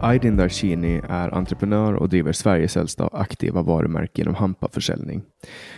Aydin 0.00 0.36
Darshini 0.36 1.00
är 1.08 1.34
entreprenör 1.34 1.94
och 1.94 2.08
driver 2.08 2.32
Sveriges 2.32 2.76
äldsta 2.76 3.08
aktiva 3.12 3.62
varumärke 3.62 4.22
inom 4.22 4.34
hampaförsäljning. 4.34 5.22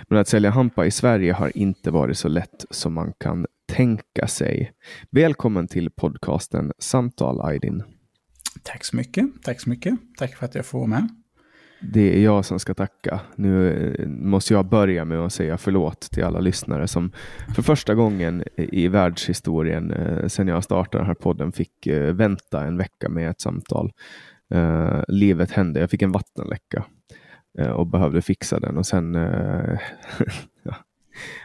Men 0.08 0.18
att 0.18 0.28
sälja 0.28 0.50
hampa 0.50 0.86
i 0.86 0.90
Sverige 0.90 1.32
har 1.32 1.56
inte 1.56 1.90
varit 1.90 2.18
så 2.18 2.28
lätt 2.28 2.64
som 2.70 2.94
man 2.94 3.12
kan 3.18 3.46
tänka 3.72 4.26
sig. 4.26 4.72
Välkommen 5.10 5.68
till 5.68 5.90
podcasten 5.90 6.72
Samtal 6.78 7.40
Aydin. 7.40 7.82
Tack 8.62 8.84
så 8.84 8.96
mycket. 8.96 9.24
Tack 9.42 9.60
så 9.60 9.70
mycket. 9.70 9.94
Tack 10.18 10.36
för 10.36 10.46
att 10.46 10.54
jag 10.54 10.66
får 10.66 10.78
vara 10.78 10.88
med. 10.88 11.08
Det 11.80 12.16
är 12.16 12.22
jag 12.22 12.44
som 12.44 12.58
ska 12.58 12.74
tacka. 12.74 13.20
Nu 13.36 13.70
eh, 13.98 14.06
måste 14.08 14.54
jag 14.54 14.66
börja 14.66 15.04
med 15.04 15.18
att 15.18 15.32
säga 15.32 15.58
förlåt 15.58 16.00
till 16.00 16.24
alla 16.24 16.40
lyssnare 16.40 16.88
som 16.88 17.12
för 17.54 17.62
första 17.62 17.94
gången 17.94 18.44
i 18.56 18.88
världshistorien 18.88 19.90
eh, 19.90 20.26
sedan 20.26 20.48
jag 20.48 20.64
startade 20.64 20.98
den 20.98 21.06
här 21.06 21.14
podden 21.14 21.52
fick 21.52 21.86
eh, 21.86 22.14
vänta 22.14 22.64
en 22.64 22.76
vecka 22.76 23.08
med 23.08 23.30
ett 23.30 23.40
samtal. 23.40 23.92
Livet 25.08 25.50
hände. 25.50 25.80
Jag 25.80 25.90
fick 25.90 26.02
en 26.02 26.12
vattenläcka 26.12 26.84
och 27.74 27.86
behövde 27.86 28.22
fixa 28.22 28.60
den 28.60 28.76
och 28.76 28.86
sen, 28.86 29.14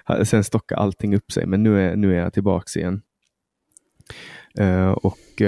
ja, 0.08 0.26
sen 0.26 0.44
stockade 0.44 0.82
allting 0.82 1.16
upp 1.16 1.32
sig. 1.32 1.46
Men 1.46 1.64
nu 1.64 1.82
är, 1.82 1.96
nu 1.96 2.16
är 2.16 2.20
jag 2.20 2.34
tillbaks 2.34 2.78
igen. 2.78 3.02
Och 4.96 5.42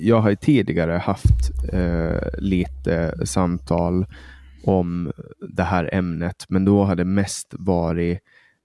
jag 0.00 0.20
har 0.20 0.30
ju 0.30 0.36
tidigare 0.36 0.92
haft 0.92 1.64
eh, 1.72 2.28
lite 2.38 3.26
samtal 3.26 4.06
om 4.64 5.12
det 5.48 5.62
här 5.62 5.94
ämnet, 5.94 6.44
men 6.48 6.64
då 6.64 6.84
har 6.84 6.96
det 6.96 7.04
mest 7.04 7.54
varit 7.58 8.18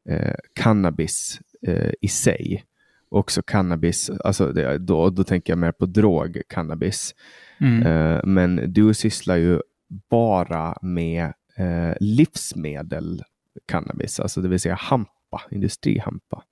eh, 0.09 0.35
cannabis 0.53 1.39
eh, 1.67 1.91
i 2.01 2.07
sig. 2.07 2.63
Också 3.09 3.41
cannabis, 3.41 4.09
alltså 4.09 4.51
det, 4.51 4.77
då, 4.77 5.09
då 5.09 5.23
tänker 5.23 5.53
jag 5.53 5.57
mer 5.57 5.71
på 5.71 5.85
drog 5.85 6.41
cannabis. 6.47 7.15
Mm. 7.61 7.83
Eh, 7.83 8.21
men 8.23 8.73
du 8.73 8.94
sysslar 8.94 9.35
ju 9.35 9.61
bara 10.09 10.77
med 10.81 11.33
eh, 11.57 11.94
livsmedel 11.99 13.23
cannabis, 13.65 14.19
alltså 14.19 14.41
det 14.41 14.47
vill 14.47 14.59
säga 14.59 14.75
hampa, 14.75 15.41
industrihampa. 15.51 16.44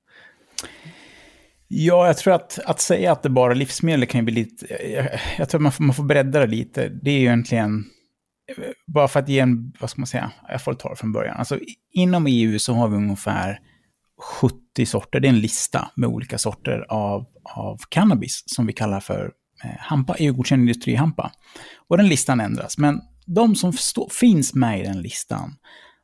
Ja, 1.68 2.08
jag 2.08 2.18
tror 2.18 2.34
att, 2.34 2.60
att 2.66 2.82
säga 2.82 3.12
att 3.12 3.24
det 3.24 3.30
bara 3.30 3.52
är 3.52 3.56
livsmedel 3.56 4.06
kan 4.06 4.20
ju 4.20 4.26
bli 4.26 4.34
lite... 4.34 4.66
Jag, 4.94 5.20
jag 5.38 5.50
tror 5.50 5.60
att 5.60 5.64
man 5.64 5.72
får, 5.72 5.84
man 5.84 5.96
får 5.96 6.04
bredda 6.04 6.40
det 6.40 6.48
lite. 6.48 6.90
Det 6.90 7.12
är 7.12 7.20
ju 7.20 7.26
egentligen... 7.26 7.86
Eh, 8.58 8.64
bara 8.88 9.08
för 9.08 9.20
att 9.20 9.30
ge 9.30 9.40
en... 9.40 9.74
Vad 9.80 9.90
ska 9.90 10.02
man 10.02 10.08
säga? 10.08 10.32
Jag 10.50 10.62
får 10.62 10.74
ta 10.74 10.90
det 10.90 10.96
från 10.96 11.12
början. 11.12 11.38
Alltså, 11.38 11.60
inom 11.92 12.28
EU 12.28 12.60
så 12.60 12.74
har 12.74 12.88
vi 12.88 12.96
ungefär 12.96 13.60
70 14.42 14.86
sorter. 14.86 15.20
Det 15.20 15.28
är 15.28 15.30
en 15.30 15.40
lista 15.40 15.92
med 15.96 16.10
olika 16.10 16.38
sorter 16.38 16.86
av, 16.90 17.26
av 17.44 17.78
cannabis 17.90 18.44
som 18.46 18.66
vi 18.66 18.74
kallar 18.74 19.00
för 19.00 19.32
eh, 19.64 19.80
hampa, 19.80 20.16
EU-godkänd 20.20 20.62
industrihampa. 20.62 21.32
Och 21.88 21.98
den 21.98 22.08
listan 22.08 22.40
ändras. 22.40 22.78
Men 22.78 23.02
de 23.26 23.56
som 23.56 23.74
stå, 23.74 24.10
finns 24.10 24.54
med 24.54 24.80
i 24.80 24.84
den 24.84 25.02
listan, 25.02 25.56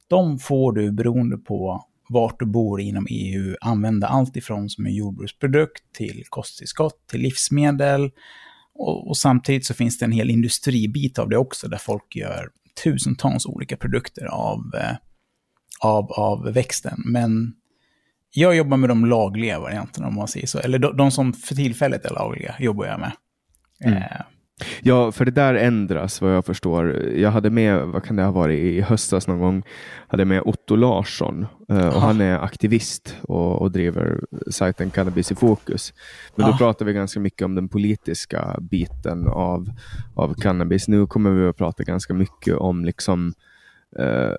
de 0.08 0.40
får 0.40 0.74
du 0.74 0.92
beroende 0.92 1.38
på 1.38 1.86
vart 2.12 2.40
du 2.40 2.46
bor 2.46 2.82
inom 2.82 3.08
EU 3.10 3.56
använda 3.62 4.08
allt 4.08 4.36
ifrån 4.36 4.70
som 4.70 4.86
en 4.86 4.94
jordbruksprodukt 4.94 5.84
till 5.94 6.24
kosttillskott 6.30 7.08
till 7.08 7.20
livsmedel. 7.20 8.12
Och, 8.74 9.08
och 9.08 9.18
samtidigt 9.18 9.66
så 9.66 9.74
finns 9.74 10.00
det 10.00 10.06
en 10.06 10.12
hel 10.12 10.30
industribit 10.30 11.20
av 11.20 11.30
det 11.30 11.38
också 11.38 11.68
där 11.68 11.78
folk 11.78 12.16
gör 12.16 12.50
tusentals 12.84 13.46
olika 13.46 13.78
produkter 13.78 14.26
av, 14.26 14.76
eh, 14.76 14.96
av, 15.80 16.12
av 16.12 16.54
växten. 16.54 17.02
Men 17.06 17.54
jag 18.34 18.56
jobbar 18.56 18.78
med 18.78 18.90
de 18.90 19.06
lagliga 19.06 19.60
varianterna 19.60 20.08
om 20.08 20.16
man 20.16 20.28
säger 20.28 20.48
så. 20.48 20.60
Eller 20.60 20.80
de, 20.80 20.98
de 20.98 21.12
som 21.12 21.34
för 21.34 21.56
tillfället 21.56 22.06
är 22.06 22.14
lagliga 22.14 22.56
jobbar 22.60 22.86
jag 22.86 23.00
med. 23.00 23.12
Eh, 23.86 24.22
Ja, 24.82 25.12
för 25.12 25.26
det 25.26 25.32
där 25.32 25.54
ändras 25.54 26.22
vad 26.22 26.36
jag 26.36 26.46
förstår. 26.46 27.10
Jag 27.16 27.32
hade 27.32 27.50
med, 27.50 27.88
vad 27.88 28.04
kan 28.04 28.16
det 28.16 28.24
ha 28.24 28.32
varit, 28.32 28.60
i 28.60 28.82
höstas 28.82 29.28
någon 29.28 29.40
gång, 29.40 29.64
hade 30.08 30.26
med 30.26 30.42
Otto 30.46 30.76
Larsson 30.76 31.46
eh, 31.70 31.88
och 31.88 31.96
Aha. 31.96 32.00
han 32.08 32.22
är 32.22 32.40
aktivist 32.40 33.16
och, 33.22 33.62
och 33.62 33.72
driver 33.72 34.22
sajten 34.52 34.90
Cannabis 34.92 35.32
i 35.32 35.36
fokus. 35.36 35.94
Men 36.36 36.46
då 36.46 36.52
Ah. 36.54 36.58
pratar 36.58 36.86
vi 36.86 36.94
ganska 36.94 37.20
mycket 37.20 37.46
om 37.46 37.56
den 37.56 37.70
politiska 37.70 38.58
biten 38.62 39.28
av, 39.28 39.70
av 40.16 40.34
cannabis. 40.34 40.88
Nu 40.88 41.08
kommer 41.08 41.32
vi 41.32 41.48
att 41.48 41.58
prata 41.58 41.84
ganska 41.84 42.14
mycket 42.14 42.56
om 42.56 42.86
liksom 42.86 43.34
eh, 44.00 44.34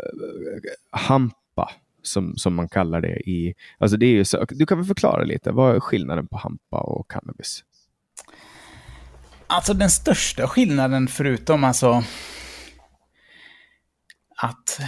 hampa 0.91 1.71
som, 2.03 2.37
som 2.37 2.55
man 2.55 2.69
kallar 2.69 3.01
det 3.01 3.29
i... 3.31 3.55
Alltså 3.79 3.97
det 3.97 4.07
är 4.07 4.25
så, 4.25 4.45
du 4.49 4.67
kan 4.67 4.79
väl 4.79 4.87
förklara 4.87 5.25
lite, 5.25 5.51
vad 5.53 5.77
är 5.77 5.81
skillnaden 5.81 6.27
på 6.27 6.37
hampa 6.37 6.81
och 6.81 7.11
cannabis? 7.11 7.65
Alltså 9.53 9.75
den 9.75 9.91
största 9.91 10.49
skillnaden 10.49 11.09
förutom 11.09 11.65
alltså 11.65 12.05
att... 14.37 14.81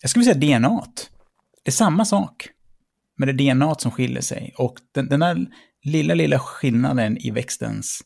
Jag 0.00 0.10
skulle 0.10 0.24
säga 0.24 0.58
DNA. 0.58 0.68
-t. 0.68 1.08
Det 1.64 1.70
är 1.70 1.72
samma 1.72 2.04
sak. 2.04 2.48
Men 3.16 3.36
det 3.36 3.44
är 3.44 3.54
DNA 3.54 3.74
som 3.74 3.90
skiljer 3.90 4.20
sig. 4.20 4.54
Och 4.58 4.74
den, 4.94 5.08
den 5.08 5.20
där 5.20 5.46
lilla, 5.84 6.14
lilla 6.14 6.38
skillnaden 6.38 7.18
i 7.18 7.30
växtens 7.30 8.00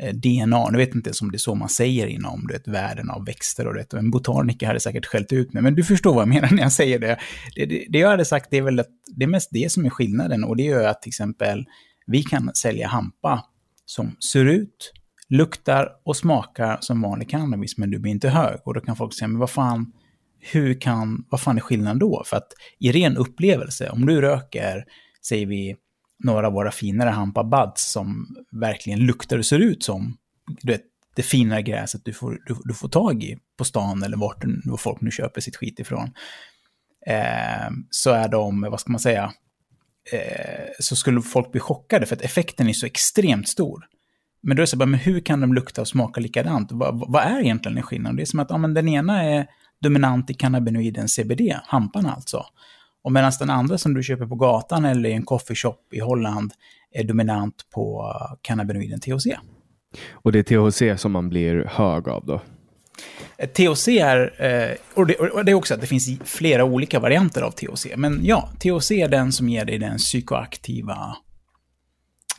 eh, 0.00 0.14
DNA, 0.14 0.70
nu 0.70 0.78
vet 0.78 0.88
jag 0.88 0.96
inte 0.96 1.08
ens 1.08 1.22
om 1.22 1.30
det 1.30 1.36
är 1.36 1.38
så 1.38 1.54
man 1.54 1.68
säger 1.68 2.06
inom 2.06 2.46
du 2.46 2.52
vet, 2.52 2.68
världen 2.68 3.10
av 3.10 3.24
växter 3.24 3.66
och 3.66 3.74
det. 3.74 3.92
En 3.94 4.10
botaniker 4.10 4.66
hade 4.66 4.80
säkert 4.80 5.06
skällt 5.06 5.32
ut 5.32 5.52
mig, 5.52 5.62
men 5.62 5.74
du 5.74 5.84
förstår 5.84 6.14
vad 6.14 6.22
jag 6.22 6.28
menar 6.28 6.50
när 6.50 6.62
jag 6.62 6.72
säger 6.72 6.98
det. 6.98 7.18
Det, 7.54 7.66
det, 7.66 7.86
det 7.88 7.98
jag 7.98 8.10
hade 8.10 8.24
sagt 8.24 8.48
det 8.50 8.56
är 8.56 8.62
väl 8.62 8.80
att 8.80 8.90
det 9.16 9.24
är 9.24 9.28
mest 9.28 9.48
det 9.52 9.72
som 9.72 9.86
är 9.86 9.90
skillnaden 9.90 10.44
och 10.44 10.56
det 10.56 10.62
gör 10.62 10.88
att 10.88 11.02
till 11.02 11.10
exempel 11.10 11.66
vi 12.08 12.22
kan 12.22 12.54
sälja 12.54 12.88
hampa 12.88 13.44
som 13.84 14.16
ser 14.32 14.44
ut, 14.44 14.92
luktar 15.28 15.88
och 16.04 16.16
smakar 16.16 16.78
som 16.80 17.02
vanlig 17.02 17.30
cannabis, 17.30 17.78
men 17.78 17.90
du 17.90 17.98
blir 17.98 18.12
inte 18.12 18.28
hög. 18.28 18.60
Och 18.64 18.74
då 18.74 18.80
kan 18.80 18.96
folk 18.96 19.14
säga, 19.14 19.28
men 19.28 19.38
vad 19.38 19.50
fan, 19.50 19.92
hur 20.40 20.80
kan, 20.80 21.24
vad 21.30 21.40
fan 21.40 21.56
är 21.56 21.60
skillnaden 21.60 21.98
då? 21.98 22.22
För 22.26 22.36
att 22.36 22.48
i 22.78 22.92
ren 22.92 23.16
upplevelse, 23.16 23.90
om 23.90 24.06
du 24.06 24.20
röker, 24.20 24.84
säger 25.26 25.46
vi, 25.46 25.76
några 26.24 26.46
av 26.46 26.52
våra 26.52 26.70
finare 26.70 27.10
hampa 27.10 27.44
buds 27.44 27.92
som 27.92 28.36
verkligen 28.50 28.98
luktar 28.98 29.38
och 29.38 29.46
ser 29.46 29.58
ut 29.58 29.82
som, 29.82 30.16
du 30.60 30.72
vet, 30.72 30.82
det 31.16 31.22
fina 31.22 31.60
gräset 31.60 32.04
du 32.04 32.12
får, 32.12 32.38
du, 32.46 32.56
du 32.64 32.74
får 32.74 32.88
tag 32.88 33.22
i 33.22 33.38
på 33.58 33.64
stan 33.64 34.02
eller 34.02 34.16
vart 34.16 34.44
var 34.64 34.76
folk 34.76 35.00
nu 35.00 35.10
köper 35.10 35.40
sitt 35.40 35.56
skit 35.56 35.80
ifrån. 35.80 36.10
Eh, 37.06 37.70
så 37.90 38.10
är 38.10 38.28
de, 38.28 38.60
vad 38.60 38.80
ska 38.80 38.92
man 38.92 39.00
säga, 39.00 39.32
eh, 40.12 40.68
så 40.78 40.96
skulle 40.96 41.22
folk 41.22 41.52
bli 41.52 41.60
chockade 41.60 42.06
för 42.06 42.16
att 42.16 42.22
effekten 42.22 42.68
är 42.68 42.72
så 42.72 42.86
extremt 42.86 43.48
stor. 43.48 43.84
Men 44.42 44.56
då 44.56 44.60
är 44.60 44.62
det 44.62 44.66
så 44.66 44.76
bara, 44.76 44.86
men 44.86 45.00
hur 45.00 45.20
kan 45.20 45.40
de 45.40 45.54
lukta 45.54 45.80
och 45.80 45.88
smaka 45.88 46.20
likadant? 46.20 46.72
Vad, 46.72 47.12
vad 47.12 47.22
är 47.22 47.40
egentligen 47.40 47.82
skillnaden? 47.82 48.16
Det 48.16 48.22
är 48.22 48.26
som 48.26 48.40
att 48.40 48.50
ja, 48.50 48.58
men 48.58 48.74
den 48.74 48.88
ena 48.88 49.24
är 49.24 49.46
dominant 49.80 50.30
i 50.30 50.34
cannabinoiden 50.34 51.08
CBD, 51.08 51.40
hampan 51.64 52.06
alltså. 52.06 52.44
Och 53.02 53.12
medan 53.12 53.32
den 53.38 53.50
andra 53.50 53.78
som 53.78 53.94
du 53.94 54.02
köper 54.02 54.26
på 54.26 54.34
gatan 54.34 54.84
eller 54.84 55.08
i 55.08 55.12
en 55.12 55.22
coffeeshop 55.22 55.92
i 55.92 56.00
Holland 56.00 56.52
är 56.92 57.04
dominant 57.04 57.54
på 57.74 58.14
eh, 58.14 58.36
cannabinoiden 58.42 59.00
THC. 59.00 59.26
Och 60.12 60.32
det 60.32 60.38
är 60.38 60.70
THC 60.70 61.00
som 61.00 61.12
man 61.12 61.28
blir 61.28 61.64
hög 61.64 62.08
av 62.08 62.26
då? 62.26 62.40
THC 63.54 63.88
är, 63.88 64.42
eh, 64.44 64.76
och 64.94 65.06
det, 65.06 65.14
och 65.14 65.44
det 65.44 65.52
är 65.52 65.54
också 65.54 65.74
att 65.74 65.80
det 65.80 65.86
finns 65.86 66.08
flera 66.24 66.64
olika 66.64 67.00
varianter 67.00 67.42
av 67.42 67.50
THC. 67.50 67.86
Men 67.96 68.20
ja, 68.24 68.48
THC 68.58 68.90
är 68.90 69.08
den 69.08 69.32
som 69.32 69.48
ger 69.48 69.64
dig 69.64 69.78
den 69.78 69.98
psykoaktiva 69.98 71.16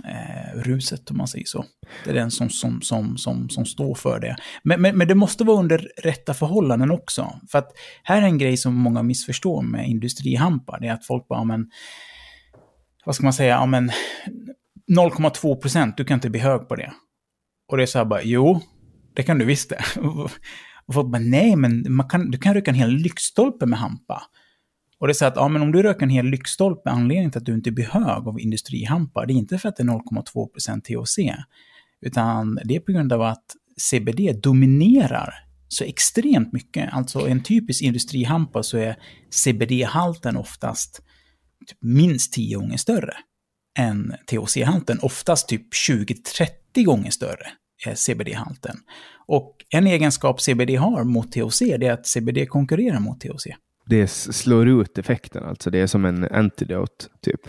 eh, 0.03 0.59
ruset, 0.59 1.11
om 1.11 1.17
man 1.17 1.27
säger 1.27 1.45
så. 1.45 1.65
Det 2.03 2.09
är 2.09 2.13
den 2.13 2.31
som, 2.31 2.49
som, 2.49 2.81
som, 2.81 3.17
som, 3.17 3.49
som 3.49 3.65
står 3.65 3.95
för 3.95 4.19
det. 4.19 4.35
Men, 4.63 4.81
men, 4.81 4.97
men, 4.97 5.07
det 5.07 5.15
måste 5.15 5.43
vara 5.43 5.59
under 5.59 5.91
rätta 5.97 6.33
förhållanden 6.33 6.91
också. 6.91 7.39
För 7.51 7.59
att 7.59 7.71
här 8.03 8.21
är 8.21 8.25
en 8.25 8.37
grej 8.37 8.57
som 8.57 8.75
många 8.75 9.03
missförstår 9.03 9.61
med 9.61 9.89
industrihampar. 9.89 10.79
Det 10.79 10.87
är 10.87 10.93
att 10.93 11.05
folk 11.05 11.27
bara, 11.27 11.43
men, 11.43 11.69
vad 13.05 13.15
ska 13.15 13.23
man 13.23 13.33
säga, 13.33 13.53
ja 13.53 13.65
men 13.65 13.91
0,2 14.91 15.55
procent, 15.55 15.97
du 15.97 16.05
kan 16.05 16.15
inte 16.15 16.29
bli 16.29 16.39
hög 16.39 16.67
på 16.67 16.75
det. 16.75 16.93
Och 17.71 17.77
det 17.77 17.83
är 17.83 17.87
så 17.87 17.97
här 17.97 18.05
bara, 18.05 18.21
jo, 18.23 18.61
det 19.19 19.23
kan 19.23 19.37
du 19.37 19.45
visst 19.45 19.69
det. 19.69 19.83
Och 20.87 20.93
folk 20.93 21.07
bara, 21.07 21.19
nej, 21.19 21.55
men 21.55 21.85
man 21.89 22.09
kan, 22.09 22.31
du 22.31 22.37
kan 22.37 22.53
röka 22.53 22.71
en 22.71 22.75
hel 22.75 22.89
lyktstolpe 22.89 23.65
med 23.65 23.79
hampa. 23.79 24.23
Och 24.99 25.07
det 25.07 25.11
är 25.11 25.13
så 25.13 25.25
att, 25.25 25.35
ja 25.35 25.47
men 25.47 25.61
om 25.61 25.71
du 25.71 25.83
röker 25.83 26.03
en 26.03 26.09
hel 26.09 26.25
lyktstolpe, 26.25 26.89
anledningen 26.89 27.31
till 27.31 27.39
att 27.39 27.45
du 27.45 27.53
inte 27.53 27.71
blir 27.71 27.85
hög 27.85 28.27
av 28.27 28.39
industrihampa, 28.39 29.25
det 29.25 29.33
är 29.33 29.35
inte 29.35 29.57
för 29.57 29.69
att 29.69 29.75
det 29.75 29.83
är 29.83 29.87
0,2% 29.87 30.81
THC, 30.81 31.19
utan 32.01 32.59
det 32.65 32.75
är 32.75 32.79
på 32.79 32.91
grund 32.91 33.13
av 33.13 33.21
att 33.21 33.45
CBD 33.77 34.41
dominerar 34.43 35.33
så 35.67 35.83
extremt 35.83 36.53
mycket. 36.53 36.93
Alltså 36.93 37.27
en 37.27 37.43
typisk 37.43 37.81
industrihampa 37.81 38.63
så 38.63 38.77
är 38.77 38.95
CBD-halten 39.29 40.37
oftast 40.37 41.01
typ 41.67 41.77
minst 41.81 42.33
10 42.33 42.57
gånger 42.57 42.77
större 42.77 43.13
än 43.79 44.13
THC-halten, 44.31 44.99
oftast 45.01 45.49
typ 45.49 45.73
20-30 45.73 46.83
gånger 46.85 47.11
större 47.11 47.47
CBD-halten. 47.95 48.77
Och 49.27 49.55
en 49.69 49.87
egenskap 49.87 50.41
CBD 50.41 50.77
har 50.77 51.03
mot 51.03 51.31
THC 51.31 51.61
är 51.61 51.91
att 51.91 52.07
CBD 52.07 52.49
konkurrerar 52.49 52.99
mot 52.99 53.21
THC 53.21 53.47
det 53.89 54.07
slår 54.07 54.67
ut 54.67 54.97
effekten, 54.97 55.43
alltså 55.43 55.69
det 55.69 55.79
är 55.79 55.87
som 55.87 56.05
en 56.05 56.23
antidote, 56.23 57.05
typ. 57.21 57.41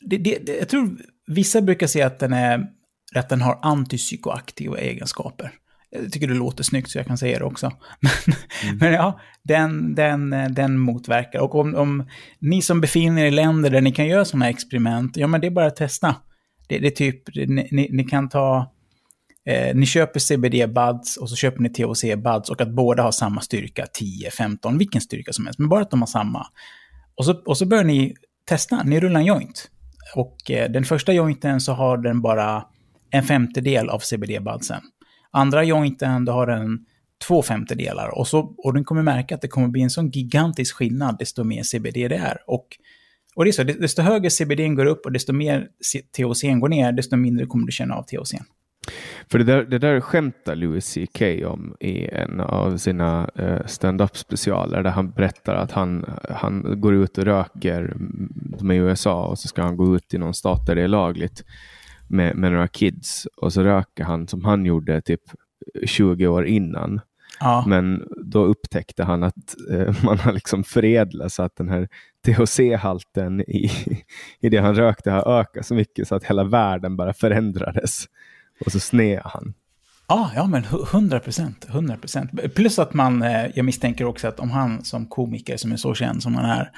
Det, 0.00 0.16
det, 0.16 0.38
det, 0.46 0.56
jag 0.56 0.68
tror 0.68 0.98
vissa 1.26 1.60
brukar 1.60 1.86
säga 1.86 2.06
att 2.06 2.18
den, 2.18 2.32
är, 2.32 2.66
att 3.14 3.28
den 3.28 3.40
har 3.40 3.58
antipsykoaktiva 3.62 4.78
egenskaper. 4.78 5.52
Jag 5.90 6.12
tycker 6.12 6.28
det 6.28 6.34
låter 6.34 6.64
snyggt 6.64 6.90
så 6.90 6.98
jag 6.98 7.06
kan 7.06 7.18
säga 7.18 7.38
det 7.38 7.44
också. 7.44 7.72
Men, 8.00 8.36
mm. 8.62 8.78
men 8.78 8.92
ja, 8.92 9.20
den, 9.42 9.94
den, 9.94 10.30
den 10.54 10.78
motverkar. 10.78 11.40
Och 11.40 11.54
om, 11.54 11.74
om 11.74 12.08
ni 12.38 12.62
som 12.62 12.80
befinner 12.80 13.22
er 13.22 13.26
i 13.26 13.30
länder 13.30 13.70
där 13.70 13.80
ni 13.80 13.92
kan 13.92 14.06
göra 14.06 14.24
sådana 14.24 14.48
experiment, 14.48 15.16
ja 15.16 15.26
men 15.26 15.40
det 15.40 15.46
är 15.46 15.50
bara 15.50 15.66
att 15.66 15.76
testa. 15.76 16.16
Det, 16.68 16.78
det 16.78 16.86
är 16.86 16.90
typ, 16.90 17.22
ni, 17.48 17.88
ni 17.92 18.04
kan 18.04 18.28
ta 18.28 18.73
Eh, 19.46 19.76
ni 19.76 19.86
köper 19.86 20.20
CBD-buds 20.20 21.16
och 21.16 21.30
så 21.30 21.36
köper 21.36 21.60
ni 21.62 21.68
THC-buds 21.68 22.50
och 22.50 22.60
att 22.60 22.70
båda 22.70 23.02
har 23.02 23.12
samma 23.12 23.40
styrka, 23.40 23.86
10, 23.92 24.30
15, 24.30 24.78
vilken 24.78 25.00
styrka 25.00 25.32
som 25.32 25.44
helst, 25.44 25.58
men 25.58 25.68
bara 25.68 25.82
att 25.82 25.90
de 25.90 26.02
har 26.02 26.06
samma. 26.06 26.46
Och 27.16 27.24
så, 27.24 27.32
och 27.46 27.58
så 27.58 27.66
börjar 27.66 27.84
ni 27.84 28.14
testa, 28.44 28.82
ni 28.82 29.00
rullar 29.00 29.20
en 29.20 29.26
joint. 29.26 29.70
Och 30.14 30.50
eh, 30.50 30.70
den 30.70 30.84
första 30.84 31.12
jointen 31.12 31.60
så 31.60 31.72
har 31.72 31.98
den 31.98 32.22
bara 32.22 32.64
en 33.10 33.22
femtedel 33.22 33.88
av 33.88 33.98
CBD-budsen. 33.98 34.80
Andra 35.30 35.64
jointen, 35.64 36.24
då 36.24 36.32
har 36.32 36.46
den 36.46 36.78
två 37.28 37.42
femtedelar. 37.42 38.18
Och, 38.18 38.28
så, 38.28 38.54
och 38.58 38.74
den 38.74 38.84
kommer 38.84 39.02
märka 39.02 39.34
att 39.34 39.40
det 39.40 39.48
kommer 39.48 39.68
bli 39.68 39.82
en 39.82 39.90
sån 39.90 40.10
gigantisk 40.10 40.74
skillnad 40.74 41.18
desto 41.18 41.44
mer 41.44 41.62
CBD 41.62 42.08
det 42.08 42.16
är. 42.16 42.38
Och, 42.46 42.66
och 43.36 43.44
det 43.44 43.50
är 43.50 43.52
så, 43.52 43.62
desto 43.62 44.02
högre 44.02 44.30
CBD 44.30 44.76
går 44.76 44.86
upp 44.86 45.06
och 45.06 45.12
desto 45.12 45.32
mer 45.32 45.68
THC 46.16 46.42
går 46.42 46.68
ner, 46.68 46.92
desto 46.92 47.16
mindre 47.16 47.46
kommer 47.46 47.66
du 47.66 47.72
känna 47.72 47.94
av 47.94 48.02
THC. 48.02 48.34
För 49.30 49.38
det 49.38 49.44
där, 49.44 49.64
det 49.64 49.78
där 49.78 50.00
skämtar 50.00 50.54
Louis 50.54 50.94
CK 50.94 51.22
om 51.46 51.76
i 51.80 52.08
en 52.08 52.40
av 52.40 52.76
sina 52.76 53.30
uh, 53.40 53.66
stand-up 53.66 54.16
specialer 54.16 54.82
där 54.82 54.90
han 54.90 55.10
berättar 55.10 55.54
att 55.54 55.72
han, 55.72 56.04
han 56.30 56.80
går 56.80 56.94
ut 56.94 57.18
och 57.18 57.24
röker, 57.24 57.96
de 58.58 58.70
är 58.70 58.74
i 58.74 58.78
USA 58.78 59.24
och 59.26 59.38
så 59.38 59.48
ska 59.48 59.62
han 59.62 59.76
gå 59.76 59.96
ut 59.96 60.14
i 60.14 60.18
någon 60.18 60.34
stat 60.34 60.66
där 60.66 60.74
det 60.74 60.82
är 60.82 60.88
lagligt 60.88 61.44
med, 62.08 62.36
med 62.36 62.52
några 62.52 62.68
kids 62.68 63.26
och 63.36 63.52
så 63.52 63.62
röker 63.62 64.04
han 64.04 64.28
som 64.28 64.44
han 64.44 64.64
gjorde 64.64 65.00
typ 65.00 65.22
20 65.86 66.26
år 66.26 66.46
innan. 66.46 67.00
Ja. 67.40 67.64
Men 67.66 68.08
då 68.24 68.44
upptäckte 68.44 69.04
han 69.04 69.22
att 69.22 69.54
uh, 69.70 69.94
man 70.04 70.18
har 70.18 70.32
liksom 70.32 70.64
förädlat 70.64 71.32
så 71.32 71.42
att 71.42 71.56
den 71.56 71.68
här 71.68 71.88
THC-halten 72.26 73.40
i, 73.40 73.70
i 74.40 74.48
det 74.48 74.58
han 74.58 74.74
rökte 74.74 75.10
har 75.10 75.40
ökat 75.40 75.66
så 75.66 75.74
mycket 75.74 76.08
så 76.08 76.14
att 76.14 76.24
hela 76.24 76.44
världen 76.44 76.96
bara 76.96 77.12
förändrades. 77.12 78.04
Och 78.66 78.72
så 78.72 78.80
snear 78.80 79.22
han. 79.24 79.54
Ah, 80.06 80.28
ja, 80.34 80.46
men 80.46 80.64
100 80.64 81.20
procent. 81.20 81.66
100 81.68 81.96
procent. 81.96 82.54
Plus 82.54 82.78
att 82.78 82.94
man, 82.94 83.22
eh, 83.22 83.46
jag 83.54 83.64
misstänker 83.64 84.04
också 84.04 84.28
att 84.28 84.40
om 84.40 84.50
han 84.50 84.84
som 84.84 85.06
komiker 85.06 85.56
som 85.56 85.72
är 85.72 85.76
så 85.76 85.94
känd 85.94 86.22
som 86.22 86.34
han 86.34 86.44
är, 86.44 86.70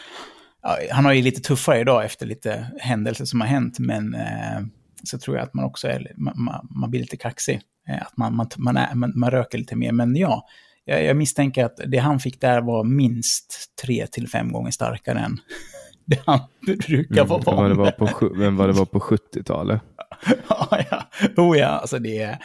han 0.90 1.04
har 1.04 1.12
ju 1.12 1.22
lite 1.22 1.40
tuffare 1.40 1.80
idag 1.80 2.04
efter 2.04 2.26
lite 2.26 2.66
händelser 2.78 3.24
som 3.24 3.40
har 3.40 3.48
hänt, 3.48 3.78
men 3.78 4.14
eh, 4.14 4.60
så 5.04 5.18
tror 5.18 5.36
jag 5.36 5.44
att 5.44 5.54
man 5.54 5.64
också 5.64 5.88
är, 5.88 6.12
man, 6.16 6.66
man 6.70 6.90
blir 6.90 7.00
lite 7.00 7.16
kaxig. 7.16 7.60
Eh, 7.88 8.02
att 8.02 8.16
man, 8.16 8.36
man, 8.36 8.48
man, 8.56 8.76
är, 8.76 8.94
man, 8.94 9.12
man 9.16 9.30
röker 9.30 9.58
lite 9.58 9.76
mer. 9.76 9.92
Men 9.92 10.16
ja, 10.16 10.46
jag, 10.84 11.04
jag 11.04 11.16
misstänker 11.16 11.64
att 11.64 11.80
det 11.86 11.98
han 11.98 12.20
fick 12.20 12.40
där 12.40 12.60
var 12.60 12.84
minst 12.84 13.76
tre 13.82 14.06
till 14.06 14.28
fem 14.28 14.52
gånger 14.52 14.70
starkare 14.70 15.18
än 15.18 15.40
det 16.04 16.20
han 16.26 16.40
brukar 16.66 17.24
vara 17.24 17.66
mm, 17.66 17.76
van 17.76 17.94
med. 17.96 18.38
Men 18.38 18.56
vad 18.56 18.68
det 18.68 18.72
var 18.72 18.86
på 18.86 18.98
70-talet? 18.98 19.82
ja, 20.48 20.78
ja. 20.90 20.95
Oh 21.36 21.58
ja, 21.58 21.66
alltså 21.66 21.98
det, 21.98 22.38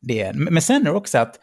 det 0.00 0.32
Men 0.34 0.62
sen 0.62 0.80
är 0.80 0.84
det 0.84 0.96
också 0.96 1.18
att 1.18 1.38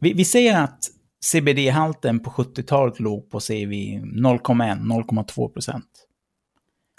vi, 0.00 0.12
vi 0.12 0.24
säger 0.24 0.60
att 0.60 0.78
CBD-halten 1.24 2.20
på 2.20 2.30
70-talet 2.30 3.00
låg 3.00 3.30
på, 3.30 3.40
säger 3.40 3.66
vi, 3.66 4.00
0,1-0,2 4.04 5.48
procent. 5.48 6.06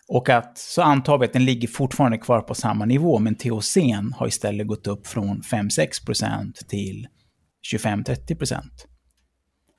Och 0.07 0.29
att 0.29 0.57
så 0.57 0.81
antar 0.81 1.17
vi 1.17 1.25
att 1.25 1.33
den 1.33 1.45
ligger 1.45 1.67
fortfarande 1.67 2.17
kvar 2.17 2.41
på 2.41 2.55
samma 2.55 2.85
nivå, 2.85 3.19
men 3.19 3.35
THC 3.35 3.77
har 4.15 4.27
istället 4.27 4.67
gått 4.67 4.87
upp 4.87 5.07
från 5.07 5.41
5-6 5.41 6.05
procent 6.05 6.55
till 6.67 7.07
25-30 7.73 8.35
procent. 8.35 8.87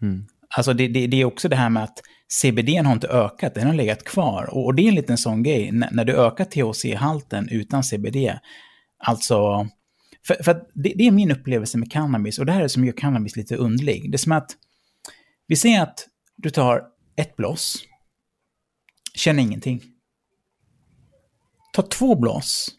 Mm. 0.03 0.27
Alltså 0.57 0.73
det, 0.73 0.89
det, 0.89 1.07
det, 1.07 1.21
är 1.21 1.25
också 1.25 1.49
det 1.49 1.57
här 1.57 1.71
med 1.71 1.85
att 1.85 2.01
CBD 2.29 2.69
har 2.69 2.93
inte 2.93 3.09
ökat, 3.09 3.55
den 3.55 3.67
har 3.67 3.75
legat 3.75 4.05
kvar. 4.05 4.49
Och, 4.51 4.65
och 4.65 4.75
det 4.75 4.83
är 4.83 4.89
en 4.89 4.95
liten 4.95 5.19
sån 5.19 5.43
grej, 5.43 5.69
N 5.69 5.85
när 5.93 6.05
du 6.05 6.17
ökar 6.17 6.45
THC-halten 6.45 7.49
utan 7.51 7.85
CBD, 7.85 8.17
alltså... 9.05 9.69
För, 10.27 10.43
för 10.43 10.55
det, 10.75 10.93
det, 10.97 11.07
är 11.07 11.11
min 11.11 11.31
upplevelse 11.31 11.79
med 11.79 11.93
cannabis, 11.93 12.39
och 12.39 12.47
det 12.47 12.53
här 12.53 12.59
är 12.59 12.63
det 12.63 12.69
som 12.69 12.85
gör 12.85 12.93
cannabis 12.93 13.37
lite 13.37 13.57
underlig. 13.57 14.11
Det 14.11 14.17
är 14.17 14.19
som 14.19 14.33
att, 14.33 14.51
vi 15.47 15.57
säger 15.57 15.83
att 15.83 16.09
du 16.37 16.51
tar 16.51 16.83
ett 17.17 17.37
blås, 17.37 17.85
känner 19.15 19.43
ingenting. 19.43 19.83
Ta 21.73 21.83
två 21.83 22.15
blås, 22.15 22.75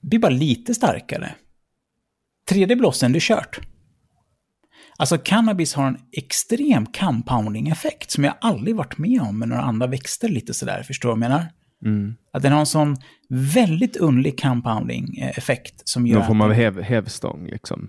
blir 0.00 0.18
bara 0.18 0.32
lite 0.32 0.74
starkare. 0.74 1.34
Tredje 2.48 2.76
blåsen, 2.76 3.12
du 3.12 3.16
är 3.16 3.20
kört. 3.20 3.60
Alltså 4.96 5.18
cannabis 5.18 5.74
har 5.74 5.86
en 5.86 5.98
extrem 6.12 6.86
compounding-effekt 6.86 8.10
som 8.10 8.24
jag 8.24 8.34
aldrig 8.40 8.76
varit 8.76 8.98
med 8.98 9.20
om 9.20 9.38
med 9.38 9.48
några 9.48 9.62
andra 9.62 9.86
växter 9.86 10.28
lite 10.28 10.54
sådär, 10.54 10.82
förstår 10.82 11.08
du 11.08 11.10
vad 11.10 11.22
jag 11.22 11.30
menar? 11.30 11.46
Mm. 11.84 12.14
Att 12.32 12.42
den 12.42 12.52
har 12.52 12.60
en 12.60 12.66
sån 12.66 12.96
väldigt 13.28 13.96
underlig 13.96 14.40
compounding-effekt 14.40 15.82
som 15.84 16.06
gör 16.06 16.18
Någon 16.18 16.26
form 16.26 16.40
av 16.40 16.52
häv, 16.52 16.82
hävstång 16.82 17.46
liksom? 17.46 17.88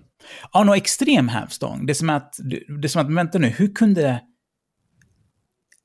Ja, 0.53 0.63
någon 0.63 0.77
extrem 0.77 1.27
hävstång. 1.27 1.86
Det 1.86 1.91
är 1.91 1.96
som 1.96 2.10
att, 2.10 2.36
det 2.81 2.88
är 2.88 2.88
som 2.88 3.01
att, 3.01 3.13
vänta 3.13 3.38
nu, 3.38 3.48
hur 3.48 3.74
kunde 3.74 4.22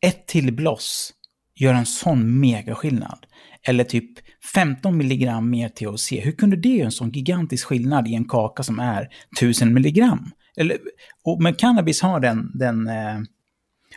ett 0.07 0.27
till 0.27 0.53
bloss 0.53 1.13
göra 1.55 1.79
en 1.79 1.87
sån 1.87 2.41
megaskillnad? 2.41 3.27
Eller 3.67 3.85
typ 3.85 4.11
15 4.55 4.97
milligram 4.97 5.51
mer 5.51 5.69
THC, 5.69 6.13
hur 6.13 6.33
kunde 6.33 6.57
det 6.57 6.69
göra 6.69 6.85
en 6.85 6.93
sån 6.93 7.11
gigantisk 7.11 7.67
skillnad 7.67 8.09
i 8.09 8.15
en 8.15 8.29
kaka 8.29 8.63
som 8.63 8.79
är 8.79 9.09
1000 9.39 9.75
milligram? 9.75 10.31
Eller, 10.57 10.79
och, 11.25 11.43
men 11.43 11.55
cannabis 11.55 12.03
har 12.03 12.21
den... 12.21 12.51
den 12.55 12.89
eh, 12.89 13.21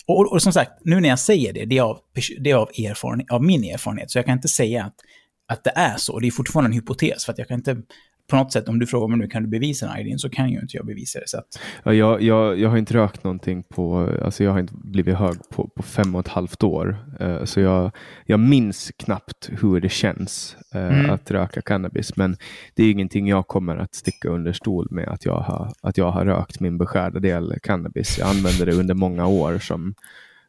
och, 0.08 0.20
och, 0.20 0.32
och, 0.32 0.42
som 0.42 0.54
sagt, 0.54 0.72
nu 0.84 1.00
när 1.00 1.10
jag 1.10 1.20
säger 1.20 1.54
det, 1.54 1.66
det 1.66 1.78
är, 1.78 1.82
av, 1.82 2.00
det 2.40 2.52
är 2.52 2.56
av, 2.56 2.70
erfaren, 2.70 3.26
av 3.30 3.44
min 3.44 3.64
erfarenhet, 3.64 4.12
så 4.12 4.18
jag 4.18 4.26
kan 4.26 4.34
inte 4.34 4.48
säga 4.48 4.84
att, 4.84 4.96
att 5.48 5.64
det 5.64 5.74
är 5.76 5.98
så. 5.98 6.20
Det 6.20 6.28
är 6.28 6.32
fortfarande 6.32 6.70
en 6.70 6.74
hypotes, 6.74 7.26
för 7.26 7.32
att 7.32 7.38
jag 7.38 7.48
kan 7.48 7.58
inte 7.58 7.78
på 8.28 8.36
något 8.36 8.52
sätt, 8.52 8.70
om 8.70 8.80
du 8.80 8.88
frågar 8.88 9.08
mig 9.08 9.18
nu 9.18 9.28
kan 9.28 9.44
du 9.44 9.50
bevisa 9.50 9.88
den 9.88 9.98
idén, 9.98 10.20
så 10.20 10.30
kan 10.30 10.50
ju 10.50 10.60
inte 10.60 10.78
jag 10.78 10.86
bevisa 10.86 11.20
det. 11.20 11.28
Så 11.28 11.38
att... 11.38 11.60
ja, 11.84 11.94
jag, 11.94 12.22
jag, 12.22 12.60
jag 12.60 12.70
har 12.70 12.78
inte 12.78 12.94
rökt 12.94 13.24
någonting 13.24 13.64
på, 13.64 14.14
alltså 14.24 14.44
jag 14.44 14.52
har 14.52 14.60
inte 14.60 14.74
blivit 14.74 15.16
hög 15.16 15.36
på, 15.50 15.68
på 15.68 15.84
fem 15.84 16.16
och 16.16 16.22
ett 16.22 16.28
halvt 16.28 16.64
år. 16.64 16.98
Uh, 17.22 17.44
så 17.44 17.60
jag, 17.60 17.92
jag 18.26 18.40
minns 18.40 18.92
knappt 18.98 19.50
hur 19.62 19.82
det 19.82 19.90
känns 19.90 20.58
uh, 20.76 20.82
mm. 20.82 21.10
att 21.10 21.32
röka 21.32 21.62
cannabis. 21.62 22.16
Men 22.16 22.38
det 22.76 22.84
är 22.84 22.92
ingenting 22.92 23.28
jag 23.28 23.48
kommer 23.48 23.78
att 23.78 23.96
sticka 23.96 24.30
under 24.30 24.54
stol 24.54 24.88
med 24.92 25.08
att 25.08 25.26
jag 25.26 25.40
har, 25.40 25.74
att 25.82 25.98
jag 25.98 26.12
har 26.12 26.26
rökt 26.26 26.60
min 26.60 26.78
beskärda 26.78 27.20
del 27.20 27.54
cannabis. 27.64 28.18
Jag 28.20 28.30
använde 28.30 28.66
det 28.66 28.74
under 28.74 28.94
många 28.94 29.28
år 29.28 29.60
som, 29.60 29.96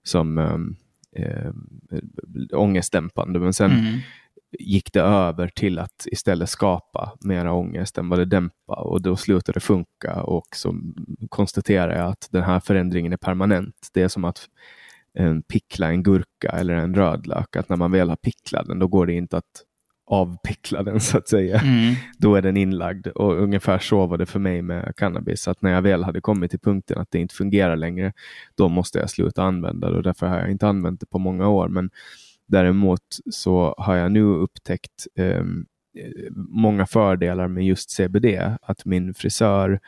som 0.03 0.39
um, 0.39 0.77
eh, 1.17 1.53
ångestdämpande. 2.53 3.39
Men 3.39 3.53
sen 3.53 3.71
mm. 3.71 3.99
Gick 4.59 4.93
det 4.93 5.01
över 5.01 5.49
till 5.49 5.79
att 5.79 6.07
istället 6.07 6.51
skapa 6.51 7.13
mera 7.21 7.53
ångest 7.53 7.99
än 7.99 8.09
vad 8.09 8.19
det 8.19 8.25
dämpade 8.25 8.81
och 8.81 9.03
då 9.03 9.17
slutade 9.17 9.57
det 9.57 9.61
funka 9.61 10.23
och 10.23 10.47
så 10.53 10.75
konstaterar 11.29 11.97
jag 11.97 12.07
att 12.07 12.29
den 12.31 12.43
här 12.43 12.61
förändringen 12.61 13.13
är 13.13 13.17
permanent. 13.17 13.89
Det 13.93 14.03
är 14.03 14.09
som 14.09 14.25
att 14.25 14.49
en 15.15 15.43
pickla 15.43 15.89
en 15.89 16.03
gurka 16.03 16.49
eller 16.49 16.75
en 16.75 16.95
rödlök, 16.95 17.57
att 17.57 17.69
när 17.69 17.77
man 17.77 17.93
väl 17.93 18.09
har 18.09 18.17
picklat 18.17 18.67
den, 18.67 18.79
då 18.79 18.87
går 18.87 19.07
det 19.07 19.13
inte 19.13 19.37
att 19.37 19.65
avpickla 20.11 20.83
den 20.83 21.01
så 21.01 21.19
att 21.19 21.29
säga. 21.29 21.61
Mm. 21.61 21.95
Då 22.19 22.35
är 22.35 22.43
den 22.43 22.57
inlagd 22.57 23.07
och 23.07 23.43
ungefär 23.43 23.79
så 23.79 24.07
var 24.07 24.19
det 24.19 24.27
för 24.27 24.39
mig 24.39 24.63
med 24.63 24.97
cannabis. 24.97 25.49
Att 25.49 25.63
när 25.63 25.71
jag 25.71 25.83
väl 25.83 26.05
hade 26.05 26.21
kommit 26.21 26.51
till 26.51 26.61
punkten 26.61 26.99
att 26.99 27.11
det 27.11 27.19
inte 27.19 27.35
fungerar 27.35 27.77
längre, 27.77 28.13
då 28.55 28.69
måste 28.69 28.99
jag 28.99 29.11
sluta 29.11 29.43
använda 29.43 29.91
det 29.91 29.97
och 29.97 30.03
därför 30.03 30.27
har 30.27 30.39
jag 30.39 30.51
inte 30.51 30.69
använt 30.69 31.01
det 31.01 31.07
på 31.07 31.19
många 31.19 31.49
år. 31.49 31.69
Men 31.69 31.91
däremot 32.49 33.19
så 33.31 33.75
har 33.79 33.97
jag 33.97 34.13
nu 34.13 34.25
upptäckt 34.25 35.07
eh, 35.15 35.45
många 36.37 36.87
fördelar 36.87 37.49
med 37.49 37.67
just 37.67 37.91
CBD. 37.91 38.27
Att 38.63 38.85
min 38.85 39.15
frisör 39.15 39.81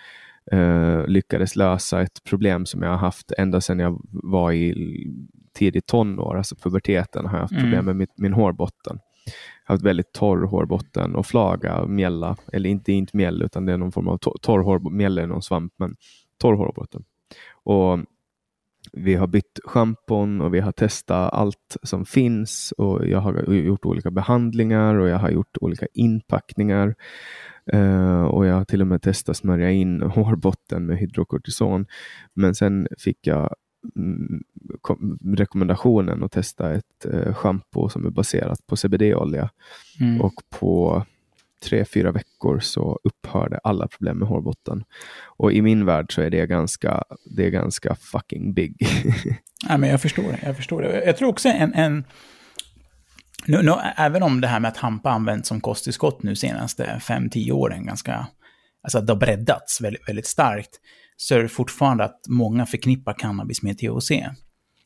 eh, 0.52 1.07
lyckades 1.07 1.57
lösa 1.57 2.02
ett 2.02 2.25
problem 2.25 2.67
som 2.67 2.83
jag 2.83 2.90
har 2.90 2.99
haft 2.99 3.33
ända 3.38 3.61
sedan 3.61 3.79
jag 3.79 4.00
var 4.12 4.52
i 4.52 5.07
tidigt 5.52 5.87
tonår, 5.87 6.37
alltså 6.37 6.57
puberteten, 6.57 7.26
har 7.26 7.35
jag 7.35 7.40
haft 7.40 7.52
mm. 7.52 7.64
problem 7.64 7.85
med 7.85 7.97
mitt, 7.97 8.19
min 8.19 8.33
hårbotten 8.33 8.99
haft 9.64 9.83
väldigt 9.83 10.12
torr 10.12 10.47
hårbotten 10.47 11.14
och 11.14 11.26
flaga, 11.26 11.87
mjälla, 11.87 12.37
eller 12.52 12.71
inte, 12.71 12.93
inte 12.93 13.17
mjäll 13.17 13.43
utan 13.43 13.67
det 13.67 13.73
är 13.73 13.76
någon 13.76 13.93
form 13.93 14.09
av 14.09 14.19
torr 14.19 14.62
hårbotten, 14.62 14.97
mjäll 14.97 15.19
är 15.19 15.26
någon 15.26 15.43
svamp, 15.43 15.73
men 15.76 15.97
torr 16.38 16.55
hårbotten. 16.55 17.05
Och 17.52 17.99
vi 18.93 19.15
har 19.15 19.27
bytt 19.27 19.61
schampon 19.65 20.41
och 20.41 20.55
vi 20.55 20.61
har 20.61 20.73
testat 20.73 21.33
allt 21.33 21.77
som 21.83 22.05
finns 22.05 22.73
och 22.77 23.09
jag 23.09 23.21
har 23.21 23.53
gjort 23.53 23.85
olika 23.85 24.11
behandlingar 24.11 24.95
och 24.95 25.09
jag 25.09 25.19
har 25.19 25.31
gjort 25.31 25.57
olika 25.61 25.87
inpackningar. 25.95 26.95
Uh, 27.75 28.23
och 28.23 28.47
jag 28.47 28.55
har 28.55 28.65
till 28.65 28.81
och 28.81 28.87
med 28.87 29.03
testat 29.03 29.37
smörja 29.37 29.71
in 29.71 30.03
hårbotten 30.15 30.87
med 30.87 30.99
hydrokortison. 30.99 31.87
Men 32.35 32.55
sen 32.55 32.89
fick 32.99 33.27
jag 33.27 33.55
Mm, 33.97 34.43
rekommendationen 35.37 36.23
att 36.23 36.33
testa 36.33 36.75
ett 36.75 37.07
eh, 37.13 37.35
schampo 37.35 37.89
som 37.89 38.07
är 38.07 38.11
baserat 38.11 38.67
på 38.67 38.77
CBD-olja. 38.77 39.51
Mm. 40.01 40.21
Och 40.21 40.35
på 40.51 41.05
tre, 41.64 41.85
fyra 41.85 42.12
veckor 42.12 42.61
så 42.61 43.00
upphörde 43.05 43.59
alla 43.64 43.88
problem 43.88 44.19
med 44.19 44.29
hårbotten. 44.29 44.85
Och 45.25 45.52
i 45.52 45.62
min 45.62 45.87
värld 45.87 46.14
så 46.14 46.23
är 46.23 46.31
det 46.31 46.47
ganska, 46.47 47.05
det 47.37 47.47
är 47.47 47.50
ganska 47.50 47.95
fucking 47.95 48.55
big. 48.55 48.76
ja, 49.69 49.79
men 49.79 49.90
jag 49.90 50.00
förstår 50.00 50.23
det. 50.23 50.38
Jag 50.43 50.57
förstår 50.57 50.83
det. 50.83 51.05
Jag 51.05 51.17
tror 51.17 51.29
också 51.29 51.49
en... 51.49 51.75
en 51.75 52.05
nu, 53.47 53.62
nu, 53.62 53.73
även 53.97 54.23
om 54.23 54.40
det 54.40 54.49
här 54.49 54.61
med 54.61 54.69
att 54.69 54.76
hampa 54.76 55.11
använts 55.11 55.49
som 55.49 55.61
kosttillskott 55.61 56.23
nu 56.23 56.37
senaste 56.37 57.00
5-10 57.00 57.52
åren, 57.52 57.87
ganska, 57.87 58.26
alltså 58.83 58.99
att 58.99 59.07
det 59.07 59.12
har 59.12 59.21
breddats 59.21 59.81
väldigt, 59.81 60.09
väldigt 60.09 60.26
starkt, 60.26 60.71
så 61.17 61.35
är 61.35 61.43
det 61.43 61.49
fortfarande 61.49 62.05
att 62.05 62.21
många 62.29 62.67
förknippar 62.67 63.12
cannabis 63.19 63.62
med 63.62 63.79
THC. 63.79 64.11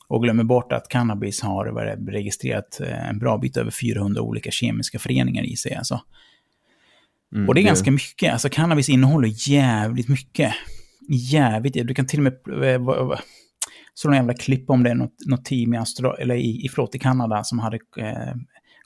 Och 0.09 0.23
glömmer 0.23 0.45
bort 0.45 0.73
att 0.73 0.89
cannabis 0.89 1.43
har 1.43 1.67
registrerat 2.13 2.81
eh, 2.81 3.09
en 3.09 3.19
bra 3.19 3.39
bit 3.39 3.57
över 3.57 3.71
400 3.71 4.23
olika 4.23 4.51
kemiska 4.51 4.99
föreningar 4.99 5.43
i 5.45 5.57
sig. 5.57 5.75
Alltså. 5.75 6.01
Mm, 7.35 7.49
och 7.49 7.55
det 7.55 7.61
är 7.61 7.63
det... 7.63 7.69
ganska 7.69 7.91
mycket. 7.91 8.33
Alltså 8.33 8.49
cannabis 8.49 8.89
innehåller 8.89 9.51
jävligt 9.51 10.09
mycket. 10.09 10.55
Jävligt. 11.09 11.73
Du 11.73 11.95
kan 11.95 12.07
till 12.07 12.27
och 12.27 12.33
med... 12.49 12.75
Eh, 12.75 13.19
så 13.95 14.09
någon 14.09 14.17
jävla 14.17 14.35
klipp 14.35 14.71
om 14.71 14.83
det 14.83 14.91
är 14.91 14.95
något, 14.95 15.17
något 15.27 15.45
team 15.45 15.75
i, 15.75 15.77
Austra 15.77 16.15
eller 16.15 16.35
i, 16.35 16.65
i, 16.65 16.69
förlåt, 16.69 16.95
i 16.95 16.99
Kanada 16.99 17.45
som 17.45 17.59
hade 17.59 17.79
eh, 17.99 18.35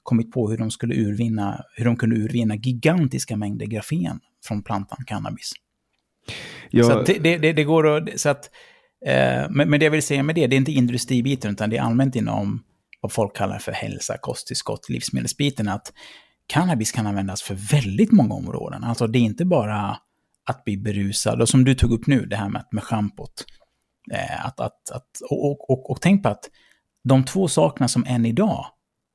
kommit 0.03 0.33
på 0.33 0.51
hur 0.51 0.59
de 0.59 0.71
skulle 0.71 0.95
urvinna, 0.95 1.65
hur 1.77 1.85
de 1.85 1.97
kunde 1.97 2.17
urvinna 2.17 2.57
gigantiska 2.57 3.37
mängder 3.37 3.67
grafen 3.67 4.21
från 4.45 4.63
plantan 4.63 5.05
cannabis. 5.07 5.53
Ja. 6.71 6.85
Så 6.85 7.03
det, 7.03 7.39
det, 7.39 7.53
det, 7.53 7.65
går 7.65 7.87
att... 7.87 8.21
Så 8.21 8.29
att, 8.29 8.51
eh, 9.07 9.51
men, 9.51 9.71
men 9.71 9.81
det 9.81 9.85
jag 9.85 9.91
vill 9.91 10.03
säga 10.03 10.23
med 10.23 10.35
det, 10.35 10.47
det 10.47 10.57
är 10.57 10.59
inte 10.59 10.73
industribiten, 10.73 11.53
utan 11.53 11.71
det 11.71 11.77
är 11.77 11.83
allmänt 11.83 12.17
inom 12.17 12.65
vad 13.01 13.13
folk 13.13 13.37
kallar 13.37 13.59
för 13.59 13.73
hälsa, 13.73 14.19
kosttillskott, 14.21 14.89
livsmedelsbiten, 14.89 15.69
att 15.69 15.93
cannabis 16.49 16.93
kan 16.93 17.07
användas 17.07 17.43
för 17.43 17.55
väldigt 17.55 18.13
många 18.13 18.35
områden. 18.35 18.85
Alltså 18.85 19.07
det 19.07 19.19
är 19.19 19.23
inte 19.23 19.45
bara 19.45 19.99
att 20.47 20.65
bli 20.65 20.77
berusad, 20.77 21.41
och 21.43 21.49
som 21.49 21.65
du 21.65 21.75
tog 21.75 21.93
upp 21.93 22.07
nu, 22.07 22.27
det 22.27 22.37
här 22.37 22.49
med, 22.49 22.65
med 22.71 22.85
schampot. 22.85 23.45
Eh, 24.13 24.47
att, 24.47 24.61
att, 24.61 24.91
att, 24.91 25.09
och, 25.31 25.51
och, 25.51 25.71
och, 25.71 25.91
och 25.91 26.01
tänk 26.01 26.23
på 26.23 26.29
att 26.29 26.51
de 27.05 27.25
två 27.25 27.49
sakerna 27.49 27.89
som 27.89 28.05
än 28.07 28.27
idag 28.27 28.67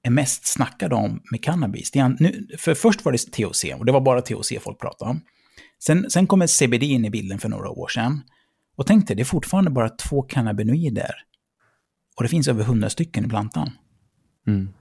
är 0.04 0.10
mest 0.10 0.48
snackade 0.48 0.96
om 0.96 1.22
med 1.32 1.44
cannabis, 1.44 1.92
det 1.92 2.00
är, 2.00 2.16
nu, 2.20 2.48
för 2.58 2.74
först 2.74 3.06
var 3.06 3.12
det 3.12 3.18
THC, 3.18 3.66
och 3.80 3.86
det 3.86 3.92
var 3.92 4.02
bara 4.02 4.22
THC 4.22 4.52
folk 4.62 4.80
pratade 4.80 5.12
om. 5.12 5.22
Sen, 5.86 6.10
sen 6.10 6.28
kommer 6.28 6.48
CBD 6.48 6.84
in 6.84 7.06
i 7.06 7.10
bilden 7.10 7.40
för 7.40 7.50
några 7.50 7.70
år 7.70 7.88
sedan. 7.88 8.22
Och 8.75 8.88
tänk 8.88 9.08
dig, 9.08 9.16
det 9.16 9.22
är 9.22 9.25
fortfarande 9.25 9.72
bara 9.72 9.90
två 9.90 10.22
cannabinoider. 10.22 11.13
Och 12.18 12.24
det 12.24 12.30
finns 12.30 12.48
över 12.48 12.63
hundra 12.63 12.90
stycken 12.90 13.25
i 13.25 13.30
plantan. 13.30 13.72
Mm. 14.48 14.74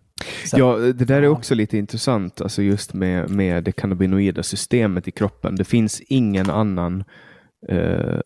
Så, 0.44 0.58
ja, 0.58 0.76
det 0.76 1.04
där 1.04 1.22
är 1.22 1.28
också 1.28 1.54
lite 1.54 1.78
intressant, 1.78 2.40
alltså 2.40 2.62
just 2.62 2.94
med, 2.94 3.30
med 3.30 3.64
det 3.64 3.72
cannabinoida 3.72 4.42
systemet 4.42 5.08
i 5.08 5.10
kroppen. 5.10 5.56
Det 5.56 5.64
finns 5.64 6.00
ingen 6.00 6.50
annan 6.50 7.04
eh, 7.68 8.20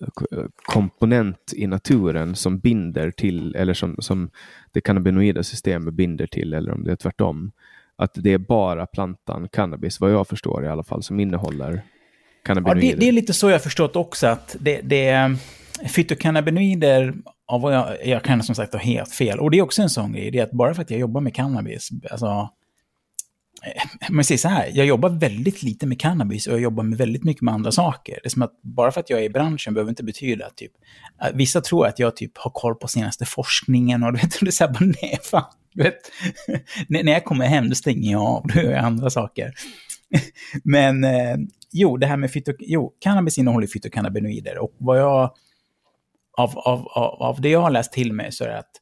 komponent 0.64 1.52
i 1.56 1.66
naturen 1.66 2.36
som 2.36 2.58
binder 2.58 3.10
till, 3.10 3.54
eller 3.54 3.74
som, 3.74 3.96
som 3.98 4.30
det 4.72 4.80
cannabinoida 4.80 5.42
systemet 5.42 5.94
binder 5.94 6.26
till, 6.26 6.54
eller 6.54 6.72
om 6.72 6.84
det 6.84 6.92
är 6.92 6.96
tvärtom. 6.96 7.52
Att 7.98 8.12
det 8.14 8.32
är 8.32 8.38
bara 8.38 8.86
plantan 8.86 9.48
cannabis, 9.48 10.00
vad 10.00 10.12
jag 10.12 10.28
förstår 10.28 10.64
i 10.64 10.68
alla 10.68 10.82
fall, 10.82 11.02
som 11.02 11.20
innehåller 11.20 11.82
cannabinoider. 12.44 12.86
Ja, 12.86 12.94
det, 12.94 13.00
det, 13.00 13.08
är 13.08 13.12
lite 13.12 13.32
så 13.32 13.50
jag 13.50 13.62
förstått 13.62 13.96
också 13.96 14.26
att 14.26 14.56
det, 14.60 14.80
det 14.82 15.36
fytokannabinoider, 15.88 17.14
av 17.48 17.60
vad 17.60 17.74
jag, 17.74 18.06
jag 18.06 18.22
kan 18.22 18.42
som 18.42 18.54
sagt 18.54 18.72
ha 18.72 18.80
helt 18.80 19.12
fel. 19.12 19.38
Och 19.38 19.50
det 19.50 19.58
är 19.58 19.62
också 19.62 19.82
en 19.82 19.90
sån 19.90 20.12
grej, 20.12 20.30
det 20.30 20.38
är 20.38 20.42
att 20.42 20.52
bara 20.52 20.74
för 20.74 20.82
att 20.82 20.90
jag 20.90 21.00
jobbar 21.00 21.20
med 21.20 21.34
cannabis, 21.34 21.90
alltså, 22.10 22.50
eh, 23.62 24.10
man 24.10 24.24
säger 24.24 24.38
så 24.38 24.48
här, 24.48 24.70
jag 24.74 24.86
jobbar 24.86 25.08
väldigt 25.08 25.62
lite 25.62 25.86
med 25.86 26.00
cannabis 26.00 26.46
och 26.46 26.52
jag 26.52 26.60
jobbar 26.60 26.84
med 26.84 26.98
väldigt 26.98 27.24
mycket 27.24 27.42
med 27.42 27.54
andra 27.54 27.72
saker. 27.72 28.18
Det 28.22 28.28
är 28.28 28.30
som 28.30 28.42
att 28.42 28.62
bara 28.62 28.92
för 28.92 29.00
att 29.00 29.10
jag 29.10 29.20
är 29.20 29.24
i 29.24 29.30
branschen 29.30 29.74
behöver 29.74 29.90
inte 29.90 30.04
betyda 30.04 30.46
att 30.46 30.56
typ, 30.56 30.72
eh, 31.22 31.28
vissa 31.34 31.60
tror 31.60 31.86
att 31.86 31.98
jag 31.98 32.16
typ 32.16 32.38
har 32.38 32.50
koll 32.50 32.74
på 32.74 32.88
senaste 32.88 33.24
forskningen 33.24 34.02
och 34.02 34.12
du 34.12 34.18
vet, 34.18 34.30
det 34.40 34.46
är 34.46 34.50
så 34.50 34.64
här, 34.64 34.72
bara, 34.72 34.92
nej 35.02 35.18
fan, 35.22 35.52
du 35.74 35.82
vet, 35.82 36.10
när 36.88 37.12
jag 37.12 37.24
kommer 37.24 37.46
hem 37.46 37.68
då 37.68 37.74
stänger 37.74 38.12
jag 38.12 38.22
av, 38.22 38.46
då 38.54 38.60
gör 38.60 38.70
jag 38.70 38.84
andra 38.84 39.10
saker. 39.10 39.54
Men 40.64 41.04
eh, 41.04 41.36
jo, 41.72 41.96
det 41.96 42.06
här 42.06 42.16
med 42.16 42.32
fyto, 42.32 42.52
jo, 42.58 42.92
cannabis 43.00 43.38
innehåller 43.38 43.66
fytokannabinoider 43.66 44.58
och 44.58 44.74
vad 44.78 45.00
jag, 45.00 45.30
av, 46.36 46.58
av, 46.58 46.88
av, 46.88 47.22
av 47.22 47.40
det 47.40 47.48
jag 47.48 47.60
har 47.60 47.70
läst 47.70 47.92
till 47.92 48.12
mig 48.12 48.32
så 48.32 48.44
är 48.44 48.48
det 48.48 48.58
att 48.58 48.80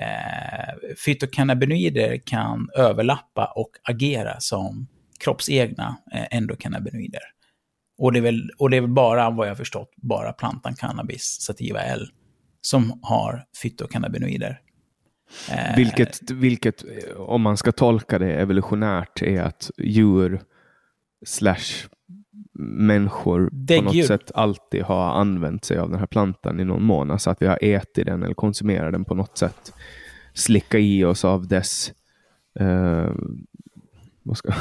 eh, 0.00 0.94
fytokannabinoider 1.04 2.20
kan 2.26 2.68
överlappa 2.76 3.52
och 3.56 3.70
agera 3.82 4.40
som 4.40 4.86
kroppsegna 5.24 5.96
eh, 6.14 6.36
endokannabinoider. 6.36 7.20
Och 7.98 8.12
det, 8.12 8.18
är 8.18 8.22
väl, 8.22 8.50
och 8.58 8.70
det 8.70 8.76
är 8.76 8.80
väl 8.80 8.90
bara, 8.90 9.30
vad 9.30 9.46
jag 9.46 9.50
har 9.50 9.56
förstått, 9.56 9.92
bara 9.96 10.32
plantan 10.32 10.74
cannabis 10.74 11.38
sativa 11.40 11.80
L 11.80 12.08
som 12.60 13.00
har 13.02 13.44
fytokannabinoider. 13.62 14.60
Eh, 15.50 15.76
vilket, 15.76 16.30
vilket, 16.30 16.84
om 17.16 17.42
man 17.42 17.56
ska 17.56 17.72
tolka 17.72 18.18
det 18.18 18.34
evolutionärt, 18.34 19.22
är 19.22 19.42
att 19.42 19.70
djur 19.78 20.40
slash 21.26 21.88
människor 22.58 23.50
på 23.76 23.82
något 23.82 24.06
sätt 24.06 24.30
alltid 24.34 24.82
har 24.82 25.12
använt 25.12 25.64
sig 25.64 25.78
av 25.78 25.90
den 25.90 25.98
här 25.98 26.06
plantan 26.06 26.60
i 26.60 26.64
någon 26.64 26.84
mån. 26.84 27.10
Alltså 27.10 27.30
att 27.30 27.42
vi 27.42 27.46
har 27.46 27.58
ätit 27.62 28.06
den 28.06 28.22
eller 28.22 28.34
konsumerat 28.34 28.92
den 28.92 29.04
på 29.04 29.14
något 29.14 29.38
sätt. 29.38 29.72
Slicka 30.34 30.78
i 30.78 31.04
oss 31.04 31.24
av 31.24 31.48
dess 31.48 31.92
uh, 32.60 33.12
vad 34.22 34.36
ska, 34.36 34.52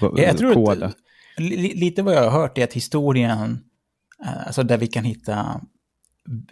jag 0.16 0.38
tror 0.38 0.54
koda. 0.54 0.86
Att, 0.86 0.96
lite 1.38 2.02
vad 2.02 2.14
jag 2.14 2.30
har 2.30 2.40
hört 2.40 2.58
är 2.58 2.64
att 2.64 2.72
historien, 2.72 3.64
eh, 4.24 4.46
alltså 4.46 4.62
där 4.62 4.78
vi 4.78 4.86
kan 4.86 5.04
hitta 5.04 5.60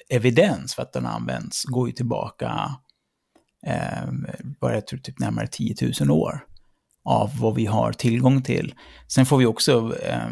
evidens 0.08 0.74
för 0.74 0.82
att 0.82 0.92
den 0.92 1.06
används, 1.06 1.64
går 1.64 1.88
ju 1.88 1.92
tillbaka, 1.92 2.76
eh, 3.66 4.12
bara 4.60 4.74
jag 4.74 4.86
tror 4.86 4.98
typ 4.98 5.18
närmare 5.18 5.46
10 5.46 5.74
000 6.00 6.10
år 6.10 6.46
av 7.04 7.30
vad 7.40 7.54
vi 7.54 7.66
har 7.66 7.92
tillgång 7.92 8.42
till. 8.42 8.74
Sen 9.08 9.26
får 9.26 9.38
vi 9.38 9.46
också 9.46 9.96
eh, 10.02 10.28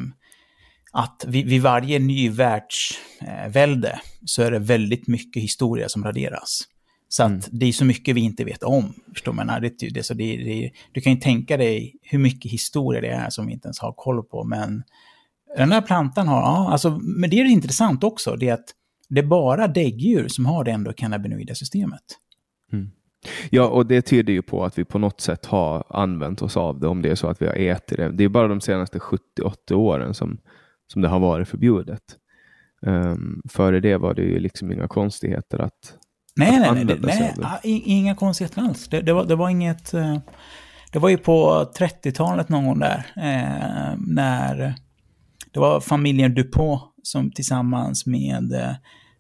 att 0.93 1.25
vid, 1.29 1.47
vid 1.47 1.63
varje 1.63 1.99
ny 1.99 2.31
världsvälde 2.31 4.01
så 4.25 4.43
är 4.43 4.51
det 4.51 4.59
väldigt 4.59 5.07
mycket 5.07 5.43
historia 5.43 5.89
som 5.89 6.05
raderas. 6.05 6.63
Så 7.09 7.23
att 7.23 7.31
Mm. 7.31 7.41
det 7.51 7.67
är 7.67 7.73
så 7.73 7.85
mycket 7.85 8.17
vi 8.17 8.21
inte 8.21 8.45
vet 8.45 8.63
om. 8.63 8.95
Förstår 9.13 9.33
man? 9.33 9.47
Det, 9.47 9.91
det, 9.91 10.03
så 10.03 10.15
det, 10.15 10.37
det, 10.37 10.71
du 10.93 11.01
kan 11.01 11.13
ju 11.13 11.21
tänka 11.21 11.57
dig 11.57 11.95
hur 12.03 12.19
mycket 12.19 12.53
historia 12.53 13.01
det 13.01 13.09
är 13.09 13.31
som 13.31 13.47
vi 13.47 13.53
inte 13.53 13.67
ens 13.67 13.79
har 13.79 13.93
koll 13.93 14.23
på. 14.23 14.45
Men 14.45 14.83
den 15.57 15.73
här 15.73 15.83
plantan 15.83 16.29
har, 16.29 16.41
ja, 16.41 16.69
alltså, 16.73 16.91
men 17.03 17.31
det 17.31 17.41
är 17.41 17.45
intressant 17.45 18.05
också, 18.05 18.37
det 18.37 18.49
är 18.49 18.55
att 18.55 18.75
det 19.09 19.21
är 19.21 19.27
bara 19.27 19.69
däggdjur 19.69 20.29
som 20.29 20.47
har 20.47 20.65
det 20.65 20.71
endokannabinoida 20.71 21.55
systemet. 21.55 22.03
Ja, 23.51 23.69
och 23.69 23.87
det 23.87 24.03
tyder 24.03 24.33
ju 24.33 24.43
på 24.43 24.65
att 24.65 24.79
vi 24.79 24.85
på 24.85 24.99
något 24.99 25.21
sätt 25.21 25.47
har 25.47 25.85
använt 25.91 26.43
oss 26.43 26.57
av 26.57 26.81
det, 26.81 26.89
om 26.89 27.03
det 27.03 27.11
är 27.11 27.15
så 27.15 27.29
att 27.29 27.43
vi 27.43 27.47
har 27.47 27.55
ätit 27.55 27.99
det. 27.99 28.09
Det 28.13 28.25
är 28.25 28.29
bara 28.29 28.49
de 28.49 28.61
senaste 28.61 28.99
70-80 28.99 29.73
åren 29.73 30.15
som, 30.15 30.39
som 30.93 31.03
det 31.03 31.09
har 31.09 31.19
varit 31.21 31.49
förbjudet. 31.49 32.03
Um, 32.87 33.43
före 33.49 33.81
det 33.81 33.97
var 33.97 34.15
det 34.15 34.23
ju 34.23 34.39
liksom 34.39 34.73
inga 34.73 34.89
konstigheter 34.89 35.59
att... 35.59 35.95
Nej, 36.37 36.57
Att 36.57 36.75
nej, 36.75 36.85
nej, 36.85 36.97
nej, 37.03 37.35
ja, 37.43 37.61
i- 37.71 37.83
inga 37.93 38.15
konstigheter 38.15 38.63
alls. 38.63 38.89
Det, 38.89 39.01
det, 39.01 39.13
var, 39.13 39.25
det 39.25 39.37
var 39.37 39.49
inget... 39.49 39.95
eh, 39.95 40.19
Det 40.93 40.99
var 40.99 41.09
ju 41.09 41.19
på 41.19 41.65
30-talet 41.79 42.49
någon 42.49 42.67
gång 42.67 42.79
där, 42.79 43.07
eh, 43.17 43.99
när 43.99 44.75
det 45.53 45.61
var 45.61 45.81
familjen 45.81 46.35
Dupont 46.35 46.81
som 47.03 47.31
tillsammans 47.31 48.07
med 48.07 48.53
eh, 48.53 48.73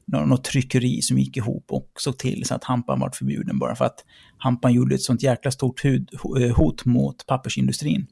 nå- 0.07 0.25
något 0.27 0.45
tryckeri 0.45 1.03
som 1.03 1.19
gick 1.19 1.37
ihop 1.37 1.65
och 1.71 1.91
såg 1.99 2.19
till 2.19 2.45
så 2.45 2.55
att 2.55 2.65
hampan 2.65 3.01
var 3.01 3.11
förbjuden 3.11 3.59
bara 3.59 3.75
för 3.75 3.85
att 3.85 4.05
hampan 4.39 4.73
gjorde 4.73 4.95
ett 4.95 5.03
sånt 5.03 5.23
jäkla 5.23 5.51
stort 5.51 5.85
hud, 5.85 6.11
ho- 6.23 6.51
hot 6.51 6.85
mot 6.85 7.27
pappersindustrin. 7.27 8.07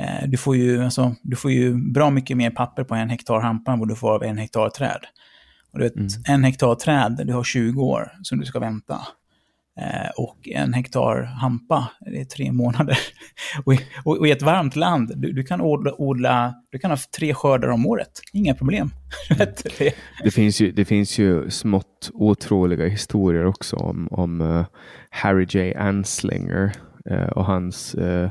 Eh, 0.00 0.28
Du 0.28 0.36
får, 0.36 0.56
ju, 0.56 0.84
alltså, 0.84 1.14
du 1.22 1.36
får 1.36 1.50
ju 1.50 1.74
bra 1.92 2.10
mycket 2.10 2.36
mer 2.36 2.50
papper 2.50 2.84
på 2.84 2.94
en 2.94 3.10
hektar 3.10 3.40
hampa 3.40 3.72
än 3.72 3.78
vad 3.78 3.88
du 3.88 3.94
får 3.96 4.14
av 4.14 4.22
en 4.22 4.38
hektar 4.38 4.68
träd. 4.70 5.00
Och 5.72 5.78
du 5.78 5.84
vet, 5.84 5.94
en 6.28 6.44
hektar 6.44 6.74
träd, 6.74 7.20
du 7.24 7.32
har 7.32 7.44
20 7.44 7.82
år 7.82 8.12
som 8.22 8.38
du 8.38 8.46
ska 8.46 8.58
vänta. 8.58 8.94
Eh, 9.80 10.10
och 10.16 10.48
en 10.48 10.74
hektar 10.74 11.22
hampa, 11.22 11.90
det 12.00 12.20
är 12.20 12.24
tre 12.24 12.52
månader. 12.62 12.98
och, 13.64 13.74
i, 13.74 13.78
och, 14.04 14.18
och 14.18 14.26
i 14.28 14.30
ett 14.30 14.42
varmt 14.42 14.76
land, 14.76 15.12
du, 15.16 15.32
du 15.32 15.42
kan 15.42 15.60
odla, 15.60 15.92
odla, 16.00 16.54
du 16.70 16.78
kan 16.78 16.90
ha 16.90 16.98
tre 17.18 17.34
skördar 17.34 17.68
om 17.68 17.86
året. 17.86 18.10
Inga 18.32 18.54
problem. 18.54 18.90
Vet, 19.38 19.78
det- 19.78 19.94
Det 20.24 20.30
finns 20.30 20.60
ju, 20.60 20.72
det 20.72 20.84
finns 20.84 21.18
ju 21.18 21.50
smått 21.50 22.10
otroliga 22.14 22.86
historier 22.86 23.46
också 23.46 23.76
om, 23.76 24.08
om 24.10 24.40
eh, 24.40 24.66
Harry 25.10 25.46
J. 25.50 25.74
Anslinger 25.74 26.72
eh, 27.10 27.22
och 27.28 27.44
hans 27.44 27.94
eh, 27.94 28.30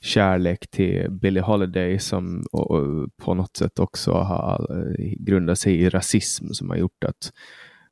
kärlek 0.00 0.70
till 0.70 1.10
Billie 1.10 1.40
Holiday 1.40 1.98
som 1.98 2.44
och, 2.52 2.70
och 2.70 3.16
på 3.16 3.34
något 3.34 3.56
sätt 3.56 3.78
också 3.78 4.12
har 4.12 4.66
eh, 4.70 5.14
grundat 5.18 5.58
sig 5.58 5.74
i 5.74 5.90
rasism 5.90 6.48
som 6.52 6.70
har 6.70 6.76
gjort 6.76 7.04
att, 7.04 7.32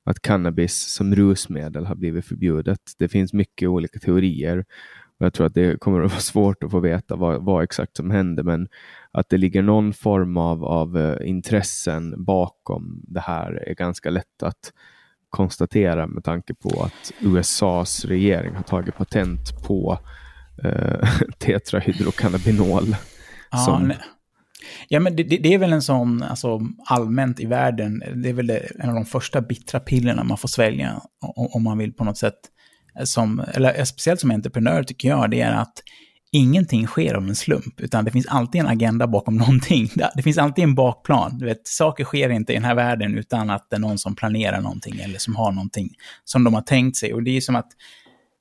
att 0.05 0.23
cannabis 0.23 0.95
som 0.95 1.15
rusmedel 1.15 1.87
har 1.87 1.95
blivit 1.95 2.27
förbjudet. 2.27 2.81
Det 2.99 3.09
finns 3.09 3.33
mycket 3.33 3.69
olika 3.69 3.99
teorier 3.99 4.65
och 5.19 5.27
jag 5.27 5.35
tror 5.35 5.47
att 5.47 5.55
det 5.55 5.81
kommer 5.81 6.01
att 6.01 6.11
vara 6.11 6.21
svårt 6.21 6.65
att 6.65 6.71
få 6.71 6.81
veta 6.81 7.17
vad, 7.17 7.45
vad 7.45 7.65
exakt 7.65 7.97
som 7.97 8.11
hände, 8.11 8.43
men 8.43 8.69
att 9.11 9.29
det 9.29 9.37
ligger 9.37 9.63
någon 9.63 9.93
form 9.93 10.37
av, 10.37 10.65
av 10.65 10.99
eh, 10.99 11.29
intressen 11.29 12.25
bakom 12.25 13.01
det 13.09 13.21
här 13.21 13.65
är 13.67 13.75
ganska 13.75 14.11
lätt 14.11 14.43
att 14.43 14.73
konstatera 15.31 16.07
med 16.07 16.25
tanke 16.25 16.55
på 16.55 16.83
att 16.83 17.13
USAs 17.21 18.05
regering 18.05 18.55
har 18.55 18.63
tagit 18.63 18.97
patent 18.97 19.63
på 19.67 19.99
eh, 20.65 21.09
tetrahydrocannabinol. 21.39 22.97
Ja, 23.51 23.59
som, 23.59 23.89
nej. 23.89 23.97
ja 24.89 25.01
men 25.01 25.17
det, 25.17 25.23
det, 25.23 25.55
är 25.55 25.59
väl 25.59 25.73
en 25.73 25.83
sån, 25.83 26.23
alltså 26.23 26.61
allmänt 26.87 27.41
i 27.41 27.47
världen, 27.47 28.03
det 28.23 28.29
är 28.29 28.33
väl 28.33 28.51
en 28.51 28.89
av 28.89 28.95
de 28.95 29.05
första 29.05 29.41
bittra 29.41 29.81
pillerna 29.81 30.25
man 30.25 30.39
får 30.39 30.49
svälja 30.49 31.03
om, 31.21 31.49
om 31.53 31.63
man 31.63 31.79
vill 31.79 31.93
på 31.93 32.05
något 32.05 32.19
sätt, 32.19 32.39
eh, 32.99 33.05
som, 33.05 33.43
eller 33.55 33.85
speciellt 33.85 34.21
som 34.21 34.31
entreprenör 34.31 34.83
tycker 34.83 35.09
jag, 35.09 35.31
det 35.31 35.41
är 35.41 35.53
att 35.53 35.83
ingenting 36.33 36.87
sker 36.87 37.15
av 37.15 37.29
en 37.29 37.35
slump, 37.35 37.81
utan 37.81 38.05
det 38.05 38.11
finns 38.11 38.27
alltid 38.27 38.61
en 38.61 38.67
agenda 38.67 39.07
bakom 39.07 39.37
någonting. 39.39 39.91
Det, 39.95 40.11
det 40.15 40.23
finns 40.23 40.39
alltid 40.39 40.65
en 40.65 40.75
bakplan. 40.75 41.39
Du 41.39 41.45
vet, 41.45 41.67
saker 41.67 42.05
sker 42.05 42.31
inte 42.31 42.53
i 42.53 42.57
den 42.57 42.65
här 42.65 42.75
världen 42.75 43.19
utan 43.19 43.51
att 43.51 43.67
det 43.71 43.77
är 43.77 43.81
någon 43.81 43.99
som 43.99 44.15
planerar 44.15 44.61
någonting 44.61 45.01
eller 45.01 45.19
som 45.19 45.37
har 45.37 45.53
någonting 45.53 45.91
som 46.25 46.45
de 46.45 46.55
har 46.55 46.63
tänkt 46.63 46.97
sig. 46.97 47.15
Och 47.15 47.23
det 47.23 47.37
är 47.37 47.41
som 47.41 47.57
att 47.57 47.69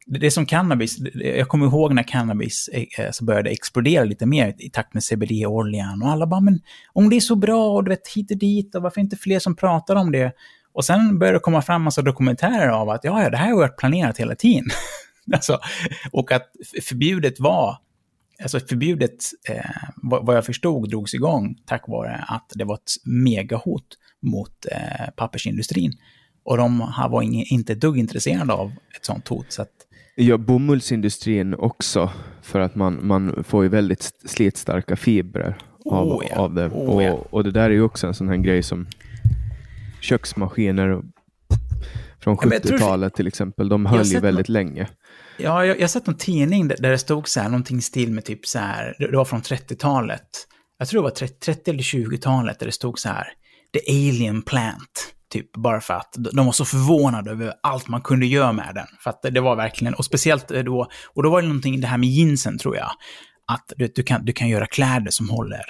det 0.07 0.25
är 0.25 0.29
som 0.29 0.45
cannabis, 0.45 0.97
jag 1.13 1.47
kommer 1.47 1.65
ihåg 1.65 1.93
när 1.93 2.03
cannabis 2.03 2.69
eh, 2.73 3.05
eh, 3.05 3.11
så 3.11 3.25
började 3.25 3.49
explodera 3.49 4.03
lite 4.03 4.25
mer 4.25 4.55
i 4.57 4.69
takt 4.69 4.93
med 4.93 5.03
CBD-oljan 5.03 6.01
och 6.03 6.09
alla 6.09 6.27
bara, 6.27 6.41
men 6.41 6.59
om 6.93 7.09
det 7.09 7.15
är 7.15 7.19
så 7.19 7.35
bra 7.35 7.73
och 7.73 7.83
du 7.83 7.89
vet 7.89 8.07
hit 8.07 8.31
och 8.31 8.37
dit 8.37 8.75
och 8.75 8.81
varför 8.81 9.01
inte 9.01 9.15
fler 9.15 9.39
som 9.39 9.55
pratar 9.55 9.95
om 9.95 10.11
det? 10.11 10.31
Och 10.73 10.85
sen 10.85 11.19
började 11.19 11.37
det 11.37 11.41
komma 11.41 11.61
fram 11.61 11.81
massa 11.81 12.01
dokumentärer 12.01 12.67
av 12.67 12.89
att 12.89 13.03
ja, 13.03 13.23
ja, 13.23 13.29
det 13.29 13.37
här 13.37 13.49
har 13.49 13.57
varit 13.57 13.77
planerat 13.77 14.17
hela 14.17 14.35
tiden. 14.35 14.65
alltså, 15.33 15.59
och 16.11 16.31
att 16.31 16.51
förbjudet 16.83 17.39
var, 17.39 17.77
alltså 18.43 18.59
förbjudet, 18.59 19.17
eh, 19.49 19.71
vad, 19.95 20.37
jag 20.37 20.45
förstod, 20.45 20.89
drogs 20.89 21.13
igång 21.13 21.55
tack 21.65 21.87
vare 21.87 22.25
att 22.27 22.51
det 22.55 22.63
var 22.63 22.75
ett 22.75 22.91
megahot 23.05 23.87
mot 24.21 24.65
eh, 24.71 25.09
pappersindustrin. 25.15 25.93
Och 26.43 26.57
de 26.57 26.81
här 26.81 27.09
var 27.09 27.21
inte 27.53 27.73
ett 27.73 27.81
dugg 27.81 27.97
intresserade 27.97 28.53
av 28.53 28.71
ett 28.97 29.05
sånt 29.05 29.27
hot. 29.27 29.45
Så 29.49 29.61
att, 29.61 29.76
Ja, 30.19 30.37
bomullsindustrin 30.37 31.53
också, 31.53 32.09
för 32.41 32.59
att 32.59 32.75
man, 32.75 33.07
man 33.07 33.43
får 33.43 33.63
ju 33.63 33.69
väldigt 33.69 34.11
slitstarka 34.25 34.95
fibrer 34.95 35.57
av, 35.85 36.07
Oh 36.07 36.23
ja, 36.29 36.35
av 36.37 36.53
det. 36.53 36.69
oh 36.69 37.03
ja. 37.03 37.13
och, 37.13 37.33
och 37.33 37.43
det 37.43 37.51
där 37.51 37.63
är 37.63 37.69
ju 37.69 37.81
också 37.81 38.07
en 38.07 38.13
sån 38.13 38.29
här 38.29 38.37
grej 38.37 38.63
som 38.63 38.87
köksmaskiner 40.01 41.01
från 42.19 42.37
men 42.43 42.51
jag 42.51 42.63
tror- 42.63 42.77
70-talet 42.77 43.13
till 43.13 43.27
exempel, 43.27 43.69
de 43.69 43.85
höll 43.85 44.05
ju 44.05 44.19
väldigt 44.19 44.49
länge. 44.49 44.87
Ja, 45.37 45.65
jag, 45.65 45.79
har 45.81 45.87
sett 45.87 46.07
någon 46.07 46.17
tidning 46.17 46.67
där, 46.67 46.77
där 46.79 46.91
det 46.91 46.97
stod 46.97 47.27
så 47.27 47.39
här, 47.39 47.49
någonting 47.49 47.81
stil 47.81 48.11
med 48.11 48.25
typ 48.25 48.45
så 48.45 48.59
här, 48.59 48.95
det 48.99 49.17
var 49.17 49.25
från 49.25 49.41
30-talet. 49.41 50.27
Jag 50.79 50.87
tror 50.87 51.01
det 51.01 51.03
var 51.03 51.09
30, 51.15 51.39
30 51.39 51.71
eller 51.71 51.83
20-talet 51.83 52.59
där 52.59 52.65
det 52.65 52.71
stod 52.71 52.99
så 52.99 53.09
här, 53.09 53.27
the 53.73 53.91
alien 53.91 54.41
plant. 54.41 55.13
Typ 55.29 55.53
bara 55.53 55.81
för 55.81 55.93
att 55.93 56.15
de 56.33 56.45
var 56.45 56.51
så 56.53 56.65
förvånade 56.65 57.31
över 57.31 57.53
allt 57.63 57.87
man 57.87 58.01
kunde 58.01 58.25
göra 58.25 58.51
med 58.51 58.71
den. 58.75 58.87
För 58.99 59.09
att 59.09 59.21
det 59.21 59.39
var 59.41 59.55
verkligen, 59.55 59.93
och 59.93 60.05
speciellt 60.05 60.47
då, 60.47 60.87
och 61.15 61.23
då 61.23 61.29
var 61.29 61.41
det 61.41 61.47
någonting, 61.47 61.81
det 61.81 61.87
här 61.87 61.97
med 61.97 62.09
jeansen 62.09 62.57
tror 62.57 62.75
jag. 62.75 62.89
Att 63.51 63.73
du, 63.77 63.87
du, 63.95 64.03
kan, 64.03 64.25
du 64.25 64.33
kan 64.33 64.49
göra 64.49 64.65
kläder 64.65 65.11
som 65.11 65.29
håller 65.29 65.63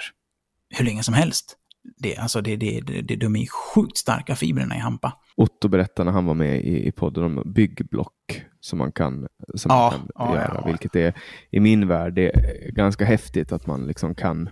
hur 0.78 0.84
länge 0.84 1.02
som 1.02 1.14
helst. 1.14 1.56
Det, 1.98 2.16
alltså 2.16 2.40
det, 2.40 2.56
det, 2.56 2.80
det, 2.80 3.02
det, 3.02 3.16
de 3.16 3.36
är 3.36 3.46
sjukt 3.46 3.96
starka 3.96 4.36
fibrerna 4.36 4.76
i 4.76 4.78
hampa. 4.78 5.12
Otto 5.36 5.68
berättade 5.68 6.04
när 6.04 6.12
han 6.12 6.26
var 6.26 6.34
med 6.34 6.60
i, 6.64 6.86
i 6.86 6.92
podden 6.92 7.24
om 7.24 7.52
byggblock 7.54 8.42
som 8.60 8.78
man 8.78 8.92
kan, 8.92 9.26
som 9.54 9.68
Ja, 9.68 9.90
man 9.90 10.00
kan 10.00 10.36
ja, 10.36 10.40
göra. 10.42 10.60
ja. 10.64 10.66
Vilket 10.66 10.96
är 10.96 11.14
i 11.50 11.60
min 11.60 11.88
värld 11.88 12.14
det 12.14 12.36
är 12.36 12.70
ganska 12.70 13.04
häftigt 13.04 13.52
att 13.52 13.66
man 13.66 13.86
liksom 13.86 14.14
kan 14.14 14.50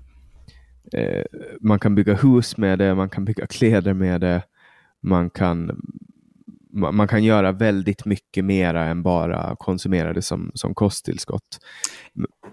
eh, 0.92 1.22
man 1.60 1.78
kan 1.78 1.94
bygga 1.94 2.14
hus 2.14 2.56
med 2.56 2.78
det, 2.78 2.94
man 2.94 3.10
kan 3.10 3.24
bygga 3.24 3.46
kläder 3.46 3.94
med 3.94 4.20
det, 4.20 4.42
man 5.06 5.30
kan 5.30 5.80
man 6.92 7.08
kan 7.08 7.24
göra 7.24 7.52
väldigt 7.52 8.04
mycket 8.04 8.44
mera 8.44 8.84
än 8.84 9.02
bara 9.02 9.56
konsumera 9.56 10.12
det 10.12 10.22
som, 10.22 10.50
som 10.54 10.74
kosttillskott. 10.74 11.58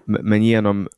Men 0.04 0.42
genom, 0.42 0.88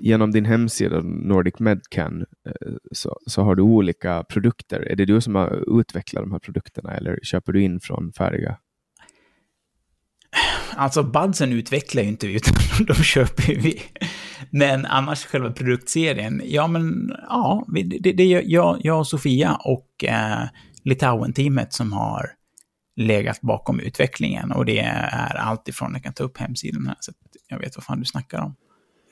genom 0.00 0.30
din 0.30 0.44
hemsida 0.44 1.00
Nordic 1.02 1.58
Medcan 1.58 2.24
eh, 2.46 2.72
så, 2.92 3.18
så 3.26 3.42
har 3.42 3.54
du 3.54 3.62
olika 3.62 4.24
produkter. 4.24 4.80
Är 4.80 4.96
det 4.96 5.04
du 5.04 5.20
som 5.20 5.34
har 5.34 5.80
utvecklat 5.80 6.24
de 6.24 6.32
här 6.32 6.38
produkterna 6.38 6.94
eller 6.94 7.18
köper 7.22 7.52
du 7.52 7.62
in 7.62 7.80
från 7.80 8.12
färdiga? 8.12 8.56
Alltså 10.76 11.02
Budsen 11.02 11.52
utvecklar 11.52 12.02
ju 12.02 12.08
inte 12.08 12.26
vi, 12.26 12.36
utan 12.36 12.54
de 12.86 12.94
köper 12.94 13.52
ju 13.52 13.60
vi. 13.60 13.82
Men 14.50 14.86
annars 14.86 15.24
själva 15.26 15.50
produktserien, 15.50 16.42
ja 16.44 16.66
men 16.66 17.12
ja, 17.28 17.66
det, 18.00 18.12
det 18.12 18.22
är 18.22 18.42
jag, 18.48 18.80
jag 18.84 18.98
och 18.98 19.06
Sofia 19.06 19.54
och 19.54 20.04
eh, 20.04 20.48
Litauen-teamet 20.86 21.72
som 21.72 21.92
har 21.92 22.30
legat 22.96 23.40
bakom 23.40 23.80
utvecklingen. 23.80 24.52
Och 24.52 24.64
det 24.64 24.78
är 24.78 25.36
allt 25.36 25.68
ifrån, 25.68 25.92
jag 25.92 26.02
kan 26.02 26.12
ta 26.12 26.24
upp 26.24 26.38
hemsidan 26.38 26.86
här 26.86 26.96
så 27.00 27.10
att 27.10 27.16
jag 27.48 27.58
vet 27.58 27.76
vad 27.76 27.84
fan 27.84 27.98
du 27.98 28.04
snackar 28.04 28.40
om. 28.40 28.56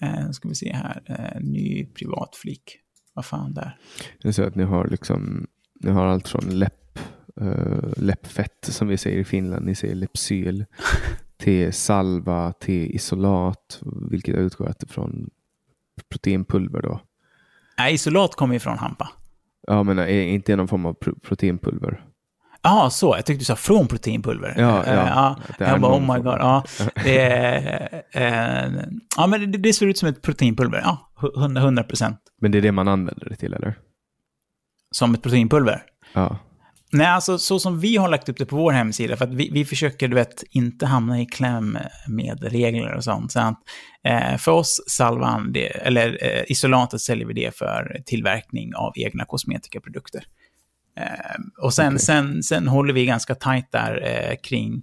Eh, 0.02 0.30
ska 0.30 0.48
vi 0.48 0.54
se 0.54 0.72
här, 0.72 1.02
eh, 1.06 1.40
ny 1.40 1.86
privatflik. 1.86 2.78
Vad 3.14 3.24
fan 3.24 3.54
där? 3.54 3.78
Det 4.22 4.28
är 4.28 4.32
så 4.32 4.42
att 4.42 4.54
ni 4.54 4.64
har 4.64 4.88
liksom 4.88 5.46
ni 5.80 5.90
har 5.90 6.06
allt 6.06 6.28
från 6.28 6.58
läpp, 6.58 6.98
uh, 7.40 7.92
läppfett 7.96 8.58
som 8.68 8.88
vi 8.88 8.96
säger 8.96 9.18
i 9.18 9.24
Finland, 9.24 9.66
ni 9.66 9.74
säger 9.74 9.94
Lepsyl, 9.94 10.64
till 11.36 11.72
salva, 11.72 12.52
till 12.52 12.90
isolat, 12.90 13.82
vilket 14.10 14.34
jag 14.34 14.44
utgår 14.44 14.74
från 14.88 15.30
proteinpulver 16.10 16.82
då. 16.82 17.00
Nej, 17.78 17.94
isolat 17.94 18.34
kommer 18.34 18.54
ju 18.54 18.60
från 18.60 18.78
hampa. 18.78 19.10
Ja, 19.66 19.82
men 19.82 19.98
är 19.98 20.08
inte 20.08 20.56
någon 20.56 20.68
form 20.68 20.86
av 20.86 20.94
pro- 20.94 21.18
proteinpulver. 21.22 22.04
Ja, 22.62 22.90
så. 22.90 23.14
Jag 23.16 23.26
tyckte 23.26 23.40
du 23.40 23.44
sa 23.44 23.56
från 23.56 23.86
proteinpulver. 23.88 24.54
Ja, 24.58 24.82
ja. 24.86 24.92
Eh, 24.92 24.94
ja. 25.08 25.36
Det 25.58 25.64
är 25.64 25.70
Jag 25.70 25.80
bara, 25.80 25.94
oh 25.96 26.14
my 26.14 26.22
god. 26.22 26.38
Ja, 26.38 26.64
det, 27.04 27.18
är, 27.20 28.02
eh, 28.10 28.72
ja 29.16 29.26
men 29.26 29.52
det, 29.52 29.58
det 29.58 29.72
ser 29.72 29.86
ut 29.86 29.98
som 29.98 30.08
ett 30.08 30.22
proteinpulver. 30.22 30.80
Ja, 30.84 31.10
100 31.56 31.82
procent. 31.84 32.18
Men 32.40 32.52
det 32.52 32.58
är 32.58 32.62
det 32.62 32.72
man 32.72 32.88
använder 32.88 33.28
det 33.28 33.36
till, 33.36 33.54
eller? 33.54 33.78
som 34.90 35.14
ett 35.14 35.22
proteinpulver. 35.22 35.82
Ja. 36.12 36.38
Nej, 36.94 37.06
alltså 37.06 37.38
så 37.38 37.58
som 37.58 37.80
vi 37.80 37.96
har 37.96 38.08
lagt 38.08 38.28
upp 38.28 38.36
det 38.36 38.46
på 38.46 38.56
vår 38.56 38.72
hemsida, 38.72 39.16
för 39.16 39.24
att 39.24 39.34
vi, 39.34 39.50
vi 39.52 39.64
försöker, 39.64 40.08
du 40.08 40.14
vet, 40.14 40.44
inte 40.50 40.86
hamna 40.86 41.20
i 41.20 41.26
kläm 41.26 41.78
med 42.08 42.42
regler 42.42 42.94
och 42.94 43.04
sånt. 43.04 43.32
Så 43.32 43.40
att, 43.40 43.60
eh, 44.04 44.36
för 44.36 44.52
oss, 44.52 44.80
salvan, 44.86 45.52
det, 45.52 45.66
eller 45.66 46.18
eh, 46.24 46.42
isolatet 46.46 47.00
säljer 47.00 47.26
vi 47.26 47.34
det 47.34 47.56
för 47.56 48.02
tillverkning 48.06 48.74
av 48.74 48.92
egna 48.96 49.24
kosmetikaprodukter. 49.24 50.24
Eh, 51.00 51.64
och 51.64 51.74
sen, 51.74 51.86
Okej. 51.86 51.98
sen, 51.98 52.42
sen 52.42 52.68
håller 52.68 52.94
vi 52.94 53.06
ganska 53.06 53.34
tajt 53.34 53.72
där 53.72 54.02
eh, 54.06 54.36
kring 54.36 54.82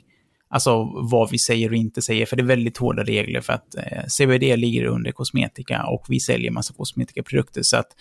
alltså, 0.50 0.84
vad 1.12 1.32
vi 1.32 1.40
säger 1.40 1.70
och 1.70 1.76
inte 1.76 2.02
säger, 2.02 2.26
för 2.26 2.36
det 2.36 2.44
är 2.44 2.48
väldigt 2.48 2.78
hårda 2.78 3.04
regler 3.04 3.42
för 3.42 3.54
att 3.54 3.76
eh, 3.76 4.04
CBD 4.08 4.58
ligger 4.58 4.86
under 4.86 5.12
kosmetika 5.12 5.84
och 5.84 6.06
vi 6.10 6.20
säljer 6.20 6.52
massa 6.52 6.74
kosmetikaprodukter, 6.74 7.62
så 7.64 7.78
att 7.78 7.92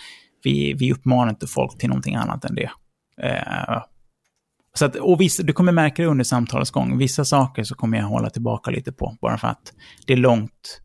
vi, 0.43 0.73
vi 0.73 0.93
uppmanar 0.93 1.31
inte 1.31 1.47
folk 1.47 1.79
till 1.79 1.89
någonting 1.89 2.15
annat 2.15 2.45
än 2.45 2.55
det. 2.55 2.71
Så 4.75 4.85
att, 4.85 4.97
och 4.97 5.21
vissa, 5.21 5.43
du 5.43 5.53
kommer 5.53 5.73
märka 5.73 6.03
det 6.03 6.09
under 6.09 6.25
samtalets 6.25 6.71
gång. 6.71 6.99
Vissa 6.99 7.25
saker 7.25 7.63
så 7.65 7.75
kommer 7.75 7.99
jag 7.99 8.05
hålla 8.05 8.31
tillbaka 8.31 8.71
lite 8.71 8.93
på, 8.93 9.17
bara 9.21 9.39
för 9.39 9.49
att 9.49 9.73
det 10.07 10.13
är 10.13 10.17
långt. 10.17 10.81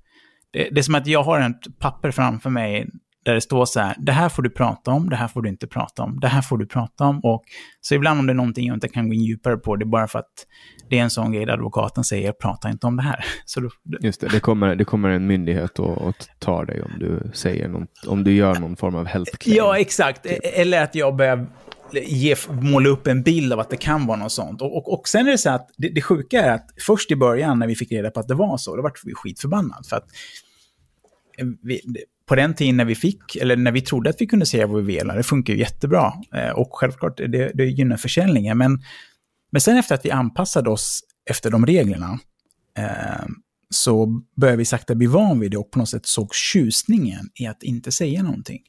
Det, 0.54 0.70
det 0.72 0.80
är 0.80 0.84
som 0.84 0.96
att 0.96 1.08
jag 1.08 1.24
har 1.24 1.40
ett 1.40 1.80
papper 1.80 2.12
framför 2.12 2.50
mig 2.50 2.88
där 3.26 3.34
det 3.34 3.42
står 3.42 3.66
så 3.66 3.80
här, 3.80 3.96
det 4.00 4.12
här 4.12 4.30
får 4.30 4.44
du 4.44 4.50
prata 4.50 4.92
om, 4.92 5.10
det 5.10 5.16
här 5.16 5.28
får 5.28 5.42
du 5.42 5.50
inte 5.50 5.68
prata 5.68 6.04
om, 6.04 6.20
det 6.20 6.28
här 6.28 6.42
får 6.42 6.58
du 6.58 6.66
prata 6.68 7.04
om. 7.06 7.20
Och, 7.24 7.44
så 7.82 7.96
ibland 7.96 8.20
om 8.20 8.26
det 8.28 8.34
är 8.34 8.36
någonting 8.36 8.68
jag 8.68 8.74
inte 8.76 8.88
kan 8.88 9.08
gå 9.08 9.14
in 9.14 9.24
djupare 9.24 9.58
på, 9.58 9.76
det 9.76 9.84
är 9.84 9.88
bara 9.88 10.08
för 10.08 10.20
att 10.20 10.34
det 10.90 11.00
är 11.00 11.04
en 11.04 11.10
sån 11.10 11.32
grej 11.32 11.46
där 11.46 11.54
advokaten 11.54 12.04
säger, 12.04 12.32
prata 12.32 12.70
inte 12.70 12.88
om 12.88 12.98
det 12.98 13.04
här. 13.04 13.26
Så 13.46 13.60
då, 13.60 13.70
Just 14.02 14.22
det, 14.22 14.28
det 14.28 14.40
kommer, 14.40 14.76
det 14.76 14.86
kommer 14.86 15.10
en 15.10 15.28
myndighet 15.28 15.80
och, 15.80 15.98
och 15.98 16.16
tar 16.40 16.66
dig 16.66 16.82
om 16.82 16.92
du 17.00 17.32
säger 17.34 17.68
något, 17.68 17.90
om 18.08 18.24
du 18.24 18.34
gör 18.34 18.60
någon 18.60 18.76
form 18.76 18.96
av 18.96 19.06
health 19.06 19.38
claim. 19.38 19.58
Ja, 19.58 19.78
exakt. 19.78 20.26
E- 20.26 20.40
Eller 20.44 20.84
att 20.84 20.96
jag 20.96 21.16
börjar 21.16 21.48
ge, 21.94 22.36
måla 22.50 22.90
upp 22.90 23.08
en 23.08 23.24
bild 23.24 23.54
av 23.54 23.60
att 23.60 23.70
det 23.70 23.78
kan 23.78 24.06
vara 24.06 24.18
något 24.18 24.32
sånt. 24.32 24.62
Och, 24.62 24.78
och, 24.78 24.94
och 25.00 25.08
sen 25.08 25.28
är 25.28 25.32
det 25.32 25.38
så 25.38 25.50
att 25.50 25.70
det, 25.78 25.90
det 25.90 26.02
sjuka 26.02 26.42
är 26.42 26.52
att 26.52 26.70
först 26.88 27.12
i 27.12 27.16
början 27.16 27.60
när 27.60 27.68
vi 27.68 27.76
fick 27.76 27.92
reda 27.92 28.12
på 28.12 28.20
att 28.20 28.28
det 28.28 28.36
var 28.36 28.58
så, 28.58 28.76
då 28.76 28.82
var 28.82 28.94
vi 29.04 29.14
skitförbannade. 29.14 29.84
För 29.90 29.96
att 29.96 30.08
eh, 31.38 31.46
vi, 31.62 31.82
på 32.26 32.36
den 32.36 32.54
tiden 32.54 32.78
när 32.78 32.86
vi 32.86 32.96
fick, 32.96 33.36
eller 33.36 33.56
när 33.56 33.72
vi 33.72 33.82
trodde 33.82 34.10
att 34.10 34.22
vi 34.22 34.28
kunde 34.28 34.46
säga 34.46 34.68
vad 34.68 34.86
vi 34.86 34.96
ville, 34.96 35.14
det 35.14 35.24
funkar 35.24 35.54
ju 35.54 35.60
jättebra. 35.60 36.14
Eh, 36.34 36.50
och 36.50 36.70
självklart, 36.72 37.18
det, 37.18 37.52
det 37.54 37.66
gynnar 37.66 37.98
försäljningen. 37.98 38.58
Men, 38.58 38.82
men 39.52 39.62
sen 39.62 39.78
efter 39.78 39.96
att 39.96 40.06
vi 40.06 40.12
anpassade 40.12 40.70
oss 40.70 41.02
efter 41.30 41.52
de 41.52 41.66
reglerna, 41.66 42.20
eh, 42.78 43.26
så 43.70 44.22
började 44.36 44.58
vi 44.58 44.66
sakta 44.66 44.96
bli 44.96 45.08
van 45.08 45.40
vid 45.40 45.52
det 45.52 45.58
och 45.58 45.72
på 45.72 45.80
något 45.80 45.90
sätt 45.90 46.06
såg 46.06 46.34
tjusningen 46.34 47.30
i 47.40 47.48
att 47.48 47.64
inte 47.64 47.92
säga 47.92 48.24
någonting. 48.24 48.62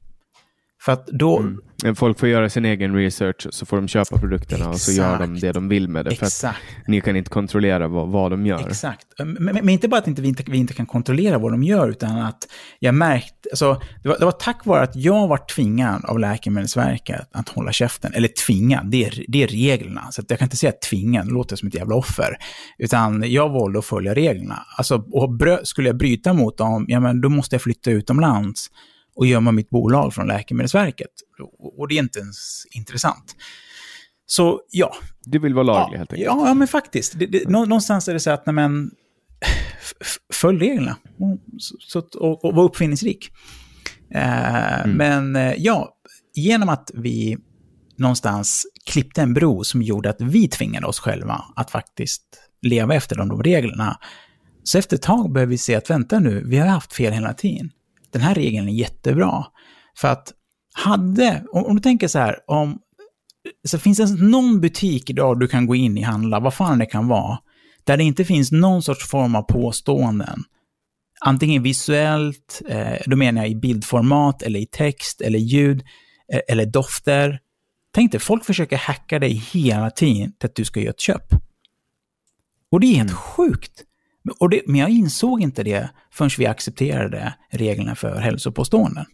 För 0.83 0.93
att 0.93 1.07
då... 1.07 1.39
Mm. 1.39 1.61
Folk 1.97 2.19
får 2.19 2.29
göra 2.29 2.51
sin 2.51 2.65
egen 2.65 2.95
research, 2.95 3.47
så 3.51 3.67
får 3.67 3.77
de 3.77 3.89
köpa 3.89 4.19
produkterna 4.19 4.69
och 4.69 4.81
så 4.81 4.93
gör 4.93 5.19
de 5.19 5.25
Exakt. 5.25 5.41
det 5.41 5.53
de 5.53 5.69
vill 5.69 5.89
med 5.89 6.05
det. 6.05 6.11
För 6.11 6.27
att 6.27 6.33
Exakt. 6.33 6.59
ni 6.87 7.01
kan 7.01 7.17
inte 7.17 7.31
kontrollera 7.31 7.89
vad, 7.89 8.09
vad 8.09 8.31
de 8.31 8.47
gör. 8.47 8.69
Exakt. 8.69 9.07
Men, 9.19 9.33
men, 9.33 9.55
men 9.55 9.69
inte 9.69 9.89
bara 9.89 10.01
att 10.01 10.09
inte, 10.09 10.23
vi, 10.23 10.29
inte, 10.29 10.45
vi 10.47 10.59
inte 10.59 10.75
kan 10.75 10.87
kontrollera 10.87 11.39
vad 11.39 11.53
de 11.53 11.63
gör, 11.63 11.89
utan 11.89 12.19
att 12.19 12.49
jag 12.79 12.95
märkte, 12.95 13.49
alltså, 13.53 13.81
det, 14.03 14.09
var, 14.09 14.19
det 14.19 14.25
var 14.25 14.33
tack 14.33 14.67
vare 14.67 14.83
att 14.83 14.97
jag 14.97 15.29
var 15.29 15.55
tvingad 15.55 16.05
av 16.05 16.19
Läkemedelsverket 16.19 17.29
att 17.33 17.49
hålla 17.49 17.73
käften, 17.73 18.13
eller 18.15 18.29
tvingad, 18.29 18.91
det 18.91 19.05
är, 19.05 19.25
det 19.29 19.43
är 19.43 19.49
reglerna. 19.49 20.09
Så 20.11 20.21
att 20.21 20.31
jag 20.31 20.39
kan 20.39 20.47
inte 20.47 20.57
säga 20.57 20.73
tvingad, 20.91 21.27
det 21.27 21.33
låter 21.33 21.57
som 21.57 21.69
ett 21.69 21.75
jävla 21.75 21.95
offer. 21.95 22.37
Utan 22.79 23.25
jag 23.27 23.49
valde 23.49 23.79
att 23.79 23.85
följa 23.85 24.15
reglerna. 24.15 24.67
Alltså, 24.79 25.05
och 25.13 25.33
brö, 25.33 25.59
skulle 25.63 25.89
jag 25.89 25.97
bryta 25.97 26.33
mot 26.33 26.59
dem, 26.59 26.85
ja 26.89 27.01
men 27.01 27.21
då 27.21 27.29
måste 27.29 27.55
jag 27.55 27.63
flytta 27.63 27.91
utomlands 27.91 28.71
och 29.17 29.27
gömma 29.27 29.53
mitt 29.53 29.71
bolag 29.71 30.15
från 30.15 30.27
Läkemedelsverket. 30.27 31.11
Och, 31.79 31.89
det 31.89 31.95
är 31.95 31.99
inte 31.99 32.19
ens 32.19 32.67
intressant. 32.71 33.37
Så 34.27 34.61
ja, 34.71 34.95
Du 35.25 35.39
vill 35.39 35.55
vara 35.55 35.65
laglig 35.65 35.95
ja, 35.95 35.99
helt 35.99 36.13
enkelt. 36.13 36.27
Ja, 36.27 36.49
ja, 36.49 36.55
men 36.55 36.69
faktiskt. 36.69 37.19
Det, 37.19 37.27
det, 37.27 37.49
nå- 37.49 37.65
någonstans 37.65 38.09
är 38.09 38.15
det 38.15 38.21
så 38.21 38.31
att, 38.31 38.47
nej, 38.47 38.55
men, 38.55 38.91
följ 40.33 40.59
reglerna 40.59 40.97
och, 41.19 41.39
så, 41.81 41.99
och, 41.99 42.45
och 42.45 42.55
var 42.55 42.65
uppfinningsrik. 42.65 43.31
Eh, 44.15 44.87
Men 44.87 45.37
eh, 45.37 45.55
ja, 45.59 45.97
genom 46.35 46.69
att 46.69 46.91
vi 46.95 47.39
någonstans 47.99 48.67
klippte 48.91 49.23
en 49.23 49.35
bro 49.35 49.65
som 49.65 49.83
gjorde 49.83 50.11
att 50.11 50.21
vi 50.21 50.49
tvingade 50.49 50.87
oss 50.87 50.99
själva 51.01 51.45
att 51.57 51.71
faktiskt 51.71 52.23
leva 52.63 52.95
efter 52.95 53.17
de, 53.17 53.29
de 53.29 53.43
reglerna. 53.43 53.99
Så 54.65 54.79
efter 54.79 54.97
ett 54.97 55.03
tag 55.03 55.33
började 55.33 55.51
vi 55.51 55.59
se 55.59 55.75
att 55.75 55.91
vänta 55.91 56.19
nu, 56.19 56.43
vi 56.47 56.57
har 56.59 56.67
haft 56.67 56.93
fel 56.93 57.13
hela 57.13 57.33
tiden. 57.35 57.71
Den 58.17 58.25
här 58.25 58.35
regeln 58.35 58.69
är 58.69 58.73
jättebra. 58.73 59.45
För 59.99 60.09
att 60.09 60.33
hade, 60.75 61.45
om, 61.53 61.65
om 61.65 61.77
du 61.77 61.83
tänker 61.83 62.09
så 62.09 62.19
här, 62.19 62.37
om 62.47 62.79
så 63.69 63.79
finns 63.79 63.99
det 63.99 64.25
någon 64.25 64.61
butik 64.61 65.11
idag 65.11 65.41
du 65.41 65.49
kan 65.49 65.67
gå 65.67 65.75
in 65.75 65.99
i 65.99 66.03
handla, 66.03 66.41
vad 66.41 66.55
fan 66.55 66.79
det 66.79 66.87
kan 66.87 67.09
vara, 67.09 67.39
där 67.85 67.97
det 67.97 68.05
inte 68.05 68.25
finns 68.25 68.53
någon 68.53 68.83
sorts 68.83 69.09
form 69.09 69.35
av 69.35 69.43
påståenden. 69.43 70.43
Antingen 71.21 71.63
visuellt, 71.63 72.63
eh, 72.69 72.97
då 73.07 73.17
menar 73.17 73.43
jag 73.43 73.51
i 73.51 73.57
bildformat, 73.57 74.43
eller 74.43 74.61
i 74.61 74.67
text, 74.67 75.21
eller 75.21 75.39
ljud, 75.39 75.83
eh, 76.33 76.41
eller 76.49 76.67
dofter. 76.67 77.41
Tänk 77.95 78.13
dig, 78.13 78.21
folk 78.21 78.45
försöker 78.45 78.77
hacka 78.77 79.19
dig 79.19 79.33
hela 79.53 79.91
tiden 79.91 80.33
till 80.39 80.49
att 80.49 80.55
du 80.55 80.65
ska 80.65 80.81
göra 80.81 80.91
ett 80.91 81.01
köp. 81.01 81.35
Och 82.71 82.81
det 82.81 82.87
är 82.87 82.97
helt 82.97 83.13
sjukt. 83.13 83.85
Och 84.41 84.51
det, 84.51 84.63
men 84.67 84.81
jag 84.81 84.91
insåg 84.91 85.43
inte 85.43 85.63
det 85.63 85.91
förrän 86.13 86.31
vi 86.39 86.47
accepterade 86.47 87.35
reglerna 87.51 87.95
för 87.95 88.17
hälsopåståenden. 88.21 89.05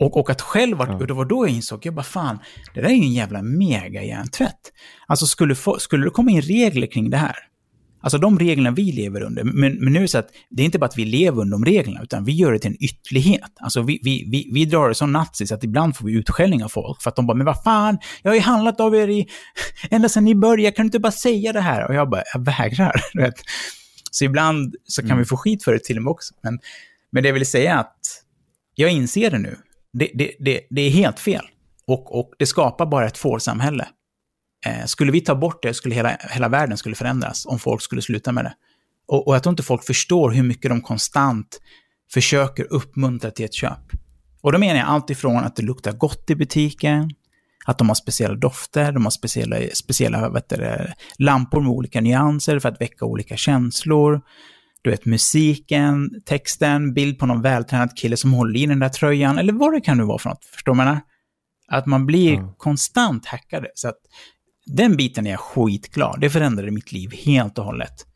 Och, 0.00 0.16
och 0.16 0.30
att 0.30 0.40
själv, 0.40 0.76
var, 0.76 0.94
och 1.00 1.06
det 1.06 1.14
var 1.14 1.24
då 1.24 1.46
jag 1.46 1.54
insåg, 1.54 1.86
jag 1.86 1.94
bara 1.94 2.02
fan, 2.02 2.38
det 2.74 2.80
där 2.80 2.88
är 2.88 2.94
ju 2.94 3.02
en 3.02 3.12
jävla 3.12 3.42
mega 3.42 4.02
hjärntvätt. 4.02 4.72
Alltså 5.06 5.26
skulle, 5.26 5.54
få, 5.54 5.78
skulle 5.78 6.04
det 6.04 6.10
komma 6.10 6.30
in 6.30 6.42
regler 6.42 6.86
kring 6.86 7.10
det 7.10 7.16
här, 7.16 7.36
alltså 8.00 8.18
de 8.18 8.38
reglerna 8.38 8.70
vi 8.70 8.92
lever 8.92 9.22
under, 9.22 9.44
men, 9.44 9.74
men 9.74 9.92
nu 9.92 9.98
är 9.98 10.02
det 10.02 10.08
så 10.08 10.18
att 10.18 10.28
det 10.50 10.62
är 10.62 10.64
inte 10.64 10.78
bara 10.78 10.86
att 10.86 10.98
vi 10.98 11.04
lever 11.04 11.42
under 11.42 11.58
de 11.58 11.64
reglerna, 11.64 12.02
utan 12.02 12.24
vi 12.24 12.32
gör 12.32 12.52
det 12.52 12.58
till 12.58 12.70
en 12.70 12.84
ytterlighet. 12.84 13.52
Alltså 13.60 13.82
vi, 13.82 14.00
vi, 14.02 14.24
vi, 14.30 14.50
vi 14.52 14.64
drar 14.64 14.88
det 14.88 14.94
som 14.94 15.12
nazis 15.12 15.52
att 15.52 15.64
ibland 15.64 15.96
får 15.96 16.06
vi 16.06 16.12
utskällning 16.12 16.64
av 16.64 16.68
folk, 16.68 17.02
för 17.02 17.10
att 17.10 17.16
de 17.16 17.26
bara, 17.26 17.36
men 17.36 17.46
vad 17.46 17.62
fan, 17.62 17.98
jag 18.22 18.30
har 18.30 18.34
ju 18.34 18.40
handlat 18.40 18.80
av 18.80 18.94
er 18.94 19.08
i, 19.08 19.26
ända 19.90 20.08
sedan 20.08 20.24
ni 20.24 20.34
började, 20.34 20.76
kan 20.76 20.84
du 20.84 20.86
inte 20.86 20.98
bara 20.98 21.12
säga 21.12 21.52
det 21.52 21.60
här? 21.60 21.88
Och 21.88 21.94
jag 21.94 22.10
bara, 22.10 22.22
jag 22.34 22.44
vägrar. 22.44 23.00
Vet. 23.14 23.34
Så 24.18 24.24
ibland 24.24 24.74
så 24.84 25.02
kan 25.02 25.18
vi 25.18 25.24
få 25.24 25.36
skit 25.36 25.64
för 25.64 25.72
det 25.72 25.84
till 25.84 25.96
och 25.96 26.02
med 26.02 26.10
också. 26.10 26.34
Men, 26.42 26.58
men 27.10 27.22
det 27.22 27.28
jag 27.28 27.34
vill 27.34 27.46
säga 27.46 27.74
är 27.74 27.78
att 27.78 28.24
jag 28.74 28.90
inser 28.90 29.30
det 29.30 29.38
nu. 29.38 29.56
Det, 29.92 30.10
det, 30.14 30.34
det, 30.38 30.60
det 30.70 30.80
är 30.80 30.90
helt 30.90 31.20
fel. 31.20 31.44
Och, 31.86 32.18
och 32.18 32.32
det 32.38 32.46
skapar 32.46 32.86
bara 32.86 33.06
ett 33.06 33.18
fårsamhälle. 33.18 33.88
Eh, 34.66 34.84
skulle 34.84 35.12
vi 35.12 35.20
ta 35.20 35.34
bort 35.34 35.62
det 35.62 35.74
skulle 35.74 35.94
hela, 35.94 36.16
hela 36.30 36.48
världen 36.48 36.76
skulle 36.76 36.94
förändras 36.94 37.46
om 37.46 37.58
folk 37.58 37.82
skulle 37.82 38.02
sluta 38.02 38.32
med 38.32 38.44
det. 38.44 38.54
Och, 39.08 39.28
och 39.28 39.34
jag 39.34 39.42
tror 39.42 39.50
inte 39.50 39.62
folk 39.62 39.84
förstår 39.84 40.30
hur 40.30 40.42
mycket 40.42 40.70
de 40.70 40.80
konstant 40.80 41.60
försöker 42.12 42.72
uppmuntra 42.72 43.30
till 43.30 43.44
ett 43.44 43.54
köp. 43.54 43.92
Och 44.40 44.52
då 44.52 44.58
menar 44.58 44.76
jag 44.76 44.88
allt 44.88 45.10
ifrån 45.10 45.36
att 45.36 45.56
det 45.56 45.62
luktar 45.62 45.92
gott 45.92 46.30
i 46.30 46.34
butiken, 46.34 47.10
att 47.68 47.78
de 47.78 47.88
har 47.88 47.94
speciella 47.94 48.34
dofter, 48.34 48.92
de 48.92 49.04
har 49.04 49.10
speciella, 49.10 49.56
speciella 49.74 50.30
vet 50.30 50.48
du, 50.48 50.86
lampor 51.18 51.60
med 51.60 51.70
olika 51.70 52.00
nyanser 52.00 52.58
för 52.58 52.68
att 52.68 52.80
väcka 52.80 53.04
olika 53.04 53.36
känslor. 53.36 54.20
Du 54.82 54.90
vet, 54.90 55.04
musiken, 55.04 56.10
texten, 56.26 56.94
bild 56.94 57.18
på 57.18 57.26
någon 57.26 57.42
vältränad 57.42 57.96
kille 57.96 58.16
som 58.16 58.32
håller 58.32 58.60
i 58.60 58.66
den 58.66 58.78
där 58.78 58.88
tröjan, 58.88 59.38
eller 59.38 59.52
vad 59.52 59.72
det 59.72 59.80
kan 59.80 59.96
nu 59.96 60.04
vara 60.04 60.18
för 60.18 60.28
något. 60.28 60.44
Förstår 60.44 60.74
man? 60.74 61.00
Att 61.68 61.86
man 61.86 62.06
blir 62.06 62.34
Ja. 62.34 62.54
konstant 62.58 63.26
hackade. 63.26 63.68
Så 63.74 63.88
att 63.88 63.98
den 64.66 64.96
biten 64.96 65.26
är 65.26 65.30
jag 65.30 65.40
skitglad. 65.40 66.20
Det 66.20 66.30
förändrade 66.30 66.70
mitt 66.70 66.92
liv 66.92 67.10
helt 67.24 67.58
och 67.58 67.64
hållet. 67.64 68.06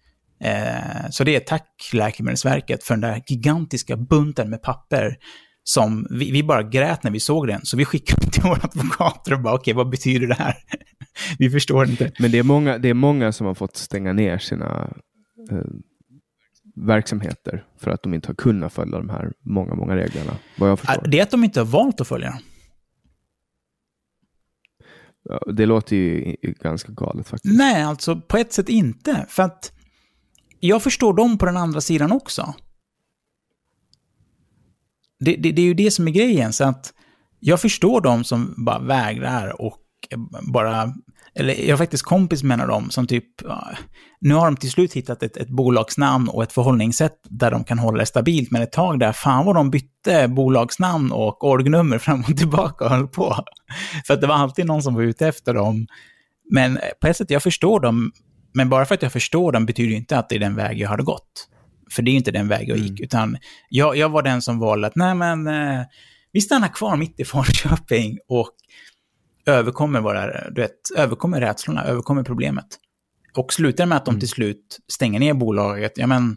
Eh, 0.44 1.10
så 1.10 1.24
det 1.24 1.36
är 1.36 1.40
tack 1.40 1.90
Läkemedelsverket 1.92 2.84
för 2.84 2.94
den 2.94 3.00
där 3.00 3.22
gigantiska 3.26 3.96
bunten 3.96 4.50
med 4.50 4.62
papper 4.62 5.16
som 5.64 6.06
vi, 6.10 6.30
vi 6.30 6.42
bara 6.42 6.62
grät 6.62 7.02
när 7.02 7.10
vi 7.10 7.20
såg 7.20 7.46
den. 7.46 7.60
Så 7.64 7.76
vi 7.76 7.84
skickade 7.84 8.30
till 8.30 8.42
våra 8.42 8.60
advokater 8.62 9.34
och 9.34 9.40
bara 9.40 9.54
okej, 9.54 9.74
vad 9.74 9.90
betyder 9.90 10.26
det 10.26 10.34
här? 10.34 10.54
vi 11.38 11.50
förstår 11.50 11.90
inte. 11.90 12.12
Men 12.18 12.30
det 12.30 12.38
är, 12.38 12.42
många, 12.42 12.78
det 12.78 12.88
är 12.88 12.94
många 12.94 13.32
som 13.32 13.46
har 13.46 13.54
fått 13.54 13.76
stänga 13.76 14.12
ner 14.12 14.38
sina 14.38 14.92
eh, 15.50 15.58
verksamheter 16.74 17.64
för 17.78 17.90
att 17.90 18.02
de 18.02 18.14
inte 18.14 18.28
har 18.28 18.34
kunnat 18.34 18.72
följa 18.72 18.98
de 18.98 19.10
här 19.10 19.32
många, 19.44 19.74
många 19.74 19.96
reglerna. 19.96 20.36
Vad 20.58 20.70
jag 20.70 20.78
förstår. 20.78 21.08
Det 21.08 21.18
är 21.18 21.22
att 21.22 21.30
de 21.30 21.44
inte 21.44 21.60
har 21.60 21.66
valt 21.66 22.00
att 22.00 22.08
följa 22.08 22.30
dem. 22.30 22.38
Det 25.56 25.66
låter 25.66 25.96
ju 25.96 26.36
ganska 26.60 26.92
galet 26.92 27.28
faktiskt. 27.28 27.58
Nej, 27.58 27.82
alltså 27.82 28.20
på 28.20 28.36
ett 28.36 28.52
sätt 28.52 28.68
inte. 28.68 29.26
För 29.28 29.42
att 29.42 29.72
jag 30.60 30.82
förstår 30.82 31.14
dem 31.14 31.38
på 31.38 31.46
den 31.46 31.56
andra 31.56 31.80
sidan 31.80 32.12
också. 32.12 32.54
Det, 35.24 35.36
det, 35.36 35.52
det 35.52 35.62
är 35.62 35.66
ju 35.66 35.74
det 35.74 35.90
som 35.90 36.08
är 36.08 36.12
grejen. 36.12 36.52
Så 36.52 36.64
att 36.64 36.92
jag 37.40 37.60
förstår 37.60 38.00
de 38.00 38.24
som 38.24 38.54
bara 38.56 38.78
vägrar 38.78 39.60
och 39.62 39.78
bara, 40.52 40.94
eller 41.34 41.54
jag 41.54 41.72
har 41.72 41.78
faktiskt 41.78 42.02
kompis 42.02 42.42
med 42.42 42.54
en 42.54 42.60
av 42.60 42.68
dem 42.68 42.90
som 42.90 43.06
typ, 43.06 43.24
nu 44.20 44.34
har 44.34 44.44
de 44.44 44.56
till 44.56 44.70
slut 44.70 44.92
hittat 44.92 45.22
ett, 45.22 45.36
ett 45.36 45.48
bolagsnamn 45.48 46.28
och 46.28 46.42
ett 46.42 46.52
förhållningssätt 46.52 47.18
där 47.24 47.50
de 47.50 47.64
kan 47.64 47.78
hålla 47.78 47.98
det 47.98 48.06
stabilt, 48.06 48.50
men 48.50 48.62
ett 48.62 48.72
tag 48.72 48.98
där, 48.98 49.12
fan 49.12 49.46
vad 49.46 49.54
de 49.54 49.70
bytte 49.70 50.28
bolagsnamn 50.28 51.12
och 51.12 51.44
orgnummer 51.44 51.98
fram 51.98 52.20
och 52.20 52.36
tillbaka 52.36 52.84
och 52.84 52.90
höll 52.90 53.08
på. 53.08 53.36
För 54.06 54.14
att 54.14 54.20
det 54.20 54.26
var 54.26 54.34
alltid 54.34 54.66
någon 54.66 54.82
som 54.82 54.94
var 54.94 55.02
ute 55.02 55.28
efter 55.28 55.54
dem. 55.54 55.86
Men 56.50 56.78
på 57.00 57.06
ett 57.06 57.16
sätt, 57.16 57.30
jag 57.30 57.42
förstår 57.42 57.80
dem, 57.80 58.12
men 58.54 58.68
bara 58.68 58.84
för 58.84 58.94
att 58.94 59.02
jag 59.02 59.12
förstår 59.12 59.52
dem 59.52 59.66
betyder 59.66 59.90
ju 59.90 59.96
inte 59.96 60.18
att 60.18 60.28
det 60.28 60.36
är 60.36 60.40
den 60.40 60.56
väg 60.56 60.78
jag 60.78 60.88
hade 60.88 61.02
gått. 61.02 61.48
För 61.92 62.02
det 62.02 62.10
är 62.10 62.12
ju 62.12 62.18
inte 62.18 62.30
den 62.30 62.48
väg 62.48 62.68
jag 62.68 62.78
gick, 62.78 63.00
utan 63.00 63.36
jag, 63.68 63.96
jag 63.96 64.08
var 64.08 64.22
den 64.22 64.42
som 64.42 64.58
valde 64.58 64.86
att, 64.86 64.96
nej 64.96 65.14
men, 65.14 65.46
eh, 65.46 65.82
vi 66.32 66.40
stannar 66.40 66.68
kvar 66.68 66.96
mitt 66.96 67.20
i 67.20 67.24
Falköping 67.24 68.18
och 68.28 68.50
överkommer, 69.46 70.00
våra, 70.00 70.50
du 70.50 70.60
vet, 70.60 70.90
överkommer 70.96 71.40
rädslorna, 71.40 71.84
överkommer 71.84 72.22
problemet. 72.22 72.66
Och 73.36 73.52
slutar 73.52 73.86
med 73.86 73.96
att 73.96 74.06
de 74.06 74.20
till 74.20 74.28
slut 74.28 74.78
stänger 74.88 75.20
ner 75.20 75.34
bolaget, 75.34 75.92
ja 75.96 76.06
men, 76.06 76.36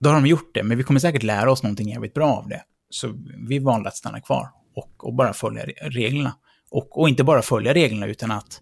då 0.00 0.10
har 0.10 0.14
de 0.14 0.26
gjort 0.26 0.50
det, 0.54 0.62
men 0.62 0.78
vi 0.78 0.84
kommer 0.84 1.00
säkert 1.00 1.22
lära 1.22 1.50
oss 1.50 1.62
någonting 1.62 1.88
jävligt 1.88 2.14
bra 2.14 2.36
av 2.36 2.48
det. 2.48 2.62
Så 2.90 3.14
vi 3.48 3.58
valde 3.58 3.88
att 3.88 3.96
stanna 3.96 4.20
kvar 4.20 4.48
och, 4.76 5.04
och 5.04 5.14
bara 5.14 5.32
följa 5.32 5.64
reglerna. 5.82 6.34
Och, 6.70 7.00
och 7.00 7.08
inte 7.08 7.24
bara 7.24 7.42
följa 7.42 7.74
reglerna, 7.74 8.06
utan 8.06 8.30
att, 8.30 8.60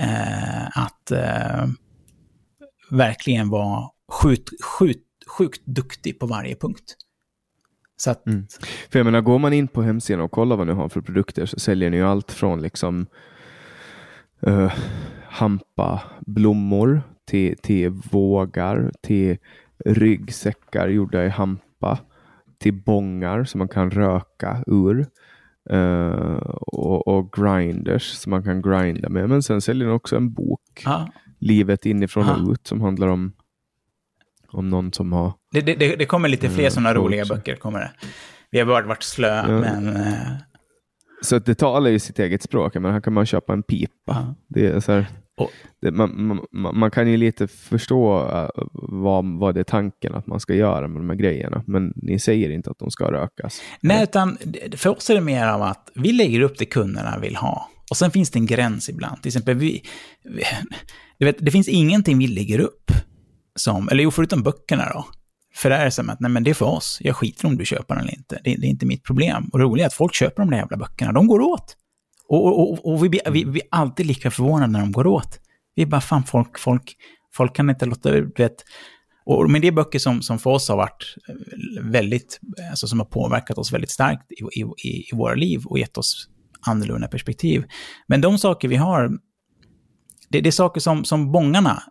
eh, 0.00 0.78
att 0.78 1.10
eh, 1.10 1.66
verkligen 2.90 3.48
vara 3.48 3.88
sjukt, 4.12 4.48
sjukt, 4.64 5.06
sjukt 5.38 5.62
duktig 5.64 6.18
på 6.18 6.26
varje 6.26 6.56
punkt. 6.56 6.96
Så 7.96 8.10
att... 8.10 8.26
Mm. 8.26 8.46
För 8.90 8.98
jag 8.98 9.04
menar, 9.04 9.20
går 9.20 9.38
man 9.38 9.52
in 9.52 9.68
på 9.68 9.82
hemsidan 9.82 10.20
och 10.20 10.30
kollar 10.30 10.56
vad 10.56 10.66
ni 10.66 10.72
har 10.72 10.88
för 10.88 11.00
produkter 11.00 11.46
så 11.46 11.58
säljer 11.58 11.90
ni 11.90 11.96
ju 11.96 12.02
allt 12.02 12.32
från 12.32 12.62
liksom 12.62 13.06
uh, 14.46 14.72
hampa 15.24 16.02
blommor 16.20 17.02
till, 17.24 17.56
till 17.56 17.90
vågar, 17.90 18.92
till 19.02 19.38
ryggsäckar 19.84 20.88
gjorda 20.88 21.24
i 21.24 21.28
hampa, 21.28 21.98
till 22.58 22.74
bångar 22.74 23.44
som 23.44 23.58
man 23.58 23.68
kan 23.68 23.90
röka 23.90 24.64
ur. 24.66 25.06
Uh, 25.72 26.36
och, 26.56 27.08
och, 27.08 27.32
grinders 27.32 28.02
som 28.02 28.30
man 28.30 28.44
kan 28.44 28.62
grinda 28.62 29.08
med. 29.08 29.28
Men 29.28 29.42
sen 29.42 29.60
säljer 29.60 29.86
den 29.86 29.96
också 29.96 30.16
en 30.16 30.32
bok, 30.32 30.82
ah. 30.84 31.06
Livet 31.38 31.86
inifrån 31.86 32.24
ah. 32.24 32.36
och 32.36 32.52
ut, 32.52 32.66
som 32.66 32.80
handlar 32.80 33.08
om 33.08 33.32
om 34.52 34.70
någon 34.70 34.92
som 34.92 35.12
har... 35.12 35.32
Det, 35.52 35.60
det, 35.60 35.96
det 35.96 36.06
kommer 36.06 36.28
lite 36.28 36.48
fler 36.48 36.58
mm, 36.58 36.70
sådana 36.70 36.94
roliga 36.94 37.24
böcker, 37.24 37.56
kommer 37.56 37.78
det. 37.78 37.90
Vi 38.50 38.58
har 38.58 38.66
bara 38.66 38.86
varit 38.86 39.02
slö, 39.02 39.36
ja. 39.36 39.46
men... 39.46 39.88
Uh... 39.88 40.12
Så 41.22 41.38
det 41.38 41.54
talar 41.54 41.90
ju 41.90 41.98
sitt 41.98 42.18
eget 42.18 42.42
språk, 42.42 42.74
men 42.74 42.92
här 42.92 43.00
kan 43.00 43.12
man 43.12 43.26
köpa 43.26 43.52
en 43.52 43.62
pipa. 43.62 43.92
Ja. 44.06 44.34
Det 44.48 44.66
är 44.66 44.80
så 44.80 44.92
här, 44.92 45.06
och, 45.36 45.50
det, 45.82 45.90
man, 45.90 46.40
man, 46.52 46.78
man, 46.78 46.90
kan 46.90 47.10
ju 47.10 47.16
lite 47.16 47.48
förstå 47.48 48.22
uh, 48.22 48.48
vad, 48.72 49.38
vad 49.38 49.54
det 49.54 49.60
är 49.60 49.64
tanken 49.64 50.14
att 50.14 50.26
man 50.26 50.40
ska 50.40 50.54
göra 50.54 50.88
med 50.88 51.00
de 51.00 51.10
här 51.10 51.16
grejerna, 51.16 51.64
men 51.66 51.92
ni 51.96 52.18
säger 52.18 52.50
inte 52.50 52.70
att 52.70 52.78
de 52.78 52.90
ska 52.90 53.12
rökas. 53.12 53.62
Nej, 53.80 54.02
utan 54.02 54.38
för 54.76 54.90
oss 54.90 55.10
är 55.10 55.14
det 55.14 55.20
mer 55.20 55.46
av 55.46 55.62
att 55.62 55.90
vi 55.94 56.12
lägger 56.12 56.40
upp 56.40 56.58
det 56.58 56.64
kunderna 56.64 57.18
vill 57.18 57.36
ha. 57.36 57.68
Och 57.90 57.96
sen 57.96 58.10
finns 58.10 58.30
det 58.30 58.38
en 58.38 58.46
gräns 58.46 58.88
ibland. 58.88 59.22
Till 59.22 59.28
exempel, 59.28 59.54
vi, 59.54 59.82
vi, 61.18 61.24
vet, 61.24 61.36
det 61.38 61.50
finns 61.50 61.68
ingenting 61.68 62.18
vi 62.18 62.26
lägger 62.26 62.58
upp 62.58 62.90
som, 63.56 63.88
eller 63.88 64.02
jo, 64.02 64.10
förutom 64.10 64.42
böckerna 64.42 64.88
då. 64.92 65.06
För 65.54 65.70
där 65.70 65.78
är 65.78 65.84
det 65.84 65.90
som 65.90 66.10
att, 66.10 66.20
nej 66.20 66.30
men 66.30 66.44
det 66.44 66.50
är 66.50 66.54
för 66.54 66.66
oss. 66.66 66.98
Jag 67.00 67.16
skiter 67.16 67.46
om 67.46 67.56
du 67.56 67.64
köper 67.64 67.94
den 67.94 68.04
eller 68.04 68.14
inte. 68.14 68.40
Det, 68.44 68.56
det 68.56 68.66
är 68.66 68.70
inte 68.70 68.86
mitt 68.86 69.04
problem. 69.04 69.48
Och 69.52 69.58
det 69.58 69.64
roliga 69.64 69.84
är 69.84 69.86
att 69.86 69.94
folk 69.94 70.14
köper 70.14 70.42
de 70.42 70.50
där 70.50 70.58
jävla 70.58 70.76
böckerna. 70.76 71.12
De 71.12 71.26
går 71.26 71.40
åt. 71.40 71.76
Och, 72.28 72.46
och, 72.46 72.72
och, 72.72 72.92
och 72.92 73.04
vi, 73.04 73.08
blir, 73.08 73.20
vi, 73.30 73.44
vi 73.44 73.50
blir 73.50 73.62
alltid 73.70 74.06
lika 74.06 74.30
förvånade 74.30 74.72
när 74.72 74.80
de 74.80 74.92
går 74.92 75.06
åt. 75.06 75.40
Vi 75.74 75.82
är 75.82 75.86
bara, 75.86 76.00
fan, 76.00 76.24
folk, 76.24 76.58
folk, 76.58 76.96
folk 77.34 77.56
kan 77.56 77.70
inte 77.70 77.86
låta, 77.86 78.20
vet, 78.20 78.64
och, 79.24 79.50
men 79.50 79.60
det 79.60 79.68
är 79.68 79.72
böcker 79.72 79.98
som, 79.98 80.22
som 80.22 80.38
för 80.38 80.50
oss 80.50 80.68
har 80.68 80.76
varit 80.76 81.16
eh, 81.28 81.82
väldigt, 81.82 82.40
eh, 82.58 82.70
alltså 82.70 82.86
som 82.86 82.98
har 82.98 83.06
påverkat 83.06 83.58
oss 83.58 83.72
väldigt 83.72 83.90
starkt 83.90 84.32
i, 84.32 84.60
i, 84.60 84.88
i 84.88 85.16
våra 85.16 85.34
liv 85.34 85.62
och 85.64 85.78
gett 85.78 85.98
oss 85.98 86.28
annorlunda 86.60 87.08
perspektiv. 87.08 87.64
Men 88.06 88.20
de 88.20 88.38
saker 88.38 88.68
vi 88.68 88.76
har, 88.76 89.10
det, 90.28 90.40
det 90.40 90.48
är 90.48 90.50
saker 90.50 90.80
som, 90.80 91.04
som 91.04 91.32
bångarna 91.32 91.82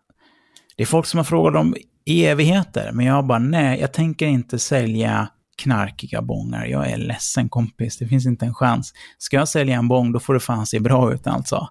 det 0.82 0.84
är 0.84 0.88
folk 0.88 1.06
som 1.06 1.18
har 1.18 1.24
frågat 1.24 1.60
om 1.60 1.76
i 2.06 2.26
evigheter, 2.26 2.92
men 2.94 3.06
jag 3.06 3.26
bara 3.26 3.40
nej, 3.40 3.80
jag 3.80 3.94
tänker 3.94 4.28
inte 4.28 4.60
sälja 4.60 5.28
knarkiga 5.58 6.22
bångar. 6.22 6.66
Jag 6.66 6.90
är 6.90 6.98
ledsen 6.98 7.50
kompis, 7.50 7.98
det 7.98 8.08
finns 8.08 8.26
inte 8.26 8.46
en 8.46 8.54
chans. 8.54 8.94
Ska 9.18 9.38
jag 9.38 9.48
sälja 9.48 9.76
en 9.76 9.88
bång, 9.88 10.12
då 10.12 10.20
får 10.20 10.34
det 10.34 10.40
fan 10.40 10.66
se 10.66 10.80
bra 10.80 11.14
ut 11.14 11.28
alltså. 11.28 11.70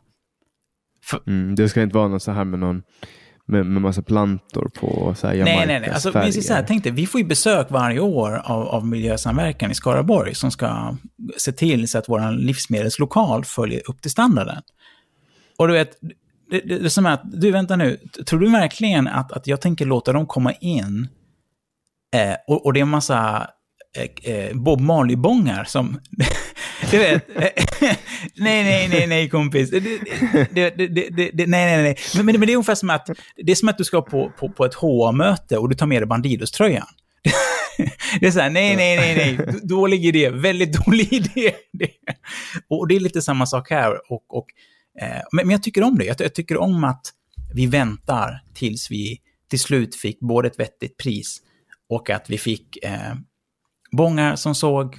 För... 1.05 1.21
Mm, 1.27 1.55
det 1.55 1.69
ska 1.69 1.83
inte 1.83 1.97
vara 1.97 2.09
något 2.09 2.23
så 2.23 2.33
här 2.33 2.45
med 2.45 2.59
någon 2.59 2.83
med, 3.47 3.67
med 3.67 3.83
massa 3.83 4.03
plantor 4.03 4.71
på 4.81 5.15
så 5.19 5.27
här 5.27 5.35
Nej, 5.35 5.67
nej, 5.67 5.81
nej. 5.81 5.91
Alltså, 5.91 6.13
färger. 6.13 6.33
så 6.33 6.55
här, 6.55 6.65
tänk 6.69 6.85
dig, 6.85 6.93
vi 6.93 7.07
får 7.07 7.21
ju 7.21 7.27
besök 7.27 7.71
varje 7.71 8.01
år 8.01 8.43
av, 8.45 8.69
av 8.69 8.87
Miljösamverkan 8.87 9.71
i 9.71 9.75
Skaraborg 9.75 10.35
som 10.35 10.51
ska 10.51 10.97
se 11.37 11.53
till 11.53 11.89
så 11.89 11.99
att 11.99 12.09
vår 12.09 12.33
livsmedelslokal 12.39 13.45
följer 13.45 13.83
upp 13.91 14.03
till 14.03 14.11
standarden. 14.11 14.63
Och 15.59 15.69
du 15.69 15.75
vet, 15.75 15.91
det, 16.51 16.61
det, 16.61 16.79
det 16.79 16.91
som 16.91 17.07
är 17.07 17.11
att, 17.11 17.23
du 17.25 17.51
vänta 17.51 17.77
nu, 17.77 17.97
tror 18.27 18.41
du 18.41 18.51
verkligen 18.51 19.09
att, 19.09 19.33
att 19.33 19.47
jag 19.47 19.61
tänker 19.61 19.87
låta 19.87 20.13
dem 20.13 20.27
komma 20.27 20.53
in 20.53 21.09
eh, 22.15 22.35
och, 22.47 22.67
och 22.67 22.73
det 22.73 22.81
är 22.81 22.83
en 22.83 22.89
massa 22.89 23.51
eh, 23.97 24.35
eh 24.35 24.55
Bob 24.55 24.81
Marley-bångar 24.81 25.65
som... 25.65 26.01
du 26.91 26.99
vet, 26.99 27.29
nej, 28.37 28.65
nej, 28.65 28.89
nej, 28.89 29.07
nej, 29.07 29.29
kompis. 29.29 29.71
Det, 29.71 29.81
det, 30.53 30.71
det, 30.71 31.47
nej, 31.47 31.47
nej, 31.47 31.83
nej. 31.83 31.97
Men, 32.17 32.27
men, 32.27 32.41
men 32.41 32.47
det 32.47 32.53
är 32.53 32.57
ungefär 32.57 32.75
som 32.75 32.91
att, 32.91 33.11
det 33.37 33.53
är 33.53 33.57
som 33.57 33.69
att 33.69 33.79
du 33.79 33.85
ska 33.85 34.03
på, 34.03 34.33
på, 34.39 34.49
på 34.49 34.65
ett 34.65 34.75
HA-möte 34.75 35.59
och 35.59 35.69
du 35.69 35.75
tar 35.75 35.87
med 35.87 36.03
dig 36.03 36.07
Bandidos-tröjan. 36.07 36.87
Det 38.21 38.27
är 38.27 38.31
så 38.31 38.41
här, 38.41 38.51
nej, 38.51 38.77
nej, 38.77 38.97
nej, 38.97 39.17
nej, 39.17 39.61
dålig 39.63 40.07
idé, 40.07 40.31
väldigt 40.31 40.73
dålig 40.73 41.13
idé. 41.13 41.55
Och 42.69 42.89
det 42.89 42.97
är 42.97 43.01
lite 43.01 43.23
samma 43.23 43.47
sak 43.47 43.71
här. 43.71 44.13
Och, 44.13 44.39
och 44.39 44.47
Eh, 45.01 45.21
men, 45.33 45.51
jag 45.51 45.63
tycker 45.63 45.83
om 45.83 45.99
det. 45.99 46.05
Jag, 46.05 46.35
tycker 46.35 46.57
om 46.57 46.85
att 46.85 47.13
vi 47.55 47.67
väntar 47.67 48.43
tills 48.55 48.91
vi 48.91 49.21
till 49.49 49.61
slut 49.61 49.97
fick 49.97 50.21
både 50.21 50.49
ett 50.49 50.61
vettigt 50.61 50.97
pris 50.97 51.43
och 51.89 52.11
att 52.11 52.31
vi 52.31 52.39
fick 52.39 52.85
eh, 52.85 53.15
bongar 53.93 54.37
som 54.37 54.55
såg 54.55 54.97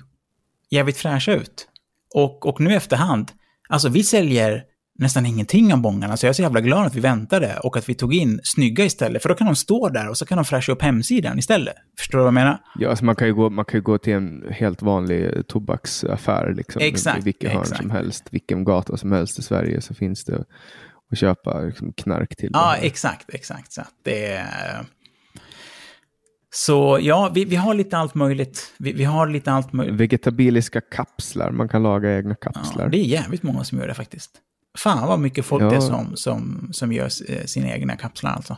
jävligt 0.70 0.98
fräscha 0.98 1.34
ut. 1.34 1.68
Och, 2.16 2.46
och 2.46 2.62
nu 2.62 2.76
efterhand, 2.76 3.32
alltså 3.70 3.90
vi 3.90 4.04
säljer 4.04 4.64
nästan 5.02 5.26
ingenting 5.26 5.74
av 5.74 5.82
bångarna, 5.82 6.18
så 6.18 6.26
jag 6.26 6.30
är 6.30 6.34
så 6.34 6.42
jävla 6.42 6.62
glad 6.62 6.86
att 6.86 6.96
vi 6.96 7.00
väntade 7.00 7.60
och 7.64 7.78
att 7.78 7.90
vi 7.90 7.94
tog 7.94 8.14
in 8.14 8.40
snygga 8.44 8.86
istället, 8.86 9.22
för 9.22 9.30
då 9.30 9.36
kan 9.36 9.48
de 9.48 9.56
stå 9.56 9.90
där 9.90 10.10
och 10.10 10.18
så 10.18 10.26
kan 10.26 10.36
de 10.36 10.46
fräscha 10.46 10.72
upp 10.72 10.82
hemsidan 10.82 11.40
istället. 11.40 11.76
Förstår 11.98 12.18
du 12.18 12.24
vad 12.24 12.28
jag 12.28 12.34
menar? 12.34 12.60
Ja, 12.80 12.90
alltså 12.90 13.06
man 13.06 13.16
kan 13.16 13.28
ju 13.28 13.34
gå, 13.34 13.50
man 13.50 13.66
kan 13.66 13.84
gå 13.84 13.98
till 13.98 14.14
en 14.14 14.44
helt 14.52 14.82
vanlig 14.82 15.48
tobaksaffär, 15.48 16.54
liksom, 16.54 16.82
exakt, 16.82 17.20
i 17.20 17.22
vilken 17.22 17.52
hörn 17.52 17.66
som 17.66 17.90
helst, 17.90 18.28
vilken 18.32 18.64
gata 18.64 18.98
som 18.98 19.12
helst 19.12 19.40
i 19.40 19.42
Sverige 19.42 19.82
så 19.82 19.94
finns 19.94 20.26
det 20.26 20.44
att 21.12 21.18
köpa 21.18 21.62
liksom, 21.62 21.94
knark 21.94 22.36
till. 22.36 22.50
Ja, 22.54 22.76
exakt, 22.76 23.34
exakt. 23.34 23.74
Så 23.74 23.82
det 24.04 24.26
är... 24.26 24.86
Så 26.54 27.00
ja, 27.02 27.32
vi, 27.36 27.46
vi 27.46 27.56
har 27.56 27.74
lite 27.74 27.98
allt 27.98 28.16
möjligt. 28.16 28.74
Vi, 28.80 28.94
vi 28.94 29.04
har 29.04 29.28
lite 29.28 29.52
allt 29.52 29.74
möjligt. 29.74 29.96
Vegetabiliska 29.96 30.82
kapslar, 30.82 31.52
man 31.52 31.70
kan 31.70 31.84
laga 31.84 32.18
egna 32.18 32.36
kapslar. 32.36 32.84
Ja, 32.84 32.90
det 32.90 32.98
är 32.98 33.04
jävligt 33.04 33.44
många 33.44 33.64
som 33.64 33.78
gör 33.78 33.88
det 33.88 33.94
faktiskt. 33.94 34.32
Fan 34.78 35.08
vad 35.08 35.20
mycket 35.20 35.46
folk 35.46 35.64
ja. 35.64 35.70
det 35.70 35.76
är 35.76 35.80
som, 35.80 36.16
som, 36.16 36.70
som 36.72 36.94
gör 36.94 37.10
eh, 37.30 37.46
sina 37.46 37.74
egna 37.74 37.96
kapslar 37.96 38.32
alltså. 38.32 38.58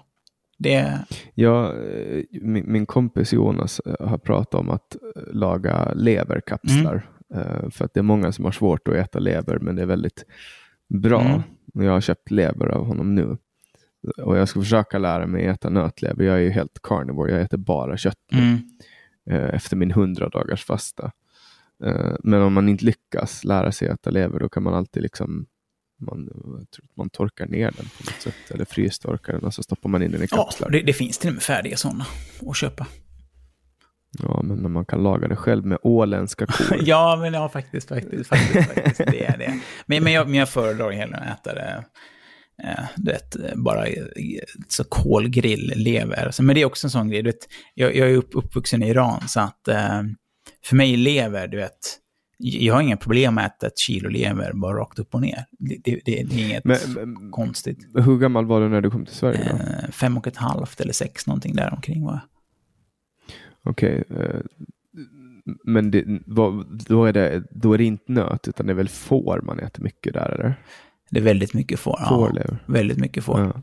Det... 0.58 1.00
Ja, 1.34 1.74
eh, 1.74 2.24
min, 2.42 2.72
min 2.72 2.86
kompis 2.86 3.34
Jonas 3.34 3.80
eh, 3.80 4.08
har 4.08 4.18
pratat 4.18 4.54
om 4.54 4.70
att 4.70 4.96
laga 5.32 5.94
leverkapslar. 5.94 7.08
Mm. 7.34 7.72
För 7.72 7.86
att 7.86 7.94
det 7.94 8.00
är 8.00 8.04
många 8.04 8.32
som 8.32 8.46
har 8.46 8.52
svårt 8.52 8.88
att 8.88 8.96
äta 8.96 9.20
lever, 9.20 9.60
men 9.60 9.76
det 9.76 9.82
är 9.82 9.86
väldigt 9.86 10.26
bra. 10.90 11.22
Mm. 11.22 11.42
Jag 11.74 11.92
har 11.92 12.02
köpt 12.02 12.32
lever 12.32 12.68
av 12.68 12.86
honom 12.86 13.16
nu. 13.16 13.38
Och 14.18 14.38
jag 14.38 14.50
ska 14.50 14.60
försöka 14.60 14.98
lära 14.98 15.28
mig 15.28 15.46
äta 15.46 15.70
nötlever. 15.70 16.24
Jag 16.24 16.36
är 16.36 16.42
ju 16.42 16.50
helt 16.50 16.80
carnivore, 16.84 17.32
jag 17.32 17.42
äter 17.42 17.58
bara 17.58 17.98
kött 17.98 18.32
mm. 18.32 18.60
Efter 19.54 19.76
min 19.76 19.92
hundra 19.92 20.30
dagars 20.30 20.66
fasta. 20.66 21.12
Men 22.24 22.42
om 22.42 22.54
man 22.54 22.70
inte 22.70 22.86
lyckas 22.86 23.44
lära 23.44 23.72
sig 23.72 23.88
äta 23.88 24.10
lever, 24.10 24.40
då 24.40 24.50
kan 24.50 24.64
man 24.64 24.74
alltid 24.74 25.04
liksom 25.04 25.46
man, 26.00 26.30
man 26.98 27.10
torkar 27.10 27.46
ner 27.46 27.72
den 27.78 27.86
på 27.86 28.04
något 28.06 28.22
sätt, 28.22 28.52
eller 28.52 28.66
frystorkar 28.66 29.34
den 29.34 29.44
och 29.44 29.54
så 29.54 29.64
stoppar 29.64 29.90
man 29.90 30.04
in 30.04 30.12
den 30.12 30.24
i 30.24 30.28
kapslar. 30.28 30.68
Ja, 30.72 30.78
det, 30.78 30.86
det 30.86 30.94
finns 30.94 31.18
till 31.18 31.30
och 31.30 31.34
med 31.34 31.44
färdiga 31.44 31.78
sådana 31.78 32.06
att 32.48 32.58
köpa. 32.58 32.88
Ja, 34.20 34.42
men 34.44 34.58
när 34.58 34.70
man 34.70 34.86
kan 34.86 35.04
laga 35.04 35.28
det 35.28 35.36
själv 35.36 35.66
med 35.66 35.78
åländska 35.82 36.46
kor. 36.46 36.78
ja, 36.82 37.18
men 37.22 37.34
ja, 37.34 37.50
faktiskt, 37.50 37.90
faktiskt, 37.90 38.30
faktiskt, 38.30 38.74
faktiskt 38.74 38.98
det 38.98 39.26
är 39.26 39.38
det. 39.38 39.60
Men, 39.86 40.04
men, 40.04 40.14
jag, 40.14 40.28
men 40.28 40.40
jag 40.40 40.50
föredrar 40.50 40.92
hellre 40.92 41.18
att 41.18 41.40
äta 41.40 41.56
det, 41.56 41.86
eh, 42.64 42.86
du 42.96 43.12
vet, 43.12 43.56
bara 43.56 43.86
så 44.68 44.84
kolgrill, 44.84 45.74
lever. 45.76 46.42
men 46.42 46.56
det 46.56 46.62
är 46.62 46.66
också 46.66 46.88
en 46.88 46.92
sån 46.92 47.10
grej, 47.10 47.22
du 47.22 47.30
vet, 47.30 47.48
jag, 47.74 47.96
jag 47.96 48.12
är 48.12 48.16
upp, 48.16 48.30
uppvuxen 48.34 48.84
i 48.84 48.90
Iran, 48.90 49.28
så 49.28 49.40
att 49.40 49.68
eh, 49.68 50.02
för 50.66 50.76
mig 50.76 50.98
lever, 50.98 51.48
du 51.48 51.58
vet, 51.58 52.00
jag 52.38 52.74
har 52.74 52.82
inga 52.82 52.98
problem 52.98 53.36
med 53.36 53.46
att 53.46 53.64
ett 53.64 53.78
kilo 53.78 54.10
lever 54.10 54.54
bara 54.54 54.78
rakt 54.78 55.00
upp 55.00 55.16
och 55.16 55.22
ner. 55.22 55.46
Det, 55.60 55.78
det, 55.84 56.02
det 56.06 56.20
är 56.20 56.38
inget 56.40 56.66
Men, 56.66 56.78
men, 56.96 57.32
konstigt. 57.32 57.88
hur 57.96 58.18
gammal 58.18 58.46
var 58.46 58.62
du 58.62 58.70
när 58.70 58.82
du 58.82 58.92
kom 58.92 59.06
till 59.06 59.16
Sverige? 59.16 59.50
Eh, 59.50 59.92
fem 59.92 60.18
och 60.18 60.28
ett 60.28 60.38
halvt 60.38 60.82
eller 60.82 60.94
sex, 60.94 61.28
någonting 61.28 61.56
där 61.56 61.74
omkring 61.74 62.04
var 62.06 62.12
jag. 62.14 62.22
Okej. 63.72 64.04
eh, 64.10 64.42
men 65.64 65.92
det, 65.92 66.06
vad, 66.26 66.66
då, 66.88 67.06
är 67.06 67.14
det, 67.14 67.44
då 67.52 67.74
är 67.74 67.78
det 67.78 67.84
inte 67.84 68.12
nöt, 68.12 68.48
utan 68.48 68.66
det 68.66 68.74
är 68.74 68.76
väl 68.76 68.90
får 68.90 69.42
man 69.42 69.60
äter 69.60 69.84
mycket 69.84 70.14
där, 70.14 70.30
eller? 70.30 70.56
Det 71.10 71.20
är 71.20 71.24
väldigt 71.24 71.54
mycket 71.54 71.80
får. 71.80 71.98
Ja, 72.00 72.10
Fårlever. 72.10 72.58
väldigt 72.66 72.98
mycket 72.98 73.24
får. 73.24 73.40
Ja. 73.40 73.62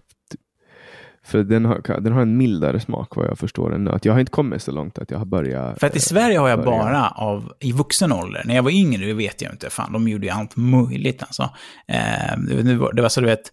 För 1.25 1.43
den 1.43 1.65
har, 1.65 2.01
den 2.01 2.13
har 2.13 2.23
en 2.23 2.37
mildare 2.37 2.81
smak 2.81 3.17
vad 3.17 3.27
jag 3.27 3.39
förstår 3.39 3.75
än 3.75 3.85
nöt. 3.85 4.05
Jag 4.05 4.13
har 4.13 4.21
inte 4.21 4.33
kommit 4.33 4.63
så 4.63 4.73
långt 4.73 4.99
att 4.99 5.11
jag 5.11 5.19
har 5.19 5.25
börjat... 5.25 5.81
För 5.81 5.87
att 5.87 5.95
i 5.95 5.99
eh, 5.99 6.01
Sverige 6.03 6.39
har 6.39 6.49
jag 6.49 6.59
börja- 6.65 6.79
bara 6.79 7.09
av, 7.09 7.53
i 7.61 7.73
vuxen 7.73 8.13
ålder, 8.13 8.43
när 8.47 8.55
jag 8.55 8.63
var 8.63 8.71
yngre, 8.71 9.07
det 9.07 9.15
vet 9.15 9.43
jag 9.43 9.53
inte, 9.53 9.71
fan, 9.71 9.93
de 9.93 10.09
gjorde 10.09 10.27
ju 10.27 10.33
allt 10.33 10.57
möjligt 10.57 11.23
alltså. 11.23 11.43
Eh, 11.89 12.39
det, 12.65 12.75
var, 12.77 12.93
det 12.93 13.03
var 13.03 13.09
så 13.09 13.21
du 13.21 13.27
vet, 13.27 13.53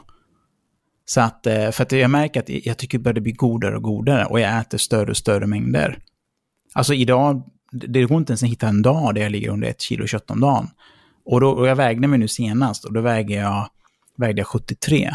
Så 1.10 1.20
att, 1.20 1.46
eh, 1.46 1.70
för 1.70 1.82
att 1.82 1.92
jag 1.92 2.10
märker 2.10 2.40
att 2.40 2.48
jag 2.48 2.78
tycker 2.78 2.98
det 2.98 3.02
börjar 3.02 3.20
bli 3.20 3.32
godare 3.32 3.76
och 3.76 3.82
godare 3.82 4.24
och 4.24 4.40
jag 4.40 4.60
äter 4.60 4.78
större 4.78 5.10
och 5.10 5.16
större 5.16 5.46
mängder. 5.46 5.98
Alltså 6.74 6.94
idag, 6.94 7.42
det 7.72 8.04
går 8.04 8.18
inte 8.18 8.32
ens 8.32 8.42
att 8.42 8.48
hitta 8.48 8.68
en 8.68 8.82
dag 8.82 9.14
där 9.14 9.22
jag 9.22 9.32
ligger 9.32 9.48
under 9.48 9.68
ett 9.68 9.80
kilo 9.80 10.06
kött 10.06 10.30
om 10.30 10.40
dagen. 10.40 10.70
Och, 11.24 11.40
då, 11.40 11.50
och 11.50 11.68
jag 11.68 11.76
vägde 11.76 12.08
mig 12.08 12.18
nu 12.18 12.28
senast 12.28 12.84
och 12.84 12.92
då 12.92 13.00
väger 13.00 13.40
jag, 13.40 13.68
vägde 14.16 14.40
jag 14.40 14.46
73. 14.46 15.10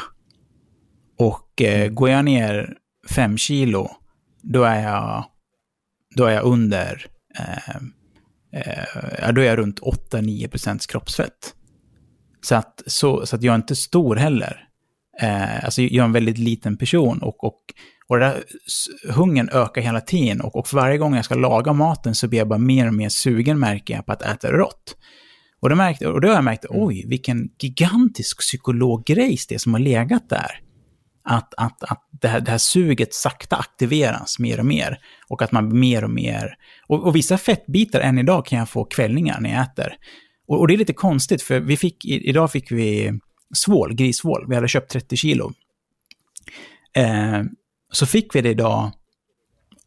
Och 1.18 1.62
eh, 1.62 1.90
går 1.90 2.10
jag 2.10 2.26
ner 2.26 2.78
5 3.10 3.38
kilo, 3.38 3.92
då 4.42 4.64
är 4.64 4.84
jag, 4.84 5.26
då 6.16 6.26
är 6.26 6.32
jag 6.32 6.44
under, 6.44 7.06
eh, 7.40 7.76
eh, 8.52 8.86
ja, 9.22 9.32
då 9.32 9.42
är 9.42 9.46
jag 9.46 9.58
runt 9.58 9.80
8-9 9.80 10.88
kroppsfett. 10.88 11.56
Så 12.42 12.56
att, 12.56 12.82
så, 12.86 13.26
så 13.26 13.36
att 13.36 13.44
jag 13.44 13.52
är 13.52 13.56
inte 13.56 13.76
stor 13.76 14.16
heller. 14.16 14.66
Eh, 15.22 15.66
alltså 15.66 15.82
jag 15.82 16.02
är 16.02 16.06
en 16.06 16.12
väldigt 16.12 16.38
liten 16.38 16.78
person 16.78 17.20
och, 17.22 17.44
och, 17.44 17.60
och 18.08 18.20
där, 18.20 18.44
hungern 19.10 19.50
ökar 19.50 19.82
hela 19.82 20.02
tiden 20.02 20.42
och, 20.42 20.56
och 20.56 20.68
för 20.68 20.78
varje 20.78 20.98
gång 20.98 21.16
jag 21.16 21.26
ska 21.26 21.36
laga 21.36 21.74
maten 21.74 22.16
så 22.16 22.28
blir 22.28 22.40
jag 22.40 22.48
bara 22.48 22.60
mer 22.60 22.88
och 22.88 22.94
mer 22.94 23.10
sugen 23.10 23.60
märker 23.60 23.94
jag 23.94 24.06
på 24.06 24.12
att 24.12 24.22
äta 24.22 24.52
rått. 24.52 24.96
Och 25.62 25.70
då, 25.70 25.76
märkte, 25.76 26.08
och 26.08 26.22
då 26.22 26.28
har 26.28 26.36
jag 26.36 26.44
märkt, 26.44 26.66
oj, 26.70 27.06
vilken 27.08 27.50
gigantisk 27.60 28.40
psykologgrej 28.40 29.38
det 29.50 29.56
är 29.56 29.60
som 29.60 29.74
har 29.74 29.80
legat 29.80 30.30
där. 30.30 30.60
Att, 31.24 31.54
att, 31.58 31.84
att 31.84 32.10
det, 32.22 32.28
här, 32.28 32.40
det 32.40 32.52
här 32.52 32.58
suget 32.58 33.14
sakta 33.14 33.56
aktiveras 33.56 34.40
mer 34.40 34.60
och 34.60 34.66
mer. 34.66 34.98
Och 35.30 35.42
att 35.42 35.52
man 35.52 35.80
mer 35.80 36.04
och 36.04 36.10
mer... 36.10 36.56
Och, 36.88 37.08
och 37.08 37.16
vissa 37.16 37.38
fettbitar 37.38 38.00
än 38.00 38.20
idag 38.20 38.46
kan 38.46 38.60
jag 38.60 38.70
få 38.70 38.86
kvällningar 38.86 39.40
när 39.40 39.54
jag 39.54 39.62
äter. 39.62 39.94
Och, 40.48 40.60
och 40.60 40.68
det 40.68 40.74
är 40.74 40.78
lite 40.78 40.94
konstigt, 40.94 41.42
för 41.42 41.60
vi 41.60 41.78
fick, 41.78 42.06
idag 42.06 42.52
fick 42.52 42.72
vi 42.72 43.20
svål, 43.54 43.94
grissvål. 43.94 44.46
Vi 44.50 44.56
hade 44.56 44.68
köpt 44.68 44.92
30 44.92 45.18
kilo. 45.18 45.54
Eh, 46.96 47.44
så 47.92 48.06
fick 48.06 48.36
vi 48.36 48.42
det 48.42 48.50
idag 48.50 48.92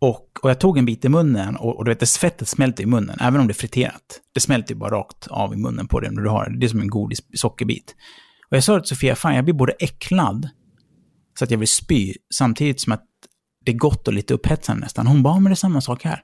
och, 0.00 0.38
och 0.42 0.50
jag 0.50 0.60
tog 0.60 0.78
en 0.78 0.84
bit 0.84 1.04
i 1.04 1.08
munnen 1.08 1.56
och, 1.56 1.76
och 1.76 1.84
du 1.84 1.90
vet, 1.90 2.10
fettet 2.10 2.48
smälter 2.48 2.82
i 2.82 2.86
munnen, 2.86 3.18
även 3.20 3.40
om 3.40 3.46
det 3.46 3.52
är 3.52 3.54
friterat. 3.54 4.20
Det 4.32 4.40
smälter 4.40 4.74
ju 4.74 4.78
bara 4.78 4.90
rakt 4.90 5.26
av 5.26 5.54
i 5.54 5.56
munnen 5.56 5.88
på 5.88 6.00
det 6.00 6.10
när 6.10 6.22
du 6.22 6.28
har 6.28 6.50
det. 6.50 6.58
Det 6.58 6.66
är 6.66 6.68
som 6.68 6.80
en 6.80 6.88
godis 6.88 7.22
sockerbit. 7.34 7.94
Och 8.50 8.56
jag 8.56 8.64
sa 8.64 8.80
till 8.80 8.88
Sofia, 8.88 9.16
fan 9.16 9.34
jag 9.34 9.44
blir 9.44 9.54
både 9.54 9.72
äcklad, 9.72 10.48
så 11.38 11.44
att 11.44 11.50
jag 11.50 11.58
vill 11.58 11.68
spy, 11.68 12.14
samtidigt 12.34 12.80
som 12.80 12.92
att 12.92 13.04
det 13.64 13.72
är 13.72 13.76
gott 13.76 14.08
och 14.08 14.14
lite 14.14 14.34
upphetsande 14.34 14.80
nästan. 14.80 15.06
Hon 15.06 15.22
bara, 15.22 15.34
men 15.34 15.44
det 15.44 15.50
är 15.50 15.54
samma 15.54 15.80
sak 15.80 16.04
här. 16.04 16.22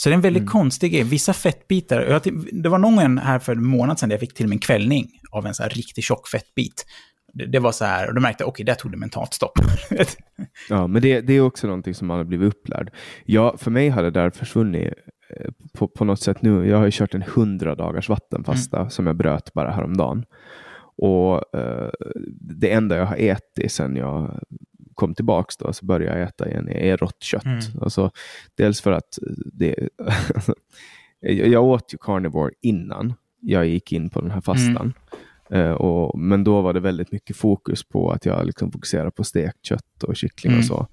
Så 0.00 0.08
det 0.08 0.12
är 0.12 0.14
en 0.14 0.20
väldigt 0.20 0.50
konstig 0.50 0.92
grej. 0.92 1.02
Vissa 1.02 1.32
fettbitar, 1.32 2.00
jag, 2.00 2.22
det 2.52 2.68
var 2.68 2.78
någon 2.78 2.96
gång 2.96 3.18
här 3.18 3.38
för 3.38 3.52
en 3.52 3.64
månad 3.64 3.98
sedan 3.98 4.08
där 4.08 4.14
jag 4.14 4.20
fick 4.20 4.34
till 4.34 4.48
mig 4.48 4.56
en 4.56 4.60
kvällning 4.60 5.06
av 5.30 5.46
en 5.46 5.54
så 5.54 5.62
här 5.62 5.70
riktigt 5.70 6.04
tjock 6.04 6.28
fettbit. 6.28 6.86
Det, 7.32 7.46
det 7.46 7.58
var 7.58 7.72
så 7.72 7.84
här, 7.84 8.08
och 8.08 8.14
då 8.14 8.20
märkte 8.20 8.42
jag, 8.42 8.48
okej, 8.48 8.66
där 8.66 8.74
tog 8.74 8.90
det 8.90 8.96
mentalt 8.96 9.34
stopp. 9.34 9.58
Ja, 10.68 10.86
men 10.86 11.02
det, 11.02 11.20
det 11.20 11.32
är 11.32 11.40
också 11.40 11.66
någonting 11.66 11.94
som 11.94 12.08
man 12.08 12.16
har 12.16 12.24
blivit 12.24 12.54
upplärd. 12.54 12.92
Ja, 13.24 13.56
för 13.58 13.70
mig 13.70 13.88
har 13.88 14.02
det 14.02 14.10
där 14.10 14.30
försvunnit 14.30 14.92
eh, 15.36 15.50
på, 15.74 15.88
på 15.88 16.04
något 16.04 16.20
sätt 16.20 16.42
nu. 16.42 16.68
Jag 16.68 16.78
har 16.78 16.84
ju 16.84 16.90
kört 16.90 17.14
en 17.14 17.22
100 17.22 17.74
dagars 17.74 18.08
vattenfasta 18.08 18.90
som 18.90 19.06
jag 19.06 19.16
bröt 19.16 19.52
bara 19.52 19.70
häromdagen. 19.70 20.24
Och 20.96 21.56
eh, 21.56 21.90
det 22.60 22.72
enda 22.72 22.96
jag 22.96 23.06
har 23.06 23.16
ätit 23.16 23.72
sedan 23.72 23.96
jag 23.96 24.40
kom 24.98 25.14
tillbaks 25.14 25.56
då, 25.56 25.72
så 25.72 25.86
började 25.86 26.18
jag 26.18 26.28
äta 26.28 26.48
igen, 26.48 26.68
är 26.68 26.96
rått 26.96 27.22
kött. 27.22 27.44
Mm. 27.44 27.60
Alltså, 27.80 28.10
dels 28.54 28.80
för 28.80 28.92
att 28.92 29.18
det, 29.52 29.88
jag 31.20 31.64
åt 31.64 31.94
ju 31.94 31.98
carnivore 32.00 32.52
innan 32.60 33.14
jag 33.40 33.66
gick 33.66 33.92
in 33.92 34.10
på 34.10 34.20
den 34.20 34.30
här 34.30 34.40
fastan. 34.40 34.92
Eh, 35.50 35.70
och, 35.70 36.18
men 36.18 36.44
då 36.44 36.60
var 36.60 36.72
det 36.72 36.80
väldigt 36.80 37.12
mycket 37.12 37.36
fokus 37.36 37.84
på 37.88 38.10
att 38.10 38.26
jag 38.26 38.46
liksom 38.46 38.72
fokuserade 38.72 39.10
på 39.10 39.24
stekt 39.24 39.64
kött 39.64 40.02
och 40.02 40.16
kyckling 40.16 40.52
Mm. 40.52 40.58
och 40.60 40.64
så. 40.64 40.86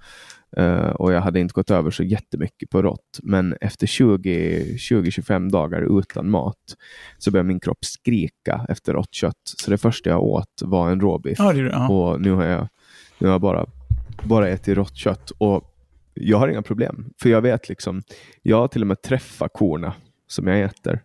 Eh, 0.58 0.90
och 0.90 1.14
jag 1.14 1.22
hade 1.22 1.40
inte 1.40 1.54
gått 1.54 1.72
över 1.72 1.92
så 1.92 2.04
jättemycket 2.04 2.70
på 2.70 2.82
rått. 2.82 3.20
Men 3.24 3.56
efter 3.62 3.88
20 3.88 4.64
20-25 4.78 5.50
dagar 5.52 6.00
utan 6.00 6.30
mat 6.30 6.76
så 7.18 7.32
började 7.32 7.48
min 7.48 7.60
kropp 7.60 7.86
skrika 7.86 8.66
efter 8.70 8.94
rått 8.94 9.14
kött. 9.14 9.42
Så 9.58 9.72
det 9.72 9.78
första 9.78 10.10
jag 10.10 10.24
åt 10.24 10.62
var 10.62 10.92
en 10.92 11.02
råbiff. 11.02 11.40
ja, 11.40 11.54
det, 11.54 11.60
ja. 11.60 11.90
Och 11.90 12.22
nu 12.22 12.32
har 12.32 12.44
jag, 12.46 12.68
nu 13.20 13.28
har 13.28 13.34
jag 13.34 13.42
bara, 13.42 13.66
bara 14.24 14.50
ätit 14.50 14.78
rått 14.78 14.96
kött. 14.96 15.32
Och 15.38 15.72
jag 16.14 16.38
har 16.38 16.48
inga 16.48 16.62
problem. 16.62 17.14
För 17.22 17.30
jag 17.30 17.42
vet 17.42 17.70
liksom, 17.70 18.02
jag 18.42 18.58
har 18.58 18.68
till 18.68 18.82
och 18.82 18.88
med 18.88 19.02
träffat 19.02 19.54
korna 19.54 19.94
som 20.28 20.48
jag 20.48 20.62
äter. 20.62 21.04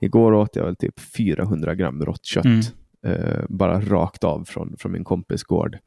Igår 0.00 0.32
åt 0.32 0.56
jag 0.56 0.64
väl 0.64 0.76
typ 0.76 1.00
400 1.00 1.74
gram 1.74 2.04
rått 2.04 2.24
kött. 2.24 2.44
Mm. 2.44 2.60
Eh, 3.02 3.44
bara 3.48 3.80
rakt 3.80 4.24
av 4.24 4.44
från, 4.44 4.76
från 4.78 4.92
min 4.92 5.04
kompis 5.04 5.44
gård. 5.44 5.78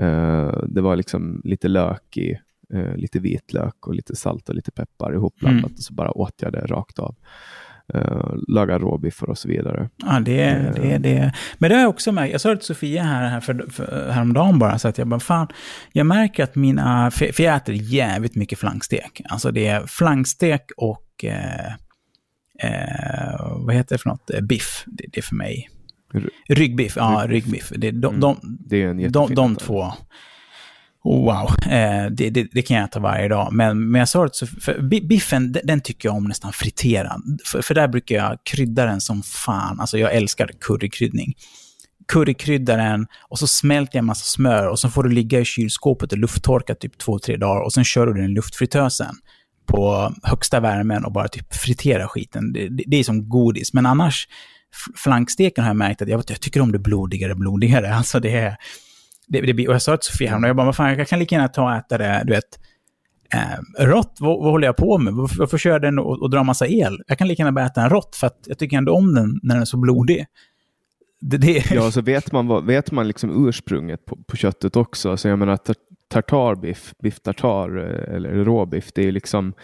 Eh, 0.00 0.62
det 0.66 0.80
var 0.80 0.96
liksom 0.96 1.40
lite 1.44 1.68
lök 1.68 2.16
i, 2.16 2.38
eh, 2.72 2.96
lite 2.96 3.18
vitlök 3.18 3.86
och 3.86 3.94
lite 3.94 4.16
salt 4.16 4.48
och 4.48 4.54
lite 4.54 4.70
peppar 4.70 5.12
ihopblandat. 5.14 5.64
Mm. 5.64 5.74
Och 5.76 5.82
så 5.82 5.94
bara 5.94 6.10
åt 6.10 6.34
jag 6.36 6.52
det 6.52 6.66
rakt 6.66 6.98
av. 6.98 7.16
Uh, 7.94 8.34
laga 8.48 8.78
råbiffar 8.78 9.30
och 9.30 9.38
så 9.38 9.48
vidare. 9.48 9.88
Ja, 9.96 10.20
det, 10.20 10.42
är 10.42 10.72
det, 10.72 10.98
det. 10.98 11.32
Men 11.58 11.70
det 11.70 11.76
har 11.76 11.82
jag 11.82 11.90
också 11.90 12.12
märkt. 12.12 12.32
Jag 12.32 12.40
sa 12.40 12.56
till 12.56 12.66
Sofia 12.66 13.02
här, 13.02 13.28
här 13.28 13.40
för, 13.40 13.70
för, 13.70 14.10
häromdagen 14.10 14.58
bara, 14.58 14.78
så 14.78 14.88
att 14.88 14.98
jag 14.98 15.06
bara, 15.06 15.20
fan, 15.20 15.48
jag 15.92 16.06
märker 16.06 16.44
att 16.44 16.54
mina, 16.54 17.10
för, 17.10 17.32
för 17.32 17.42
jag 17.42 17.56
äter 17.56 17.74
jävligt 17.74 18.34
mycket 18.34 18.58
flankstek. 18.58 19.20
Alltså 19.24 19.50
det 19.50 19.66
är 19.66 19.86
flankstek 19.86 20.70
och, 20.76 21.24
eh, 21.24 21.66
eh, 22.58 23.56
vad 23.66 23.74
heter 23.74 23.94
det 23.94 23.98
för 23.98 24.10
något, 24.10 24.30
biff. 24.48 24.84
Det, 24.86 25.04
det 25.12 25.18
är 25.18 25.22
för 25.22 25.36
mig. 25.36 25.68
Ryggbiff, 26.48 26.96
ja, 26.96 27.24
ryggbiff. 27.28 27.72
Det, 27.76 27.90
de, 27.90 28.06
mm. 28.06 28.20
de, 28.20 28.36
det 28.42 28.82
är 28.82 28.88
en 28.88 29.12
de, 29.12 29.34
de 29.34 29.56
två. 29.56 29.92
Oh, 31.04 31.24
wow, 31.24 31.72
eh, 31.72 32.10
det, 32.10 32.30
det, 32.30 32.48
det, 32.52 32.62
kan 32.62 32.76
jag 32.76 32.84
äta 32.84 33.00
varje 33.00 33.28
dag. 33.28 33.52
Men, 33.52 33.90
men 33.90 33.98
jag 33.98 34.08
sa 34.08 34.24
det 34.24 34.34
så, 34.34 34.46
för 34.46 34.82
biffen, 35.08 35.52
den, 35.52 35.66
den, 35.66 35.80
tycker 35.80 36.08
jag 36.08 36.16
om 36.16 36.24
nästan 36.24 36.52
friterad. 36.52 37.40
För, 37.44 37.62
för 37.62 37.74
där 37.74 37.88
brukar 37.88 38.16
jag 38.16 38.38
krydda 38.44 38.86
den 38.86 39.00
som 39.00 39.22
fan. 39.22 39.80
Alltså 39.80 39.98
jag 39.98 40.14
älskar 40.14 40.50
currykryddning. 40.60 41.34
Currykrydda 42.08 42.76
den 42.76 43.06
och 43.28 43.38
så 43.38 43.46
smälter 43.46 43.96
jag 43.96 44.02
en 44.02 44.06
massa 44.06 44.24
smör 44.24 44.68
och 44.68 44.78
så 44.78 44.90
får 44.90 45.02
du 45.02 45.10
ligga 45.10 45.40
i 45.40 45.44
kylskåpet 45.44 46.12
och 46.12 46.18
lufttorka 46.18 46.74
typ 46.74 46.98
två, 46.98 47.18
tre 47.18 47.36
dagar 47.36 47.60
och 47.62 47.72
sen 47.72 47.84
kör 47.84 48.06
du 48.06 48.14
den 48.14 48.24
i 48.24 48.34
luftfritösen 48.34 49.14
på 49.66 50.12
högsta 50.22 50.60
värmen 50.60 51.04
och 51.04 51.12
bara 51.12 51.28
typ 51.28 51.54
fritera 51.54 52.08
skiten. 52.08 52.52
Det, 52.52 52.68
det, 52.68 52.84
det 52.86 52.96
är 52.96 53.04
som 53.04 53.28
godis. 53.28 53.72
Men 53.72 53.86
annars, 53.86 54.28
flanksteken 54.96 55.64
har 55.64 55.70
jag 55.70 55.76
märkt 55.76 56.02
att 56.02 56.08
jag, 56.08 56.24
jag 56.28 56.40
tycker 56.40 56.60
om 56.60 56.72
det 56.72 56.78
blodigare, 56.78 57.34
blodigare. 57.34 57.94
Alltså 58.02 58.20
det 58.20 58.30
är 58.30 58.56
det, 59.26 59.40
det, 59.40 59.68
och 59.68 59.74
jag 59.74 59.82
sa 59.82 59.96
till 59.96 60.12
Sofia 60.12 60.36
och 60.36 60.42
jag 60.42 60.56
bara, 60.56 60.66
vad 60.66 60.76
fan, 60.76 60.98
jag 60.98 61.08
kan 61.08 61.18
lika 61.18 61.34
gärna 61.34 61.48
ta 61.48 61.64
och 61.64 61.72
äta 61.72 61.98
det, 61.98 62.22
du 62.24 62.32
vet, 62.32 62.58
eh, 63.34 63.84
rått, 63.84 64.16
vad, 64.20 64.38
vad, 64.38 64.50
håller 64.50 64.66
jag 64.66 64.76
på 64.76 64.98
med? 64.98 65.14
Varför, 65.14 65.38
varför 65.38 65.58
kör 65.58 65.78
den 65.78 65.98
och, 65.98 66.22
och 66.22 66.30
drar 66.30 66.44
massa 66.44 66.66
el? 66.66 67.02
Jag 67.06 67.18
kan 67.18 67.28
lika 67.28 67.42
gärna 67.42 67.52
bara 67.52 67.66
äta 67.66 67.80
den 67.80 67.90
rått, 67.90 68.16
för 68.16 68.26
att 68.26 68.38
jag 68.46 68.58
tycker 68.58 68.76
ändå 68.76 68.92
om 68.92 69.14
den 69.14 69.40
när 69.42 69.54
den 69.54 69.62
är 69.62 69.66
så 69.66 69.76
blodig. 69.76 70.26
Det, 71.20 71.36
det... 71.36 71.70
Ja, 71.70 71.90
så 71.90 72.00
vet 72.00 72.32
man, 72.32 72.46
vad, 72.46 72.64
vet 72.64 72.92
man 72.92 73.08
liksom 73.08 73.48
ursprunget 73.48 74.04
på, 74.04 74.18
på 74.26 74.36
köttet 74.36 74.76
också. 74.76 75.10
Alltså 75.10 75.28
jag 75.28 75.38
menar 75.38 75.58
tartarbiff, 76.08 76.94
biff 77.02 77.20
tartar 77.20 77.78
eh, 77.78 78.14
eller 78.14 78.44
råbiff, 78.44 78.92
det 78.94 79.08
är 79.08 79.12
liksom 79.12 79.54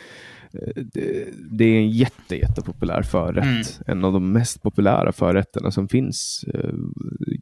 eh, 0.53 0.83
det, 0.93 1.29
det 1.51 1.65
är 1.65 1.79
en 1.79 1.91
jätte, 1.91 2.37
jättepopulär 2.37 3.03
förrätt. 3.03 3.45
Mm. 3.45 3.63
En 3.99 4.05
av 4.05 4.13
de 4.13 4.33
mest 4.33 4.63
populära 4.63 5.13
förrätterna 5.13 5.71
som 5.71 5.89
finns, 5.89 6.45
eh, 6.55 6.75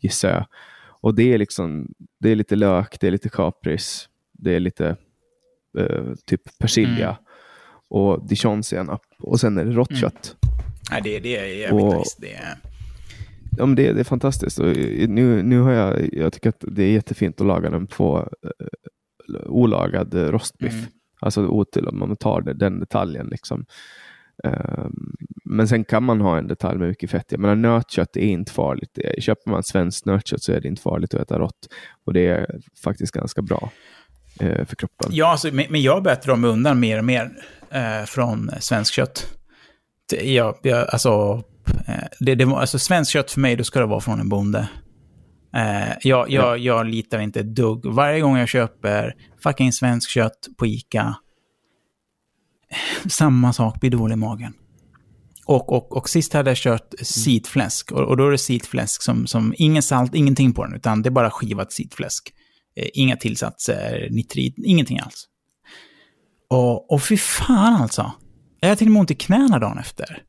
gissar 0.02 0.28
jag. 0.28 0.46
Och 1.00 1.14
det 1.14 1.34
är 1.34 1.38
liksom, 1.38 1.94
det 2.20 2.30
är 2.30 2.36
lite 2.36 2.56
lök, 2.56 3.00
det 3.00 3.06
är 3.06 3.10
lite 3.10 3.28
kapris, 3.28 4.08
det 4.32 4.54
är 4.54 4.60
lite 4.60 4.96
uh, 5.78 6.14
typ 6.26 6.58
persilja 6.58 7.08
mm. 7.08 7.16
och 7.88 8.28
dijonsenap 8.28 9.02
och 9.18 9.40
sen 9.40 9.58
är 9.58 9.64
det 9.64 9.72
rått 9.72 9.90
mm. 9.90 10.00
kött. 10.00 10.36
Nej, 10.90 11.00
det, 11.04 11.18
det 11.18 11.36
är 11.36 11.46
jävligt 11.46 11.84
och, 11.84 11.98
nice. 11.98 12.16
Det 12.20 12.32
är... 12.32 12.58
Ja, 13.58 13.66
men 13.66 13.76
det, 13.76 13.92
det 13.92 14.00
är 14.00 14.04
fantastiskt. 14.04 14.58
Och 14.58 14.76
nu, 15.08 15.42
nu 15.42 15.60
har 15.60 15.72
jag, 15.72 16.14
jag 16.14 16.32
tycker 16.32 16.48
att 16.48 16.64
det 16.68 16.82
är 16.82 16.92
jättefint 16.92 17.40
att 17.40 17.46
laga 17.46 17.70
den 17.70 17.86
på 17.86 18.28
uh, 18.46 19.40
olagad 19.46 20.14
rostbiff. 20.14 20.72
Mm. 20.72 20.86
Alltså 21.20 21.46
otill 21.46 21.88
om 21.88 21.98
man 21.98 22.16
tar 22.16 22.40
det, 22.40 22.54
den 22.54 22.80
detaljen. 22.80 23.26
Liksom. 23.26 23.66
Ehm, 24.44 24.92
men 25.44 25.68
sen 25.68 25.84
kan 25.84 26.02
man 26.04 26.20
ha 26.20 26.38
en 26.38 26.46
detalj 26.46 26.78
med 26.78 26.88
mycket 26.88 27.10
fett. 27.10 27.26
Jag 27.28 27.40
menar, 27.40 27.54
nötkött 27.54 28.16
är 28.16 28.20
inte 28.20 28.52
farligt. 28.52 28.98
Köper 29.18 29.50
man 29.50 29.62
svenskt 29.62 30.06
nötkött 30.06 30.42
så 30.42 30.52
är 30.52 30.60
det 30.60 30.68
inte 30.68 30.82
farligt 30.82 31.14
att 31.14 31.20
äta 31.20 31.38
rått. 31.38 31.68
Och 32.06 32.12
det 32.12 32.26
är 32.26 32.60
faktiskt 32.84 33.12
ganska 33.12 33.42
bra 33.42 33.70
eh, 34.40 34.64
för 34.64 34.76
kroppen. 34.76 35.10
Ja, 35.12 35.26
alltså, 35.26 35.48
men 35.52 35.82
jag 35.82 36.02
börjar 36.02 36.20
dra 36.24 36.36
mig 36.36 36.50
undan 36.50 36.80
mer 36.80 36.98
och 36.98 37.04
mer 37.04 37.30
eh, 37.70 38.04
från 38.06 38.50
svenskt 38.60 38.94
kött. 38.94 39.26
Jag, 40.22 40.58
jag, 40.62 40.88
alltså, 40.88 41.42
eh, 41.88 41.94
det, 42.20 42.34
det, 42.34 42.44
alltså, 42.44 42.78
svenskt 42.78 43.12
kött 43.12 43.30
för 43.30 43.40
mig, 43.40 43.56
då 43.56 43.64
ska 43.64 43.80
det 43.80 43.86
vara 43.86 44.00
från 44.00 44.20
en 44.20 44.28
bonde. 44.28 44.68
Eh, 45.56 45.88
jag, 45.88 46.30
jag, 46.30 46.30
ja. 46.30 46.56
jag 46.56 46.86
litar 46.86 47.18
inte 47.18 47.40
ett 47.40 47.54
dugg. 47.54 47.86
Varje 47.86 48.20
gång 48.20 48.36
jag 48.36 48.48
köper 48.48 49.14
fucking 49.42 49.72
svenskt 49.72 50.10
kött 50.10 50.48
på 50.58 50.66
Ica, 50.66 51.16
samma 53.08 53.52
sak, 53.52 53.80
blir 53.80 53.90
dålig 53.90 54.12
i 54.12 54.16
magen. 54.16 54.52
Och, 55.46 55.72
och, 55.72 55.96
och 55.96 56.08
sist 56.08 56.32
hade 56.32 56.50
jag 56.50 56.56
kört 56.56 56.94
sitfläsk. 57.02 57.92
Och, 57.92 58.00
och 58.00 58.16
då 58.16 58.26
är 58.26 58.30
det 58.30 58.38
sitfläsk 58.38 59.02
som, 59.02 59.26
som, 59.26 59.54
ingen 59.56 59.82
salt, 59.82 60.14
ingenting 60.14 60.52
på 60.52 60.64
den, 60.64 60.74
utan 60.74 61.02
det 61.02 61.08
är 61.08 61.10
bara 61.10 61.30
skivat 61.30 61.72
sitfläsk. 61.72 62.32
Eh, 62.76 62.88
inga 62.94 63.16
tillsatser, 63.16 64.08
nitrit, 64.10 64.54
ingenting 64.58 64.98
alls. 65.00 65.24
Och, 66.50 66.92
och 66.92 67.02
fy 67.02 67.16
fan 67.16 67.82
alltså. 67.82 68.12
Jag 68.60 68.68
har 68.68 68.76
till 68.76 68.86
och 68.86 68.92
med 68.92 69.00
ont 69.00 69.10
i 69.10 69.14
knäna 69.14 69.58
dagen 69.58 69.78
efter. 69.78 70.22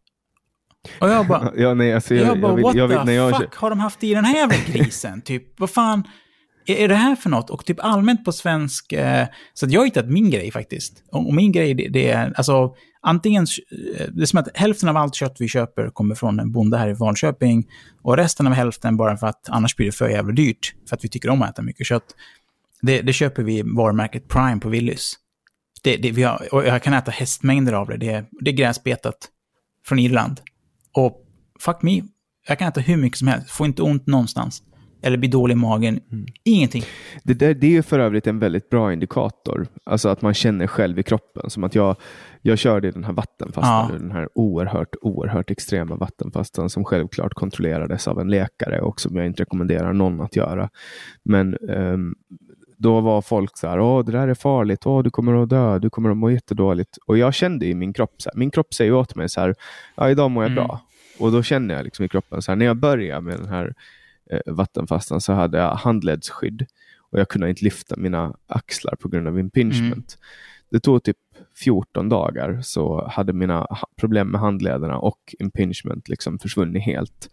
Och 1.00 1.10
jag 1.10 1.28
bara, 1.28 1.52
ja, 1.58 1.74
nej, 1.74 1.94
alltså, 1.94 2.16
jag, 2.16 2.28
jag 2.28 2.42
bara, 2.42 2.52
jag 2.52 2.56
vill, 2.56 2.64
what 2.64 2.76
jag 2.76 2.88
vill, 2.88 2.98
the 3.06 3.14
jag 3.14 3.38
fuck 3.38 3.56
har 3.56 3.70
de 3.70 3.80
haft 3.80 4.04
i 4.04 4.14
den 4.14 4.26
här 4.26 4.36
jävla 4.36 4.56
grisen? 4.68 5.22
typ, 5.22 5.60
vad 5.60 5.70
fan 5.70 6.04
är, 6.68 6.76
är 6.76 6.88
det 6.88 6.96
här 6.96 7.16
för 7.16 7.30
något? 7.30 7.50
Och 7.50 7.66
typ 7.66 7.78
allmänt 7.80 8.26
på 8.26 8.32
svensk, 8.32 8.94
eh, 8.94 9.28
så 9.54 9.66
att 9.66 9.72
jag 9.72 9.82
har 9.82 9.86
hittat 9.86 10.10
min 10.10 10.30
grej 10.30 10.52
faktiskt. 10.52 11.04
Och, 11.12 11.28
och 11.28 11.34
min 11.34 11.52
grej, 11.52 11.74
det, 11.74 11.88
det, 11.88 12.10
är, 12.10 12.34
alltså, 12.38 12.76
antingen, 13.02 13.48
eh, 13.98 14.06
det 14.12 14.22
är 14.22 14.26
som 14.26 14.40
att 14.40 14.58
hälften 14.58 14.90
av 14.90 14.98
allt 14.98 15.16
kött 15.16 15.36
vi 15.40 15.48
köper 15.48 15.90
kommer 15.90 16.16
från 16.16 16.40
en 16.40 16.52
bonde 16.52 16.78
här 16.78 16.90
i 16.90 16.96
Falköping, 16.96 17.68
och 18.02 18.18
resten 18.18 18.48
av 18.48 18.54
hälften 18.54 18.98
bara 18.98 19.18
för 19.18 19.28
att 19.28 19.50
annars 19.50 19.76
blir 19.76 19.86
det 19.86 19.92
för 19.92 20.10
jävla 20.10 20.34
dyrt, 20.34 20.74
för 20.90 20.96
att 20.96 21.04
vi 21.04 21.10
tycker 21.10 21.30
om 21.30 21.42
att 21.42 21.50
äta 21.50 21.62
mycket 21.62 21.88
kött. 21.88 22.16
Det, 22.82 23.02
det 23.02 23.14
köper 23.14 23.44
vi 23.44 23.62
varumärket 23.62 24.28
Prime 24.28 24.60
på 24.60 24.70
Willys. 24.70 25.16
Det, 25.84 25.98
det, 25.98 26.12
vi 26.12 26.24
har, 26.24 26.54
och 26.54 26.66
jag 26.66 26.84
kan 26.84 26.94
äta 26.94 27.12
hästmängder 27.12 27.74
av 27.74 27.88
det. 27.88 27.98
Det 27.98 28.10
är, 28.10 28.26
det 28.42 28.52
är 28.52 28.56
gräsbetat 28.56 29.18
från 29.86 30.00
Irland. 30.00 30.42
Och 30.94 31.26
fuck 31.60 31.82
me, 31.82 32.04
jag 32.48 32.60
kan 32.60 32.68
äta 32.68 32.82
hur 32.82 32.98
mycket 32.98 33.20
som 33.20 33.28
helst, 33.28 33.52
får 33.52 33.68
inte 33.68 33.82
ont 33.82 34.08
någonstans 34.08 34.64
eller 35.02 35.18
blir 35.18 35.30
dålig 35.30 35.54
i 35.54 35.58
magen. 35.58 36.00
Mm. 36.12 36.26
Ingenting. 36.44 36.84
Det, 37.24 37.34
där, 37.34 37.54
det 37.54 37.68
är 37.68 37.72
ju 37.72 37.84
för 37.84 38.00
övrigt 38.00 38.28
en 38.28 38.40
väldigt 38.40 38.70
bra 38.70 38.94
indikator. 38.94 39.68
Alltså 39.84 40.10
att 40.10 40.22
man 40.22 40.34
känner 40.34 40.68
själv 40.68 41.00
i 41.00 41.04
kroppen. 41.04 41.50
Som 41.50 41.64
att 41.64 41.76
jag, 41.76 41.96
jag 42.42 42.58
körde 42.58 42.92
den 42.92 43.04
här 43.04 43.14
vattenfastan, 43.14 43.90
ja. 43.92 43.98
den 44.00 44.12
här 44.12 44.30
oerhört, 44.36 44.96
oerhört 45.02 45.52
extrema 45.52 45.96
vattenfastan 45.96 46.70
som 46.70 46.84
självklart 46.84 47.34
kontrollerades 47.34 48.08
av 48.08 48.20
en 48.20 48.30
läkare 48.30 48.82
och 48.82 49.02
som 49.02 49.16
jag 49.16 49.26
inte 49.26 49.42
rekommenderar 49.42 49.94
någon 49.94 50.22
att 50.22 50.36
göra. 50.36 50.70
Men 51.24 51.58
um, 51.58 52.16
då 52.78 53.02
var 53.02 53.22
folk 53.22 53.58
så 53.58 53.68
här, 53.68 53.80
åh 53.80 54.06
det 54.06 54.12
där 54.12 54.28
är 54.28 54.34
farligt, 54.34 54.86
åh 54.86 55.04
du 55.04 55.10
kommer 55.10 55.44
att 55.44 55.50
dö, 55.50 55.80
du 55.80 55.90
kommer 55.90 56.10
att 56.10 56.18
må 56.18 56.32
jättedåligt. 56.32 56.98
Och 57.06 57.18
jag 57.18 57.34
kände 57.34 57.66
i 57.66 57.76
min 57.76 57.94
kropp, 57.94 58.14
så 58.18 58.30
här, 58.30 58.40
min 58.40 58.52
kropp 58.52 58.74
säger 58.74 58.94
åt 58.94 59.16
mig 59.16 59.30
så 59.30 59.42
här, 59.42 59.56
ja 59.96 60.10
idag 60.10 60.32
mår 60.32 60.44
jag 60.44 60.52
mm. 60.52 60.64
bra. 60.64 60.82
Och 61.20 61.32
då 61.32 61.44
känner 61.44 61.76
jag 61.76 61.84
liksom 61.84 62.06
i 62.06 62.10
kroppen, 62.10 62.42
så 62.42 62.52
här, 62.52 62.56
när 62.56 62.66
jag 62.66 62.78
börjar 62.78 63.22
med 63.22 63.38
den 63.40 63.48
här 63.48 63.74
vattenfastan 64.46 65.22
så 65.22 65.34
hade 65.34 65.58
jag 65.58 65.76
handledsskydd 65.76 66.66
och 67.10 67.20
jag 67.20 67.30
kunde 67.30 67.50
inte 67.50 67.64
lyfta 67.64 67.96
mina 67.98 68.36
axlar 68.48 68.96
på 68.96 69.08
grund 69.08 69.28
av 69.28 69.40
impingement. 69.40 70.18
Mm. 70.18 70.24
Det 70.70 70.80
tog 70.80 71.04
typ 71.04 71.18
14 71.64 72.10
dagar 72.10 72.60
så 72.62 73.08
hade 73.08 73.34
mina 73.34 73.68
problem 73.96 74.28
med 74.28 74.42
handlederna 74.42 74.98
och 74.98 75.36
impingement 75.40 76.10
liksom 76.10 76.40
försvunnit 76.40 76.84
helt. 76.84 77.30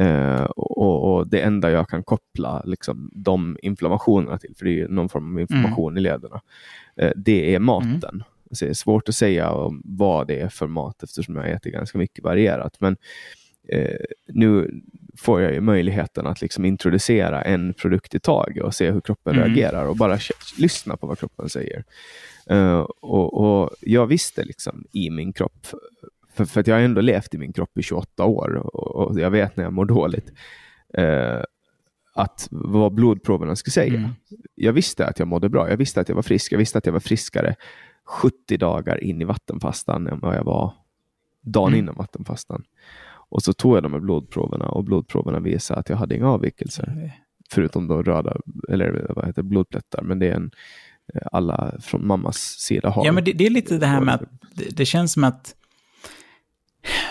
Uh, 0.00 0.42
och, 0.42 1.16
och, 1.16 1.28
Det 1.28 1.40
enda 1.40 1.70
jag 1.70 1.88
kan 1.88 2.02
koppla 2.02 2.62
liksom, 2.64 3.10
de 3.14 3.58
inflammationerna 3.62 4.38
till, 4.38 4.54
för 4.58 4.64
det 4.64 4.80
är 4.80 4.88
någon 4.88 5.08
form 5.08 5.34
av 5.34 5.40
inflammation 5.40 5.92
mm. 5.92 5.98
i 5.98 6.00
lederna, 6.00 6.40
uh, 7.02 7.10
det 7.16 7.54
är 7.54 7.58
maten. 7.58 8.10
Mm. 8.12 8.22
Så 8.50 8.64
det 8.64 8.70
är 8.70 8.74
svårt 8.74 9.08
att 9.08 9.14
säga 9.14 9.52
vad 9.84 10.26
det 10.26 10.40
är 10.40 10.48
för 10.48 10.66
mat 10.66 11.02
eftersom 11.02 11.36
jag 11.36 11.50
äter 11.50 11.70
ganska 11.70 11.98
mycket 11.98 12.24
varierat. 12.24 12.76
Men 12.80 12.96
uh, 13.74 13.96
nu 14.26 14.80
får 15.16 15.40
jag 15.42 15.52
ju 15.52 15.60
möjligheten 15.60 16.26
att 16.26 16.40
liksom 16.40 16.64
introducera 16.64 17.42
en 17.42 17.74
produkt 17.74 18.14
i 18.14 18.20
taget 18.20 18.64
och 18.64 18.74
se 18.74 18.90
hur 18.90 19.00
kroppen 19.00 19.34
mm. 19.36 19.44
reagerar 19.44 19.86
och 19.86 19.96
bara 19.96 20.18
lyssna 20.58 20.96
på 20.96 21.06
vad 21.06 21.18
kroppen 21.18 21.48
säger. 21.48 21.84
Uh, 22.50 22.78
och, 23.00 23.34
och, 23.34 23.70
Jag 23.80 24.06
visste 24.06 24.44
liksom 24.44 24.84
i 24.92 25.10
min 25.10 25.32
kropp, 25.32 25.66
för, 26.34 26.44
för 26.44 26.60
att 26.60 26.66
jag 26.66 26.74
har 26.74 26.82
ändå 26.82 27.00
levt 27.00 27.34
i 27.34 27.38
min 27.38 27.52
kropp 27.52 27.78
i 27.78 27.82
28 27.82 28.24
år 28.24 28.54
och, 28.54 28.96
och 28.96 29.20
jag 29.20 29.30
vet 29.30 29.56
när 29.56 29.64
jag 29.64 29.72
mår 29.72 29.84
dåligt, 29.84 30.32
uh, 30.98 31.42
att 32.14 32.48
vad 32.50 32.92
blodproverna 32.92 33.56
skulle 33.56 33.72
säga. 33.72 33.94
Mm. 33.94 34.10
Jag 34.54 34.72
visste 34.72 35.06
att 35.06 35.18
jag 35.18 35.28
mådde 35.28 35.48
bra, 35.48 35.70
jag 35.70 35.76
visste 35.76 36.00
att 36.00 36.08
jag 36.08 36.16
var 36.16 36.22
frisk, 36.22 36.52
jag 36.52 36.58
visste 36.58 36.78
att 36.78 36.86
jag 36.86 36.92
var 36.92 37.00
friskare 37.00 37.54
70 38.04 38.56
dagar 38.56 39.04
in 39.04 39.22
i 39.22 39.24
vattenfastan 39.24 40.06
än 40.06 40.20
vad 40.20 40.36
jag 40.36 40.44
var 40.44 40.74
dagen 41.40 41.68
mm. 41.68 41.78
innan 41.78 41.94
vattenfastan. 41.94 42.64
Och 43.28 43.42
så 43.42 43.52
tog 43.52 43.76
jag 43.76 43.82
de 43.82 43.92
här 43.92 44.00
blodproverna 44.00 44.64
och 44.64 44.84
blodproverna 44.84 45.40
visade 45.40 45.80
att 45.80 45.88
jag 45.88 45.96
hade 45.96 46.16
inga 46.16 46.28
avvikelser. 46.28 46.92
Nej. 46.96 47.22
Förutom 47.50 47.88
då 47.88 48.02
röda, 48.02 48.36
eller 48.68 49.12
vad 49.16 49.26
heter 49.26 49.42
blodplättar. 49.42 50.02
Men 50.02 50.18
det 50.18 50.28
är 50.28 50.34
en, 50.34 50.50
eh, 51.14 51.22
alla 51.32 51.74
från 51.80 52.06
mammas 52.06 52.36
sida 52.36 52.90
har. 52.90 53.06
Ja, 53.06 53.12
men 53.12 53.24
det, 53.24 53.32
det 53.32 53.46
är 53.46 53.50
lite 53.50 53.78
det 53.78 53.86
här 53.86 54.00
med 54.00 54.14
att 54.14 54.22
det, 54.54 54.76
det 54.76 54.86
känns 54.86 55.12
som 55.12 55.24
att 55.24 55.54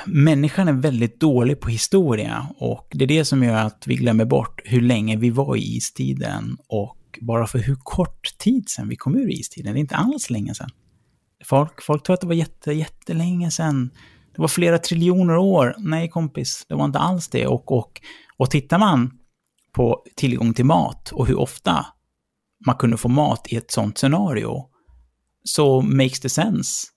människan 0.06 0.68
är 0.68 0.74
väldigt 0.74 1.20
dålig 1.20 1.60
på 1.60 1.70
historia. 1.70 2.48
Och 2.58 2.88
det 2.92 3.06
är 3.06 3.08
det 3.08 3.26
som 3.26 3.44
gör 3.44 3.56
att 3.56 3.88
vi 3.88 3.96
glömmer 3.96 4.26
bort 4.26 4.62
hur 4.66 4.82
länge 4.82 5.18
vi 5.18 5.30
var 5.30 5.56
i 5.56 5.76
istiden. 5.76 6.58
Och 6.68 6.98
bara 7.22 7.48
för 7.48 7.60
hur 7.60 7.76
kort 7.76 8.38
tid 8.38 8.70
sedan 8.70 8.90
vi 8.90 8.96
kom 8.96 9.16
ur 9.16 9.32
istiden. 9.32 9.74
Det 9.74 9.80
är 9.80 9.82
inte 9.82 9.96
alls 9.96 10.30
länge 10.30 10.56
sedan. 10.56 10.70
Folk, 11.46 11.82
folk 11.82 12.04
tror 12.04 12.14
att 12.14 12.22
det 12.22 12.28
var 12.28 12.34
jätte, 12.34 12.72
jättelänge 12.72 13.52
sedan 13.52 13.90
Det 14.36 14.42
var 14.42 14.48
flera 14.48 14.78
triljoner 14.78 15.38
år. 15.38 15.76
Nej, 15.78 16.10
kompis, 16.10 16.66
det 16.70 16.76
var 16.76 16.86
inte 16.86 17.00
alls 17.00 17.28
det. 17.28 17.48
Och, 17.48 17.72
och, 17.72 18.02
och 18.38 18.52
tittar 18.52 18.80
man 18.80 19.12
på 19.72 20.04
tillgång 20.16 20.54
till 20.54 20.66
mat 20.66 21.12
och 21.12 21.28
hur 21.28 21.40
ofta 21.40 21.86
man 22.66 22.76
kunde 22.76 22.98
få 22.98 23.10
mat 23.10 23.48
i 23.50 23.56
ett 23.56 23.72
sånt 23.72 23.98
scenario, 23.98 24.66
så 25.44 25.82
makes 25.82 26.20
det 26.20 26.30
sense 26.30 26.88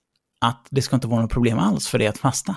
att 0.41 0.67
det 0.69 0.81
ska 0.81 0.95
inte 0.95 1.07
vara 1.07 1.21
något 1.21 1.31
problem 1.31 1.59
alls 1.59 1.87
för 1.87 1.99
dig 1.99 2.07
att 2.07 2.17
fasta. 2.17 2.55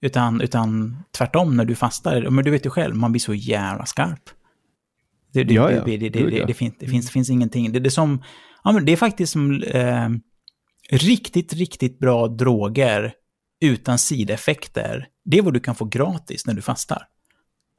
Utan, 0.00 0.40
utan 0.40 0.96
tvärtom, 1.18 1.56
när 1.56 1.64
du 1.64 1.74
fastar, 1.74 2.30
men 2.30 2.44
du 2.44 2.50
vet 2.50 2.66
ju 2.66 2.70
själv, 2.70 2.96
man 2.96 3.12
blir 3.12 3.20
så 3.20 3.34
jävla 3.34 3.86
skarp. 3.86 4.30
Det, 5.32 5.44
det, 5.44 5.54
Ja, 5.54 5.72
ja. 5.72 5.82
det, 5.84 5.96
det, 5.96 6.08
det, 6.08 6.44
det, 6.44 6.54
finns, 6.54 6.74
det, 6.78 6.86
finns, 6.86 7.06
det 7.06 7.12
finns 7.12 7.30
ingenting. 7.30 7.72
Det, 7.72 7.80
det, 7.80 7.88
är 7.88 7.90
som, 7.90 8.22
ja, 8.64 8.72
men 8.72 8.84
det 8.84 8.92
är 8.92 8.96
faktiskt 8.96 9.32
som 9.32 9.62
eh, 9.62 10.08
riktigt, 10.90 11.52
riktigt 11.52 11.98
bra 11.98 12.28
droger 12.28 13.12
utan 13.60 13.98
sideffekter. 13.98 15.08
Det 15.24 15.38
är 15.38 15.42
vad 15.42 15.54
du 15.54 15.60
kan 15.60 15.74
få 15.74 15.84
gratis 15.84 16.46
när 16.46 16.54
du 16.54 16.62
fastar. 16.62 17.02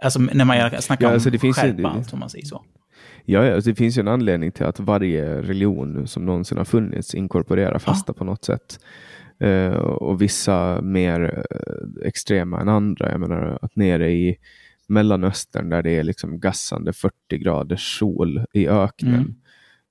Alltså 0.03 0.19
när 0.19 0.45
man 0.45 0.81
snackar 0.81 1.05
Ja, 1.05 1.09
om 1.09 1.13
alltså, 1.13 1.29
det 1.29 1.39
finns 1.39 1.57
ju- 1.57 1.61
skärpa, 1.61 1.87
allt, 1.89 2.09
som 2.09 2.19
man 2.19 2.29
säger 2.29 2.45
så. 2.45 2.65
Ja, 3.25 3.45
ja, 3.45 3.55
alltså 3.55 3.69
det 3.69 3.75
finns 3.75 3.97
ju 3.97 3.99
en 3.99 4.07
anledning 4.07 4.51
till 4.51 4.65
att 4.65 4.79
varje 4.79 5.41
religion 5.41 6.07
som 6.07 6.25
någonsin 6.25 6.57
har 6.57 6.65
funnits 6.65 7.15
inkorporerar 7.15 7.79
fasta 7.79 8.13
på 8.13 8.23
något 8.23 8.45
sätt. 8.45 8.79
Eh, 9.39 9.71
och 9.77 10.21
vissa 10.21 10.81
mer 10.81 11.43
eh, 11.51 12.07
extrema 12.07 12.61
än 12.61 12.69
andra. 12.69 13.11
Jag 13.11 13.19
menar 13.19 13.59
att 13.61 13.75
nere 13.75 14.11
i 14.11 14.37
Mellanöstern 14.87 15.69
där 15.69 15.81
det 15.83 15.91
är 15.91 16.03
liksom 16.03 16.39
gassande 16.39 16.93
40 16.93 17.37
graders 17.37 17.99
sol 17.99 18.45
i 18.53 18.67
öknen. 18.67 19.13
Mm. 19.13 19.35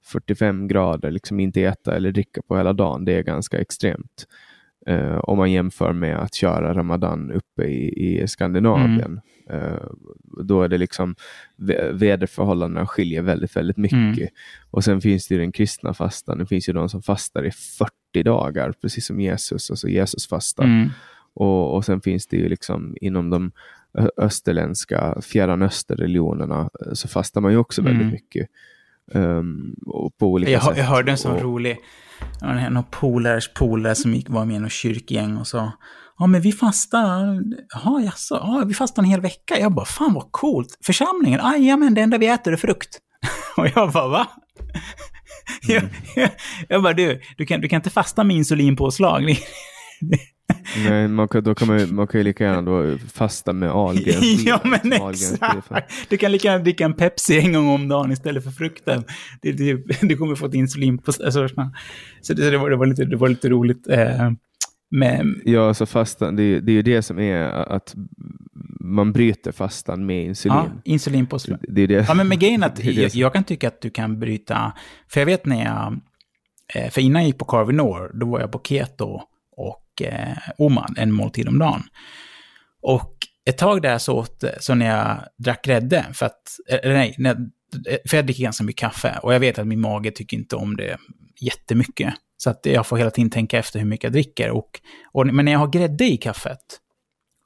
45 0.05 0.69
grader, 0.69 1.11
liksom 1.11 1.41
inte 1.41 1.63
äta 1.63 1.97
eller 1.97 2.13
dricka 2.13 2.41
på 2.49 2.57
hela 2.57 2.73
dagen. 2.73 3.05
Det 3.05 3.13
är 3.13 3.23
ganska 3.23 3.59
extremt. 3.59 4.27
Eh, 4.87 5.17
om 5.19 5.39
man 5.39 5.53
jämför 5.53 5.93
med 5.93 6.17
att 6.19 6.35
köra 6.35 6.75
Ramadan 6.75 7.31
uppe 7.33 7.65
i, 7.65 8.19
i 8.23 8.29
Skandinavien. 8.29 9.21
Eh, 9.51 9.87
då 10.45 10.63
är 10.63 10.69
det 10.69 10.79
liksom 10.79 11.15
vä- 11.57 11.93
väderförhållandena 11.93 12.87
skiljer 12.87 13.23
väldigt, 13.23 13.57
väldigt 13.57 13.77
mycket. 13.77 14.19
Mm. 14.19 14.29
Och 14.71 14.85
sen 14.85 15.01
finns 15.01 15.29
det 15.29 15.35
ju 15.35 15.41
den 15.41 15.53
kristna 15.53 15.95
fastan. 15.95 16.39
Det 16.39 16.47
finns 16.47 16.69
ju 16.69 16.73
de 16.73 16.89
som 16.89 17.03
fastar 17.03 17.45
i 17.45 17.51
40 17.51 18.23
dagar, 18.25 18.73
precis 18.83 19.07
som 19.07 19.21
Jesus, 19.21 19.71
alltså 19.71 19.89
Jesus 19.89 20.29
fastar. 20.29 20.65
Mm. 20.65 20.89
Och, 21.35 21.75
och 21.77 21.85
sen 21.85 22.01
finns 22.01 22.27
det 22.27 22.37
ju 22.37 22.49
liksom 22.49 22.97
inom 23.01 23.31
de 23.31 23.53
österländska 24.17 25.21
fjärran 25.23 25.63
österreligionerna 25.63 26.71
eh, 26.87 26.93
så 26.93 27.09
fastar 27.09 27.41
man 27.41 27.53
ju 27.53 27.59
också 27.59 27.81
Mm. 27.81 27.93
väldigt 27.93 28.13
mycket. 28.13 28.49
Ehm, 29.15 29.75
och 29.87 30.17
på 30.19 30.27
olika 30.27 30.51
Jag, 30.51 30.63
sätt. 30.63 30.77
jag 30.77 30.85
hörde 30.85 31.11
en 31.11 31.19
sån 31.19 31.33
och, 31.33 31.43
rolig, 31.43 31.79
en 32.43 32.85
polares 32.91 33.55
polare 33.55 33.95
som 33.95 34.15
gick, 34.15 34.29
var 34.31 34.45
med 34.45 34.57
i 34.57 34.59
något 34.59 34.73
kyrkgäng 34.73 35.37
och 35.37 35.47
sa 35.47 35.73
Ja, 36.19 36.27
men 36.27 36.41
vi 36.41 36.53
fastar, 36.53 37.43
jaha, 37.75 38.03
jaså, 38.03 38.35
ja, 38.35 38.65
vi 38.67 38.75
fastar 38.75 39.03
en 39.03 39.09
hel 39.09 39.21
vecka. 39.21 39.59
Jag 39.59 39.75
bara, 39.75 39.87
fan 39.87 40.15
vad 40.15 40.33
coolt. 40.33 40.79
Församlingen, 40.85 41.41
men 41.81 41.95
det 41.95 42.01
enda 42.01 42.19
vi 42.19 42.27
äter 42.27 42.53
är 42.53 42.57
frukt. 42.57 42.99
Och 43.57 43.67
jag 43.75 43.93
bara, 43.93 44.09
va? 44.09 44.27
Jag, 45.63 45.83
jag, 46.17 46.31
jag 46.69 46.83
bara, 46.83 46.93
du, 46.93 47.21
du 47.37 47.47
kan, 47.47 47.61
du 47.61 47.69
kan 47.69 47.77
inte 47.77 47.91
fasta 47.91 48.25
med 48.25 48.37
insulinpåslag. 48.37 49.23
Nej, 50.89 51.09
man 51.09 51.29
kan, 51.29 51.45
då 51.45 51.55
kan 51.55 51.69
man, 51.69 51.95
man 51.95 52.07
kan 52.07 52.21
ju 52.21 52.25
lika 52.25 52.45
gärna 52.45 52.63
då 52.63 52.99
fasta 53.15 53.53
med 53.53 53.71
Ahlgrens 53.71 54.43
ja, 54.47 54.61
men 54.65 54.93
exakt. 54.93 55.93
Du 56.09 56.17
kan 56.17 56.33
lika 56.33 56.49
gärna 56.49 56.63
dricka 56.65 56.85
en 56.85 56.95
Pepsi 56.95 57.39
en 57.39 57.53
gång 57.53 57.69
om 57.69 57.89
dagen 57.89 58.13
istället 58.13 58.45
för 58.45 58.51
frukten. 58.51 59.05
Det, 59.43 59.53
det, 59.53 59.75
du 60.09 60.17
kommer 60.17 60.35
få 60.35 60.47
ett 60.47 60.55
insulin 60.55 60.99
på... 60.99 61.13
Alltså, 61.25 61.49
så 62.21 62.35
det, 62.35 62.51
det, 62.51 62.59
var, 62.59 62.71
det, 62.71 62.77
var 62.77 62.87
lite, 62.87 63.05
det 63.05 63.17
var 63.17 63.29
lite 63.29 63.49
roligt. 63.49 63.89
Eh, 63.89 64.31
med, 64.91 65.35
Ja, 65.45 65.75
så 65.75 65.87
fastan, 65.87 66.37
det, 66.37 66.43
är- 66.43 66.61
det 66.61 66.73
är 66.73 66.75
ju 66.75 66.83
det 66.83 67.03
som 67.03 67.19
är 67.19 67.43
att 67.49 67.95
man 68.81 69.13
bryter 69.13 69.53
fastan 69.53 70.07
med 70.07 70.25
insulin. 70.25 70.57
ja, 70.57 70.67
insulinpåslag. 70.85 71.59
Det 71.69 71.83
är 71.83 71.87
det. 71.87 72.05
Ja, 72.09 72.15
men 72.15 72.29
med 72.29 72.41
grejen 72.41 72.63
att 72.63 72.85
jag, 72.85 73.11
jag 73.15 73.33
kan 73.33 73.45
tycka 73.45 73.69
att 73.69 73.81
du 73.81 73.91
kan 73.91 74.19
bryta... 74.21 74.73
För 75.09 75.21
jag 75.21 75.27
vet 75.27 75.47
när 75.47 75.65
jag... 75.65 76.01
eh, 76.85 76.91
För 76.91 77.01
innan 77.01 77.23
jag 77.23 77.27
gick 77.27 77.39
på 77.39 77.45
Carvinor, 77.45 78.11
då 78.21 78.27
var 78.27 78.41
jag 78.41 78.53
på 78.53 78.61
keto 78.65 79.21
och 79.97 80.03
eh, 80.03 80.37
Oman, 80.59 80.95
en 80.97 81.13
måltid 81.13 81.49
om 81.49 81.59
dagen. 81.59 81.83
Och 82.83 83.13
ett 83.45 83.59
tag 83.59 83.83
där 83.83 83.99
så 83.99 84.15
åt, 84.15 84.45
så 84.61 84.75
när 84.75 84.87
jag 84.87 85.19
drack 85.39 85.65
grädde, 85.65 86.07
för 86.13 86.27
att, 86.27 86.43
eh, 86.69 86.79
eller 86.83 86.95
nej, 86.95 87.15
när, 87.19 87.31
eh, 87.89 87.99
för 88.09 88.17
jag 88.17 88.27
dricker 88.27 88.43
ganska 88.43 88.65
mycket 88.65 88.81
kaffe 88.81 89.19
och 89.23 89.35
jag 89.35 89.41
vet 89.41 89.59
att 89.59 89.67
min 89.67 89.81
mage 89.81 90.11
tycker 90.11 90.37
inte 90.37 90.57
om 90.57 90.77
det 90.77 90.97
jättemycket. 91.41 92.15
Så 92.37 92.51
att 92.51 92.67
jag 92.67 92.87
får 92.87 92.97
hela 92.97 93.11
tiden 93.11 93.31
tänka 93.31 93.59
efter 93.59 93.79
hur 93.79 93.87
mycket 93.87 94.05
jag 94.05 94.13
dricker. 94.13 94.51
Och, 94.51 94.81
och, 95.13 95.27
men 95.27 95.45
när 95.45 95.53
jag 95.53 95.59
har 95.59 95.69
grädde 95.69 96.05
i 96.05 96.17
kaffet, 96.17 96.81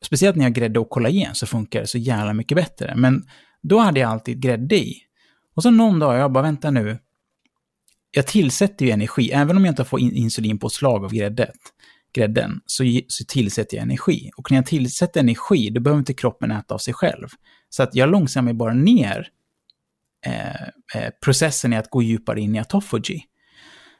speciellt 0.05 0.37
när 0.37 0.45
jag 0.45 0.51
har 0.51 0.55
grädde 0.55 0.81
och 0.81 0.91
kollagen, 0.91 1.35
så 1.35 1.47
funkar 1.47 1.81
det 1.81 1.87
så 1.87 1.99
jävla 1.99 2.33
mycket 2.33 2.57
bättre. 2.57 2.95
Men 2.97 3.23
då 3.63 3.79
hade 3.79 4.01
jag 4.01 4.11
alltid 4.11 4.41
grädde 4.43 4.77
i. 4.77 4.97
Och 5.55 5.63
så 5.63 5.71
någon 5.71 5.99
dag, 5.99 6.19
jag 6.19 6.33
bara 6.33 6.43
vänta 6.43 6.71
nu, 6.71 6.99
jag 8.11 8.27
tillsätter 8.27 8.87
ju 8.87 8.91
energi, 8.91 9.31
även 9.31 9.57
om 9.57 9.65
jag 9.65 9.73
inte 9.73 9.85
får 9.85 10.01
in 10.01 10.13
insulinpåslag 10.13 11.05
av 11.05 11.13
gräddet, 11.13 11.57
grädden, 12.13 12.61
så, 12.67 13.01
så 13.09 13.25
tillsätter 13.25 13.77
jag 13.77 13.83
energi. 13.83 14.31
Och 14.37 14.51
när 14.51 14.59
jag 14.59 14.67
tillsätter 14.67 15.21
energi, 15.21 15.71
då 15.71 15.81
behöver 15.81 15.99
inte 15.99 16.15
kroppen 16.15 16.51
äta 16.51 16.75
av 16.75 16.79
sig 16.79 16.95
själv. 16.95 17.29
Så 17.69 17.83
att 17.83 17.95
jag 17.95 18.09
långsammar 18.09 18.53
bara 18.53 18.75
ner 18.75 19.29
eh, 20.27 20.63
eh, 20.95 21.11
processen 21.25 21.73
i 21.73 21.77
att 21.77 21.91
gå 21.91 22.03
djupare 22.03 22.41
in 22.41 22.55
i 22.55 22.59
autophagy. 22.59 23.21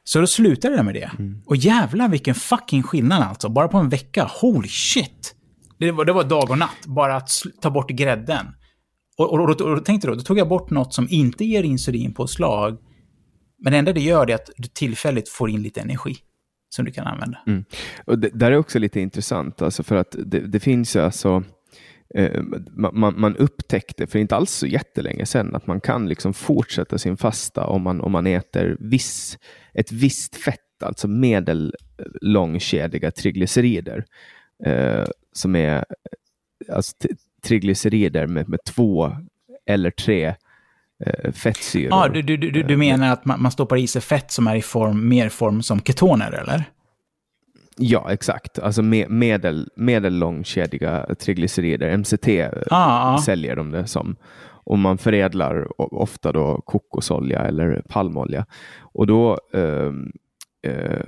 Så 0.03 0.19
då 0.19 0.27
slutade 0.27 0.75
jag 0.75 0.85
med 0.85 0.93
det. 0.93 1.11
Och 1.45 1.55
jävlar 1.55 2.09
vilken 2.09 2.35
fucking 2.35 2.83
skillnad 2.83 3.23
alltså. 3.23 3.49
Bara 3.49 3.67
på 3.67 3.77
en 3.77 3.89
vecka. 3.89 4.29
Holy 4.41 4.69
shit! 4.69 5.35
Det 5.79 5.91
var, 5.91 6.05
det 6.05 6.13
var 6.13 6.23
dag 6.23 6.49
och 6.49 6.57
natt. 6.57 6.85
Bara 6.85 7.15
att 7.15 7.29
ta 7.61 7.69
bort 7.69 7.89
grädden. 7.89 8.45
Och, 9.17 9.33
och, 9.33 9.39
och, 9.39 9.61
och, 9.61 9.77
och 9.77 9.85
tänkte 9.85 10.07
då, 10.07 10.15
då 10.15 10.21
tog 10.21 10.37
jag 10.37 10.49
bort 10.49 10.69
något 10.69 10.93
som 10.93 11.07
inte 11.09 11.45
ger 11.45 11.63
insulinpåslag. 11.63 12.77
Men 13.63 13.73
det 13.73 13.79
enda 13.79 13.93
det 13.93 14.01
gör 14.01 14.29
är 14.29 14.35
att 14.35 14.49
du 14.57 14.67
tillfälligt 14.67 15.29
får 15.29 15.49
in 15.49 15.61
lite 15.61 15.81
energi. 15.81 16.15
Som 16.75 16.85
du 16.85 16.91
kan 16.91 17.07
använda. 17.07 17.39
Mm. 17.47 17.65
Och 18.05 18.19
det, 18.19 18.29
där 18.33 18.51
är 18.51 18.57
också 18.57 18.79
lite 18.79 18.99
intressant, 18.99 19.61
alltså 19.61 19.83
för 19.83 19.95
att 19.95 20.15
det, 20.25 20.39
det 20.39 20.59
finns 20.59 20.95
ju 20.95 20.99
alltså 20.99 21.43
eh, 22.15 22.41
man, 22.71 23.19
man- 23.19 23.37
upptäckte 23.37 24.07
för 24.07 24.19
inte 24.19 24.35
alls 24.35 24.51
så 24.51 24.67
jättelänge 24.67 25.25
sedan 25.25 25.55
att 25.55 25.67
man 25.67 25.81
kan 25.81 26.09
liksom 26.09 26.33
fortsätta 26.33 26.97
sin 26.97 27.17
fasta 27.17 27.65
om 27.65 27.81
man, 27.81 28.01
om 28.01 28.11
man 28.11 28.27
äter 28.27 28.77
viss, 28.79 29.37
ett 29.73 29.91
visst 29.91 30.35
fett, 30.35 30.83
alltså 30.83 31.07
medellångkedjiga 31.07 33.11
triglycerider. 33.11 34.05
Eh, 34.65 35.05
som 35.33 35.55
är 35.55 35.85
alltså, 36.69 36.95
triglycerider 37.43 38.27
med, 38.27 38.49
med 38.49 38.59
två 38.67 39.11
eller 39.65 39.91
tre 39.91 40.35
fettsyror. 41.33 41.89
Ja, 41.89 42.07
du, 42.07 42.21
du, 42.21 42.37
du, 42.37 42.63
du 42.63 42.77
menar 42.77 43.13
att 43.13 43.25
man, 43.25 43.41
man 43.41 43.51
stoppar 43.51 43.77
i 43.77 43.87
sig 43.87 44.01
fett 44.01 44.31
som 44.31 44.47
är 44.47 44.55
i 44.55 44.61
form, 44.61 45.09
mer 45.09 45.29
form 45.29 45.61
som 45.61 45.79
ketoner, 45.81 46.31
eller? 46.31 46.63
Ja, 47.77 48.11
exakt. 48.11 48.59
Alltså 48.59 48.81
me- 48.81 49.09
medel, 49.09 49.69
medellångkedjiga 49.75 51.15
triglycerider, 51.19 51.97
MCT 51.97 52.27
eh, 52.27 52.49
Ja, 52.53 52.61
ja. 52.69 53.21
säljer 53.25 53.55
de 53.55 53.71
det 53.71 53.87
som. 53.87 54.15
Och 54.63 54.79
man 54.79 54.97
förädlar 54.97 55.81
ofta 55.93 56.31
då 56.31 56.61
kokosolja 56.65 57.39
eller 57.39 57.81
palmolja. 57.89 58.45
Och 58.81 59.07
då 59.07 59.39
ehm, 59.53 60.11
eh, 60.67 60.99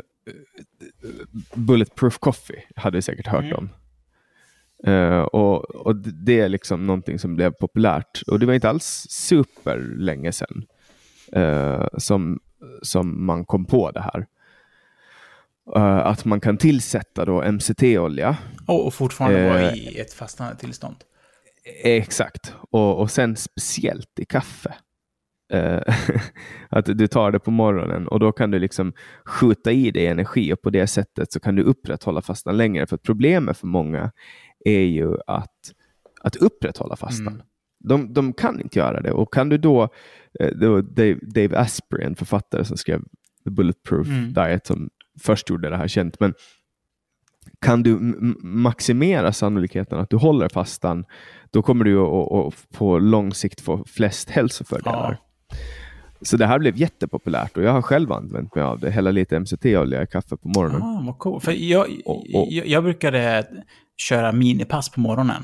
Bulletproof 1.56 2.18
coffee 2.20 2.64
hade 2.76 2.98
du 2.98 3.02
säkert 3.02 3.28
hört 3.28 3.44
Mm. 3.44 3.58
om. 3.58 3.70
Eh, 4.88 5.22
och, 5.22 5.76
och 5.76 5.96
det 5.96 6.40
är 6.40 6.50
liksom 6.50 6.88
någonting 6.88 7.20
som 7.20 7.36
blev 7.36 7.52
populärt. 7.52 8.22
Och 8.28 8.40
det 8.40 8.46
var 8.46 8.54
inte 8.54 8.70
alls 8.70 9.06
super 9.10 9.78
länge 9.98 10.32
sedan 10.32 10.66
eh, 11.32 11.86
som, 11.98 12.40
som 12.82 13.26
man 13.26 13.46
kom 13.46 13.66
på 13.66 13.92
det 13.92 14.02
här. 14.02 14.26
Eh, 15.76 16.08
att 16.08 16.26
man 16.26 16.40
kan 16.40 16.58
tillsätta 16.58 17.26
då 17.26 17.52
MCT-olja. 17.52 18.38
Och, 18.68 18.86
och 18.86 18.94
fortfarande 18.94 19.50
vara 19.50 19.72
i 19.72 20.00
ett 20.00 20.14
fastande 20.14 20.56
tillstånd. 20.56 20.96
Exakt. 21.84 22.54
Och, 22.70 23.00
och 23.00 23.12
sen 23.12 23.36
speciellt 23.36 24.20
i 24.20 24.26
kaffe. 24.26 24.74
Att 26.70 26.86
du 26.86 27.08
tar 27.08 27.32
det 27.32 27.40
på 27.40 27.52
morgonen 27.52 28.08
och 28.08 28.20
då 28.20 28.32
kan 28.32 28.52
du 28.52 28.60
liksom 28.60 28.94
skjuta 29.26 29.72
i 29.72 29.92
dig 29.92 30.08
energi 30.08 30.54
och 30.54 30.62
på 30.62 30.70
det 30.70 30.88
sättet 30.88 31.32
så 31.32 31.40
kan 31.40 31.56
du 31.56 31.64
upprätthålla 31.64 32.22
fastan 32.22 32.58
längre. 32.58 32.88
För 32.88 32.98
problemet 32.98 33.58
för 33.58 33.68
många 33.68 34.12
är 34.66 34.86
ju 34.86 35.16
att, 35.28 35.74
att 36.22 36.36
upprätthålla 36.36 36.96
fastan. 36.96 37.28
Mm. 37.28 37.46
De, 37.80 38.14
de 38.14 38.34
kan 38.34 38.62
inte 38.62 38.80
göra 38.80 39.02
det. 39.02 39.12
Och 39.12 39.34
kan 39.34 39.50
du 39.50 39.58
då, 39.58 39.84
eh, 40.40 40.52
det 40.56 40.70
var 40.70 40.82
Dave, 40.82 41.18
Dave 41.22 41.58
Asprey, 41.58 42.06
en 42.06 42.16
författare 42.16 42.66
som 42.66 42.78
skrev 42.78 43.02
The 43.44 43.50
Bulletproof 43.50 44.08
Mm. 44.08 44.34
Diet, 44.34 44.68
som 44.68 44.90
först 45.22 45.50
gjorde 45.50 45.70
det 45.70 45.78
här 45.78 45.88
känt, 45.88 46.20
men 46.20 46.34
kan 47.62 47.84
du 47.84 47.98
maximera 48.42 49.34
sannolikheten 49.34 50.00
att 50.00 50.10
du 50.10 50.18
håller 50.18 50.50
fastan, 50.50 51.06
då 51.52 51.62
kommer 51.62 51.86
du 51.86 52.00
att, 52.00 52.32
att, 52.32 52.48
att 52.48 52.78
på 52.78 53.00
lång 53.00 53.34
sikt 53.34 53.62
få 53.62 53.86
flest 53.88 54.30
hälsofördelar. 54.30 55.18
Så 56.24 56.38
det 56.38 56.48
här 56.48 56.60
blev 56.60 56.78
jättepopulärt 56.78 57.58
och 57.58 57.64
jag 57.64 57.72
har 57.72 57.82
själv 57.82 58.12
använt 58.12 58.56
mig 58.56 58.64
av 58.64 58.80
det. 58.80 58.92
Hälla 58.92 59.12
lite 59.12 59.40
MCT-olja 59.40 60.04
i 60.04 60.08
kaffe 60.08 60.38
på 60.38 60.48
morgonen. 60.48 60.82
Ah, 60.82 61.04
vad 61.06 61.18
cool. 61.20 61.42
För 61.42 61.52
jag, 61.52 61.88
Och- 62.06 62.16
och- 62.36 62.48
jag, 62.52 62.68
jag 62.68 62.84
brukade 62.84 63.48
köra 63.98 64.32
minipass 64.32 64.90
på 64.90 65.00
morgonen. 65.00 65.44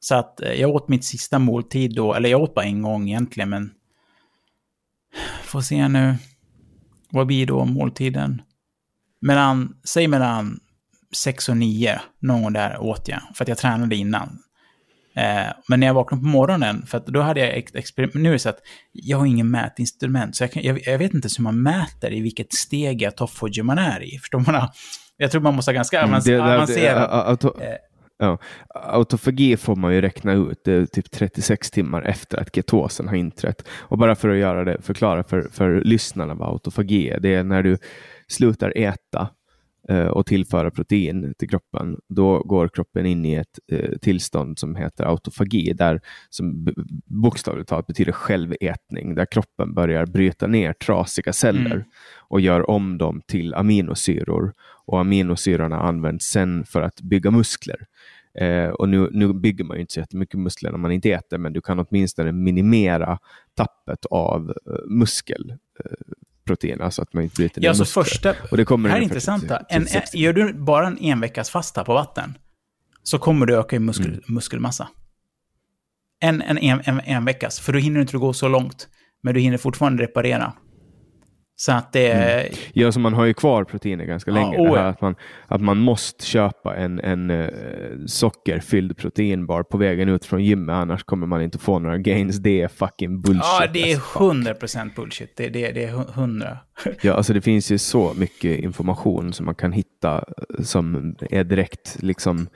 Så 0.00 0.14
att 0.14 0.40
eh, 0.40 0.52
jag 0.52 0.70
åt 0.70 0.88
mitt 0.88 1.04
sista 1.04 1.38
måltid 1.38 1.94
då, 1.94 2.14
eller 2.14 2.28
jag 2.28 2.42
åt 2.42 2.54
bara 2.54 2.64
en 2.64 2.82
gång 2.82 3.08
egentligen, 3.08 3.48
men... 3.50 3.70
Får 5.42 5.60
se 5.60 5.88
nu. 5.88 6.14
Vad 7.10 7.26
blir 7.26 7.46
då 7.46 7.64
måltiden? 7.64 8.42
Mellan, 9.20 9.76
säg 9.84 10.08
mellan 10.08 10.60
6 11.14 11.48
och 11.48 11.56
9, 11.56 12.00
någon 12.18 12.42
gång 12.42 12.52
där 12.52 12.78
åt 12.82 13.08
jag. 13.08 13.20
För 13.34 13.44
att 13.44 13.48
jag 13.48 13.58
tränade 13.58 13.96
innan. 13.96 14.38
Eh, 15.16 15.52
men 15.68 15.80
när 15.80 15.86
jag 15.86 15.94
vaknade 15.94 16.22
på 16.22 16.28
morgonen, 16.28 16.86
för 16.86 17.02
då 17.06 17.20
hade 17.20 17.40
jag 17.40 17.48
ex- 17.56 17.74
experiment... 17.74 18.14
Nu 18.14 18.28
är 18.28 18.32
det 18.32 18.38
så 18.38 18.48
att 18.48 18.58
jag 18.92 19.18
har 19.18 19.26
ingen 19.26 19.50
mätinstrument, 19.50 20.36
så 20.36 20.44
jag, 20.44 20.52
kan, 20.52 20.62
jag, 20.62 20.80
jag 20.86 20.98
vet 20.98 21.14
inte 21.14 21.28
hur 21.38 21.42
man 21.44 21.62
mäter 21.62 22.12
i 22.12 22.20
vilket 22.20 22.52
steg 22.52 23.10
Toffoge 23.16 23.62
man 23.62 23.78
är 23.78 24.14
i. 24.14 24.18
Förstår 24.22 24.52
man? 24.52 24.68
Jag 25.16 25.30
tror 25.30 25.40
man 25.42 25.54
måste 25.54 25.70
ha 25.70 25.74
ganska 25.74 25.96
det- 25.98 26.04
avancerat... 26.06 27.44
eh, 27.44 27.50
ja. 28.18 28.38
Autofagi 28.74 29.56
får 29.56 29.76
man 29.76 29.94
ju 29.94 30.00
räkna 30.00 30.32
ut. 30.32 30.60
Det 30.64 30.72
är 30.72 30.86
typ 30.86 31.10
36 31.10 31.70
timmar 31.70 32.02
efter 32.02 32.40
att 32.40 32.54
ketosen 32.56 33.08
har 33.08 33.14
inträtt. 33.16 33.68
Och 33.78 33.98
bara 33.98 34.14
för 34.14 34.28
att 34.28 34.38
göra 34.38 34.64
det, 34.64 34.82
förklara 34.82 35.24
för, 35.24 35.42
för 35.52 35.80
lyssnarna 35.84 36.34
vad 36.34 36.48
autofagi 36.48 37.08
är. 37.10 37.20
Det 37.20 37.34
är 37.34 37.44
när 37.44 37.62
du 37.62 37.78
slutar 38.28 38.72
äta 38.78 39.28
och 39.98 40.26
tillföra 40.26 40.70
protein 40.70 41.34
till 41.38 41.48
kroppen. 41.48 41.96
Då 42.08 42.38
går 42.38 42.68
kroppen 42.68 43.06
in 43.06 43.24
i 43.24 43.34
ett 43.34 43.58
eh, 43.72 43.98
tillstånd 43.98 44.58
som 44.58 44.76
heter 44.76 45.04
autofagi, 45.04 45.72
där 45.72 46.00
som 46.30 46.68
bokstavligt 47.06 47.68
talat 47.68 47.86
betyder 47.86 48.12
självätning, 48.12 49.14
där 49.14 49.26
kroppen 49.26 49.74
börjar 49.74 50.06
bryta 50.06 50.46
ner 50.46 50.72
trasiga 50.72 51.32
celler 51.32 51.70
Mm. 51.70 51.84
och 52.18 52.40
gör 52.40 52.70
om 52.70 52.98
dem 52.98 53.22
till 53.26 53.54
aminosyror. 53.54 54.52
Och 54.86 55.00
aminosyrorna 55.00 55.80
används 55.80 56.26
sen 56.26 56.64
för 56.64 56.82
att 56.82 57.00
bygga 57.00 57.30
muskler. 57.30 57.86
Eh, 58.40 58.68
och 58.68 58.88
nu, 58.88 59.08
nu 59.12 59.32
bygger 59.32 59.64
man 59.64 59.76
ju 59.76 59.80
inte 59.80 59.92
så 59.92 60.00
jättemycket 60.00 60.40
muskler 60.40 60.70
när 60.70 60.78
man 60.78 60.92
inte 60.92 61.10
äter, 61.12 61.38
men 61.38 61.52
du 61.52 61.60
kan 61.60 61.78
åtminstone 61.78 62.32
minimera 62.32 63.18
tappet 63.54 64.06
av 64.10 64.50
eh, 64.50 64.74
muskelprotein, 66.50 66.80
alltså 66.80 67.02
att 67.02 67.12
man 67.12 67.22
inte 67.22 67.34
bryter 67.36 67.60
ner 67.60 67.68
Ja, 67.68 67.74
så 67.74 67.80
muskler. 67.80 68.02
första... 68.04 68.34
Och 68.50 68.56
det 68.56 68.64
kommer 68.64 68.88
här 68.90 68.96
är 68.96 69.02
intressanta. 69.02 69.62
En, 69.68 69.86
60. 69.86 70.18
gör 70.18 70.32
du 70.32 70.52
bara 70.52 70.86
en 70.86 70.98
enveckasfasta 71.00 71.84
på 71.84 71.94
vatten, 71.94 72.38
så 73.02 73.18
kommer 73.18 73.46
du 73.46 73.56
öka 73.56 73.76
i 73.76 73.78
muskel, 73.78 74.06
Mm. 74.08 74.20
muskelmassa. 74.26 74.88
En, 76.20 76.42
en, 76.42 76.58
en, 76.58 76.80
en, 76.84 77.00
en 77.00 77.24
veckas, 77.24 77.60
för 77.60 77.72
då 77.72 77.78
hinner 77.78 77.94
du 77.96 78.02
inte 78.02 78.16
gå 78.18 78.32
så 78.32 78.48
långt. 78.48 78.88
Men 79.22 79.34
du 79.34 79.40
hinner 79.40 79.58
fortfarande 79.58 80.02
reparera. 80.02 80.52
Så 81.60 81.72
att 81.72 81.92
det 81.92 82.08
är... 82.08 82.48
Ja, 82.72 82.92
så 82.92 83.00
man 83.00 83.14
har 83.14 83.24
ju 83.24 83.34
kvar 83.34 83.64
proteiner 83.64 84.04
ganska 84.04 84.30
Ja, 84.30 84.34
länge. 84.34 84.58
oh 84.58 84.64
det 84.72 84.76
ja. 84.76 84.82
här 84.82 84.88
att, 84.88 85.00
man, 85.00 85.14
att 85.46 85.60
man 85.60 85.78
måste 85.78 86.26
köpa 86.26 86.76
en, 86.76 87.00
en 87.00 87.30
eh, 87.30 87.48
sockerfylld 88.06 88.96
proteinbar 88.96 89.62
på 89.62 89.78
vägen 89.78 90.08
ut 90.08 90.24
från 90.24 90.44
gymmet, 90.44 90.72
annars 90.74 91.04
kommer 91.04 91.26
man 91.26 91.42
inte 91.42 91.58
få 91.58 91.78
några 91.78 91.98
gains. 91.98 92.36
Det 92.36 92.60
är 92.62 92.68
fucking 92.68 93.20
bullshit. 93.20 93.42
Ja, 93.60 93.66
det 93.72 93.92
är 93.92 93.96
as 93.96 94.02
fuck. 94.02 94.22
100% 94.22 94.94
bullshit. 94.96 95.36
Det, 95.36 95.48
det, 95.48 95.72
det 95.72 95.84
är 95.84 95.92
hu- 95.92 96.10
100. 96.14 96.58
Ja, 97.02 97.14
alltså 97.14 97.32
det 97.32 97.40
finns 97.40 97.70
ju 97.72 97.78
så 97.78 98.14
mycket 98.16 98.58
information 98.58 99.32
som 99.32 99.46
man 99.46 99.54
kan 99.54 99.72
hitta 99.72 100.16
eh, 100.16 100.62
som 100.64 101.16
är 101.30 101.44
direkt 101.44 101.96
liksom 102.02 102.48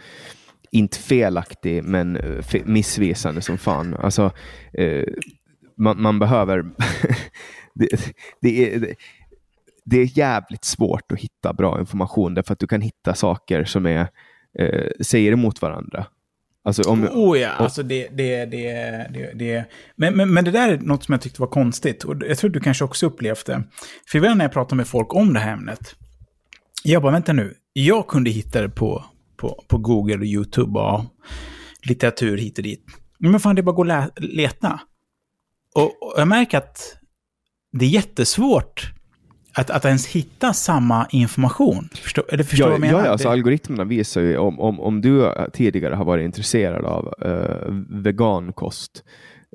inte 0.71 0.99
felaktig 0.99 1.85
men 1.85 2.17
eh, 2.17 2.45
missvisande 2.65 3.41
som 3.41 3.59
fan. 3.59 3.95
Alltså, 3.95 4.31
eh, 4.73 5.05
man, 5.77 6.03
man 6.03 6.19
behöver... 6.19 6.65
det, 7.75 7.89
det, 8.41 8.75
är, 8.75 8.95
det, 9.85 9.97
är 9.97 10.18
jävligt 10.18 10.64
svårt 10.64 11.12
att 11.12 11.20
hitta 11.20 11.53
bra 11.53 11.81
information 11.81 12.35
därför 12.35 12.53
att 12.53 12.59
du 12.59 12.66
kan 12.66 12.81
hitta 12.81 13.14
saker 13.14 13.64
som 13.64 13.87
är, 13.87 14.09
eh, 14.59 14.91
säger 15.01 15.33
emot 15.33 15.62
varandra. 15.62 16.07
Alltså 16.66 16.91
om, 16.91 17.09
Oh 17.12 17.39
ja, 17.39 17.49
alltså 17.49 17.83
det, 17.83 18.09
det, 18.09 18.45
det, 18.45 19.33
det. 19.35 19.64
Men, 19.97 20.16
men, 20.16 20.35
men 20.35 20.45
det 20.45 20.51
där 20.51 20.72
är 20.72 20.79
något 20.79 21.05
som 21.05 21.12
jag 21.12 21.20
tyckte 21.20 21.41
var 21.41 21.49
konstigt. 21.49 22.05
Och 22.05 22.16
jag 22.29 22.39
tror 22.39 22.51
du 22.51 22.61
kanske 22.61 22.85
också 22.85 23.07
upplevt 23.07 23.47
det. 23.47 23.62
För 24.07 24.18
ibland 24.18 24.39
när 24.39 24.45
jag 24.45 24.53
pratar 24.53 24.77
med 24.77 24.87
folk 24.87 25.14
om 25.14 25.35
det 25.35 25.41
här 25.41 25.53
ämnet. 25.53 25.95
Jag 26.85 27.03
bara, 27.03 27.12
vänta 27.12 27.33
nu. 27.33 27.55
Jag 27.72 28.07
kunde 28.09 28.31
hitta 28.31 28.62
det 28.62 28.68
på, 28.68 29.05
på, 29.37 29.64
på 29.68 29.79
Google 29.79 30.16
och 30.16 30.25
YouTube 30.25 30.81
och 30.81 31.05
litteratur 31.83 32.39
hit 32.39 32.59
och 32.59 32.64
dit. 32.64 32.85
Men 33.18 33.41
fan, 33.41 33.55
det 33.55 33.61
är 33.61 33.62
bara 33.62 33.70
att 33.70 33.77
gå 33.77 33.83
och 33.83 34.25
leta. 34.25 34.81
Och, 35.75 36.03
och 36.03 36.14
jag 36.16 36.29
märker 36.29 36.59
att 36.59 36.97
det 37.79 37.85
är 37.85 37.89
jättesvårt 37.89 38.93
att, 39.57 39.70
att 39.70 39.85
ens 39.85 40.07
hitta 40.07 40.53
samma 40.53 41.07
information. 41.11 41.89
Förstår, 42.03 42.25
eller 42.29 42.45
förstår 42.45 42.66
Ja, 42.66 42.70
vad 42.79 42.87
jag 42.87 42.93
menar? 42.93 43.05
ja, 43.07 43.11
alltså 43.12 43.29
algoritmerna 43.29 43.85
visar 43.85 44.20
ju 44.20 44.37
om, 44.39 44.61
om, 44.61 44.81
om 44.81 45.01
du 45.01 45.33
tidigare 45.53 45.95
har 45.95 46.05
varit 46.05 46.25
intresserad 46.25 46.85
av 46.85 47.14
eh, 47.22 47.75
vegankost, 48.03 49.05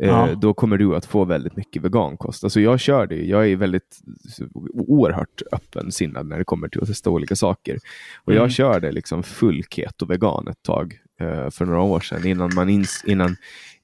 eh, 0.02 0.08
Ja. 0.08 0.28
då 0.42 0.54
kommer 0.54 0.78
du 0.78 0.96
att 0.96 1.06
få 1.06 1.26
väldigt 1.26 1.56
mycket 1.56 1.82
vegankost. 1.84 2.44
Alltså 2.44 2.60
jag 2.62 2.80
kör 2.80 3.08
det, 3.08 3.16
jag 3.26 3.50
är 3.50 3.56
väldigt 3.56 4.00
oerhört 4.74 5.42
öppensinnad 5.52 6.28
när 6.28 6.38
det 6.38 6.44
kommer 6.44 6.68
till 6.70 6.82
att 6.82 6.88
testa 6.88 7.10
olika 7.10 7.36
saker. 7.36 7.78
Och 8.26 8.34
jag 8.34 8.40
Mm. 8.40 8.50
körde 8.50 8.92
liksom 8.92 9.24
full 9.24 9.64
keto 9.70 10.06
vegan 10.06 10.48
ett 10.48 10.64
tag 10.64 10.98
eh, 11.22 11.50
för 11.50 11.66
några 11.66 11.82
år 11.82 12.00
sedan 12.00 12.28
innan, 12.28 12.52
man 12.56 12.70
ins, 12.70 13.04
innan, 13.08 13.36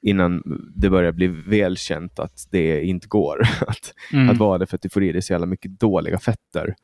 innan 0.05 0.43
det 0.75 0.89
började 0.89 1.13
bli 1.15 1.27
välkänt 1.27 2.19
att 2.19 2.47
det 2.51 2.81
inte 2.83 3.07
går 3.07 3.41
att, 3.67 3.93
Mm. 4.13 4.29
att 4.29 4.37
vara 4.37 4.57
det 4.57 4.65
för 4.65 4.75
att 4.75 4.81
du 4.81 4.89
får 4.89 5.03
i 5.03 5.11
dig 5.11 5.21
så 5.21 5.33
jävla 5.33 5.45
mycket 5.45 5.79
dåliga 5.79 6.17
fetter. 6.19 6.75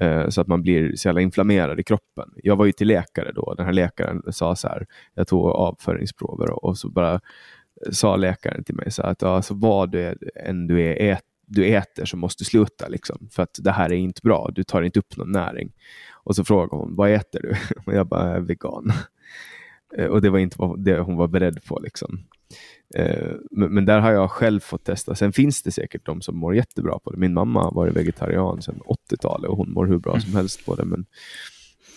eh, 0.00 0.28
Så 0.28 0.40
att 0.40 0.46
man 0.46 0.62
blir 0.62 0.96
så 0.96 1.08
jävla 1.08 1.20
inflammerad 1.20 1.80
i 1.80 1.82
kroppen. 1.82 2.30
Jag 2.36 2.56
var 2.56 2.64
ju 2.66 2.72
till 2.72 2.88
läkare 2.88 3.32
då. 3.34 3.54
Den 3.54 3.66
här 3.66 3.72
läkaren 3.72 4.22
sa 4.32 4.56
så 4.56 4.68
här, 4.68 4.86
jag 5.14 5.26
tog 5.28 5.46
avföringsprover 5.46 6.50
och, 6.50 6.64
och 6.64 6.78
så 6.78 6.88
bara 6.90 7.20
sa 7.90 8.16
läkaren 8.16 8.64
till 8.64 8.74
mig 8.74 8.90
så 8.90 9.02
att 9.02 9.22
ja, 9.22 9.28
alltså 9.36 9.54
vad 9.54 9.90
du 9.90 10.00
är, 10.00 10.16
än 10.46 10.66
du, 10.66 10.80
är, 10.82 11.12
ät, 11.12 11.22
du 11.46 11.64
äter 11.66 12.04
så 12.04 12.16
måste 12.16 12.40
du 12.40 12.44
sluta. 12.44 12.88
Liksom, 12.88 13.28
för 13.32 13.42
att 13.42 13.58
det 13.62 13.70
här 13.72 13.92
är 13.92 13.96
inte 13.96 14.20
bra. 14.22 14.50
Du 14.54 14.62
tar 14.64 14.82
inte 14.82 14.98
upp 14.98 15.16
någon 15.16 15.32
näring. 15.32 15.72
Och 16.24 16.36
så 16.36 16.44
frågade 16.44 16.76
hon, 16.82 16.94
vad 16.96 17.10
äter 17.10 17.40
du? 17.42 17.54
Och 17.86 17.94
jag 17.94 18.06
bara, 18.06 18.26
"Jag 18.28 18.36
är 18.36 18.40
vegan. 18.40 18.92
Eh, 19.98 20.06
Och 20.06 20.22
det 20.22 20.30
var 20.30 20.38
inte 20.38 20.56
vad 20.58 20.84
det 20.84 20.98
hon 21.00 21.16
var 21.16 21.28
beredd 21.28 21.64
på. 21.64 21.78
Liksom. 21.82 22.18
Eh, 22.94 23.32
Men, 23.50 23.84
där 23.84 24.00
har 24.00 24.12
jag 24.12 24.30
själv 24.30 24.60
fått 24.60 24.84
testa. 24.84 25.14
Sen 25.14 25.32
finns 25.32 25.62
det 25.62 25.70
säkert 25.70 26.06
de 26.06 26.20
som 26.20 26.36
mår 26.36 26.54
jättebra 26.54 26.98
på 26.98 27.10
det. 27.10 27.18
Min 27.18 27.34
mamma 27.34 27.62
har 27.62 27.72
varit 27.72 27.96
vegetarian 27.96 28.62
sedan 28.62 28.80
80-talet 29.10 29.50
och 29.50 29.56
hon 29.56 29.72
mår 29.72 29.86
hur 29.86 29.98
bra 29.98 30.20
som 30.20 30.36
helst 30.36 30.66
på 30.66 30.74
det. 30.74 30.84
Men, 30.84 31.06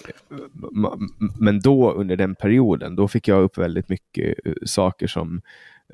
eh, 0.07 0.91
men 1.39 1.59
då 1.59 1.91
under 1.91 2.15
den 2.15 2.35
perioden, 2.35 2.95
då 2.95 3.07
fick 3.07 3.27
jag 3.27 3.43
upp 3.43 3.57
väldigt 3.57 3.89
mycket 3.89 4.35
eh, 4.45 4.53
saker 4.65 5.07
som 5.07 5.41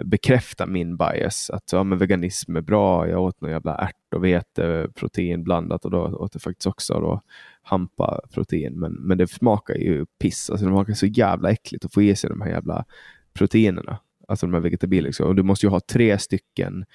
bekräftar 0.03 0.67
min 0.67 0.97
bias. 0.97 1.49
Att 1.49 1.71
ja, 1.71 1.83
men 1.83 1.97
veganism 1.97 2.55
är 2.55 2.61
bra. 2.61 3.07
Jag 3.07 3.21
åt 3.21 3.41
någon 3.41 3.51
jävla 3.51 3.75
ärt 3.75 4.13
och 4.15 4.25
veteprotein 4.25 5.43
blandat 5.43 5.85
och 5.85 5.91
då 5.91 5.99
åt 5.99 6.35
jag 6.35 6.41
faktiskt 6.41 6.67
också 6.67 6.93
då 6.93 7.21
hampaprotein. 7.61 8.79
Men, 8.79 8.93
men 8.93 9.17
det 9.17 9.27
smakar 9.27 9.75
ju 9.75 10.05
piss. 10.05 10.49
Alltså, 10.49 10.65
det 10.65 10.71
smakar 10.71 10.93
så 10.93 11.05
jävla 11.05 11.51
äckligt 11.51 11.85
att 11.85 11.93
få 11.93 12.01
i 12.01 12.15
sig 12.15 12.29
de 12.29 12.41
här 12.41 12.49
jävla 12.49 12.85
proteinerna. 13.33 13.99
Alltså 14.31 14.45
de 14.45 14.53
här 14.53 14.61
vegetabiliska. 14.61 15.25
Och 15.25 15.35
du 15.35 15.43
måste 15.43 15.65
ju 15.65 15.69
ha 15.69 15.79
tre 15.79 16.17
stycken 16.17 16.85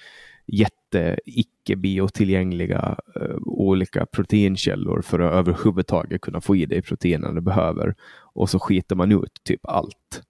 jätte 0.47 1.19
icke 1.25 1.75
biotillgängliga 1.75 2.97
eh, 3.15 3.35
olika 3.41 4.05
proteinkällor 4.05 5.01
för 5.01 5.19
att 5.19 5.33
överhuvudtaget 5.33 6.21
kunna 6.21 6.41
få 6.41 6.55
i 6.55 6.65
dig 6.65 6.81
proteinen 6.81 7.35
du 7.35 7.41
behöver. 7.41 7.95
Och 8.33 8.49
så 8.49 8.59
skiter 8.59 8.95
man 8.95 9.11
ut 9.11 9.41
typ 9.43 9.65
allt. 9.65 10.23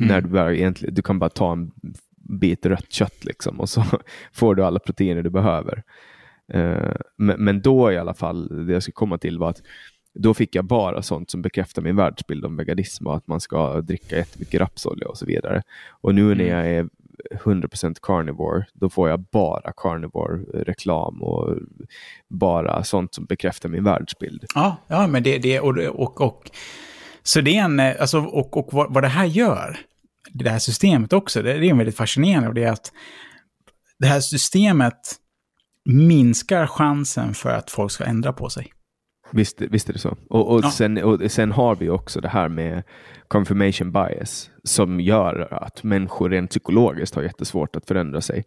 Mm. 0.00 0.08
När 0.08 0.20
du, 0.20 0.56
egentligen, 0.56 0.94
du 0.94 1.02
kan 1.02 1.18
bara 1.18 1.30
ta 1.30 1.52
en 1.52 1.70
bit 2.16 2.66
rött 2.66 2.92
kött 2.92 3.24
liksom 3.24 3.60
och 3.60 3.68
så 3.68 3.84
får 4.32 4.54
du 4.54 4.64
alla 4.64 4.78
proteiner 4.78 5.22
du 5.22 5.30
behöver. 5.30 5.82
Eh, 6.52 6.96
men, 7.16 7.44
men 7.44 7.62
då 7.62 7.92
i 7.92 7.98
alla 7.98 8.14
fall, 8.14 8.66
det 8.66 8.72
jag 8.72 8.82
ska 8.82 8.92
komma 8.92 9.18
till 9.18 9.38
var 9.38 9.50
att 9.50 9.62
då 10.18 10.34
fick 10.34 10.54
jag 10.54 10.64
bara 10.64 11.02
sånt 11.02 11.30
som 11.30 11.42
bekräftar 11.42 11.82
min 11.82 11.96
världsbild 11.96 12.44
om 12.44 12.56
veganism 12.56 13.06
och 13.06 13.16
att 13.16 13.26
man 13.26 13.40
ska 13.40 13.80
dricka 13.80 14.16
jättemycket 14.16 14.60
rapsolja 14.60 15.08
och 15.08 15.18
så 15.18 15.26
vidare. 15.26 15.62
Och 15.90 16.14
nu 16.14 16.22
när 16.22 16.32
Mm. 16.44 16.46
jag 16.48 16.66
är 16.68 16.88
100% 17.44 17.98
carnivore, 18.02 18.66
då 18.72 18.90
får 18.90 19.08
jag 19.08 19.20
bara 19.20 19.72
carnivore-reklam 19.76 21.22
och 21.22 21.56
bara 22.28 22.84
sånt 22.84 23.14
som 23.14 23.24
bekräftar 23.24 23.68
min 23.68 23.84
världsbild. 23.84 24.44
Ja, 24.54 24.76
ja 24.86 25.06
men 25.06 25.22
det, 25.22 25.38
det 25.38 25.60
och, 25.60 25.76
och, 25.78 26.20
och 26.20 26.50
så 27.22 27.40
det 27.40 27.56
är 27.56 27.64
en, 27.64 27.80
eh, 27.80 27.96
alltså, 28.00 28.18
och, 28.18 28.56
och 28.56 28.68
vad, 28.72 28.94
vad 28.94 29.02
det 29.04 29.08
här 29.08 29.24
gör, 29.24 29.78
det 30.30 30.50
här 30.50 30.58
systemet 30.58 31.12
också, 31.12 31.42
det, 31.42 31.58
det 31.58 31.68
är 31.68 31.74
väldigt 31.74 31.96
fascinerande 31.96 32.48
och 32.48 32.54
det 32.54 32.64
är 32.64 32.72
att 32.72 32.92
det 33.98 34.06
här 34.06 34.20
systemet 34.20 34.98
minskar 35.84 36.66
chansen 36.66 37.34
för 37.34 37.50
att 37.50 37.70
folk 37.70 37.92
ska 37.92 38.04
ändra 38.04 38.32
på 38.32 38.50
sig. 38.50 38.72
Visst, 39.32 39.60
visst 39.60 39.88
är 39.88 39.92
det 39.92 39.98
så. 39.98 40.16
Och, 40.28 40.52
och, 40.54 40.60
Ja. 40.64 40.70
sen, 40.70 40.98
och 41.04 41.30
sen 41.30 41.52
har 41.52 41.76
vi 41.76 41.88
också 41.88 42.20
det 42.20 42.28
här 42.28 42.48
med 42.48 42.82
confirmation 43.28 43.92
bias 43.92 44.50
som 44.64 45.00
gör 45.00 45.48
att 45.50 45.82
människor 45.82 46.30
rent 46.30 46.50
psykologiskt 46.50 47.14
har 47.14 47.22
jättesvårt 47.22 47.76
att 47.76 47.86
förändra 47.88 48.20
sig. 48.20 48.44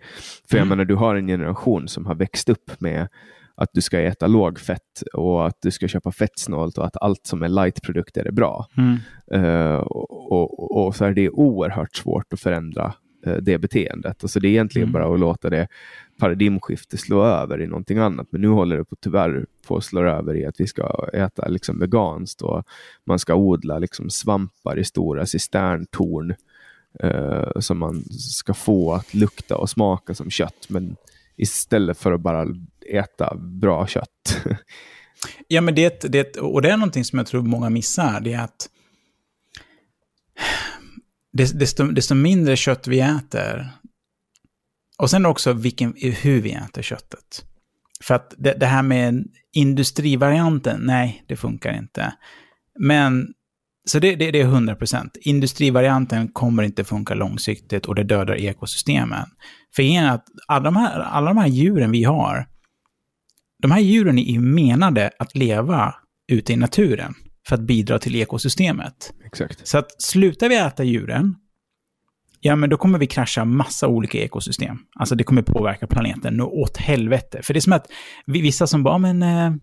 För 0.49 0.57
jag 0.57 0.65
Mm. 0.65 0.69
menar, 0.69 0.85
du 0.85 0.95
har 0.95 1.15
en 1.15 1.27
generation 1.27 1.87
som 1.87 2.05
har 2.05 2.15
växt 2.15 2.49
upp 2.49 2.71
med 2.81 3.07
att 3.55 3.69
du 3.73 3.81
ska 3.81 3.99
äta 3.99 4.27
lågfett 4.27 5.01
och 5.13 5.47
att 5.47 5.57
du 5.61 5.71
ska 5.71 5.87
köpa 5.87 6.11
fettsnålt 6.11 6.77
och 6.77 6.85
att 6.85 6.97
allt 7.01 7.25
som 7.27 7.43
är 7.43 7.49
lightprodukter 7.49 8.25
är 8.27 8.31
bra. 8.31 8.65
Mm. 8.77 8.97
Eh, 9.45 9.75
och, 9.75 10.31
och, 10.31 10.85
och 10.85 10.95
så 10.95 11.05
är 11.05 11.13
det 11.13 11.29
oerhört 11.29 11.95
svårt 11.95 12.33
att 12.33 12.39
förändra 12.39 12.93
eh, 13.25 13.33
det 13.35 13.57
beteendet. 13.57 14.23
Alltså 14.23 14.39
det 14.39 14.47
är 14.47 14.49
egentligen 14.51 14.89
Mm. 14.89 15.01
bara 15.01 15.13
att 15.13 15.19
låta 15.19 15.49
det 15.49 15.67
paradigmskifte 16.21 16.97
slå 16.97 17.25
över 17.25 17.61
i 17.61 17.67
någonting 17.67 17.97
annat. 17.97 18.27
Men 18.29 18.41
nu 18.41 18.47
håller 18.47 18.77
det 18.77 18.85
på, 18.85 18.95
tyvärr 18.95 19.45
på 19.67 19.77
att 19.77 19.83
slå 19.83 20.01
över 20.01 20.35
i 20.35 20.45
att 20.45 20.59
vi 20.59 20.67
ska 20.67 21.09
äta 21.13 21.47
liksom 21.47 21.79
veganskt 21.79 22.41
och 22.41 22.63
man 23.05 23.19
ska 23.19 23.35
odla 23.35 23.79
liksom 23.79 24.09
svampar 24.09 24.79
i 24.79 24.83
stora 24.83 25.25
cisterntorn 25.25 26.33
eh, 26.99 27.59
som 27.59 27.77
man 27.77 28.03
ska 28.09 28.53
få 28.53 28.93
att 28.93 29.13
lukta 29.13 29.57
och 29.57 29.69
smaka 29.69 30.13
som 30.13 30.29
kött. 30.29 30.65
Men 30.69 30.95
istället 31.35 31.97
för 31.97 32.11
att 32.11 32.21
bara 32.21 32.47
äta 32.93 33.35
bra 33.35 33.87
kött. 33.87 34.45
Ja, 35.47 35.61
men 35.61 35.75
det, 35.75 36.01
det, 36.01 36.37
och 36.37 36.61
det 36.61 36.69
är 36.69 36.77
någonting 36.77 37.05
som 37.05 37.17
jag 37.17 37.27
tror 37.27 37.41
många 37.41 37.69
missar, 37.69 38.21
det 38.21 38.33
är 38.33 38.43
att 38.43 38.69
desto, 41.53 41.83
desto 41.83 42.15
mindre 42.15 42.55
kött 42.55 42.87
vi 42.87 42.99
äter, 42.99 43.69
och 45.01 45.09
sen 45.09 45.25
också 45.25 45.53
vilken, 45.53 45.93
hur 46.21 46.41
vi 46.41 46.51
äter 46.51 46.81
köttet. 46.81 47.45
För 48.03 48.15
att 48.15 48.33
det, 48.37 48.53
det 48.53 48.65
här 48.65 48.83
med 48.83 49.25
industrivarianten, 49.53 50.81
nej, 50.83 51.23
det 51.27 51.35
funkar 51.35 51.73
inte. 51.73 52.13
Men, 52.79 53.27
så 53.87 53.99
det, 53.99 54.15
det, 54.15 54.31
det 54.31 54.41
är 54.41 54.47
100%. 54.47 55.09
Industrivarianten 55.21 56.27
kommer 56.27 56.63
inte 56.63 56.83
funka 56.83 57.13
långsiktigt 57.13 57.85
och 57.85 57.95
det 57.95 58.03
dödar 58.03 58.35
ekosystemen. 58.35 59.27
För 59.75 59.83
igen 59.83 60.05
att 60.05 60.25
alla 60.47 60.63
de, 60.63 60.75
här, 60.75 60.99
alla 60.99 61.27
de 61.27 61.37
här 61.37 61.47
djuren 61.47 61.91
vi 61.91 62.03
har, 62.03 62.47
de 63.61 63.71
här 63.71 63.81
djuren 63.81 64.19
är 64.19 64.31
ju 64.31 64.39
menade 64.39 65.11
att 65.19 65.35
leva 65.35 65.95
ute 66.31 66.53
i 66.53 66.55
naturen 66.55 67.13
för 67.47 67.55
att 67.55 67.61
bidra 67.61 67.99
till 67.99 68.15
ekosystemet. 68.15 69.13
Exakt. 69.25 69.67
Så 69.67 69.77
att 69.77 70.01
slutar 70.01 70.49
vi 70.49 70.57
äta 70.57 70.83
djuren, 70.83 71.35
ja 72.41 72.55
men 72.55 72.69
då 72.69 72.77
kommer 72.77 72.99
vi 72.99 73.07
krascha 73.07 73.45
massa 73.45 73.87
olika 73.87 74.17
ekosystem. 74.17 74.77
Alltså 74.95 75.15
det 75.15 75.23
kommer 75.23 75.41
påverka 75.41 75.87
planeten 75.87 76.41
åt 76.41 76.77
helvete. 76.77 77.39
För 77.43 77.53
det 77.53 77.57
är 77.57 77.61
som 77.61 77.73
att 77.73 77.87
vi, 78.25 78.41
vissa 78.41 78.67
som 78.67 78.83
bara, 78.83 78.97
men, 78.97 79.23
eh, 79.23 79.53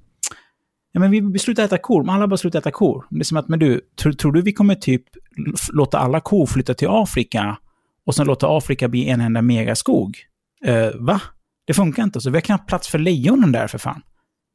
ja, 0.92 1.00
men 1.00 1.10
vi, 1.10 1.22
beslutar 1.22 1.38
slutar 1.38 1.64
äta 1.64 1.78
kor, 1.78 2.04
men 2.04 2.14
alla 2.14 2.28
bara 2.28 2.36
slutar 2.36 2.58
äta 2.58 2.70
kor. 2.70 3.04
Det 3.10 3.20
är 3.20 3.24
som 3.24 3.36
att, 3.36 3.48
men 3.48 3.58
du, 3.58 3.80
tror, 4.02 4.12
tror 4.12 4.32
du 4.32 4.42
vi 4.42 4.52
kommer 4.52 4.74
typ 4.74 5.02
låta 5.72 5.98
alla 5.98 6.20
kor 6.20 6.46
flytta 6.46 6.74
till 6.74 6.88
Afrika 6.90 7.58
och 8.06 8.14
sen 8.14 8.26
låta 8.26 8.56
Afrika 8.56 8.88
bli 8.88 9.08
en 9.08 9.20
enda 9.20 9.42
megaskog? 9.42 10.16
Eh, 10.64 10.90
va? 10.94 11.20
Det 11.66 11.74
funkar 11.74 12.02
inte 12.02 12.20
så. 12.20 12.30
Vi 12.30 12.36
har 12.36 12.40
knappt 12.40 12.68
plats 12.68 12.88
för 12.88 12.98
lejonen 12.98 13.52
där 13.52 13.66
för 13.66 13.78
fan. 13.78 14.02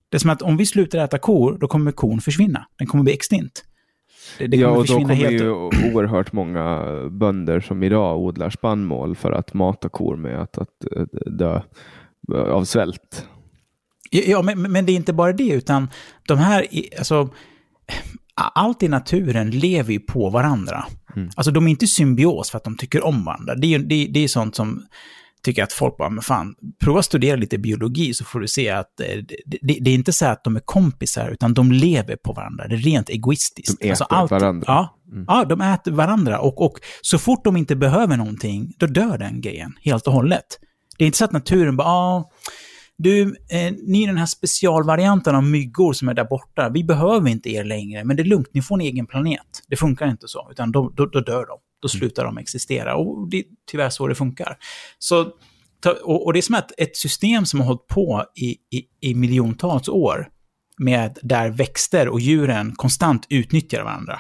Det 0.09 0.17
är 0.17 0.19
som 0.19 0.29
att 0.29 0.41
om 0.41 0.57
vi 0.57 0.65
slutar 0.65 0.99
äta 0.99 1.17
kor, 1.17 1.57
då 1.61 1.67
kommer 1.67 1.91
kon 1.91 2.21
försvinna. 2.21 2.65
Den 2.77 2.87
kommer 2.87 3.03
bli 3.03 3.13
extint. 3.13 3.63
Det, 4.37 4.47
det 4.47 4.57
ja, 4.57 4.69
och 4.69 4.85
då 4.85 4.93
kommer 4.93 5.15
helt. 5.15 5.41
ju 5.41 5.51
oerhört 5.51 6.33
många 6.33 6.85
bönder 7.11 7.59
som 7.59 7.83
idag 7.83 8.19
odlar 8.19 8.49
spannmål 8.49 9.15
för 9.15 9.31
att 9.31 9.53
mata 9.53 9.89
kor 9.89 10.15
med 10.15 10.41
att, 10.41 10.57
att 10.57 10.85
eh, 10.95 11.03
dö 11.25 11.61
av 12.31 12.63
svält. 12.63 13.27
Ja, 14.11 14.41
men, 14.41 14.61
men 14.61 14.85
det 14.85 14.91
är 14.91 14.95
inte 14.95 15.13
bara 15.13 15.33
det, 15.33 15.49
utan 15.49 15.89
de 16.27 16.37
här, 16.37 16.67
alltså, 16.97 17.29
allt 18.35 18.83
i 18.83 18.87
naturen 18.87 19.49
lever 19.49 19.93
ju 19.93 19.99
på 19.99 20.29
varandra. 20.29 20.85
Alltså 21.35 21.51
de 21.51 21.65
är 21.67 21.71
inte 21.71 21.87
symbios 21.87 22.51
för 22.51 22.57
att 22.57 22.63
de 22.63 22.77
tycker 22.77 23.05
om 23.05 23.25
varandra. 23.25 23.55
Det 23.55 23.67
är, 23.67 23.79
ju- 23.79 23.85
det, 23.85 24.07
det 24.13 24.19
är 24.23 24.27
sånt 24.27 24.55
som 24.55 24.85
tycker 25.43 25.63
att 25.63 25.73
folk 25.73 25.97
bara, 25.97 26.09
men 26.09 26.21
fan, 26.21 26.55
prova 26.83 26.99
att 26.99 27.05
studera 27.05 27.35
lite 27.35 27.57
biologi 27.57 28.13
så 28.13 28.25
får 28.25 28.39
du 28.39 28.47
se 28.47 28.69
att 28.69 28.99
eh, 28.99 29.05
det, 29.45 29.57
det, 29.61 29.77
det 29.81 29.89
är 29.91 29.95
inte 29.95 30.13
så 30.13 30.25
att 30.25 30.43
de 30.43 30.55
är 30.55 30.59
kompisar, 30.59 31.29
utan 31.29 31.53
de 31.53 31.71
lever 31.71 32.15
på 32.15 32.33
varandra. 32.33 32.67
Det 32.67 32.75
är 32.75 32.79
rent 32.79 33.09
egoistiskt. 33.09 33.79
De 33.79 33.89
äter 33.89 34.27
varandra. 34.27 34.65
Ja, 34.67 34.97
ja, 35.27 35.45
de 35.45 35.61
äter 35.61 35.91
varandra. 35.91 36.39
Och, 36.39 36.61
och 36.61 36.79
så 37.01 37.17
fort 37.17 37.43
de 37.43 37.57
inte 37.57 37.75
behöver 37.75 38.17
någonting, 38.17 38.73
då 38.77 38.85
dör 38.85 39.17
den 39.17 39.41
grejen 39.41 39.73
helt 39.81 40.07
och 40.07 40.13
hållet. 40.13 40.59
Det 40.97 41.03
är 41.03 41.05
inte 41.05 41.17
så 41.17 41.25
att 41.25 41.31
naturen 41.31 41.77
bara, 41.77 41.87
ah, 41.87 42.31
du, 42.97 43.21
eh, 43.23 43.73
ni 43.87 44.03
är 44.03 44.07
den 44.07 44.17
här 44.17 44.25
specialvarianten 44.25 45.35
av 45.35 45.43
myggor 45.43 45.93
som 45.93 46.09
är 46.09 46.13
där 46.13 46.25
borta. 46.25 46.69
Vi 46.69 46.83
behöver 46.83 47.29
inte 47.29 47.49
er 47.49 47.63
längre, 47.63 48.03
men 48.03 48.15
det 48.15 48.23
är 48.23 48.25
lugnt, 48.25 48.47
ni 48.53 48.61
får 48.61 48.75
en 48.75 48.81
egen 48.81 49.05
planet. 49.05 49.63
Det 49.67 49.75
funkar 49.75 50.07
inte 50.07 50.27
så, 50.27 50.47
utan 50.51 50.71
då, 50.71 50.89
då, 50.95 51.05
då 51.05 51.19
dör 51.19 51.45
de. 51.45 51.59
Då 51.83 51.89
slutar 51.89 52.25
de 52.25 52.37
existera. 52.37 52.95
Och 52.95 53.29
det 53.29 53.37
är 53.37 53.43
tyvärr 53.71 53.89
så 53.89 54.07
det 54.07 54.15
funkar. 54.15 54.57
Så, 54.99 55.31
och, 56.03 56.25
och 56.25 56.33
det 56.33 56.39
är 56.39 56.41
som 56.41 56.55
att 56.55 56.71
ett 56.77 56.97
system 56.97 57.45
som 57.45 57.59
har 57.59 57.67
hållit 57.67 57.87
på 57.87 58.25
i, 58.35 58.49
i, 58.49 58.85
i 59.01 59.15
miljontals 59.15 59.87
år, 59.87 60.27
med 60.77 61.17
där 61.21 61.49
växter 61.49 62.07
och 62.07 62.19
djuren 62.19 62.71
konstant 62.75 63.25
utnyttjar 63.29 63.83
varandra. 63.83 64.19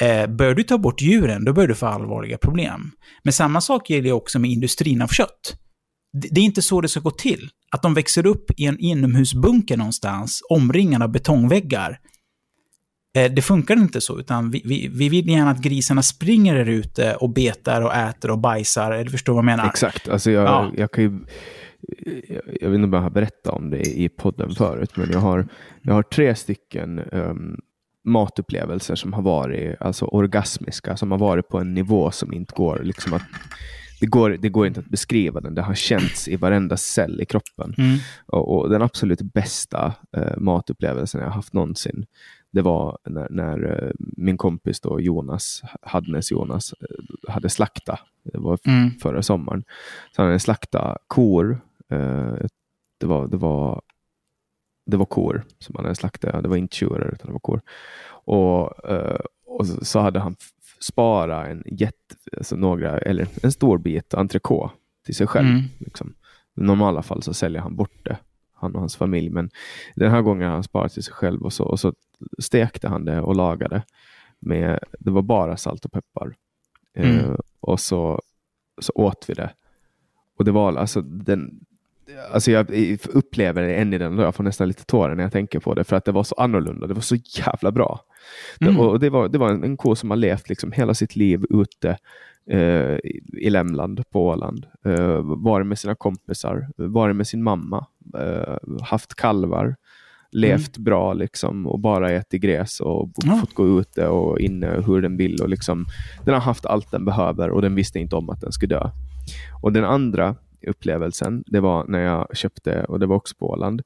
Eh, 0.00 0.26
bör 0.26 0.54
du 0.54 0.62
ta 0.62 0.78
bort 0.78 1.00
djuren, 1.00 1.44
då 1.44 1.52
bör 1.52 1.66
du 1.66 1.74
få 1.74 1.86
allvarliga 1.86 2.38
problem. 2.38 2.90
Men 3.22 3.32
samma 3.32 3.60
sak 3.60 3.90
gäller 3.90 4.12
också 4.12 4.38
med 4.38 4.50
industrin 4.50 5.02
av 5.02 5.08
kött. 5.08 5.56
Det 6.22 6.28
det 6.30 6.40
är 6.40 6.44
inte 6.44 6.62
så 6.62 6.80
det 6.80 6.88
ska 6.88 7.00
gå 7.00 7.10
till. 7.10 7.48
Att 7.70 7.82
de 7.82 7.94
växer 7.94 8.26
upp 8.26 8.50
i 8.56 8.64
en 8.64 8.78
inomhusbunker 8.78 9.76
någonstans, 9.76 10.42
omringade 10.50 11.04
av 11.04 11.12
betongväggar. 11.12 11.98
Eh, 13.16 13.32
Det 13.32 13.42
funkar 13.42 13.76
inte 13.76 14.00
så, 14.00 14.18
utan 14.18 14.50
vi, 14.50 14.62
vi, 14.64 14.88
vi 14.88 15.08
vill 15.08 15.28
gärna 15.28 15.50
att 15.50 15.62
grisarna 15.62 16.02
springer 16.02 16.54
där 16.54 16.68
ute 16.68 17.14
och 17.14 17.30
betar 17.30 17.82
och 17.82 17.94
äter 17.94 18.30
och 18.30 18.38
bajsar. 18.38 18.92
Eller 18.92 19.10
förstår 19.10 19.32
vad 19.32 19.38
jag 19.38 19.44
menar? 19.44 19.66
Exakt. 19.66 20.08
Alltså 20.08 20.30
jag, 20.30 20.44
Ja. 20.44 20.72
jag 20.76 20.90
kan 20.92 21.04
ju... 21.04 21.18
Jag, 22.60 22.70
vet 22.70 22.74
inte 22.74 22.84
om 22.84 22.92
jag 22.92 23.00
har 23.00 23.10
berättat 23.10 23.52
om 23.52 23.70
det 23.70 23.80
i 23.80 24.08
podden 24.08 24.54
förut, 24.54 24.96
men 24.96 25.10
jag 25.10 25.18
har, 25.18 25.48
jag 25.82 25.94
har 25.94 26.02
tre 26.02 26.34
stycken 26.34 26.98
um, 26.98 27.56
matupplevelser 28.04 28.94
som 28.94 29.12
har 29.12 29.22
varit 29.22 29.76
alltså 29.80 30.04
orgasmiska, 30.04 30.96
som 30.96 31.10
har 31.10 31.18
varit 31.18 31.48
på 31.48 31.58
en 31.58 31.74
nivå 31.74 32.10
som 32.10 32.32
inte 32.32 32.54
går 32.56 32.80
liksom 32.84 33.12
att 33.14 33.22
det 34.00 34.06
går, 34.06 34.30
det 34.30 34.48
går 34.48 34.66
inte 34.66 34.80
att 34.80 34.86
beskriva 34.90 35.40
den. 35.40 35.54
Det 35.54 35.62
har 35.62 35.74
känts 35.74 36.28
i 36.28 36.36
varenda 36.36 36.76
cell 36.76 37.20
i 37.20 37.24
kroppen. 37.26 37.74
Mm. 37.78 37.98
Och, 38.26 38.56
och 38.56 38.70
den 38.70 38.82
absolut 38.82 39.22
bästa 39.22 39.94
eh, 40.16 40.36
matupplevelsen 40.38 41.20
jag 41.20 41.30
haft 41.30 41.52
någonsin, 41.52 42.06
det 42.56 42.62
var 42.62 42.98
när, 43.04 43.28
när 43.30 43.82
eh, 43.84 43.90
min 43.98 44.36
kompis 44.36 44.80
då, 44.80 45.00
Jonas, 45.00 45.62
Hadnes 45.82 46.30
Jonas, 46.32 46.72
eh, 46.72 47.32
hade 47.32 47.48
slakta. 47.48 47.98
Det 48.24 48.38
var 48.38 48.58
Mm. 48.66 48.90
förra 48.90 49.22
sommaren. 49.22 49.64
Så 50.12 50.22
han 50.22 50.26
hade 50.26 50.38
slakta 50.38 50.98
kor. 51.06 51.60
Eh, 51.88 52.34
det, 53.00 53.06
var, 53.06 53.28
det, 53.28 53.36
var, 53.36 53.82
det 54.86 54.96
var 54.96 55.04
kor 55.06 55.44
som 55.58 55.74
han 55.76 55.84
hade 55.84 55.94
slaktat. 55.94 56.42
Det 56.42 56.48
var 56.48 56.56
inte 56.56 56.76
tjurar 56.76 57.12
utan 57.14 57.26
det 57.26 57.32
var 57.32 57.40
kor. 57.40 57.60
Och, 58.08 58.72
och 59.46 59.66
så, 59.66 60.00
hade 60.00 60.20
han 60.20 60.36
sparat 60.80 61.46
en 61.46 61.62
jätte, 61.66 62.14
alltså 62.36 62.56
några, 62.56 62.98
eller 62.98 63.28
en 63.42 63.52
stor 63.52 63.78
bit 63.78 64.14
entrecote 64.14 64.74
till 65.04 65.14
sig 65.14 65.26
själv. 65.26 65.48
Mm. 65.48 65.62
Liksom. 65.78 66.14
I 66.56 66.60
normala 66.60 67.02
fall 67.02 67.22
så 67.22 67.34
säljer 67.34 67.60
han 67.62 67.76
bort 67.76 68.04
det, 68.04 68.18
han 68.56 68.74
och 68.74 68.80
hans 68.80 68.96
familj. 68.96 69.30
Men 69.30 69.50
den 69.94 70.10
här 70.10 70.22
gången 70.22 70.46
har 70.46 70.54
han 70.54 70.62
sparat 70.62 70.92
till 70.92 71.02
sig 71.02 71.14
själv 71.14 71.42
och 71.42 71.52
så, 71.52 71.64
och 71.64 71.80
så 71.80 71.92
stekte 72.38 72.88
han 72.88 73.04
det 73.04 73.20
och 73.20 73.36
lagade. 73.36 73.82
Med, 74.38 74.78
det 74.98 75.10
var 75.10 75.22
bara 75.22 75.56
salt 75.56 75.84
och 75.84 75.92
peppar. 75.92 76.34
Mm. 76.94 77.16
Eh, 77.16 77.36
och 77.60 77.80
så, 77.80 78.22
så 78.78 78.92
åt 78.94 79.24
vi 79.28 79.34
det. 79.34 79.50
Och 80.38 80.44
det 80.44 80.52
var 80.52 80.76
alltså 80.76 81.00
den, 81.00 81.66
Alltså 82.32 82.50
jag 82.50 82.70
upplever 83.08 83.62
det 83.62 83.74
än 83.74 83.92
i 83.92 83.98
den 83.98 84.18
jag 84.18 84.34
får 84.34 84.44
nästan 84.44 84.68
lite 84.68 84.84
tårar 84.84 85.14
när 85.14 85.22
jag 85.22 85.32
tänker 85.32 85.60
på 85.60 85.74
det 85.74 85.84
för 85.84 85.96
att 85.96 86.04
det 86.04 86.12
var 86.12 86.24
så 86.24 86.34
annorlunda. 86.34 86.86
Det 86.86 86.94
var 86.94 87.00
så 87.00 87.16
jävla 87.16 87.72
bra. 87.72 88.00
Mm. 88.60 88.74
Det, 88.74 88.80
och 88.80 89.00
det, 89.00 89.10
var, 89.10 89.28
det 89.28 89.38
var 89.38 89.50
en, 89.50 89.64
en 89.64 89.76
ko 89.76 89.96
som 89.96 90.10
har 90.10 90.16
levt 90.16 90.48
liksom 90.48 90.72
hela 90.72 90.94
sitt 90.94 91.16
liv 91.16 91.44
ute 91.50 91.98
eh, 92.50 92.96
i- 93.38 93.50
Lämland 93.50 94.10
på 94.10 94.26
Åland. 94.26 94.66
Eh, 94.84 95.20
varit 95.22 95.66
med 95.66 95.78
sina 95.78 95.94
kompisar, 95.94 96.68
varit 96.76 97.16
med 97.16 97.26
sin 97.26 97.42
mamma, 97.42 97.86
eh, 98.18 98.56
haft 98.82 99.14
kalvar, 99.14 99.76
levt 100.32 100.78
bra 100.78 101.12
liksom 101.12 101.66
och 101.66 101.80
bara 101.80 102.10
ätit 102.10 102.42
gräs 102.42 102.80
och 102.80 103.10
Ja. 103.24 103.36
fått 103.36 103.54
gå 103.54 103.80
ute 103.80 104.08
och 104.08 104.40
inne 104.40 104.82
hur 104.86 105.02
den 105.02 105.16
vill. 105.16 105.42
Och 105.42 105.48
liksom, 105.48 105.86
den 106.24 106.34
har 106.34 106.40
haft 106.40 106.66
allt 106.66 106.90
den 106.90 107.04
behöver 107.04 107.50
och 107.50 107.62
den 107.62 107.74
visste 107.74 107.98
inte 107.98 108.16
om 108.16 108.30
att 108.30 108.40
den 108.40 108.52
skulle 108.52 108.74
dö. 108.74 108.90
Och 109.62 109.72
den 109.72 109.84
andra 109.84 110.34
upplevelsen, 110.66 111.44
det 111.46 111.60
var 111.60 111.84
när 111.88 112.00
jag 112.00 112.36
köpte, 112.36 112.84
och 112.84 113.00
det 113.00 113.06
var 113.06 113.16
också 113.16 113.34
på 113.38 113.50
Åland, 113.50 113.82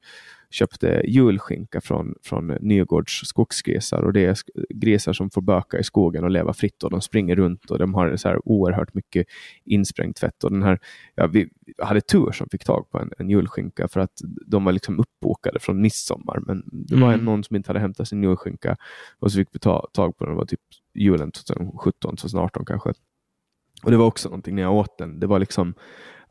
köpte 0.51 1.01
julskinka 1.05 1.81
från, 1.81 2.15
från 2.23 2.47
Nygårds 2.47 3.21
skogsgrisar 3.27 4.01
och 4.01 4.13
det 4.13 4.25
är 4.25 4.37
grisar 4.69 5.13
som 5.13 5.29
får 5.29 5.41
böka 5.41 5.79
i 5.79 5.83
skogen 5.83 6.23
och 6.23 6.31
leva 6.31 6.53
fritt 6.53 6.83
och 6.83 6.91
de 6.91 7.01
springer 7.01 7.35
runt 7.35 7.71
och 7.71 7.79
de 7.79 7.93
har 7.93 8.15
så 8.15 8.27
här 8.27 8.47
oerhört 8.47 8.93
mycket 8.93 9.27
insprängt 9.65 10.19
fett. 10.19 10.43
Och 10.43 10.51
den 10.51 10.63
här, 10.63 10.79
ja, 11.15 11.27
vi 11.27 11.49
hade 11.77 12.01
tur 12.01 12.31
som 12.31 12.47
fick 12.51 12.65
tag 12.65 12.89
på 12.89 12.99
en, 12.99 13.11
en 13.17 13.29
julskinka 13.29 13.87
för 13.87 13.99
att 13.99 14.13
de 14.47 14.63
var 14.63 14.71
liksom 14.71 14.99
uppbokade 14.99 15.59
från 15.59 15.81
midsommar 15.81 16.39
men 16.47 16.63
det 16.71 16.95
var 16.95 17.13
mm. 17.13 17.25
någon 17.25 17.43
som 17.43 17.55
inte 17.55 17.69
hade 17.69 17.79
hämtat 17.79 18.07
sin 18.07 18.23
julskinka 18.23 18.77
och 19.19 19.31
så 19.31 19.37
fick 19.37 19.49
vi 19.51 19.59
ta, 19.59 19.87
tag 19.93 20.17
på 20.17 20.25
den. 20.25 20.33
Det 20.33 20.37
var 20.37 20.45
typ 20.45 20.59
julen 20.95 21.31
2017, 21.31 22.17
2018 22.17 22.65
kanske. 22.65 22.93
Och 23.83 23.91
det 23.91 23.97
var 23.97 24.05
också 24.05 24.29
någonting 24.29 24.55
när 24.55 24.61
jag 24.61 24.73
åt 24.73 24.97
den. 24.97 25.19
Det 25.19 25.27
var 25.27 25.39
liksom 25.39 25.73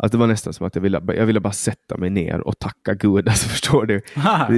Alltså 0.03 0.17
det 0.17 0.21
var 0.21 0.27
nästan 0.27 0.53
som 0.53 0.67
att 0.67 0.75
jag 0.75 0.83
ville, 0.83 1.03
jag 1.07 1.27
ville 1.27 1.41
bara 1.41 1.53
sätta 1.53 1.97
mig 1.97 2.11
ner 2.11 2.41
och 2.41 2.59
tacka 2.59 2.95
Gud. 2.95 3.29
Alltså 3.29 3.49
förstår 3.49 3.87
du? 3.87 4.01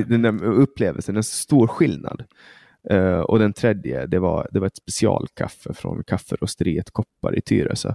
Den 0.08 0.22
där 0.22 0.44
upplevelsen, 0.44 1.16
en 1.16 1.22
stor 1.22 1.66
skillnad. 1.66 2.24
Uh, 2.92 3.20
och 3.20 3.38
den 3.38 3.52
tredje, 3.52 4.06
det 4.06 4.18
var, 4.18 4.48
det 4.50 4.60
var 4.60 4.66
ett 4.66 4.76
specialkaffe 4.76 5.74
från 5.74 6.04
kafferosteriet 6.04 6.90
Koppar 6.90 7.38
i 7.38 7.40
Tyresö. 7.40 7.94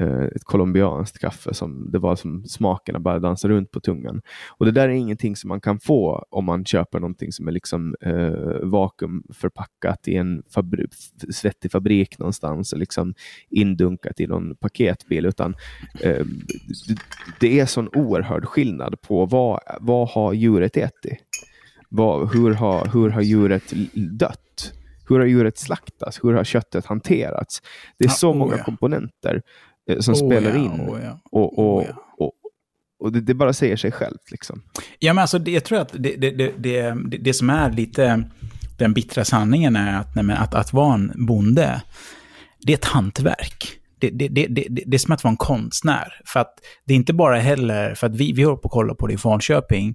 Eh, 0.00 0.24
ett 0.24 0.44
colombianskt 0.44 1.18
kaffe 1.18 1.54
som 1.54 1.90
det 1.90 1.98
var 1.98 2.16
som 2.16 2.44
smakerna 2.44 2.98
bara 2.98 3.18
dansar 3.18 3.48
runt 3.48 3.70
på 3.70 3.80
tungan. 3.80 4.22
Och 4.48 4.66
det 4.66 4.72
där 4.72 4.88
är 4.88 4.92
ingenting 4.92 5.36
som 5.36 5.48
man 5.48 5.60
kan 5.60 5.80
få 5.80 6.26
om 6.30 6.44
man 6.44 6.64
köper 6.64 7.00
någonting 7.00 7.32
som 7.32 7.48
är 7.48 7.52
liksom 7.52 7.94
eh, 8.00 8.32
vakuumförpackat 8.62 10.08
i 10.08 10.16
en 10.16 10.42
fabri 10.50 10.86
svettig 11.30 11.70
fabrik 11.72 12.18
någonstans 12.18 12.72
och 12.72 12.78
liksom 12.78 13.14
indunkat 13.50 14.20
i 14.20 14.26
någon 14.26 14.56
paketbil. 14.56 15.26
Utan 15.26 15.54
eh, 16.00 16.26
det, 17.40 17.60
är 17.60 17.66
sån 17.66 17.88
oerhörd 17.88 18.44
skillnad 18.44 19.00
på 19.00 19.26
vad, 19.26 19.60
vad 19.80 20.08
har 20.08 20.32
djuret 20.32 20.76
ätit? 20.76 21.18
Vad, 21.88 22.32
hur, 22.32 22.54
har, 22.54 22.86
hur 22.92 23.08
har 23.08 23.22
djuret 23.22 23.72
dött? 23.94 24.72
Hur 25.08 25.18
har 25.18 25.26
djuret 25.26 25.58
slaktats? 25.58 26.24
Hur 26.24 26.32
har 26.32 26.44
köttet 26.44 26.86
hanterats? 26.86 27.62
Det 27.98 28.04
är 28.04 28.08
så 28.08 28.30
oh, 28.30 28.36
många 28.36 28.56
ja. 28.56 28.64
komponenter 28.64 29.42
som 30.00 30.14
oh, 30.14 30.26
spelar 30.26 30.50
ja, 30.50 30.56
in. 30.56 30.70
Oh, 30.70 31.00
ja. 31.02 31.20
Och, 31.30 31.58
och, 31.58 31.78
oh, 31.78 31.84
ja. 31.88 31.94
och, 32.18 32.32
och 32.98 33.12
det, 33.12 33.20
det, 33.20 33.34
bara 33.34 33.52
säger 33.52 33.76
sig 33.76 33.92
självt. 33.92 34.30
Liksom. 34.30 34.62
Ja, 34.98 35.12
men 35.12 35.22
alltså, 35.22 35.38
det, 35.38 35.50
jag 35.50 35.64
tror 35.64 35.78
att 35.78 35.92
det, 35.92 36.16
det, 36.16 36.30
det, 36.58 36.94
det, 37.18 37.34
som 37.34 37.50
är 37.50 37.70
lite 37.70 38.24
den 38.78 38.94
bittra 38.94 39.24
sanningen 39.24 39.76
är 39.76 40.00
att, 40.00 40.14
nej, 40.14 40.36
att, 40.36 40.54
att 40.54 40.72
vara 40.72 40.94
en 40.94 41.12
bonde, 41.26 41.82
det 42.60 42.72
är 42.72 42.76
ett 42.76 42.84
hantverk. 42.84 43.78
Det, 43.98 44.10
det, 44.10 44.28
det, 44.28 44.46
det, 44.46 44.66
det 44.86 44.96
är 44.96 44.98
som 44.98 45.14
att 45.14 45.24
vara 45.24 45.30
en 45.30 45.36
konstnär. 45.36 46.20
För 46.24 46.40
att 46.40 46.54
det 46.84 46.92
är 46.92 46.96
inte 46.96 47.12
bara 47.12 47.38
heller, 47.38 47.94
för 47.94 48.06
att 48.06 48.16
vi, 48.16 48.32
vi 48.32 48.42
håller 48.42 48.56
på 48.56 48.68
att 48.68 48.72
kolla 48.72 48.94
på 48.94 49.06
det 49.06 49.14
i 49.14 49.18
Falköping, 49.18 49.94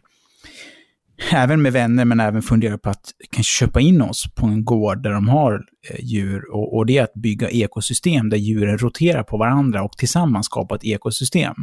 även 1.31 1.61
med 1.61 1.73
vänner, 1.73 2.05
men 2.05 2.19
även 2.19 2.41
funderar 2.41 2.77
på 2.77 2.89
att 2.89 3.13
kanske 3.31 3.65
köpa 3.65 3.81
in 3.81 4.01
oss 4.01 4.25
på 4.35 4.45
en 4.45 4.65
gård 4.65 5.03
där 5.03 5.11
de 5.11 5.29
har 5.29 5.65
eh, 5.89 6.05
djur. 6.05 6.51
Och, 6.51 6.77
och, 6.77 6.85
det 6.85 6.97
är 6.97 7.03
att 7.03 7.13
bygga 7.13 7.49
ekosystem 7.49 8.29
där 8.29 8.37
djuren 8.37 8.77
roterar 8.77 9.23
på 9.23 9.37
varandra 9.37 9.83
och 9.83 9.97
tillsammans 9.97 10.45
skapa 10.45 10.75
ett 10.75 10.83
ekosystem. 10.83 11.55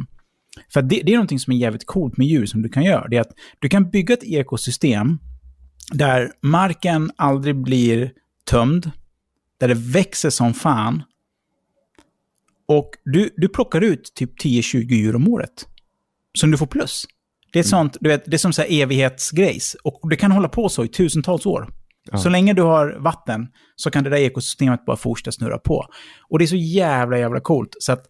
För 0.73 0.81
det, 0.81 1.01
det, 1.05 1.11
är 1.11 1.15
någonting 1.15 1.39
som 1.39 1.53
är 1.53 1.57
jävligt 1.57 1.85
coolt 1.85 2.17
med 2.17 2.27
djur 2.27 2.45
som 2.45 2.61
du 2.61 2.69
kan 2.69 2.83
göra. 2.83 3.07
Det 3.07 3.17
är 3.17 3.21
att 3.21 3.33
du 3.59 3.69
kan 3.69 3.89
bygga 3.89 4.13
ett 4.13 4.23
ekosystem 4.23 5.19
där 5.93 6.31
marken 6.41 7.11
aldrig 7.15 7.55
blir 7.55 8.11
tömd, 8.45 8.91
där 9.59 9.67
det 9.67 9.73
växer 9.73 10.29
som 10.29 10.53
fan. 10.53 11.03
Och 12.67 12.89
du, 13.05 13.29
du 13.37 13.49
plockar 13.49 13.81
ut 13.81 14.13
typ 14.15 14.41
10-20 14.41 14.77
djur 14.77 15.15
om 15.15 15.27
året. 15.27 15.67
Som 16.37 16.51
du 16.51 16.57
får 16.57 16.67
plus. 16.67 17.05
Det 17.53 17.59
är, 17.59 17.63
sånt, 17.63 17.97
du 18.01 18.09
vet, 18.09 18.25
det 18.25 18.35
är 18.35 18.37
som 18.37 18.53
så 18.53 18.61
här 18.61 18.81
evighetsgrejs. 18.81 19.75
Och 19.83 20.09
det 20.09 20.15
kan 20.15 20.31
hålla 20.31 20.49
på 20.49 20.69
så 20.69 20.85
i 20.85 20.87
tusentals 20.87 21.45
år. 21.45 21.69
Ja. 22.11 22.17
Så 22.17 22.29
länge 22.29 22.53
du 22.53 22.61
har 22.61 22.97
vatten 22.99 23.47
så 23.75 23.91
kan 23.91 24.03
det 24.03 24.09
där 24.09 24.17
ekosystemet 24.17 24.85
bara 24.85 24.97
fortsätta 24.97 25.31
snurra 25.31 25.57
på. 25.57 25.85
Och 26.29 26.39
det 26.39 26.45
är 26.45 26.47
så 26.47 26.55
jävla, 26.55 27.17
jävla 27.17 27.39
coolt. 27.39 27.75
Så 27.79 27.91
att 27.91 28.05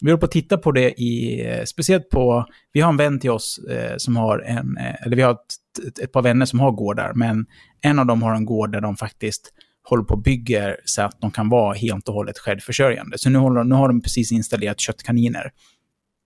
vi 0.00 0.10
håller 0.10 0.20
på 0.20 0.26
att 0.26 0.32
titta 0.32 0.58
på 0.58 0.72
det 0.72 0.90
i, 1.00 1.44
eh, 1.48 1.64
speciellt 1.64 2.08
på, 2.08 2.46
vi 2.72 2.80
har 2.80 2.90
en 2.90 2.96
vän 2.96 3.20
till 3.20 3.30
oss 3.30 3.58
eh, 3.58 3.94
som 3.96 4.16
har 4.16 4.38
en, 4.38 4.76
eh, 4.76 5.06
eller 5.06 5.16
vi 5.16 5.22
har 5.22 5.32
ett, 5.32 5.86
ett, 5.88 5.98
ett, 5.98 6.12
par 6.12 6.22
vänner 6.22 6.46
som 6.46 6.60
har 6.60 6.72
gårdar, 6.72 7.12
men 7.14 7.46
en 7.80 7.98
av 7.98 8.06
dem 8.06 8.22
har 8.22 8.34
en 8.34 8.44
gård 8.44 8.72
där 8.72 8.80
de 8.80 8.96
faktiskt 8.96 9.52
håller 9.82 10.04
på 10.04 10.14
och 10.14 10.22
bygger 10.22 10.76
så 10.84 11.02
att 11.02 11.20
de 11.20 11.30
kan 11.30 11.48
vara 11.48 11.74
helt 11.74 12.08
och 12.08 12.14
hållet 12.14 12.38
självförsörjande. 12.38 13.18
Så 13.18 13.30
nu, 13.30 13.38
håller, 13.38 13.64
nu 13.64 13.74
har 13.74 13.88
de 13.88 14.02
precis 14.02 14.32
installerat 14.32 14.80
köttkaniner. 14.80 15.50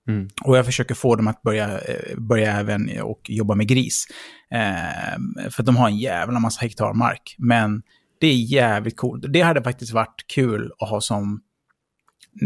Mm. 0.09 0.28
Och 0.44 0.59
jag 0.59 0.66
försöker 0.66 0.94
få 0.94 1.16
dem 1.16 1.28
att 1.28 1.42
börja, 1.42 1.78
eh, 1.78 2.18
börja 2.18 2.52
även 2.52 3.00
och 3.00 3.20
jobba 3.28 3.55
med 3.55 3.68
gris. 3.68 4.07
Eh, 4.50 5.50
för 5.50 5.62
de 5.62 5.76
har 5.76 5.88
en 5.88 5.98
jävla 5.98 6.40
massa 6.40 6.61
hektar 6.61 6.94
mark. 6.94 7.34
Men 7.38 7.82
det 8.20 8.26
är 8.26 8.34
jävligt 8.34 8.96
coolt. 8.96 9.24
Det 9.28 9.40
hade 9.40 9.62
faktiskt 9.62 9.92
varit 9.92 10.24
kul 10.34 10.72
att 10.78 10.88
ha 10.88 11.00
som, 11.00 11.40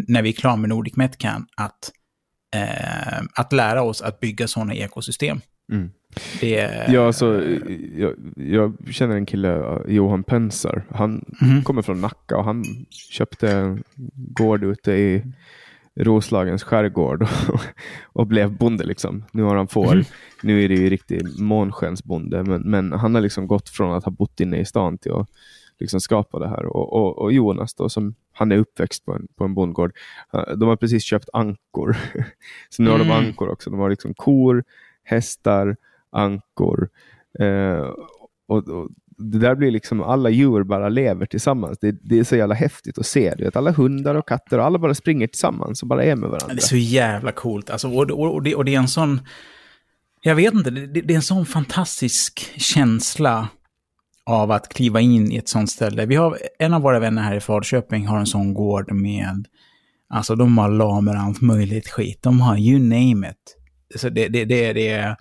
när 0.08 0.22
vi 0.22 0.28
är 0.28 0.32
klara 0.32 0.56
med 0.56 0.68
Nordic 0.68 0.96
Metcan, 0.96 1.46
att, 1.56 1.90
eh, 2.54 3.22
att 3.34 3.52
lära 3.52 3.82
oss 3.82 4.02
att 4.02 4.20
bygga 4.20 4.48
sådana 4.48 4.74
ekosystem. 4.74 5.40
Mm. 5.72 5.90
Det... 6.40 6.86
Ja, 6.88 7.06
alltså, 7.06 7.42
jag, 7.96 8.14
jag, 8.36 8.76
känner 8.90 9.16
en 9.16 9.26
kille, 9.26 9.82
Johan 9.88 10.24
Pensar. 10.24 10.84
Han 10.90 11.24
mm. 11.42 11.62
kommer 11.62 11.82
från 11.82 12.00
Nacka 12.00 12.36
och 12.36 12.44
han 12.44 12.64
köpte 12.90 13.78
gård 14.14 14.64
ute 14.64 14.92
i 14.92 15.22
Roslagens 15.98 16.62
skärgård 16.62 17.22
och, 17.48 17.60
och 18.02 18.26
blev 18.26 18.56
bonde. 18.56 18.84
Liksom. 18.84 19.24
Nu 19.32 19.42
har 19.42 19.56
han 19.56 19.68
får. 19.68 19.92
Mm. 19.92 20.04
Nu 20.42 20.64
är 20.64 20.68
det 20.68 20.74
ju 20.74 20.90
riktig 20.90 21.40
månskensbonde, 21.40 22.44
men, 22.44 22.62
men 22.62 22.92
han 22.92 23.14
har 23.14 23.22
liksom 23.22 23.46
gått 23.46 23.68
från 23.68 23.96
att 23.96 24.04
ha 24.04 24.12
bott 24.12 24.40
inne 24.40 24.56
i 24.58 24.64
stan 24.64 24.98
till 24.98 25.12
att 25.12 25.28
liksom 25.78 26.00
skapa 26.00 26.38
det 26.38 26.48
här. 26.48 26.66
Och, 26.66 26.92
och, 26.92 27.18
och 27.18 27.32
Jonas, 27.32 27.74
då, 27.74 27.88
som 27.88 28.14
han 28.32 28.52
är 28.52 28.56
uppväxt 28.56 29.04
på 29.04 29.12
en, 29.12 29.28
på 29.36 29.44
en 29.44 29.54
bondgård, 29.54 29.92
de 30.56 30.68
har 30.68 30.76
precis 30.76 31.04
köpt 31.04 31.28
ankor. 31.32 31.96
Så 32.68 32.82
nu 32.82 32.90
har 32.90 32.96
mm. 32.96 33.08
de 33.08 33.14
ankor 33.14 33.48
också. 33.48 33.70
De 33.70 33.80
har 33.80 33.90
liksom 33.90 34.14
kor, 34.14 34.64
hästar, 35.02 35.76
ankor. 36.10 36.88
Eh, 37.38 37.90
och, 38.46 38.68
och, 38.68 38.88
det 39.18 39.38
där 39.38 39.54
blir 39.54 39.70
liksom, 39.70 40.02
alla 40.02 40.30
djur 40.30 40.62
bara 40.62 40.88
lever 40.88 41.26
tillsammans. 41.26 41.78
Det, 41.80 41.96
det 42.02 42.18
är 42.18 42.24
så 42.24 42.36
jävla 42.36 42.54
häftigt 42.54 42.98
att 42.98 43.06
se. 43.06 43.34
Du 43.36 43.44
vet, 43.44 43.56
alla 43.56 43.70
hundar 43.70 44.14
och 44.14 44.28
katter 44.28 44.58
och 44.58 44.64
alla 44.64 44.78
bara 44.78 44.94
springer 44.94 45.26
tillsammans 45.26 45.82
och 45.82 45.88
bara 45.88 46.04
är 46.04 46.16
med 46.16 46.30
varandra. 46.30 46.54
Det 46.54 46.60
är 46.60 46.66
så 46.66 46.76
jävla 46.76 47.32
coolt. 47.32 47.70
Alltså, 47.70 47.88
och, 47.88 48.10
och, 48.10 48.34
och, 48.34 48.42
det, 48.42 48.54
och 48.54 48.64
det 48.64 48.74
är 48.74 48.78
en 48.78 48.88
sån... 48.88 49.20
Jag 50.22 50.34
vet 50.34 50.54
inte, 50.54 50.70
det, 50.70 50.86
det 50.86 51.14
är 51.14 51.16
en 51.16 51.22
sån 51.22 51.46
fantastisk 51.46 52.52
känsla 52.56 53.48
av 54.26 54.50
att 54.50 54.68
kliva 54.68 55.00
in 55.00 55.32
i 55.32 55.36
ett 55.36 55.48
sånt 55.48 55.70
ställe. 55.70 56.06
Vi 56.06 56.16
har, 56.16 56.38
en 56.58 56.74
av 56.74 56.82
våra 56.82 56.98
vänner 56.98 57.22
här 57.22 57.36
i 57.36 57.40
Falköping 57.40 58.06
har 58.06 58.18
en 58.18 58.26
sån 58.26 58.54
gård 58.54 58.92
med, 58.92 59.46
alltså 60.08 60.34
de 60.34 60.58
har 60.58 60.68
lamer 60.68 61.14
och 61.14 61.20
allt 61.20 61.40
möjligt 61.40 61.88
skit. 61.88 62.18
De 62.22 62.40
har 62.40 62.56
you 62.56 62.78
name 62.78 63.30
it. 63.30 63.56
Så 64.00 64.08
det, 64.08 64.28
det, 64.28 64.44
det, 64.44 64.72
det 64.72 64.88
är 64.88 65.16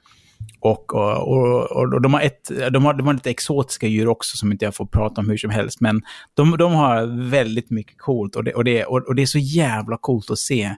och, 0.60 0.96
och, 0.96 1.72
och, 1.72 2.02
de, 2.02 2.14
har 2.14 2.22
ett, 2.22 2.52
de, 2.72 2.86
har, 2.86 2.94
de 2.94 3.08
har 3.08 3.14
lite 3.14 3.30
exotiska 3.30 3.88
djur 3.88 4.08
också 4.08 4.38
som 4.38 4.52
inte 4.52 4.66
jag 4.66 4.76
får 4.76 4.86
prata 4.86 5.22
om 5.22 5.30
hur 5.30 5.38
som 5.38 5.50
helst. 5.50 5.82
Men 5.82 6.02
de, 6.34 6.58
de 6.58 6.74
har 6.74 7.30
väldigt 7.30 7.70
mycket 7.70 7.98
coolt 7.98 8.36
och 8.36 8.44
det, 8.44 8.54
och, 8.54 8.64
det, 8.64 8.86
och, 8.86 9.16
det 9.16 9.22
är 9.22 9.26
så 9.26 9.40
jävla 9.40 9.98
coolt 9.98 10.32
att 10.32 10.40
se 10.40 10.76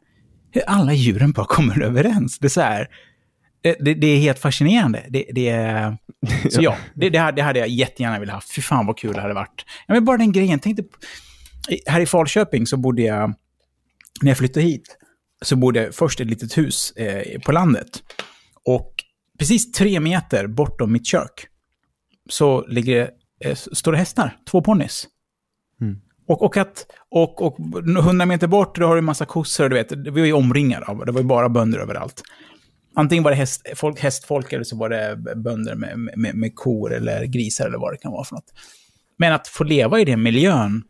hur 0.52 0.64
alla 0.68 0.94
djuren 0.94 1.32
bara 1.32 1.46
kommer 1.46 1.82
överens. 1.84 2.40
Det 2.40 2.48
är 2.48 2.50
så 2.50 2.62
här, 2.62 2.88
det, 3.62 3.94
det, 3.94 4.08
är 4.08 4.18
helt 4.18 4.40
fascinerande. 4.40 5.06
Det, 5.10 5.26
det 5.32 5.50
är, 5.50 5.98
så 6.50 6.62
ja, 6.62 6.78
det, 6.94 7.10
det, 7.10 7.42
hade 7.42 7.60
jag 7.60 7.68
jättegärna 7.68 8.20
velat 8.20 8.36
ha. 8.36 8.42
Fy 8.56 8.62
fan 8.62 8.86
vad 8.86 8.98
kul 8.98 9.14
det 9.14 9.22
hade 9.22 9.34
varit. 9.34 9.66
Ja, 9.88 9.94
men 9.94 10.06
bara 10.06 10.18
den 10.18 10.32
grejen. 10.32 10.60
Tänkte, 10.60 10.84
här 11.86 12.02
i 12.02 12.06
Falköping 12.06 12.68
så 12.68 12.78
bodde 12.78 13.02
jag, 13.02 13.34
när 14.22 14.30
jag 14.30 14.38
flyttade 14.38 14.66
hit, 14.66 14.98
så 15.42 15.56
bodde 15.56 15.84
jag 15.84 15.96
först 15.96 16.20
i 16.20 16.24
ett 16.24 16.30
litet 16.30 16.58
hus 16.58 16.92
eh, 16.92 17.42
på 17.42 17.52
landet. 17.52 17.90
Och 18.66 18.94
precis 19.40 19.72
tre 19.72 20.00
meter 20.00 20.48
bortom 20.48 20.92
mitt 20.92 21.06
kök 21.06 21.48
så 22.30 22.68
ligger, 22.68 23.10
eh, 23.46 23.56
står 23.56 23.92
det 23.92 23.98
hästar, 23.98 24.38
två 24.52 24.62
ponnys. 24.62 25.08
Mm. 25.82 26.02
Och, 26.28 26.42
och, 26.42 26.58
att, 26.58 26.86
och, 27.10 27.42
och 27.42 27.60
100 27.88 28.26
meter 28.26 28.48
bort 28.48 28.80
då 28.80 28.88
har 28.88 28.96
du 28.96 29.00
en 29.00 29.06
massa 29.06 29.26
kossor, 29.26 29.70
du 29.70 29.76
vet, 29.76 29.92
vi 29.92 30.10
var 30.10 30.20
ju 30.20 30.34
omringade 30.34 30.86
av, 30.86 31.06
det 31.06 31.12
var 31.12 31.22
ju 31.22 31.28
bara 31.28 31.50
bönder 31.50 31.80
överallt. 31.80 32.24
Antingen 32.96 33.24
var 33.24 33.32
det 33.32 33.38
häst, 33.38 33.68
folk, 33.76 34.00
hästfolk 34.00 34.54
eller 34.54 34.64
så 34.64 34.78
var 34.78 34.90
det 34.90 35.18
bönder 35.36 35.76
med, 35.76 36.00
med, 36.16 36.36
med 36.36 36.56
kor 36.56 36.94
eller 36.94 37.26
grisar 37.26 37.68
eller 37.68 37.78
vad 37.78 37.94
det 37.94 37.98
kan 37.98 38.12
vara 38.12 38.24
för 38.24 38.36
något. 38.36 38.54
Men 39.18 39.34
att 39.34 39.48
få 39.48 39.64
leva 39.64 40.00
i 40.00 40.06
den 40.06 40.24
miljön, 40.24 40.84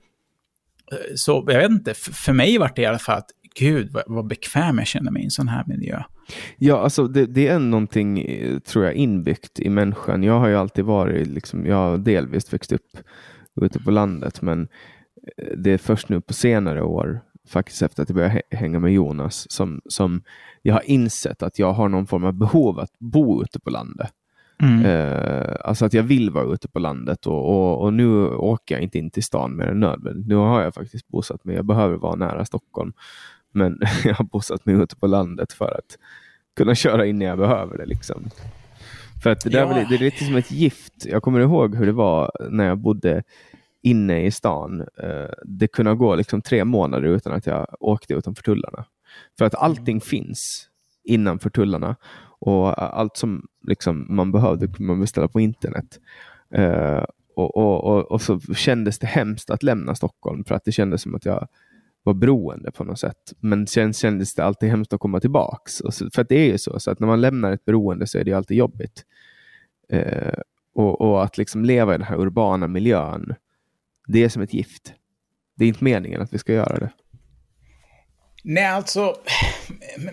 eh, 0.91 0.97
så 1.16 1.43
jag 1.47 1.60
vet 1.60 1.72
inte, 1.72 1.93
för 1.93 2.34
mig 2.34 2.58
var 2.58 2.72
det 2.76 2.82
i 2.82 2.86
alla 2.86 3.00
fall 3.00 3.18
att 3.18 3.30
gud 3.56 3.91
vad, 3.91 4.04
vad 4.08 4.28
bekväm 4.28 4.78
jag 4.78 4.88
känner 4.88 5.12
mig 5.12 5.22
i 5.22 5.26
en 5.26 5.32
sån 5.32 5.47
här 5.47 5.64
miljö. 5.68 6.04
Ja, 6.58 6.80
alltså 6.80 7.08
det, 7.08 7.26
det, 7.26 7.47
är 7.47 7.60
någonting, 7.60 8.26
tror 8.66 8.86
jag, 8.86 8.93
inbyggt 8.93 9.60
i 9.60 9.70
människan. 9.70 10.24
Jag 10.24 10.39
har 10.39 10.47
ju 10.47 10.56
alltid 10.56 10.86
varit, 10.86 11.28
liksom, 11.28 11.66
jag 11.66 11.76
har 11.76 11.97
delvis 11.97 12.54
växt 12.54 12.72
upp 12.72 12.97
ute 13.62 13.80
på 13.80 13.91
landet, 13.91 14.41
men 14.41 14.68
eh, 15.38 15.58
det 15.58 15.72
är 15.72 15.78
först 15.78 16.10
nu 16.10 16.22
på 16.22 16.34
senare 16.34 16.82
år, 16.84 17.22
faktiskt 17.47 17.82
efter 17.82 18.04
att 18.04 18.10
jag 18.10 18.16
började 18.16 18.41
hänga 18.52 18.80
med 18.80 18.93
Jonas, 18.93 19.52
som, 19.52 19.82
som 19.86 20.22
jag 20.62 20.74
har 20.74 20.89
insett 20.89 21.43
att 21.43 21.60
jag 21.60 21.74
har 21.74 21.89
någon 21.89 22.08
form 22.08 22.24
av 22.24 22.34
behov 22.34 22.80
att 22.80 23.00
bo 23.00 23.43
ute 23.43 23.60
på 23.60 23.70
landet. 23.70 24.12
Mm. 24.62 24.86
Eh, 24.86 25.56
alltså 25.64 25.86
att 25.86 25.93
jag 25.93 26.04
vill 26.04 26.32
vara 26.32 26.54
ute 26.54 26.68
på 26.68 26.80
landet 26.80 27.28
och, 27.28 27.50
och, 27.50 27.82
och, 27.82 27.93
nu 27.93 28.28
åker 28.28 28.76
jag 28.76 28.82
inte 28.82 28.97
in 28.97 29.10
till 29.10 29.24
stan 29.24 29.56
mer 29.56 29.66
än 29.66 29.80
nödvändigt. 29.80 30.28
Nu 30.28 30.36
har 30.36 30.62
jag 30.62 30.74
faktiskt 30.74 31.08
bosatt 31.08 31.45
mig. 31.45 31.56
Jag 31.56 31.66
behöver 31.66 31.95
vara 31.97 32.16
nära 32.16 32.45
Stockholm. 32.45 32.93
Men 33.52 33.80
jag 34.06 34.14
har 34.14 34.26
bosatt 34.26 34.66
mig 34.66 34.76
ute 34.76 34.95
på 34.95 35.08
landet 35.08 35.54
för 35.54 35.78
att 35.78 35.97
kunna 36.56 36.76
köra 36.76 37.06
in 37.06 37.20
när 37.20 37.26
jag 37.26 37.38
behöver 37.38 37.78
det. 37.78 37.86
Liksom. 37.86 38.30
För 39.24 39.30
att 39.30 39.41
det, 39.41 39.50
där 39.50 39.60
Ja. 39.60 39.78
li- 39.78 39.86
det 39.89 39.95
är 39.95 40.00
lite 40.00 40.24
som 40.26 40.36
ett 40.36 40.52
gift. 40.52 40.93
Jag 41.06 41.24
kommer 41.24 41.39
ihåg 41.39 41.76
hur 41.76 41.86
det 41.86 41.91
var 41.91 42.32
när 42.50 42.66
jag 42.66 42.78
bodde 42.78 43.24
inne 43.82 44.26
i 44.26 44.32
stan. 44.32 44.82
Eh, 44.82 45.30
det 45.45 45.68
kunde 45.68 45.95
gå 45.95 46.16
liksom 46.16 46.41
tre 46.41 46.66
månader 46.66 47.08
utan 47.08 47.34
att 47.34 47.45
jag 47.45 47.68
åkte 47.80 48.14
utanför 48.14 48.43
tullarna. 48.43 48.86
För 49.38 49.45
att 49.45 49.56
allting 49.56 50.02
finns 50.02 50.70
innanför 51.04 51.50
tullarna 51.50 51.95
och 52.41 52.84
allt 53.00 53.18
som 53.18 53.47
liksom 53.68 54.06
man 54.10 54.32
behövde 54.32 54.68
kunde 54.68 54.84
man 54.84 55.00
beställa 55.00 55.28
på 55.28 55.39
internet. 55.39 56.00
Eh, 56.54 57.04
och, 57.36 57.58
och, 57.58 57.84
och, 57.84 58.12
och 58.12 58.22
så 58.22 58.39
kändes 58.39 59.00
det 59.00 59.08
hemskt 59.08 59.50
att 59.50 59.64
lämna 59.64 59.95
Stockholm 59.95 60.43
för 60.43 60.56
att 60.56 60.66
det 60.66 60.72
kändes 60.72 61.02
som 61.02 61.16
att 61.16 61.26
jag 61.26 61.47
var 62.04 62.14
beroende 62.14 62.72
på 62.72 62.84
något 62.84 63.00
sätt. 63.00 63.34
Men 63.39 63.68
sen 63.68 63.93
kändes 63.93 64.36
det 64.36 64.43
alltid 64.43 64.70
hemskt 64.70 64.93
att 64.93 65.00
komma 65.00 65.20
tillbaks. 65.20 65.82
För 66.14 66.22
att 66.22 66.30
det 66.30 66.36
är 66.36 66.52
ju 66.52 66.58
så, 66.58 66.80
så 66.80 66.91
att 66.91 67.00
när 67.00 67.08
man 67.08 67.22
lämnar 67.22 67.52
ett 67.52 67.66
beroende 67.66 68.08
så 68.08 68.18
är 68.18 68.24
det 68.24 68.30
ju 68.30 68.38
alltid 68.38 68.58
jobbigt. 68.58 69.04
Eh, 69.89 70.39
och, 70.74 71.02
och 71.02 71.24
att 71.24 71.38
liksom 71.38 71.66
leva 71.66 71.95
i 71.95 71.97
den 71.97 72.08
här 72.08 72.20
urbana 72.20 72.68
miljön, 72.68 73.36
det 74.08 74.24
är 74.24 74.30
som 74.30 74.41
ett 74.41 74.54
gift. 74.54 74.93
Det 75.56 75.66
är 75.66 75.68
inte 75.68 75.84
meningen 75.84 76.22
att 76.22 76.34
vi 76.34 76.38
ska 76.38 76.54
göra 76.54 76.80
det. 76.80 76.91
Nej, 78.43 78.66
alltså... 78.66 79.16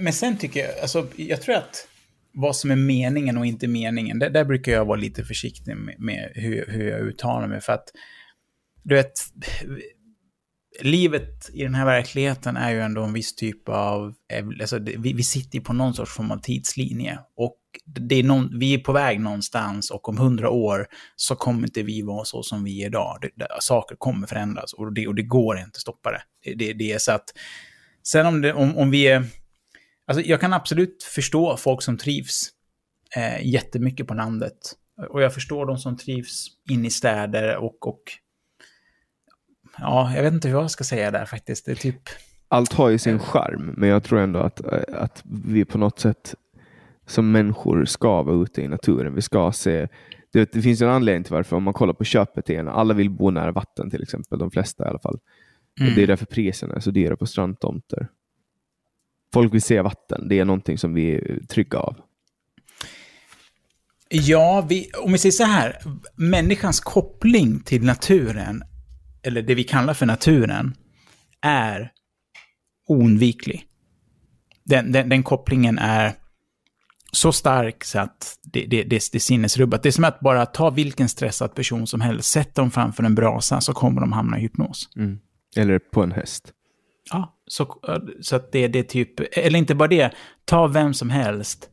Men 0.00 0.12
sen 0.12 0.36
tycker 0.36 0.60
jag, 0.60 0.80
alltså, 0.82 1.06
jag 1.16 1.42
tror 1.42 1.54
att 1.54 1.88
vad 2.32 2.56
som 2.56 2.70
är 2.70 2.76
meningen 2.76 3.38
och 3.38 3.46
inte 3.46 3.68
meningen, 3.68 4.18
där, 4.18 4.30
där 4.30 4.44
brukar 4.44 4.72
jag 4.72 4.84
vara 4.84 4.96
lite 4.96 5.24
försiktig 5.24 5.76
med, 5.76 6.00
med 6.00 6.32
hur, 6.34 6.64
hur 6.68 6.88
jag 6.88 7.00
uttalar 7.00 7.48
mig. 7.48 7.60
För 7.60 7.72
att, 7.72 7.92
du 8.82 8.94
vet, 8.94 9.12
livet 10.80 11.50
i 11.52 11.62
den 11.62 11.74
här 11.74 11.84
verkligheten 11.84 12.56
är 12.56 12.70
ju 12.70 12.80
ändå 12.80 13.02
en 13.02 13.12
viss 13.12 13.34
typ 13.34 13.68
av, 13.68 14.14
alltså, 14.60 14.78
vi, 14.78 15.12
vi 15.12 15.22
sitter 15.22 15.58
ju 15.58 15.64
på 15.64 15.72
någon 15.72 15.94
sorts 15.94 16.14
form 16.14 16.30
av 16.30 16.38
tidslinje. 16.38 17.18
Och 17.36 17.56
det 17.84 18.14
är 18.14 18.22
någon, 18.22 18.58
vi 18.58 18.74
är 18.74 18.78
på 18.78 18.92
väg 18.92 19.20
någonstans 19.20 19.90
och 19.90 20.08
om 20.08 20.18
hundra 20.18 20.50
år 20.50 20.86
så 21.16 21.36
kommer 21.36 21.66
inte 21.66 21.82
vi 21.82 22.02
vara 22.02 22.24
så 22.24 22.42
som 22.42 22.64
vi 22.64 22.82
är 22.82 22.86
idag. 22.86 23.18
Det, 23.22 23.30
det, 23.34 23.46
saker 23.60 23.96
kommer 23.96 24.26
förändras 24.26 24.72
och 24.72 24.92
det, 24.92 25.06
och 25.06 25.14
det 25.14 25.22
går 25.22 25.58
inte 25.58 25.68
att 25.68 25.80
stoppa 25.80 26.10
det. 26.10 26.22
Det, 26.44 26.54
det, 26.54 26.72
det 26.72 26.92
är 26.92 26.98
så 26.98 27.12
att 27.12 27.32
Sen 28.06 28.26
om, 28.26 28.40
det, 28.40 28.52
om, 28.52 28.76
om 28.76 28.90
vi 28.90 29.08
är... 29.08 29.24
Alltså 30.06 30.24
jag 30.24 30.40
kan 30.40 30.52
absolut 30.52 31.02
förstå 31.02 31.56
folk 31.56 31.82
som 31.82 31.98
trivs 31.98 32.50
eh, 33.16 33.46
jättemycket 33.46 34.06
på 34.06 34.14
landet. 34.14 34.58
Och 35.10 35.22
jag 35.22 35.34
förstår 35.34 35.66
de 35.66 35.78
som 35.78 35.96
trivs 35.96 36.46
in 36.70 36.84
i 36.84 36.90
städer 36.90 37.56
och, 37.56 37.86
och... 37.86 38.02
Ja, 39.78 40.12
jag 40.14 40.22
vet 40.22 40.32
inte 40.32 40.48
hur 40.48 40.56
jag 40.56 40.70
ska 40.70 40.84
säga 40.84 41.10
där 41.10 41.24
faktiskt. 41.24 41.66
Det 41.66 41.72
är 41.72 41.76
typ... 41.76 42.00
Allt 42.48 42.72
har 42.72 42.88
ju 42.88 42.98
sin 42.98 43.18
charm, 43.18 43.74
men 43.76 43.88
jag 43.88 44.04
tror 44.04 44.18
ändå 44.18 44.38
att, 44.38 44.60
att 44.92 45.22
vi 45.24 45.64
på 45.64 45.78
något 45.78 45.98
sätt 45.98 46.34
som 47.06 47.32
människor 47.32 47.84
ska 47.84 48.22
vara 48.22 48.42
ute 48.42 48.62
i 48.62 48.68
naturen. 48.68 49.14
Vi 49.14 49.22
ska 49.22 49.52
se 49.52 49.88
det, 50.32 50.52
det 50.52 50.62
finns 50.62 50.82
en 50.82 50.88
anledning 50.88 51.24
till 51.24 51.32
varför, 51.32 51.56
om 51.56 51.62
man 51.62 51.74
kollar 51.74 51.94
på 51.94 52.04
köpbeteenden, 52.04 52.74
alla 52.74 52.94
vill 52.94 53.10
bo 53.10 53.30
nära 53.30 53.52
vatten 53.52 53.90
till 53.90 54.02
exempel, 54.02 54.38
de 54.38 54.50
flesta 54.50 54.84
i 54.84 54.88
alla 54.88 54.98
fall. 54.98 55.18
Mm. 55.80 55.94
Det 55.94 56.02
är 56.02 56.06
därför 56.06 56.26
priserna 56.26 56.74
är 56.74 56.80
så 56.80 56.90
dyra 56.90 57.16
på 57.16 57.26
strandtomter. 57.26 58.08
Folk 59.32 59.54
vill 59.54 59.62
se 59.62 59.80
vatten, 59.80 60.28
det 60.28 60.38
är 60.38 60.44
någonting 60.44 60.78
som 60.78 60.94
vi 60.94 61.14
är 61.14 61.46
trygga 61.48 61.78
av. 61.78 61.96
Ja, 64.08 64.66
vi, 64.68 64.90
om 65.04 65.12
vi 65.12 65.18
säger 65.18 65.32
så 65.32 65.44
här. 65.44 65.78
Människans 66.14 66.80
koppling 66.80 67.60
till 67.60 67.84
naturen, 67.84 68.62
eller 69.26 69.42
det 69.42 69.54
vi 69.54 69.64
kallar 69.64 69.94
för 69.94 70.06
naturen, 70.06 70.74
är 71.42 71.92
oundviklig. 72.88 73.64
Den, 74.64 74.92
den, 74.92 75.08
den 75.08 75.22
kopplingen 75.22 75.78
är 75.78 76.12
så 77.12 77.32
stark 77.32 77.84
så 77.84 77.98
att 77.98 78.38
det, 78.42 78.60
det, 78.60 78.82
det, 78.82 79.08
det 79.12 79.14
är 79.14 79.18
sinnesrubbat. 79.18 79.82
Det 79.82 79.88
är 79.88 79.90
som 79.90 80.04
att 80.04 80.20
bara 80.20 80.46
ta 80.46 80.70
vilken 80.70 81.08
stressad 81.08 81.54
person 81.54 81.86
som 81.86 82.00
helst, 82.00 82.30
sätt 82.30 82.54
dem 82.54 82.70
framför 82.70 83.02
en 83.02 83.14
brasa 83.14 83.60
så 83.60 83.72
kommer 83.72 84.00
de 84.00 84.12
hamna 84.12 84.38
i 84.38 84.40
hypnos. 84.40 84.88
Eller 85.56 85.78
på 85.78 86.02
en 86.02 86.12
häst. 86.12 86.52
Ja, 87.10 87.36
så, 87.46 87.80
så 88.20 88.36
att 88.36 88.52
det, 88.52 88.68
det 88.68 88.78
är 88.78 88.82
typ, 88.82 89.38
eller 89.38 89.58
inte 89.58 89.74
bara 89.74 89.88
det, 89.88 90.14
ta 90.44 90.66
vem 90.66 90.94
som 90.94 91.10
helst 91.10 91.70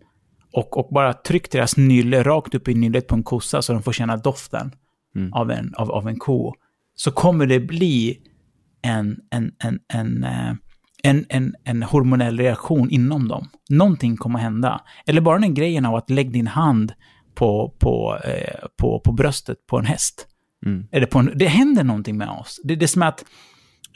och, 0.51 0.78
och 0.78 0.93
bara 0.93 1.14
tryck 1.14 1.51
deras 1.51 1.78
nylle 1.78 2.24
rakt 2.24 2.56
upp 2.56 2.68
i 2.68 2.74
nyllet 2.74 3.08
på 3.08 3.16
en 3.16 3.24
kossa 3.24 3.62
så 3.62 3.74
de 3.74 3.84
får 3.84 3.91
känna 3.91 4.18
doften 4.18 4.72
av, 5.34 5.51
en, 5.51 5.74
av, 5.76 5.91
av 5.91 6.08
en 6.08 6.20
ko. 6.20 6.54
Så 6.95 7.11
kommer 7.11 7.45
det 7.45 7.59
bli 7.59 8.17
en, 8.81 9.17
en, 9.31 9.51
en, 9.63 9.79
en, 9.93 10.23
eh, 10.23 10.53
en, 11.03 11.25
en, 11.29 11.55
en 11.63 11.83
hormonell 11.83 12.37
reaktion 12.37 12.89
inom 12.89 13.27
dem. 13.27 13.47
Någonting 13.69 14.17
kommer 14.17 14.39
hända. 14.39 14.81
Eller 15.05 15.21
bara 15.21 15.39
den 15.39 15.53
grejen 15.53 15.85
av 15.85 15.95
att 15.95 16.09
lägga 16.09 16.29
din 16.29 16.47
hand 16.47 16.93
på, 17.35 17.75
på, 17.79 18.17
eh, 18.25 18.67
på, 18.81 18.99
på 18.99 19.11
bröstet 19.11 19.57
på 19.67 19.77
en 19.77 19.85
häst. 19.85 20.27
Eller 20.91 21.05
på 21.05 21.19
en, 21.19 21.31
det 21.35 21.47
händer 21.47 21.83
någonting 21.83 22.17
med 22.17 22.29
oss. 22.29 22.61
Det, 22.63 22.75
det 22.75 22.85
är 22.85 22.87
som 22.87 23.01
att 23.01 23.25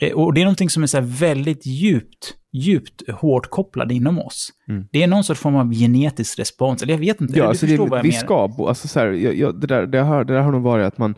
Eh, 0.00 0.12
Och 0.12 0.34
det 0.34 0.40
är 0.40 0.44
någonting 0.44 0.70
som 0.70 0.82
är 0.82 0.86
så 0.86 0.96
här 0.96 1.04
väldigt 1.04 1.66
djupt, 1.66 2.34
djupt 2.52 3.10
hårt 3.10 3.50
kopplad 3.50 3.92
inom 3.92 4.18
oss. 4.18 4.50
Det 4.92 5.02
är 5.02 5.06
någon 5.06 5.24
sorts 5.24 5.40
form 5.40 5.56
av 5.56 5.72
genetisk 5.72 6.38
respons. 6.38 6.82
Eller 6.82 6.94
jag 6.94 6.98
vet 6.98 7.20
inte, 7.20 7.38
Ja, 7.38 7.46
alltså 7.46 7.66
det, 7.66 8.00
vi 8.02 8.12
ska 8.12 8.54
alltså 8.68 8.88
så 8.88 9.00
här, 9.00 9.06
jag, 9.06 9.34
jag, 9.34 9.60
det, 9.60 9.66
där, 9.66 9.86
det, 9.86 9.98
har, 9.98 10.24
det 10.24 10.34
där 10.34 10.40
har 10.40 10.52
nog 10.52 10.62
varit 10.62 10.86
att 10.86 10.98
man 10.98 11.14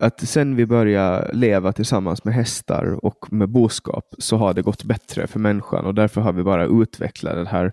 att 0.00 0.20
sen 0.20 0.56
vi 0.56 0.66
började 0.66 1.30
leva 1.32 1.72
tillsammans 1.72 2.24
med 2.24 2.34
hästar 2.34 3.04
och 3.04 3.32
med 3.32 3.48
boskap 3.48 4.14
så 4.18 4.36
har 4.36 4.54
det 4.54 4.62
gått 4.62 4.84
bättre 4.84 5.26
för 5.26 5.38
människan 5.38 5.84
och 5.84 5.94
därför 5.94 6.20
har 6.20 6.32
vi 6.32 6.42
bara 6.42 6.64
utvecklat 6.66 7.34
den 7.34 7.46
här 7.46 7.72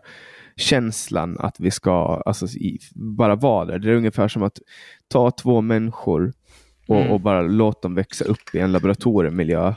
känslan 0.55 1.37
att 1.39 1.59
vi 1.59 1.71
ska 1.71 2.21
alltså, 2.25 2.45
i, 2.45 2.79
bara 2.95 3.35
vara 3.35 3.65
där. 3.65 3.79
Det 3.79 3.91
är 3.91 3.95
ungefär 3.95 4.27
som 4.27 4.43
att 4.43 4.59
ta 5.07 5.31
två 5.31 5.61
människor 5.61 6.33
och, 6.87 6.95
Mm. 6.95 7.11
och 7.11 7.19
bara 7.19 7.41
låta 7.41 7.81
dem 7.81 7.95
växa 7.95 8.25
upp 8.25 8.55
i 8.55 8.59
en 8.59 8.71
laboratoriemiljö 8.71 9.73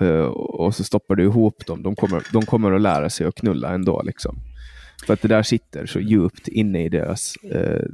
eh, 0.00 0.20
och 0.24 0.74
så 0.74 0.84
stoppar 0.84 1.14
du 1.14 1.22
ihop 1.24 1.66
dem. 1.66 1.82
De 1.82 1.96
kommer, 1.96 2.22
de 2.32 2.42
kommer 2.46 2.72
att 2.72 2.80
lära 2.80 3.10
sig 3.10 3.26
att 3.26 3.34
knulla 3.34 3.70
ändå. 3.72 4.02
Liksom. 4.02 4.36
För 5.06 5.14
att 5.14 5.22
det 5.22 5.28
där 5.28 5.42
sitter 5.42 5.86
så 5.86 6.00
djupt 6.00 6.48
inne 6.48 6.84
i 6.84 6.88
deras 6.88 7.36
eh, 7.36 7.84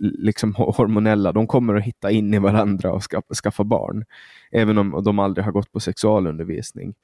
liksom 0.00 0.54
hormonella. 0.54 1.32
De 1.32 1.46
kommer 1.46 1.74
att 1.74 1.84
hitta 1.84 2.10
in 2.10 2.34
i 2.34 2.38
varandra 2.38 2.92
och 2.92 3.02
skaffa, 3.02 3.34
skaffa 3.34 3.64
barn. 3.64 4.04
Även 4.50 4.78
om 4.78 5.02
de 5.04 5.18
aldrig 5.18 5.44
har 5.44 5.52
gått 5.52 5.72
på 5.72 5.80
sexualundervisning. 5.80 6.94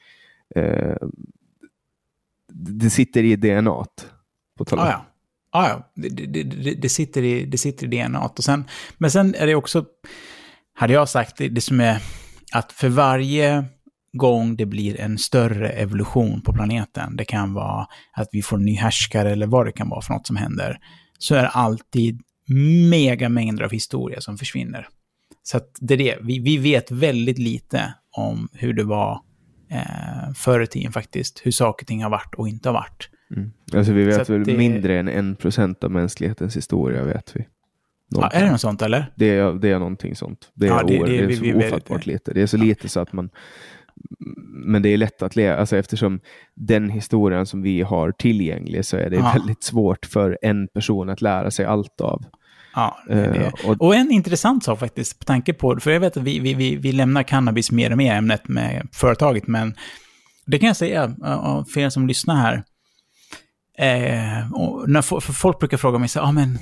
Eh, 0.54 0.96
det 2.52 2.90
sitter 2.90 3.22
i 3.22 3.36
DNA. 3.36 3.84
På 4.58 4.64
Ah, 4.70 4.90
ja. 4.90 5.06
Ah, 5.50 5.68
ja. 5.68 5.90
Det, 5.94 6.08
det, 6.08 6.42
det, 6.42 6.74
det, 6.74 6.88
sitter 6.88 7.22
i, 7.22 7.44
det 7.44 7.58
sitter 7.58 7.94
i 7.94 8.02
DNA. 8.02 8.20
Och 8.20 8.44
sen, 8.44 8.64
men 8.98 9.10
sen 9.10 9.34
är 9.34 9.46
det 9.46 9.54
också, 9.54 9.84
hade 10.74 10.92
jag 10.92 11.08
sagt, 11.08 11.36
det, 11.36 11.48
det 11.48 11.60
som 11.60 11.80
är 11.80 12.02
att 12.52 12.72
för 12.72 12.88
varje 12.88 13.64
gång 14.12 14.56
det 14.56 14.66
blir 14.66 15.00
en 15.00 15.18
större 15.18 15.68
evolution 15.68 16.40
på 16.40 16.52
planeten, 16.52 17.16
det 17.16 17.24
kan 17.24 17.54
vara 17.54 17.86
att 18.12 18.28
vi 18.32 18.42
får 18.42 18.56
en 18.56 18.64
ny 18.64 18.74
härskare 18.76 19.30
eller 19.32 19.46
vad 19.46 19.66
det 19.66 19.72
kan 19.72 19.88
vara 19.88 20.00
för 20.02 20.14
något 20.14 20.26
som 20.26 20.36
händer, 20.36 20.78
så 21.18 21.34
är 21.34 21.42
det 21.42 21.48
alltid 21.48 22.20
mega 22.90 23.28
mängder 23.28 23.64
av 23.64 23.70
historia 23.70 24.20
som 24.20 24.38
försvinner. 24.38 24.88
Så 25.42 25.56
att 25.56 25.68
det 25.80 25.94
är 25.94 25.98
det, 25.98 26.18
vi, 26.22 26.38
vi 26.38 26.56
vet 26.58 26.90
väldigt 26.90 27.38
lite 27.38 27.94
om 28.16 28.48
hur 28.52 28.72
det 28.72 28.84
var 28.84 29.20
eh, 29.70 30.32
förr 30.36 30.60
i 30.60 30.66
tiden 30.66 30.92
faktiskt, 30.92 31.40
hur 31.44 31.50
saker 31.50 31.84
och 31.84 31.88
ting 31.88 32.02
har 32.02 32.10
varit 32.10 32.34
och 32.34 32.48
inte 32.48 32.68
har 32.68 32.74
varit. 32.74 33.08
Alltså 33.74 33.92
vi 33.92 34.04
vet 34.04 34.28
väl 34.30 34.44
det- 34.44 34.56
mindre 34.56 34.98
än 34.98 35.08
en 35.08 35.36
procent 35.36 35.84
av 35.84 35.90
mänsklighetens 35.90 36.56
historia. 36.56 37.04
vet 37.04 37.36
vi. 37.36 37.46
Ja, 38.08 38.28
är 38.30 38.44
det 38.44 38.50
något 38.50 38.60
sånt 38.60 38.82
eller? 38.82 39.12
Det 39.16 39.26
är, 39.36 39.52
det 39.52 39.68
är 39.70 39.78
någonting 39.78 40.16
sånt. 40.16 40.50
Det 40.54 40.66
är, 40.66 40.70
Ja, 40.70 40.82
det- 40.82 40.98
det- 40.98 41.26
det 41.26 41.32
är 41.32 41.36
så 41.36 41.42
vi 41.42 41.54
ofattbart 41.54 42.06
lite. 42.06 42.32
Det 42.34 42.42
är 42.42 42.46
så 42.46 42.56
lite 42.56 42.88
så 42.88 43.00
att 43.00 43.12
man... 43.12 43.30
Men 44.64 44.82
det 44.82 44.88
är 44.88 44.96
lätt 44.96 45.22
att 45.22 45.36
leva, 45.36 45.56
alltså 45.56 45.76
eftersom 45.76 46.20
den 46.56 46.90
historien 46.90 47.46
som 47.46 47.62
vi 47.62 47.82
har 47.82 48.12
tillgänglig 48.12 48.84
så 48.84 48.96
är 48.96 49.10
det 49.10 49.16
Ja. 49.16 49.32
väldigt 49.34 49.62
svårt 49.62 50.06
för 50.06 50.38
en 50.42 50.68
person 50.68 51.08
att 51.10 51.20
lära 51.20 51.50
sig 51.50 51.64
allt 51.66 52.00
av. 52.00 52.24
Ja, 52.74 52.98
det 53.08 53.12
är 53.14 53.32
det. 53.32 53.44
Eh, 53.46 53.70
och- 53.70 53.80
Och 53.82 53.94
en 53.94 54.10
intressant 54.10 54.64
sak 54.64 54.78
faktiskt, 54.78 55.18
på 55.18 55.24
tanke 55.24 55.52
på, 55.54 55.80
för 55.80 55.90
jag 55.90 56.00
vet 56.00 56.16
att 56.16 56.22
vi, 56.22 56.38
vi, 56.38 56.54
vi, 56.54 56.76
vi 56.76 56.92
lämnar 56.92 57.22
cannabis 57.22 57.70
mer 57.70 57.90
och 57.90 57.98
mer 57.98 58.14
ämnet 58.14 58.48
med 58.48 58.88
företaget, 58.92 59.46
men 59.46 59.74
det 60.46 60.58
kan 60.58 60.66
jag 60.66 60.76
säga 60.76 61.14
för 61.74 61.78
er 61.78 61.88
som 61.88 62.06
lyssnar 62.06 62.34
här. 62.36 62.64
Eh, 63.78 64.52
och 64.52 64.90
när, 64.90 65.02
folk 65.32 65.58
brukar 65.58 65.76
fråga 65.76 65.98
mig 65.98 66.08
så 66.08 66.18
ja 66.18 66.22
ah, 66.22 66.32
men 66.32 66.58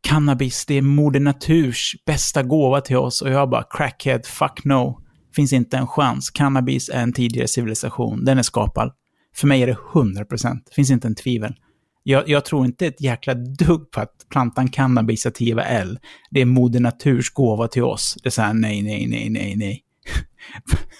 cannabis, 0.00 0.66
det 0.66 0.74
är 0.74 0.82
Moder 0.82 1.20
Naturs 1.20 1.96
bästa 2.06 2.42
gåva 2.42 2.80
till 2.80 2.96
oss. 2.96 3.22
Och 3.22 3.30
jag 3.30 3.50
bara, 3.50 3.64
crackhead, 3.70 4.20
fuck 4.24 4.64
no. 4.64 4.98
Finns 5.34 5.52
inte 5.52 5.76
en 5.76 5.86
chans. 5.86 6.30
Cannabis 6.30 6.88
är 6.88 7.02
en 7.02 7.12
tidigare 7.12 7.48
civilisation, 7.48 8.24
den 8.24 8.38
är 8.38 8.42
skapad. 8.42 8.92
För 9.34 9.46
mig 9.46 9.62
är 9.62 9.66
det 9.66 9.76
100%, 9.92 10.58
finns 10.72 10.90
inte 10.90 11.08
en 11.08 11.14
tvivel. 11.14 11.54
Jag, 12.02 12.28
jag 12.28 12.44
tror 12.44 12.64
inte 12.64 12.86
ett 12.86 13.00
jäkla 13.00 13.34
dugg 13.34 13.90
på 13.90 14.00
att 14.00 14.26
plantan 14.30 14.68
cannabis 14.68 15.22
sativa 15.22 15.62
L, 15.62 15.98
det 16.30 16.40
är 16.40 16.44
moder 16.44 16.80
naturs 16.80 17.30
gåva 17.30 17.68
till 17.68 17.82
oss. 17.82 18.16
Det 18.22 18.28
är 18.28 18.30
så 18.30 18.42
här, 18.42 18.54
nej, 18.54 18.82
nej, 18.82 19.06
nej, 19.06 19.30
nej, 19.30 19.56
nej. 19.56 19.84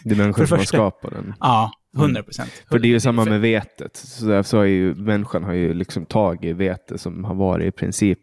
Det 0.04 0.10
är 0.10 0.16
människan 0.16 0.46
som 0.46 0.58
har 0.58 0.64
skapat 0.64 1.10
den. 1.10 1.34
Ja, 1.40 1.72
100 1.96 2.22
procent. 2.22 2.50
Mm. 2.54 2.68
För 2.68 2.78
det 2.78 2.88
är 2.88 2.90
ju 2.90 3.00
samma 3.00 3.24
med 3.24 3.40
vetet. 3.40 3.96
Så 3.96 4.26
därför 4.26 4.58
har 4.58 4.64
ju 4.64 4.94
människan 4.94 5.44
har 5.44 5.52
ju 5.52 5.74
liksom 5.74 6.06
tagit 6.06 6.56
vete 6.56 6.98
som 6.98 7.24
har 7.24 7.34
varit 7.34 7.66
i 7.66 7.70
princip 7.70 8.18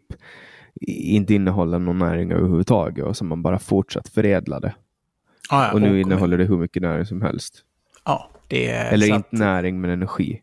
inte 0.86 1.34
innehåller 1.34 1.78
någon 1.78 1.98
näring 1.98 2.32
överhuvudtaget 2.32 3.04
och 3.04 3.16
som 3.16 3.28
man 3.28 3.42
bara 3.42 3.58
fortsatt 3.58 4.08
förädlade. 4.08 4.74
Ja, 5.50 5.66
ja, 5.66 5.72
och 5.72 5.80
nu 5.80 6.00
innehåller 6.00 6.38
det 6.38 6.44
hur 6.44 6.58
mycket 6.58 6.82
näring 6.82 7.06
som 7.06 7.22
helst. 7.22 7.64
Ja, 8.04 8.30
det 8.48 8.70
är... 8.70 8.92
Eller 8.92 9.14
inte 9.14 9.36
näring, 9.36 9.80
men 9.80 9.90
energi. 9.90 10.40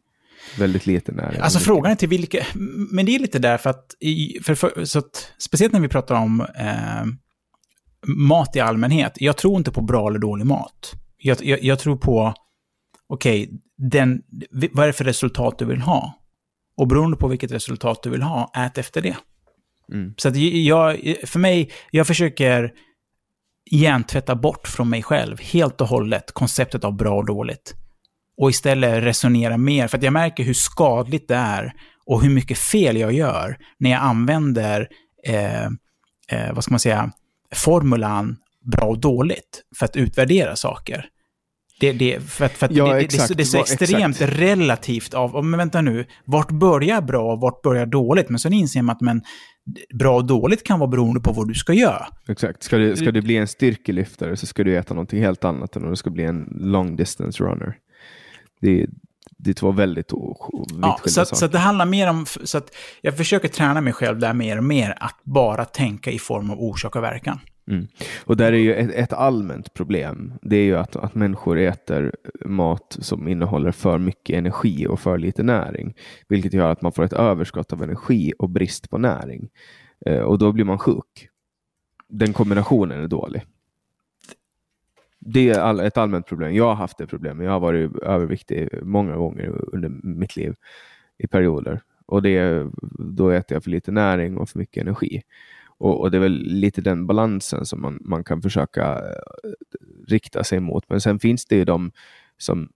Väldigt 0.60 0.86
lite 0.86 1.12
näring. 1.12 1.42
Alltså 1.42 1.60
frågan 1.60 1.92
är 1.92 1.96
till 1.96 2.10
vilka... 2.10 2.46
Men 2.92 3.06
det 3.06 3.16
är 3.16 3.20
lite 3.20 3.40
därför 3.40 3.70
att, 3.70 3.96
i, 4.00 4.40
för, 4.44 4.56
för, 4.56 4.86
så 4.86 5.00
att 5.00 5.32
speciellt 5.38 5.74
när 5.74 5.80
vi 5.80 5.88
pratar 5.88 6.16
om 6.16 6.42
eh, 6.42 7.06
mat 8.08 8.56
i 8.56 8.60
allmänhet, 8.60 9.14
jag 9.16 9.38
tror 9.38 9.58
inte 9.58 9.72
på 9.72 9.82
bra 9.82 10.10
eller 10.10 10.20
dålig 10.20 10.46
mat. 10.46 10.94
Jag, 11.18 11.38
jag, 11.46 11.64
jag 11.64 11.80
tror 11.80 11.98
på, 11.98 12.34
okej, 13.08 13.50
den, 13.78 14.22
vad 14.72 14.84
är 14.84 14.88
det 14.88 14.94
för 14.94 15.04
resultat 15.04 15.60
du 15.60 15.66
vill 15.66 15.82
ha? 15.82 16.14
Och 16.78 16.88
beroende 16.88 17.18
på 17.18 17.28
vilket 17.28 17.52
resultat 17.52 18.04
du 18.04 18.10
vill 18.10 18.22
ha, 18.22 18.52
ät 18.56 18.78
efter 18.78 19.02
det. 19.02 19.18
Mm. 19.94 20.14
Så 20.18 20.28
att 20.28 20.36
jag, 20.38 21.16
för 21.24 21.40
mig, 21.40 21.72
jag 21.92 22.08
försöker 22.08 22.74
hjärntvätta 23.72 24.36
bort 24.36 24.68
från 24.68 24.90
mig 24.90 25.04
själv 25.04 25.40
helt 25.42 25.82
och 25.82 25.88
hållet 25.88 26.32
konceptet 26.32 26.84
av 26.84 26.98
bra 26.98 27.16
och 27.18 27.26
dåligt. 27.26 27.76
Och 28.42 28.50
istället 28.50 29.04
resonera 29.04 29.58
mer, 29.58 29.88
för 29.88 29.98
att 29.98 30.04
jag 30.04 30.14
märker 30.14 30.44
hur 30.44 30.54
skadligt 30.54 31.28
det 31.28 31.36
är 31.36 31.74
och 32.06 32.22
hur 32.22 32.30
mycket 32.30 32.58
fel 32.58 32.98
jag 32.98 33.14
gör 33.14 33.58
när 33.80 33.90
jag 33.90 34.02
använder, 34.02 34.88
eh, 35.28 35.66
eh, 36.32 36.54
vad 36.54 36.64
ska 36.64 36.74
man 36.74 36.80
säga, 36.80 37.12
formulan 37.56 38.38
bra 38.72 38.88
och 38.88 39.00
dåligt 39.00 39.64
för 39.80 39.86
att 39.86 39.96
utvärdera 39.96 40.56
saker. 40.56 41.06
Det, 41.80 41.92
det, 41.92 42.20
för 42.20 42.46
att, 42.46 42.52
för 42.52 42.66
att 42.66 42.72
Ja, 42.72 42.94
det, 42.94 43.00
exakt. 43.00 43.28
det, 43.28 43.34
det 43.34 43.44
är 43.44 43.46
så 43.46 43.60
extremt 43.60 44.16
exakt. 44.16 44.40
relativt 44.40 45.14
av, 45.14 45.46
men 45.46 45.58
vänta 45.58 45.82
nu, 45.82 46.06
vart 46.26 46.52
börjar 46.52 47.02
bra 47.02 47.34
och 47.34 47.40
vart 47.40 47.62
börjar 47.62 47.86
dåligt? 47.86 48.30
Men 48.30 48.40
sen 48.40 48.54
inser 48.54 48.82
man 48.82 48.96
att 48.96 49.02
men, 49.02 49.22
bra 49.94 50.16
och 50.16 50.26
dåligt 50.26 50.64
kan 50.64 50.80
vara 50.80 50.90
beroende 50.90 51.20
på 51.22 51.32
vad 51.32 51.48
du 51.48 51.54
ska 51.54 51.74
göra. 51.74 52.08
Exakt. 52.28 52.64
Ska 52.64 52.78
du, 52.78 52.96
ska 52.96 53.12
du 53.12 53.22
bli 53.22 53.38
en 53.38 53.48
styrkelyftare 53.48 54.38
så 54.38 54.46
ska 54.46 54.64
du 54.64 54.78
äta 54.78 54.94
någonting 54.94 55.22
helt 55.22 55.46
annat 55.46 55.76
än 55.76 55.84
om 55.84 55.90
du 55.90 55.96
ska 55.96 56.10
bli 56.10 56.24
en 56.24 56.58
long 56.62 56.96
distance 56.96 57.44
runner. 57.44 57.78
Det 58.62 58.82
är, 58.82 58.90
det 59.38 59.50
är 59.50 59.54
två 59.54 59.72
väldigt 59.72 60.12
Ja, 60.82 61.00
så, 61.04 61.10
saker. 61.10 61.36
så 61.36 61.48
det 61.48 61.58
handlar 61.58 61.86
mer 61.86 62.10
om, 62.10 62.26
så 62.26 62.58
att 62.58 62.76
jag 63.02 63.18
försöker 63.18 63.48
träna 63.48 63.82
mig 63.82 63.94
själv 63.94 64.20
där 64.20 64.34
mer 64.34 64.58
och 64.58 64.64
mer, 64.64 64.94
att 65.00 65.20
bara 65.24 65.66
tänka 65.66 66.12
i 66.12 66.20
form 66.20 66.50
av 66.50 66.60
orsak 66.60 66.96
och 66.96 67.04
verkan. 67.04 67.40
Mm. 67.68 67.88
Och 68.26 68.38
där 68.38 68.54
är 68.54 68.58
ju 68.58 68.74
ett, 68.74 68.92
ett 68.92 69.14
allmänt 69.14 69.74
problem. 69.74 70.34
Det 70.42 70.56
är 70.56 70.64
ju 70.64 70.78
att, 70.78 70.96
att 70.96 71.16
människor 71.16 71.58
äter 71.58 72.16
mat 72.46 72.98
som 73.00 73.28
innehåller 73.28 73.72
för 73.72 73.98
mycket 73.98 74.36
energi 74.36 74.88
och 74.88 75.00
för 75.00 75.18
lite 75.18 75.44
näring. 75.44 75.96
Vilket 76.28 76.54
gör 76.54 76.72
att 76.72 76.82
man 76.82 76.92
får 76.92 77.04
ett 77.04 77.14
överskott 77.14 77.74
av 77.74 77.84
energi 77.84 78.34
och 78.40 78.50
brist 78.50 78.90
på 78.90 78.98
näring. 78.98 79.50
Eh, 80.06 80.20
och 80.20 80.38
då 80.38 80.52
blir 80.52 80.66
man 80.66 80.80
sjuk. 80.80 81.30
Den 82.08 82.34
kombinationen 82.34 83.04
är 83.04 83.08
dålig. 83.08 83.42
Det 85.20 85.50
är 85.50 85.60
all, 85.60 85.80
ett 85.80 85.98
allmänt 85.98 86.28
problem. 86.28 86.56
Jag 86.56 86.66
har 86.66 86.76
haft 86.76 86.98
det 86.98 87.08
problemet. 87.08 87.46
Jag 87.46 87.52
har 87.52 87.60
varit 87.60 87.98
överviktig 87.98 88.70
många 88.82 89.16
gånger 89.16 89.76
under 89.76 89.90
mitt 89.90 90.36
liv 90.36 90.56
i 91.18 91.28
perioder. 91.28 91.82
Och 92.06 92.22
det, 92.22 92.68
då 93.00 93.30
äter 93.30 93.56
jag 93.56 93.64
för 93.64 93.72
lite 93.72 93.92
näring 93.92 94.38
och 94.38 94.50
för 94.50 94.60
mycket 94.60 94.82
energi. 94.82 95.24
Och, 95.78 96.02
och 96.02 96.12
det 96.12 96.18
är 96.18 96.22
väl 96.22 96.44
lite 96.44 96.82
den 96.82 97.08
balansen 97.08 97.66
som 97.66 97.82
man, 97.82 98.00
man 98.02 98.24
kan 98.24 98.42
försöka 98.42 98.94
eh, 98.94 99.52
rikta 100.08 100.44
sig 100.44 100.60
mot. 100.60 100.90
Men 100.90 101.02
sen 101.02 101.20
finns 101.20 101.46
det 101.46 101.56
ju 101.56 101.66
de 101.66 101.92
som, 102.38 102.70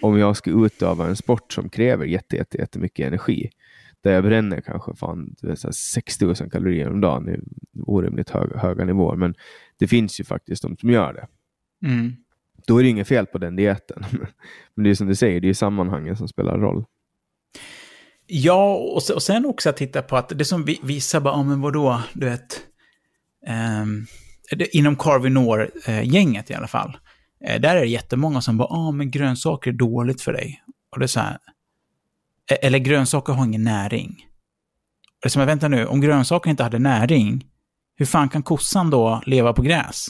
om 0.00 0.18
jag 0.18 0.36
ska 0.36 0.50
utöva 0.50 1.06
en 1.06 1.16
sport 1.16 1.52
som 1.52 1.68
kräver 1.68 2.04
jätte, 2.04 2.36
jätte, 2.36 2.58
jättemycket 2.58 3.06
energi, 3.06 3.50
där 4.00 4.12
jag 4.12 4.24
bränner 4.24 4.60
kanske 4.60 4.94
fan, 4.94 5.34
du 5.40 5.48
vet, 5.48 5.58
så 5.58 5.66
här 5.68 5.72
6000 5.72 6.50
kalorier 6.50 6.90
om 6.90 7.00
dagen, 7.00 7.28
är 7.28 7.40
orimligt 7.86 8.30
höga, 8.30 8.58
höga 8.58 8.84
nivåer, 8.84 9.16
men 9.16 9.34
det 9.78 9.88
finns 9.88 10.20
ju 10.20 10.24
faktiskt 10.24 10.62
de 10.62 10.76
som 10.76 10.90
gör 10.90 11.12
det. 11.12 11.26
Mm. 11.88 12.12
Då 12.66 12.78
är 12.78 12.82
det 12.82 12.88
inget 12.88 13.08
fel 13.08 13.26
på 13.26 13.38
den 13.38 13.56
dieten. 13.56 14.04
Men 14.74 14.84
det 14.84 14.90
är 14.90 14.94
som 14.94 15.06
du 15.06 15.14
säger, 15.14 15.40
det 15.40 15.48
är 15.48 15.54
sammanhangen 15.54 16.16
som 16.16 16.28
spelar 16.28 16.58
roll. 16.58 16.84
Ja, 18.26 18.74
och, 18.74 19.10
och 19.14 19.22
sen 19.22 19.46
också 19.46 19.70
att 19.70 19.76
titta 19.76 20.02
på 20.02 20.16
att 20.16 20.28
det 20.28 20.44
som 20.44 20.64
vi, 20.64 20.80
visar 20.82 21.20
bara, 21.20 21.34
ja 21.34 21.42
men 21.42 21.60
vadå, 21.60 22.02
du 22.12 22.26
vet, 22.26 22.60
eh, 23.46 23.86
det, 24.56 24.76
inom 24.76 24.96
Carvinor-gänget 24.96 26.50
i 26.50 26.54
alla 26.54 26.66
fall, 26.66 26.96
eh, 27.44 27.60
där 27.60 27.76
är 27.76 27.80
det 27.80 27.86
jättemånga 27.86 28.40
som 28.40 28.56
bara, 28.56 28.68
ja 28.70 28.90
men 28.90 29.10
grönsaker 29.10 29.70
är 29.70 29.74
dåligt 29.74 30.22
för 30.22 30.32
dig. 30.32 30.62
Och 30.92 30.98
det 30.98 31.04
är 31.04 31.06
så 31.06 31.20
här, 31.20 31.38
e-, 32.50 32.66
eller 32.66 32.78
grönsaker 32.78 33.32
har 33.32 33.44
ingen 33.44 33.64
näring. 33.64 34.08
Och 35.06 35.18
det 35.22 35.26
är 35.26 35.30
som, 35.30 35.46
vänta 35.46 35.68
nu, 35.68 35.86
om 35.86 36.00
grönsaker 36.00 36.50
inte 36.50 36.62
hade 36.62 36.78
näring, 36.78 37.44
hur 37.96 38.06
fan 38.06 38.28
kan 38.28 38.42
kossan 38.42 38.90
då 38.90 39.22
leva 39.26 39.52
på 39.52 39.62
gräs? 39.62 40.08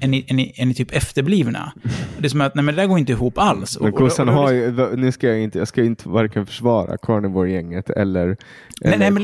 Är 0.00 0.08
ni, 0.08 0.24
är 0.28 0.34
ni, 0.34 0.52
är 0.56 0.66
ni 0.66 0.74
typ 0.74 0.92
efterblivna? 0.92 1.72
Det 2.18 2.26
är 2.26 2.28
som 2.28 2.40
att, 2.40 2.54
nej 2.54 2.64
men 2.64 2.74
det 2.74 2.82
där 2.82 2.86
går 2.86 2.98
inte 2.98 3.12
ihop 3.12 3.38
alls. 3.38 3.80
Men 3.80 3.92
kossan 3.92 4.28
har 4.28 4.52
ju, 4.52 4.96
nu 4.96 5.12
ska 5.12 5.26
jag 5.26 5.40
inte, 5.40 5.58
jag 5.58 5.68
ska 5.68 5.84
inte 5.84 6.08
varken 6.08 6.46
försvara 6.46 6.96
carnivore-gänget 6.98 7.90
eller... 7.90 8.36
Nej, 8.80 8.98
nej 8.98 9.10
men 9.10 9.22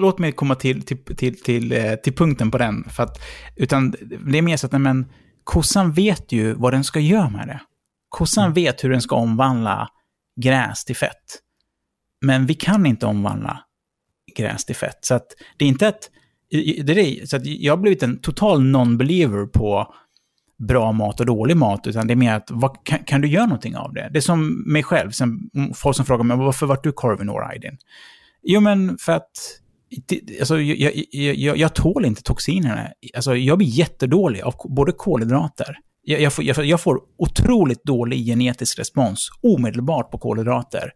låt 0.00 0.18
mig 0.18 0.32
komma 0.32 0.54
till, 0.54 0.82
till, 0.82 0.98
till, 0.98 1.42
till, 1.42 1.72
eh, 1.72 1.94
till 1.94 2.12
punkten 2.12 2.50
på 2.50 2.58
den. 2.58 2.84
För 2.84 3.02
att, 3.02 3.18
utan 3.56 3.90
det 4.26 4.38
är 4.38 4.42
mer 4.42 4.56
så 4.56 4.66
att 4.66 4.72
nej, 4.72 4.80
men, 4.80 5.06
kossan 5.44 5.92
vet 5.92 6.32
ju 6.32 6.54
vad 6.54 6.72
den 6.72 6.84
ska 6.84 7.00
göra 7.00 7.28
med 7.30 7.46
det. 7.48 7.60
Kossan 8.08 8.44
Mm. 8.44 8.54
vet 8.54 8.84
hur 8.84 8.90
den 8.90 9.00
ska 9.02 9.16
omvandla 9.16 9.88
gräs 10.40 10.84
till 10.84 10.96
fett. 10.96 11.38
Men 12.24 12.46
vi 12.46 12.54
kan 12.54 12.86
inte 12.86 13.06
omvandla 13.06 13.60
gräs 14.36 14.64
till 14.64 14.76
fett. 14.76 14.98
Så 15.00 15.14
att 15.14 15.26
det 15.56 15.64
är 15.64 15.68
inte 15.68 15.88
att... 15.88 16.10
Det 16.50 16.78
är 16.78 16.94
det, 16.94 17.28
så 17.28 17.36
att 17.36 17.46
jag 17.46 17.72
har 17.72 17.78
blivit 17.82 18.02
en 18.02 18.20
total 18.20 18.60
non-believer 18.62 19.46
på 19.46 19.94
bra 20.68 20.92
mat 20.92 21.20
och 21.20 21.26
dålig 21.26 21.56
mat, 21.56 21.86
utan 21.86 22.06
det 22.06 22.14
är 22.14 22.16
mer 22.16 22.32
att 22.34 22.50
vad, 22.50 22.84
kan, 22.84 22.98
kan 22.98 23.20
du 23.20 23.28
göra 23.28 23.46
någonting 23.46 23.76
av 23.76 23.92
det? 23.94 24.08
Det 24.12 24.18
är 24.18 24.20
som 24.20 24.72
mig 24.72 24.82
själv, 24.82 25.10
sen, 25.10 25.50
folk 25.74 25.96
som 25.96 26.04
frågar 26.06 26.24
mig 26.24 26.36
varför 26.36 26.66
vart 26.66 26.84
du 26.84 26.92
Carvinor 26.96 27.44
Aydin? 27.50 27.76
Jo, 28.42 28.60
men 28.60 28.98
för 29.00 29.12
att 29.12 29.30
alltså, 30.40 30.60
jag, 30.60 30.94
jag, 31.12 31.34
jag, 31.36 31.56
jag, 31.58 31.74
tål 31.74 32.04
inte 32.04 32.22
toxinerna. 32.22 32.88
Alltså, 33.14 33.36
jag 33.36 33.58
blir 33.58 33.68
jättedålig 33.68 34.40
av 34.40 34.54
både 34.64 34.92
kolhydrater. 34.92 35.78
Jag, 36.04 36.20
jag, 36.20 36.32
får, 36.32 36.44
jag, 36.44 36.56
får- 36.56 36.64
jag 36.64 36.80
får 36.80 37.00
otroligt 37.18 37.84
dålig 37.84 38.26
genetisk 38.26 38.78
respons 38.78 39.28
omedelbart 39.42 40.10
på 40.10 40.18
kolhydrater. 40.18 40.90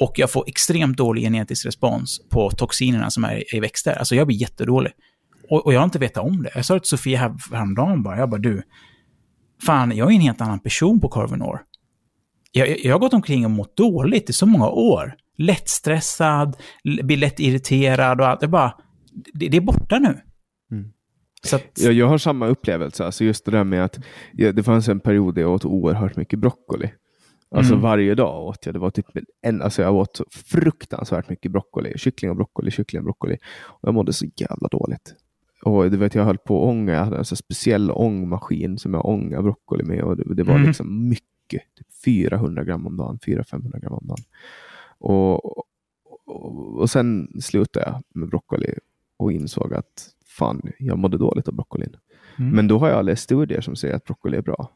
Och 0.00 0.12
jag 0.18 0.30
får 0.30 0.44
extremt 0.46 0.96
dålig 0.96 1.22
genetisk 1.22 1.66
respons 1.66 2.20
på 2.30 2.50
toxinerna 2.50 3.10
som 3.10 3.24
är 3.24 3.54
i 3.56 3.60
växter. 3.60 3.92
Alltså 3.92 4.14
jag 4.14 4.26
blir 4.26 4.36
jättedålig. 4.36 4.92
Och, 5.50 5.66
och 5.66 5.74
jag 5.74 5.80
har 5.80 5.84
inte 5.84 5.98
vetat 5.98 6.24
om 6.24 6.42
det. 6.42 6.50
Jag 6.54 6.64
sa 6.64 6.74
det 6.74 6.80
till 6.80 6.88
Sofia 6.88 7.18
här- 7.18 7.54
häromdagen 7.54 8.02
bara. 8.02 8.18
Jag 8.18 8.30
bara, 8.30 8.40
du, 8.40 8.62
fan, 9.66 9.96
jag 9.96 10.10
är 10.10 10.14
en 10.14 10.20
helt 10.20 10.40
annan 10.40 10.60
person 10.60 11.00
på 11.00 11.08
Carvinor. 11.08 11.60
Jag, 12.52 12.68
jag, 12.68 12.78
jag 12.78 12.94
har 12.94 12.98
gått 13.00 13.14
omkring 13.14 13.44
och 13.44 13.50
mått 13.50 13.76
dåligt 13.76 14.30
i 14.30 14.32
så 14.32 14.46
många 14.46 14.68
år. 14.68 15.14
Lättstressad, 15.38 16.56
blir 17.02 17.16
lätt 17.16 17.40
irriterad 17.40 18.20
och 18.20 18.26
allt. 18.28 18.40
Det 18.40 18.46
är 18.46 18.48
bara, 18.48 18.74
det, 19.34 19.48
det 19.48 19.56
är 19.56 19.60
borta 19.60 19.98
nu. 19.98 20.20
Mm. 20.72 20.92
Att, 21.52 21.62
Jag, 21.80 21.92
jag 21.92 22.08
har 22.08 22.18
samma 22.18 22.46
upplevelse, 22.46 23.04
alltså 23.04 23.24
just 23.24 23.44
det 23.44 23.50
där 23.50 23.64
med 23.64 23.84
att 23.84 23.98
ja, 24.32 24.52
det 24.52 24.62
fanns 24.62 24.88
en 24.88 25.00
period 25.00 25.34
där 25.34 25.42
jag 25.42 25.52
åt 25.52 25.64
oerhört 25.64 26.16
mycket 26.16 26.38
broccoli. 26.38 26.90
Alltså 27.50 27.72
Mm. 27.72 27.82
varje 27.82 28.14
dag 28.14 28.44
åt 28.46 28.66
jag. 28.66 28.74
Det 28.74 28.78
var 28.78 28.90
typ 28.90 29.06
en, 29.42 29.62
alltså 29.62 29.82
jag 29.82 29.94
åt 29.94 30.20
fruktansvärt 30.30 31.28
mycket 31.28 31.52
broccoli. 31.52 31.98
Kyckling 31.98 32.30
och 32.30 32.36
broccoli, 32.36 32.70
kyckling 32.70 33.00
och 33.00 33.04
broccoli. 33.04 33.36
Och 33.66 33.88
jag 33.88 33.94
mådde 33.94 34.12
så 34.12 34.26
jävla 34.36 34.68
dåligt. 34.68 35.14
Och 35.64 35.90
du 35.90 35.96
vet, 35.96 36.14
jag 36.14 36.24
höll 36.24 36.38
på 36.38 36.62
att 36.62 36.68
ånga. 36.68 36.92
Jag 36.92 37.04
hade 37.04 37.16
en 37.18 37.24
speciell 37.24 37.90
ångmaskin 37.90 38.78
som 38.78 38.94
jag 38.94 39.06
ångade 39.06 39.42
broccoli 39.42 39.84
med. 39.84 40.02
Och 40.02 40.16
det, 40.16 40.34
det 40.34 40.42
var 40.42 40.54
Mm. 40.54 40.66
liksom 40.66 41.08
mycket. 41.08 41.22
Typ 41.78 41.86
400 42.04 42.64
gram 42.64 42.86
om 42.86 42.96
dagen. 42.96 43.18
400-500 43.26 43.78
gram 43.80 43.92
om 43.92 44.06
dagen. 44.06 44.24
Och, 44.98 45.56
och, 45.56 45.66
och 46.80 46.90
sen 46.90 47.28
slutade 47.40 47.86
jag 47.86 48.02
med 48.20 48.28
broccoli 48.28 48.74
och 49.16 49.32
insåg 49.32 49.74
att 49.74 50.08
fan, 50.26 50.62
jag 50.78 50.98
mådde 50.98 51.18
dåligt 51.18 51.48
av 51.48 51.54
broccolin. 51.54 51.96
Mm. 52.38 52.50
Men 52.56 52.68
då 52.68 52.78
har 52.78 52.88
jag 52.88 53.04
läst 53.04 53.22
studier 53.22 53.60
som 53.60 53.76
säger 53.76 53.94
att 53.94 54.04
broccoli 54.04 54.36
är 54.36 54.42
bra. 54.42 54.70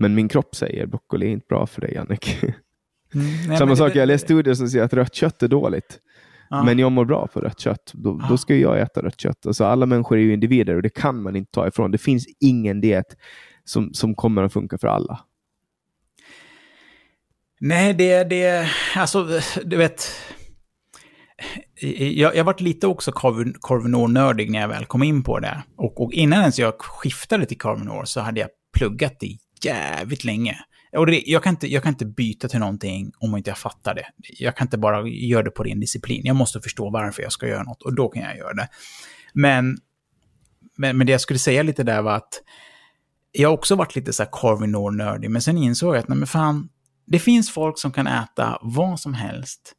Men 0.00 0.14
min 0.14 0.28
kropp 0.28 0.54
säger 0.56 0.86
broccoli 0.86 1.26
är 1.26 1.30
inte 1.30 1.46
bra 1.48 1.66
för 1.66 1.80
dig, 1.80 1.92
Jannik. 1.94 2.38
Mm, 3.14 3.26
nej, 3.48 3.58
Samma 3.58 3.76
sak, 3.76 3.88
det- 3.92 3.94
jag 3.98 4.02
har 4.02 4.06
läst 4.06 4.24
studier 4.24 4.54
som 4.54 4.68
säger 4.68 4.84
att 4.84 4.92
rött 4.92 5.14
kött 5.14 5.42
är 5.42 5.48
dåligt. 5.48 5.98
Ja. 6.50 6.62
Men 6.64 6.78
jag 6.78 6.92
mår 6.92 7.04
bra 7.04 7.26
på 7.26 7.40
rött 7.40 7.60
kött. 7.60 7.90
Då, 7.94 8.18
Ja. 8.22 8.26
då 8.28 8.38
ska 8.38 8.56
jag 8.56 8.80
äta 8.80 9.02
rött 9.02 9.20
kött. 9.20 9.46
Alltså, 9.46 9.64
alla 9.64 9.86
människor 9.86 10.18
är 10.18 10.22
ju 10.22 10.34
individer 10.34 10.74
och 10.76 10.82
det 10.82 10.88
kan 10.94 11.22
man 11.22 11.36
inte 11.36 11.50
ta 11.52 11.68
ifrån. 11.68 11.90
Det 11.90 11.98
finns 11.98 12.26
ingen 12.40 12.80
diet 12.80 13.06
som, 13.64 13.94
som 13.94 14.14
kommer 14.14 14.42
att 14.42 14.52
funka 14.52 14.78
för 14.78 14.88
alla. 14.88 15.20
Nej, 17.60 17.94
det, 17.94 18.24
det, 18.24 18.68
alltså, 18.96 19.40
du 19.64 19.76
vet. 19.76 20.08
Jag, 22.14 22.36
jag 22.36 22.44
varit 22.44 22.60
lite 22.60 22.86
också 22.86 23.12
Corvinor-nördig 23.60 24.50
när 24.50 24.60
jag 24.60 24.68
väl 24.68 24.84
kom 24.86 25.02
in 25.02 25.22
på 25.22 25.38
det. 25.38 25.62
Och, 25.76 26.00
och 26.02 26.12
innan 26.12 26.40
ens 26.40 26.58
jag 26.58 26.74
skiftade 26.78 27.46
till 27.46 27.58
Corvinor 27.58 28.04
så 28.04 28.20
hade 28.20 28.40
jag 28.40 28.50
pluggat 28.78 29.16
det 29.20 29.36
jävligt 29.64 30.24
länge. 30.24 30.58
Och 30.96 31.06
det, 31.06 31.22
jag, 31.26 31.42
kan 31.42 31.50
inte, 31.50 31.72
jag 31.72 31.82
kan 31.82 31.92
inte 31.92 32.06
byta 32.06 32.48
till 32.48 32.58
någonting 32.58 33.12
om 33.18 33.36
inte 33.36 33.50
jag 33.50 33.58
fattar 33.58 33.94
det. 33.94 34.06
Jag 34.38 34.56
kan 34.56 34.66
inte 34.66 34.78
bara 34.78 35.08
göra 35.08 35.42
det 35.42 35.50
på 35.50 35.62
ren 35.62 35.80
disciplin. 35.80 36.22
Jag 36.24 36.36
måste 36.36 36.60
förstå 36.60 36.90
varför 36.90 37.22
jag 37.22 37.32
ska 37.32 37.48
göra 37.48 37.62
något 37.62 37.82
och 37.82 37.94
då 37.94 38.08
kan 38.08 38.22
jag 38.22 38.36
göra 38.36 38.54
det. 38.54 38.68
Men, 39.32 39.78
men, 40.76 40.98
men 40.98 41.06
det 41.06 41.12
jag 41.12 41.20
skulle 41.20 41.38
säga 41.38 41.62
lite 41.62 41.82
där 41.82 42.02
var 42.02 42.14
att 42.14 42.42
jag 43.32 43.48
har 43.48 43.54
också 43.54 43.74
varit 43.74 43.96
lite 43.96 44.12
så 44.12 44.22
här 44.22 44.30
Corvinor-nördig, 44.30 45.30
men 45.30 45.42
sen 45.42 45.58
insåg 45.58 45.94
jag 45.94 46.00
att 46.00 46.08
nej 46.08 46.18
men 46.18 46.26
fan, 46.26 46.68
det 47.06 47.18
finns 47.18 47.50
folk 47.50 47.78
som 47.78 47.92
kan 47.92 48.06
äta 48.06 48.58
vad 48.62 49.00
som 49.00 49.14
helst. 49.14 49.72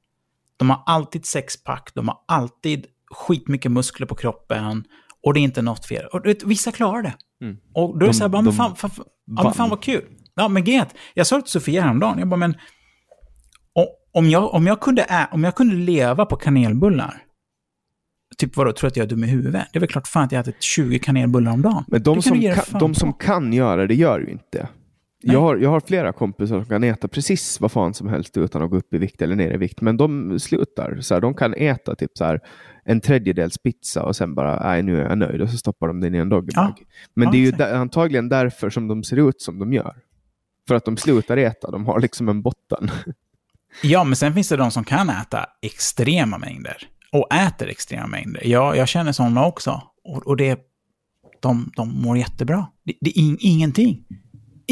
De 0.57 0.69
har 0.69 0.83
alltid 0.85 1.25
sexpack, 1.25 1.91
de 1.93 2.07
har 2.07 2.17
alltid 2.27 2.85
skitmycket 3.11 3.71
muskler 3.71 4.07
på 4.07 4.15
kroppen 4.15 4.83
och 5.23 5.33
det 5.33 5.39
är 5.39 5.41
inte 5.41 5.61
något 5.61 5.85
fel. 5.85 6.05
Och 6.05 6.25
vet, 6.25 6.43
vissa 6.43 6.71
klarar 6.71 7.01
det. 7.01 7.13
Mm. 7.41 7.57
Och 7.73 7.99
då 7.99 8.05
är 8.05 8.07
det 8.07 8.13
så 8.13 8.23
här, 8.23 8.29
bara, 8.29 8.41
men 8.41 8.53
fan, 8.53 8.75
fan, 8.75 8.89
fan, 8.89 9.05
ja, 9.37 9.43
men 9.43 9.53
fan 9.53 9.69
vad 9.69 9.83
kul. 9.83 10.03
Ja, 10.35 10.47
men 10.47 10.63
get. 10.63 10.95
Jag 11.13 11.27
sa 11.27 11.41
till 11.41 11.51
Sofia 11.51 11.81
häromdagen, 11.81 12.19
jag 12.19 12.27
bara, 12.27 12.37
men 12.37 12.55
om 14.13 14.29
jag, 14.29 14.53
om, 14.53 14.67
jag 14.67 14.79
kunde 14.79 15.01
ä, 15.01 15.27
om 15.31 15.43
jag 15.43 15.55
kunde 15.55 15.75
leva 15.75 16.25
på 16.25 16.35
kanelbullar, 16.35 17.23
typ 18.37 18.57
vadå, 18.57 18.71
tror 18.71 18.87
att 18.87 18.97
jag 18.97 19.03
är 19.03 19.09
dum 19.09 19.23
i 19.23 19.27
huvudet? 19.27 19.67
Det 19.73 19.77
är 19.77 19.79
väl 19.79 19.89
klart 19.89 20.07
fan 20.07 20.23
att 20.23 20.31
jag 20.31 20.39
ätit 20.39 20.63
20 20.63 20.99
kanelbullar 20.99 21.51
om 21.51 21.61
dagen. 21.61 21.85
Men 21.87 22.03
de, 22.03 22.21
som 22.21 22.41
kan, 22.41 22.79
de 22.79 22.95
som 22.95 23.13
kan 23.13 23.53
göra 23.53 23.87
det 23.87 23.95
gör 23.95 24.19
ju 24.19 24.31
inte. 24.31 24.67
Jag 25.21 25.41
har, 25.41 25.57
jag 25.57 25.69
har 25.69 25.79
flera 25.79 26.13
kompisar 26.13 26.55
som 26.55 26.65
kan 26.65 26.83
äta 26.83 27.07
precis 27.07 27.61
vad 27.61 27.71
fan 27.71 27.93
som 27.93 28.07
helst 28.07 28.37
utan 28.37 28.61
att 28.61 28.69
gå 28.69 28.77
upp 28.77 28.93
i 28.93 28.97
vikt 28.97 29.21
eller 29.21 29.35
ner 29.35 29.53
i 29.53 29.57
vikt. 29.57 29.81
Men 29.81 29.97
de 29.97 30.39
slutar. 30.39 30.97
Så 31.01 31.13
här, 31.13 31.21
de 31.21 31.33
kan 31.33 31.53
äta 31.53 31.95
typ 31.95 32.11
så 32.13 32.25
här, 32.25 32.39
en 32.85 33.01
tredjedels 33.01 33.57
pizza 33.57 34.03
och 34.03 34.15
sen 34.15 34.35
bara, 34.35 34.67
nej 34.67 34.83
nu 34.83 35.01
är 35.01 35.09
jag 35.09 35.17
nöjd 35.17 35.41
och 35.41 35.49
så 35.49 35.57
stoppar 35.57 35.87
de 35.87 35.99
den 35.99 36.15
i 36.15 36.17
en 36.17 36.29
doggebag. 36.29 36.73
Ja. 36.77 36.85
Men 37.13 37.25
ja, 37.25 37.31
det 37.31 37.37
är 37.37 37.41
ju 37.41 37.51
där, 37.51 37.73
antagligen 37.73 38.29
därför 38.29 38.69
som 38.69 38.87
de 38.87 39.03
ser 39.03 39.29
ut 39.29 39.41
som 39.41 39.59
de 39.59 39.73
gör. 39.73 39.95
För 40.67 40.75
att 40.75 40.85
de 40.85 40.97
slutar 40.97 41.37
äta, 41.37 41.71
de 41.71 41.85
har 41.85 41.99
liksom 41.99 42.29
en 42.29 42.41
botten. 42.41 42.91
Ja, 43.83 44.03
men 44.03 44.15
sen 44.15 44.33
finns 44.33 44.49
det 44.49 44.57
de 44.57 44.71
som 44.71 44.83
kan 44.83 45.09
äta 45.09 45.45
extrema 45.61 46.37
mängder. 46.37 46.77
Och 47.11 47.33
äter 47.33 47.67
extrema 47.67 48.07
mängder. 48.07 48.41
Ja, 48.45 48.75
jag 48.75 48.87
känner 48.87 49.11
sådana 49.11 49.45
också. 49.45 49.81
Och, 50.03 50.27
och 50.27 50.37
det, 50.37 50.59
de, 51.39 51.71
de 51.75 52.01
mår 52.01 52.17
jättebra. 52.17 52.67
Det, 52.83 52.93
det 53.01 53.09
är 53.09 53.19
in, 53.19 53.37
ingenting. 53.39 54.05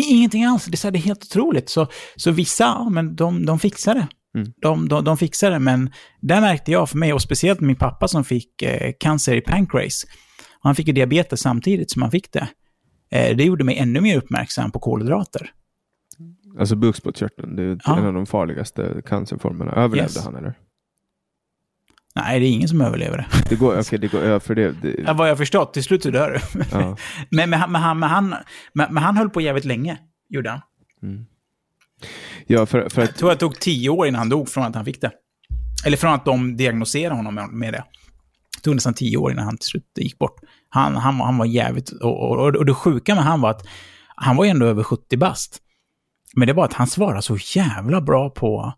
Ingenting 0.03 0.43
alls. 0.43 0.65
Det 0.65 0.83
är, 0.83 0.83
här, 0.83 0.91
det 0.91 0.99
är 0.99 1.01
helt 1.01 1.23
otroligt. 1.23 1.69
Så, 1.69 1.87
så 2.15 2.31
vissa, 2.31 2.63
ja, 2.63 2.89
men 2.89 3.15
de, 3.15 3.45
de 3.45 3.59
fixar 3.59 3.95
det. 3.95 4.07
Mm. 4.35 4.53
De, 4.61 4.89
de, 4.89 5.03
de 5.03 5.17
fixar 5.17 5.51
det, 5.51 5.59
men 5.59 5.91
där 6.21 6.41
märkte 6.41 6.71
jag 6.71 6.89
för 6.89 6.97
mig, 6.97 7.13
och 7.13 7.21
speciellt 7.21 7.59
min 7.59 7.75
pappa 7.75 8.07
som 8.07 8.23
fick 8.23 8.61
eh, 8.61 8.91
cancer 8.99 9.35
i 9.35 9.41
pancreas. 9.41 10.05
Han 10.61 10.75
fick 10.75 10.87
ju 10.87 10.93
diabetes 10.93 11.41
samtidigt 11.41 11.91
som 11.91 12.01
han 12.01 12.11
fick 12.11 12.33
det. 12.33 12.47
Eh, 13.11 13.37
det 13.37 13.43
gjorde 13.43 13.63
mig 13.63 13.77
ännu 13.77 14.01
mer 14.01 14.17
uppmärksam 14.17 14.71
på 14.71 14.79
kolhydrater. 14.79 15.51
Alltså 16.59 16.75
bukspottkörteln, 16.75 17.55
det 17.55 17.63
är 17.63 17.79
ja. 17.85 17.97
en 17.97 18.05
av 18.05 18.13
de 18.13 18.25
farligaste 18.25 19.01
cancerformerna. 19.05 19.71
Överlevde 19.71 20.13
yes. 20.13 20.25
han 20.25 20.35
eller? 20.35 20.57
Nej, 22.15 22.39
det 22.39 22.45
är 22.45 22.51
ingen 22.51 22.69
som 22.69 22.81
överlever 22.81 23.17
det. 23.17 23.49
Det 23.49 23.55
går, 23.55 23.79
okay, 23.79 23.99
det 23.99 24.07
går 24.07 24.39
för 24.39 24.55
det, 24.55 24.71
det... 24.71 24.95
Ja, 25.05 25.13
vad 25.13 25.29
jag 25.29 25.37
förstått, 25.37 25.73
till 25.73 25.83
slut 25.83 26.03
så 26.03 26.11
dör 26.11 26.31
du. 26.31 26.63
Ja. 26.71 26.97
men, 27.29 27.49
men, 27.49 27.71
men, 27.71 27.81
han, 27.81 27.99
men, 27.99 28.09
han, 28.09 28.35
men, 28.73 28.93
men 28.93 29.03
han 29.03 29.17
höll 29.17 29.29
på 29.29 29.41
jävligt 29.41 29.65
länge, 29.65 29.97
gjorde 30.29 30.49
han. 30.49 30.61
Mm. 31.03 31.25
Ja, 32.47 32.65
för, 32.65 32.89
för 32.89 33.01
att... 33.01 33.09
Jag 33.09 33.17
tror 33.17 33.31
att 33.31 33.39
det 33.39 33.45
tog 33.45 33.59
tio 33.59 33.89
år 33.89 34.07
innan 34.07 34.19
han 34.19 34.29
dog 34.29 34.49
från 34.49 34.63
att 34.63 34.75
han 34.75 34.85
fick 34.85 35.01
det. 35.01 35.11
Eller 35.85 35.97
från 35.97 36.13
att 36.13 36.25
de 36.25 36.57
diagnoserade 36.57 37.15
honom 37.15 37.49
med 37.51 37.73
det. 37.73 37.83
Det 38.55 38.63
tog 38.63 38.75
nästan 38.75 38.93
tio 38.93 39.17
år 39.17 39.31
innan 39.31 39.45
han 39.45 39.57
till 39.57 39.67
slut 39.67 39.85
gick 39.95 40.19
bort. 40.19 40.35
Han, 40.69 40.95
han, 40.95 41.19
han 41.19 41.37
var 41.37 41.45
jävligt... 41.45 41.89
Och, 41.89 42.31
och, 42.31 42.55
och 42.55 42.65
det 42.65 42.73
sjuka 42.73 43.15
med 43.15 43.23
han 43.23 43.41
var 43.41 43.49
att 43.49 43.67
han 44.15 44.35
var 44.35 44.43
ju 44.43 44.49
ändå 44.49 44.65
över 44.65 44.83
70 44.83 45.17
bast. 45.17 45.61
Men 46.35 46.47
det 46.47 46.53
var 46.53 46.65
att 46.65 46.73
han 46.73 46.87
svarade 46.87 47.21
så 47.21 47.37
jävla 47.55 48.01
bra 48.01 48.29
på... 48.29 48.73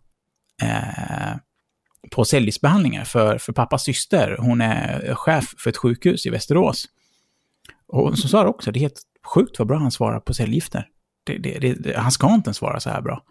Eh, 0.62 1.36
på 2.12 2.24
cellgiftsbehandlingar. 2.24 3.04
För, 3.04 3.38
för 3.38 3.52
pappas 3.52 3.84
syster, 3.84 4.36
hon 4.38 4.60
är 4.60 5.14
chef 5.14 5.54
för 5.58 5.70
ett 5.70 5.76
sjukhus 5.76 6.26
i 6.26 6.30
Västerås. 6.30 6.84
Och 7.88 8.18
så 8.18 8.28
sa 8.28 8.46
också, 8.46 8.72
det 8.72 8.78
är 8.78 8.80
helt 8.80 9.02
sjukt 9.34 9.58
vad 9.58 9.68
bra 9.68 9.78
han 9.78 9.90
svarar 9.90 10.20
på 10.20 10.34
cellgifter. 10.34 10.86
Det, 11.26 11.38
det, 11.38 11.74
det, 11.74 11.96
han 11.96 12.12
ska 12.12 12.34
inte 12.34 12.54
svara 12.54 12.80
så 12.80 12.90
här 12.90 13.02
bra. 13.02 13.22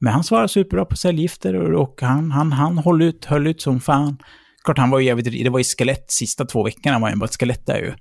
Men 0.00 0.12
han 0.12 0.24
svarar 0.24 0.46
superbra 0.46 0.84
på 0.84 0.96
cellgifter 0.96 1.54
och, 1.54 1.82
och 1.82 2.02
han, 2.02 2.30
han, 2.30 2.52
han 2.52 2.78
höll 2.78 3.02
ut, 3.02 3.24
höll 3.24 3.46
ut 3.46 3.62
som 3.62 3.80
fan. 3.80 4.18
Klart, 4.64 4.78
han 4.78 4.90
var 4.90 4.98
ju 4.98 5.06
jävligt, 5.06 5.44
det 5.44 5.50
var 5.50 5.58
ju 5.58 5.64
skelett 5.64 6.10
sista 6.10 6.44
två 6.44 6.64
veckorna, 6.64 6.98
var 6.98 7.10
ju 7.10 7.16
bara 7.16 7.24
ett 7.24 7.40
skelett 7.40 7.66
där 7.66 7.78
ju. 7.78 7.92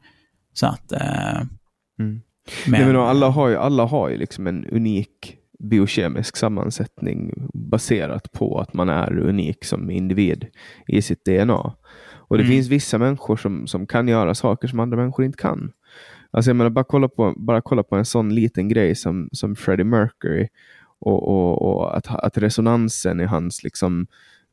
Så 0.53 0.67
att... 0.67 0.91
Eh, 0.91 1.35
mm. 1.99 2.21
Men, 2.65 2.71
Nej, 2.71 2.85
men 2.85 2.95
alla 2.95 3.29
har 3.29 3.47
ju, 3.47 3.55
alla 3.55 3.85
har 3.85 4.09
ju 4.09 4.17
liksom 4.17 4.47
en 4.47 4.65
unik 4.65 5.37
biokemisk 5.59 6.37
sammansättning 6.37 7.33
baserat 7.53 8.31
på 8.31 8.59
att 8.59 8.73
man 8.73 8.89
är 8.89 9.19
unik 9.19 9.65
som 9.65 9.91
individ 9.91 10.47
i 10.87 11.01
sitt 11.01 11.25
DNA. 11.25 11.73
Och 12.27 12.37
det 12.37 12.43
mm. 12.43 12.51
finns 12.51 12.67
vissa 12.67 12.97
människor 12.97 13.37
som, 13.37 13.67
som 13.67 13.87
kan 13.87 14.07
göra 14.07 14.35
saker 14.35 14.67
som 14.67 14.79
andra 14.79 14.97
människor 14.97 15.25
inte 15.25 15.37
kan. 15.37 15.71
Alltså 16.31 16.49
jag 16.49 16.55
menar, 16.55 16.69
bara 16.69 16.85
kolla 16.85 17.07
på, 17.07 17.33
bara 17.37 17.61
kolla 17.61 17.83
på 17.83 17.95
en 17.95 18.05
sån 18.05 18.35
liten 18.35 18.69
grej 18.69 18.95
som, 18.95 19.29
som 19.31 19.55
Freddie 19.55 19.83
Mercury 19.83 20.47
och, 20.99 21.27
och, 21.27 21.61
och 21.61 21.97
att, 21.97 22.07
att 22.09 22.37
resonansen 22.37 23.21
i 23.21 23.25
hans 23.25 23.63
liksom, 23.63 24.07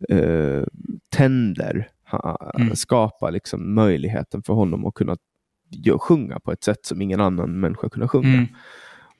eh, 0.08 0.62
tänder 1.08 1.88
ha, 2.10 2.52
mm. 2.54 2.76
skapar 2.76 3.30
liksom 3.30 3.74
möjligheten 3.74 4.42
för 4.42 4.52
honom 4.52 4.86
att 4.86 4.94
kunna 4.94 5.16
sjunga 5.98 6.40
på 6.40 6.52
ett 6.52 6.64
sätt 6.64 6.86
som 6.86 7.02
ingen 7.02 7.20
annan 7.20 7.60
människa 7.60 7.88
kunde 7.88 8.08
sjunga. 8.08 8.28
Mm. 8.28 8.46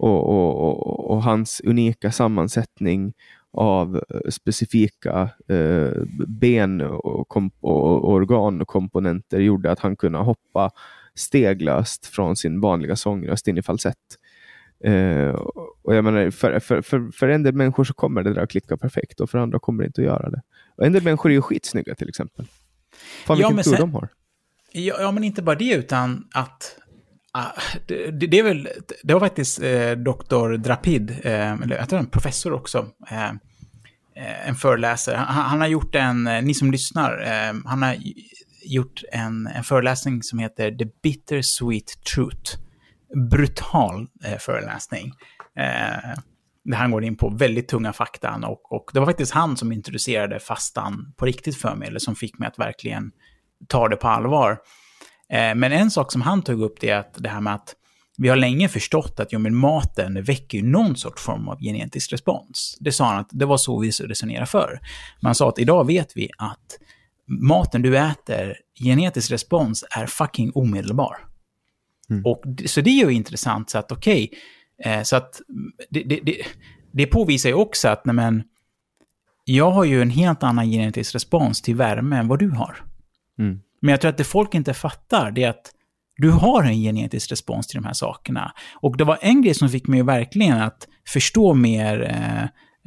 Och, 0.03 0.29
och, 0.29 1.11
och, 1.11 1.23
hans 1.23 1.61
unika 1.65 2.13
sammansättning 2.13 3.13
av 3.53 3.97
eh, 3.97 4.31
specifika 4.31 5.29
eh, 5.49 6.03
ben 6.27 6.81
och, 6.81 7.37
och 7.61 8.11
organkomponenter 8.11 9.41
gjorde 9.41 9.73
att 9.73 9.79
han 9.79 9.97
kunde 9.97 10.19
hoppa 10.19 10.71
steglöst 11.15 12.07
från 12.07 12.37
sin 12.37 12.61
vanliga 12.61 12.97
sångröst 12.97 13.49
in 13.49 13.59
i 13.59 13.63
falsett. 13.63 13.97
Eh, 14.85 15.35
och 15.83 15.97
jag 15.97 16.05
menar, 16.05 16.31
för, 16.31 16.61
för, 16.61 16.83
för, 16.83 17.11
för 17.11 17.29
en 17.29 17.43
del 17.43 17.55
människor 17.55 17.85
så 17.85 17.95
kommer 17.95 18.23
det 18.23 18.35
där 18.35 18.43
att 18.43 18.51
klicka 18.51 18.77
perfekt 18.77 19.21
och 19.21 19.31
för 19.31 19.39
andra 19.39 19.59
kommer 19.59 19.83
det 19.83 19.87
inte 19.87 20.01
att 20.01 20.07
göra 20.07 20.31
det. 20.31 20.43
Och 20.77 20.87
en 20.87 20.93
del 20.93 21.03
människor 21.03 21.31
är 21.31 21.35
ju 21.35 21.43
skitsnygga 21.43 21.95
till 21.95 22.09
exempel. 22.09 22.47
Fan 23.27 23.37
vilken 23.37 23.57
ja, 23.57 23.63
tur 23.63 23.77
de 23.77 23.95
har. 23.95 24.09
Ja, 24.73 24.95
ja, 25.01 25.13
men 25.13 25.25
inte 25.25 25.43
bara 25.43 25.57
det, 25.57 25.75
utan 25.75 26.29
att 26.35 26.79
Ah, 27.35 27.53
det, 27.87 28.11
det, 28.11 28.39
är 28.39 28.43
väl, 28.43 28.69
det 29.03 29.15
var 29.15 29.21
faktiskt 29.21 29.63
eh, 29.63 29.91
doktor 29.91 30.57
Drapid, 30.57 31.11
eh, 31.11 31.53
eller 31.53 31.77
jag 31.77 31.89
tror 31.89 31.99
en 31.99 32.07
professor 32.07 32.53
också, 32.53 32.87
eh, 33.11 33.29
eh 33.29 34.49
en 34.49 34.55
föreläsare. 34.55 35.17
Han, 35.17 35.45
han, 35.45 35.61
har 35.61 35.69
gjort 35.69 35.95
en, 35.95 36.27
eh, 36.27 36.43
ni 36.43 36.55
som 36.55 36.73
lyssnar, 36.73 37.23
eh, 37.23 37.55
han 37.65 37.83
har 37.83 37.97
gjort 38.65 39.03
en, 39.13 39.47
en 39.47 39.65
föreläsning 39.65 40.23
som 40.23 40.39
heter 40.39 40.71
The 40.71 40.87
Bitter 41.03 41.43
Sweet 41.43 42.05
Truth. 42.15 42.59
Brutal 43.31 44.07
eh, 44.25 44.39
föreläsning. 44.39 45.13
där 46.65 46.77
han 46.77 46.91
går 46.91 47.05
in 47.05 47.17
på 47.17 47.29
väldigt 47.29 47.69
tunga 47.69 47.93
fakta 47.93 48.41
och, 48.47 48.73
och 48.73 48.91
det 48.93 48.99
var 48.99 49.07
faktiskt 49.07 49.33
han 49.33 49.57
som 49.57 49.73
introducerade 49.73 50.41
fastan 50.41 51.15
på 51.17 51.27
riktigt 51.27 51.57
för 51.57 51.75
mig, 51.75 51.89
eller 51.89 51.99
som 51.99 52.17
fick 52.17 52.39
mig 52.39 52.49
att 52.49 52.59
verkligen 52.59 53.11
ta 53.69 53.89
det 53.89 53.97
på 53.97 54.09
allvar. 54.09 54.59
Eh, 55.33 55.55
men 55.55 55.73
en 55.73 55.91
sak 55.91 56.13
som 56.13 56.23
han 56.23 56.43
tog 56.43 56.63
upp 56.63 56.81
det 56.81 56.91
är 56.91 56.99
att 56.99 57.15
det 57.19 57.29
här 57.29 57.41
med 57.41 57.55
att 57.55 57.75
vi 58.19 58.29
har 58.29 58.37
länge 58.37 58.69
förstått 58.69 59.21
att 59.21 59.33
jo, 59.33 59.39
men 59.39 59.55
maten 59.55 60.23
väcker 60.23 60.63
någon 60.63 60.97
sorts 60.97 61.23
form 61.23 61.49
av 61.49 61.61
genetisk 61.61 62.13
respons. 62.13 62.77
Det 62.81 62.93
sa 62.93 63.05
han 63.05 63.19
att 63.19 63.29
det 63.33 63.47
var 63.47 63.57
så 63.57 63.79
vi 63.79 63.91
resonerade 63.91 64.47
för. 64.47 64.81
Man 65.23 65.35
sa 65.35 65.49
att 65.49 65.59
idag 65.59 65.87
vet 65.87 66.17
vi 66.17 66.31
att 66.39 66.79
maten 67.27 67.83
du 67.83 67.99
äter, 67.99 68.57
genetisk 68.85 69.31
respons, 69.31 69.85
är 69.91 70.07
fucking 70.07 70.53
omedelbar. 70.55 71.17
Mm. 72.11 72.27
Och, 72.27 72.43
så 72.67 72.81
det 72.81 72.91
är 72.91 73.07
ju 73.07 73.13
intressant, 73.13 73.71
så 73.71 73.79
att 73.79 73.93
okej, 73.93 74.31
okay, 74.79 74.93
eh, 74.93 75.03
så 75.03 75.17
att 75.17 75.41
det, 75.91 76.03
det, 76.03 76.21
det, 76.23 76.37
det, 76.93 77.07
påvisar 77.07 77.49
ju 77.49 77.55
också 77.55 77.89
att, 77.89 78.05
nej 78.05 78.15
men, 78.15 78.43
jag 79.45 79.71
har 79.71 79.85
ju 79.85 80.03
en 80.03 80.11
helt 80.11 80.43
annan 80.43 80.71
genetisk 80.71 81.15
respons 81.15 81.63
till 81.63 81.77
värme 81.77 82.19
än 82.19 82.29
vad 82.29 82.39
du 82.39 82.51
har. 82.51 82.85
Mm. 83.39 83.61
Men 83.83 83.91
jag 83.91 84.01
tror 84.01 84.09
att 84.09 84.17
det 84.19 84.25
folk 84.25 84.55
inte 84.55 84.75
fattar, 84.75 85.31
det 85.31 85.45
är 85.45 85.49
att 85.51 85.71
du 86.17 86.31
har 86.31 86.63
en 86.63 86.75
genetisk 86.75 87.31
respons 87.33 87.67
till 87.67 87.81
de 87.81 87.87
här 87.87 87.93
sakerna. 87.93 88.53
Och 88.81 88.97
det 88.97 89.05
var 89.05 89.19
en 89.21 89.43
grej 89.43 89.55
som 89.55 89.69
fick 89.69 89.87
mig 89.87 90.03
verkligen 90.03 90.59
att 90.63 90.89
förstå 91.09 91.55
mer 91.55 92.03
eh, 92.03 92.43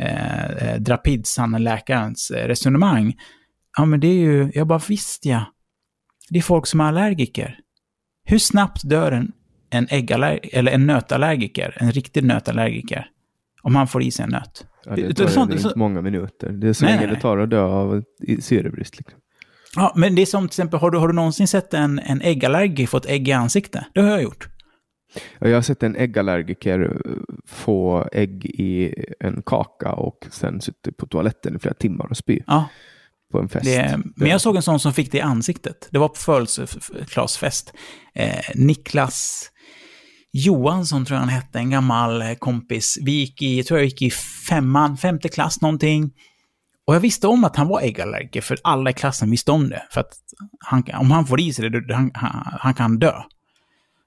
eh, 0.08 0.80
Drapids, 0.80 1.38
han 1.38 1.64
läkarens 1.64 2.32
eh, 2.32 2.48
resonemang. 2.48 3.14
Ja, 3.78 3.86
men 3.86 4.00
det 4.00 4.08
är 4.08 4.14
ju, 4.20 4.52
jag 4.54 4.68
bara 4.68 4.82
visst 4.88 5.26
ja. 5.26 5.46
Det 6.30 6.38
är 6.40 6.44
folk 6.44 6.68
som 6.68 6.80
är 6.80 6.86
allergiker. 6.86 7.60
Hur 8.24 8.38
snabbt 8.40 8.90
dör 8.90 9.12
en, 9.12 9.32
en, 9.70 9.88
äggallerg 9.90 10.40
eller 10.54 10.72
en 10.72 10.86
nötallergiker, 10.88 11.78
en 11.80 11.92
riktig 11.92 12.24
nötallergiker, 12.24 13.08
om 13.62 13.76
han 13.76 13.88
får 13.88 14.04
i 14.04 14.12
sig 14.12 14.24
en 14.24 14.30
nöt? 14.30 14.66
Ja, 14.86 14.96
Det- 14.96 15.02
det 15.02 15.08
det- 15.08 15.14
tar 15.14 15.28
sånt- 15.28 15.52
inte 15.52 15.64
så- 15.64 15.74
många 15.80 16.02
minuter. 16.02 16.50
Det 16.50 16.68
är 16.70 16.74
så 16.74 16.86
Nej, 16.86 16.94
länge 16.96 17.06
nej, 17.08 17.16
det 17.16 17.22
tar 17.22 17.38
att 17.38 17.50
dö 17.50 17.62
av 17.62 18.04
syrebrist. 18.40 18.98
Liksom. 18.98 19.20
Ja, 19.76 19.94
men 19.96 20.16
det 20.16 20.22
är 20.22 20.26
som 20.26 20.44
till 20.44 20.50
exempel, 20.54 20.80
har 20.80 20.92
du, 20.92 20.98
har 20.98 21.08
du 21.08 21.14
någonsin 21.14 21.48
sett 21.48 21.74
en, 21.74 22.00
en 22.00 22.22
äggallergiker 22.22 22.88
få 22.88 22.98
ett 22.98 23.06
ägg 23.06 23.28
i 23.28 23.32
ansikte? 23.32 23.86
Det 23.94 24.02
har 24.02 24.10
jag 24.10 24.24
gjort. 24.24 24.48
Ja, 25.40 25.48
Jag 25.48 25.56
har 25.58 25.62
sett 25.62 25.84
en 25.84 25.96
äggallergiker 25.96 26.98
få 27.48 28.10
ägg 28.12 28.46
i 28.46 28.94
en 29.20 29.42
kaka 29.46 29.92
och 29.92 30.18
sen 30.32 30.62
suttit 30.62 30.98
på 30.98 31.08
toaletten 31.08 31.56
i 31.56 31.60
flera 31.60 31.74
timmar 31.76 32.06
och 32.06 32.18
spy 32.18 32.40
Ja, 32.48 32.70
på 33.32 33.40
en 33.40 33.50
fest. 33.50 33.66
det, 33.66 34.00
men 34.16 34.30
jag 34.30 34.42
såg 34.42 34.56
en 34.56 34.62
sån 34.62 34.80
som 34.80 34.94
fick 34.94 35.12
det 35.12 35.18
i 35.18 35.22
ansiktet. 35.22 35.88
Det 35.92 35.98
var 36.00 36.08
på 36.10 36.16
födelsedagsfest. 36.16 37.74
Eh, 38.16 38.36
Niklas 38.56 39.50
Johansson 40.34 41.06
tror 41.06 41.16
jag 41.16 41.20
han 41.20 41.30
hette, 41.30 41.60
en 41.60 41.70
gammal 41.70 42.22
eh, 42.22 42.34
kompis. 42.34 42.98
Vi 43.02 43.12
gick 43.12 43.42
i, 43.42 43.64
tror 43.64 43.80
jag 43.80 43.86
gick 43.86 44.02
i 44.02 44.12
femman, 44.50 44.98
femte 44.98 45.30
klass 45.30 45.62
någonting. 45.62 46.12
Och 46.86 46.96
jag 46.96 47.00
visste 47.00 47.28
om 47.28 47.44
att 47.44 47.56
han 47.56 47.68
var 47.68 47.82
äggallergiker, 47.82 48.42
för 48.42 48.58
alla 48.64 48.90
i 48.90 48.94
klassen 48.94 49.32
visste 49.32 49.52
om 49.52 49.70
det. 49.70 49.84
För 49.92 50.02
att 50.02 50.14
han, 50.60 50.84
om 51.00 51.12
han 51.12 51.26
får 51.26 51.42
i 51.42 51.54
sig 51.54 51.70
det, 51.70 51.94
han, 51.94 52.12
han, 52.14 52.58
han 52.60 52.74
kan 52.74 53.00
dö. 53.00 53.14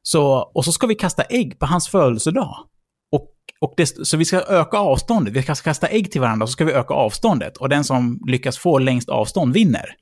Så, 0.03 0.51
och 0.55 0.65
så 0.65 0.73
ska 0.73 0.87
vi 0.87 0.95
kasta 0.95 1.23
ägg 1.23 1.59
på 1.59 1.67
hans 1.67 1.89
födelsedag. 1.89 2.57
Och, 3.13 3.29
och 3.61 3.75
det, 3.77 4.07
så 4.07 4.17
vi 4.17 4.25
ska 4.25 4.41
öka 4.41 4.77
avståndet. 4.77 5.35
Vi 5.35 5.43
ska 5.43 5.55
kasta 5.55 5.87
ägg 5.87 6.13
till 6.13 6.21
varandra, 6.21 6.47
så 6.47 6.53
ska 6.53 6.65
vi 6.65 6.73
öka 6.73 6.95
avståndet. 6.95 7.57
Och 7.57 7.69
den 7.69 7.85
som 7.85 8.21
lyckas 8.27 8.59
få 8.59 8.79
längst 8.79 9.09
avstånd 9.09 9.55
vinner. 9.55 9.97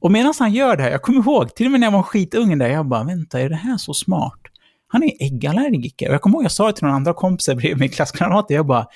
Och 0.00 0.12
medan 0.12 0.34
han 0.38 0.52
gör 0.52 0.76
det 0.76 0.82
här, 0.82 0.90
jag 0.90 1.02
kommer 1.02 1.20
ihåg, 1.20 1.54
till 1.54 1.66
och 1.66 1.72
med 1.72 1.80
när 1.80 1.86
jag 1.86 1.92
var 1.92 2.02
skitungen 2.02 2.58
där, 2.58 2.68
jag 2.68 2.86
bara, 2.86 3.04
vänta, 3.04 3.40
är 3.40 3.48
det 3.48 3.56
här 3.56 3.76
så 3.76 3.94
smart? 3.94 4.40
Han 4.88 5.02
är 5.02 5.10
äggallergiker. 5.20 6.08
Och 6.08 6.14
jag 6.14 6.22
kommer 6.22 6.36
ihåg, 6.36 6.44
jag 6.44 6.52
sa 6.52 6.66
det 6.66 6.72
till 6.72 6.84
några 6.84 6.96
andra 6.96 7.14
kompisar 7.14 7.54
bredvid 7.54 7.80
min 7.80 7.88
klasskamrater, 7.88 8.54
jag 8.54 8.66
bara, 8.66 8.86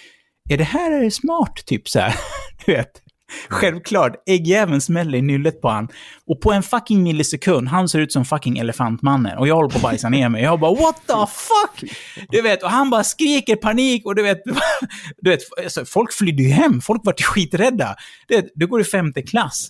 är 0.49 0.57
det 0.57 0.65
här 0.65 1.11
smart? 1.11 1.67
Typ 1.67 1.89
så 1.89 2.01
här. 2.01 2.15
Du 2.67 2.73
vet. 2.73 3.03
Självklart, 3.49 4.13
äggjäveln 4.27 4.81
smäller 4.81 5.19
i 5.19 5.23
nyllet 5.23 5.61
på 5.61 5.69
han. 5.69 5.89
Och 6.27 6.41
på 6.41 6.53
en 6.53 6.63
fucking 6.63 7.03
millisekund, 7.03 7.69
han 7.69 7.89
ser 7.89 7.99
ut 7.99 8.13
som 8.13 8.25
fucking 8.25 8.59
elefantmannen. 8.59 9.39
Och 9.39 9.49
jag 9.49 9.55
håller 9.55 9.69
på 9.69 9.77
att 9.77 9.83
bajsa 9.83 10.09
ner 10.09 10.29
mig. 10.29 10.43
Jag 10.43 10.61
bara 10.61 10.75
what 10.75 10.97
the 11.07 11.27
fuck? 11.27 11.91
Du 12.29 12.43
vet, 12.43 12.63
och 12.63 12.71
han 12.71 12.91
bara 12.91 13.05
skriker 13.05 13.57
panik 13.57 14.07
och 14.07 14.15
du 14.15 14.23
vet, 14.23 14.39
du 15.19 15.31
vet 15.31 15.41
alltså, 15.63 15.85
folk 15.85 16.13
flydde 16.13 16.43
ju 16.43 16.49
hem. 16.49 16.81
Folk 16.81 17.05
var 17.05 17.13
skiträdda. 17.13 17.97
Du, 18.29 18.37
vet, 18.37 18.47
du 18.55 18.67
går 18.67 18.81
i 18.81 18.85
femte 18.85 19.23
klass, 19.23 19.69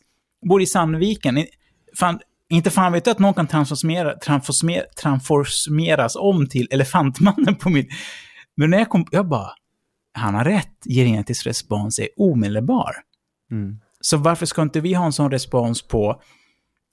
bor 0.49 0.63
i 0.63 0.67
Sandviken. 0.67 1.45
Fan, 1.99 2.21
inte 2.51 2.71
fan 2.71 2.93
vet 2.93 3.05
du 3.05 3.11
att 3.11 3.19
någon 3.19 3.35
kan 3.35 3.47
transformera, 3.47 4.19
transformera, 4.19 4.85
transformeras 5.01 6.17
om 6.17 6.49
till 6.49 6.69
elefantmannen 6.71 7.57
på 7.57 7.71
mitt... 7.71 7.89
Men 8.57 8.71
när 8.71 8.79
jag 8.79 8.89
kom, 8.89 9.07
jag 9.11 9.29
bara, 9.29 9.51
han 10.13 10.35
har 10.35 10.45
rätt, 10.45 10.85
genetisk 10.89 11.47
respons 11.47 11.99
är 11.99 12.09
omedelbar. 12.17 12.93
Mm. 13.51 13.79
Så 14.01 14.17
varför 14.17 14.47
ska 14.47 14.63
inte 14.63 14.81
vi 14.81 14.95
ha 14.95 15.07
en 15.07 15.13
sån 15.13 15.31
respons 15.31 15.83
på 15.89 16.21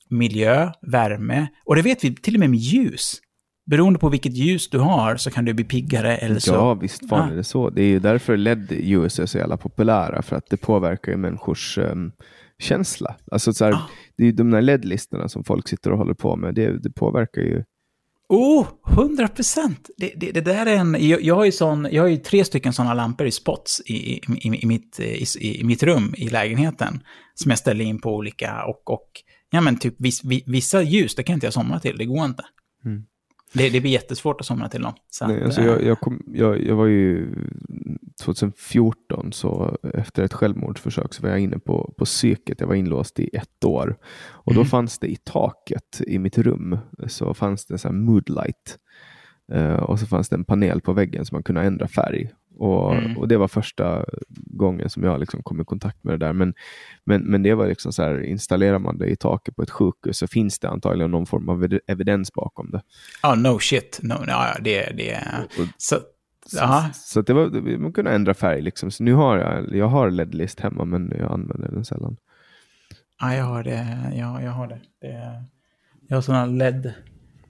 miljö, 0.10 0.72
värme, 0.82 1.48
och 1.66 1.76
det 1.76 1.82
vet 1.82 2.04
vi 2.04 2.16
till 2.16 2.34
och 2.36 2.40
med 2.40 2.50
med 2.50 2.60
ljus. 2.60 3.22
Beroende 3.66 4.00
på 4.00 4.10
vilket 4.10 4.34
ljus 4.34 4.70
du 4.70 4.80
har 4.80 5.16
så 5.16 5.32
kan 5.32 5.46
du 5.46 5.54
bli 5.54 5.64
piggare 5.66 6.18
eller 6.18 6.40
så. 6.40 6.54
Ja, 6.54 6.74
visst 6.74 7.10
fan 7.10 7.30
Ah. 7.30 7.32
är 7.32 7.36
det 7.36 7.44
så. 7.44 7.70
Det 7.70 7.82
är 7.82 7.88
ju 7.88 8.00
därför 8.00 8.38
LED-ljus 8.38 9.20
är 9.20 9.26
så 9.26 9.38
jävla 9.38 9.58
populära, 9.58 10.22
för 10.22 10.36
att 10.36 10.50
det 10.50 10.58
påverkar 10.58 11.12
ju 11.12 11.18
människors 11.18 11.78
um, 11.78 12.12
känsla. 12.60 13.16
Alltså, 13.32 13.54
så 13.54 13.66
här, 13.66 13.72
Ah. 13.74 13.90
Det 14.18 14.24
är 14.24 14.28
ju 14.28 14.32
de 14.32 14.52
där 14.52 14.62
LED-listorna 14.62 15.28
som 15.30 15.44
folk 15.44 15.68
sitter 15.68 15.92
och 15.92 15.98
håller 15.98 16.14
på 16.14 16.36
med, 16.36 16.56
det, 16.56 16.84
det 16.84 16.90
påverkar 16.90 17.42
ju. 17.42 17.64
Oh, 18.30 18.68
100 18.88 19.28
procent! 19.28 19.90
Det, 19.98 20.14
det, 20.16 20.32
det 20.32 20.42
där 20.42 20.66
är 20.66 20.76
en... 20.76 21.08
Jag, 21.08 21.22
jag, 21.22 21.36
har 21.36 21.46
ju 21.46 21.52
sån, 21.52 21.88
jag 21.92 22.04
har 22.04 22.08
ju 22.08 22.18
tre 22.18 22.46
stycken 22.46 22.74
sådana 22.74 22.94
lampor 22.94 23.28
i 23.28 23.32
spots 23.32 23.82
i, 23.86 23.94
i, 23.94 24.22
i, 24.28 24.64
i, 24.64 24.66
mitt, 24.66 25.00
eh, 25.00 25.06
i, 25.06 25.26
i 25.60 25.64
mitt 25.64 25.84
rum 25.84 26.14
i 26.18 26.30
lägenheten. 26.30 27.04
Som 27.34 27.50
jag 27.50 27.60
ställer 27.60 27.86
in 27.86 28.02
på 28.02 28.16
olika 28.16 28.66
och... 28.66 28.90
och 28.90 29.10
ja, 29.50 29.62
men 29.62 29.80
typ 29.80 29.96
vis, 29.98 30.22
vissa 30.46 30.82
ljus, 30.82 31.16
det 31.16 31.24
kan 31.24 31.34
inte 31.34 31.46
jag 31.46 31.54
somna 31.54 31.80
till. 31.80 31.98
Det 31.98 32.06
går 32.06 32.26
inte. 32.26 32.44
Mm. 32.86 33.04
Det, 33.56 33.70
det 33.70 33.82
blir 33.82 33.92
jättesvårt 33.92 34.40
att 34.42 34.46
somna 34.48 34.70
till 34.70 34.82
dem. 34.82 34.94
Så 35.10 35.28
Nej, 35.28 35.38
att, 35.38 35.44
alltså 35.46 35.62
eh, 35.62 35.68
jag, 35.68 35.84
jag, 35.84 36.00
kom, 36.00 36.24
jag, 36.28 36.62
jag 36.64 36.76
var 36.76 36.86
ju 36.86 37.36
2014, 38.24 39.32
så 39.34 39.78
efter 39.94 40.24
ett 40.24 40.34
självmordsförsök 40.34 41.14
så 41.14 41.24
var 41.24 41.30
jag 41.30 41.40
inne 41.40 41.60
på, 41.60 41.94
på 41.98 42.06
psyket. 42.06 42.60
Jag 42.60 42.68
var 42.68 42.76
inlåst 42.76 43.20
i 43.20 43.30
ett 43.34 43.66
år. 43.66 43.98
Och 44.32 44.54
då 44.54 44.60
Mm. 44.60 44.70
fanns 44.70 45.00
det 45.00 45.08
i 45.08 45.16
taket 45.16 46.02
i 46.08 46.20
mitt 46.20 46.38
rum, 46.38 46.78
så 47.08 47.34
fanns 47.34 47.66
det 47.66 47.78
så 47.78 47.88
här 47.88 47.96
moodlight. 47.96 48.78
Eh, 49.54 49.76
och 49.76 50.00
så 50.00 50.06
fanns 50.06 50.30
det 50.30 50.36
en 50.36 50.46
panel 50.46 50.82
på 50.82 50.94
väggen 50.94 51.26
som 51.26 51.36
man 51.36 51.44
kunde 51.44 51.62
ändra 51.62 51.88
färg. 51.88 52.30
Och, 52.58 52.96
Mm. 52.96 53.18
och 53.18 53.28
det 53.28 53.38
var 53.38 53.48
första 53.48 54.06
gången 54.30 54.90
som 54.90 55.04
jag 55.04 55.20
liksom 55.20 55.44
kom 55.44 55.62
i 55.62 55.66
kontakt 55.66 56.04
med 56.04 56.14
det 56.20 56.26
där. 56.26 56.34
Men, 56.34 56.54
men, 57.04 57.22
men 57.24 57.44
det 57.44 57.54
var 57.54 57.68
liksom 57.68 57.94
så 57.94 58.04
här, 58.04 58.24
installerar 58.24 58.80
man 58.80 58.98
det 58.98 59.08
i 59.08 59.16
taket 59.16 59.56
på 59.56 59.62
ett 59.62 59.70
sjukhus 59.70 60.18
så 60.18 60.28
finns 60.28 60.60
det 60.60 60.70
antagligen 60.70 61.12
någon 61.12 61.26
form 61.26 61.50
av 61.50 61.64
ev- 61.64 61.80
evidens 61.88 62.34
bakom 62.34 62.72
det. 62.72 62.82
Ja, 63.24 63.36
no 63.36 63.60
shit. 63.60 64.00
No, 64.04 64.14
ja, 64.28 64.48
ja, 64.56 64.62
det, 64.62 64.92
det... 64.98 65.18
Och- 65.60 65.68
Så... 65.78 65.96
Så, 66.48 66.84
så 66.94 67.20
att 67.20 67.28
det 67.28 67.34
var, 67.34 67.78
man 67.78 67.94
kunde 67.94 68.12
ändra 68.12 68.34
färg. 68.34 68.62
Liksom. 68.62 68.92
Så 68.92 69.04
nu 69.04 69.14
har 69.14 69.38
jag, 69.38 69.76
jag 69.76 69.88
har 69.88 70.10
LED-list 70.10 70.60
hemma, 70.60 70.86
men 70.86 71.14
jag 71.20 71.32
använder 71.32 71.72
den 71.72 71.86
sällan. 71.86 72.18
ja, 73.22 73.36
jag 73.36 73.44
har 73.44 73.64
det. 73.64 74.12
Ja, 74.16 74.42
jag 74.42 74.52
har 74.52 74.68
det. 74.68 74.80
det 75.02 75.44
jag 76.08 76.18
har 76.18 76.22
sådana 76.22 76.46
LED 76.46 76.94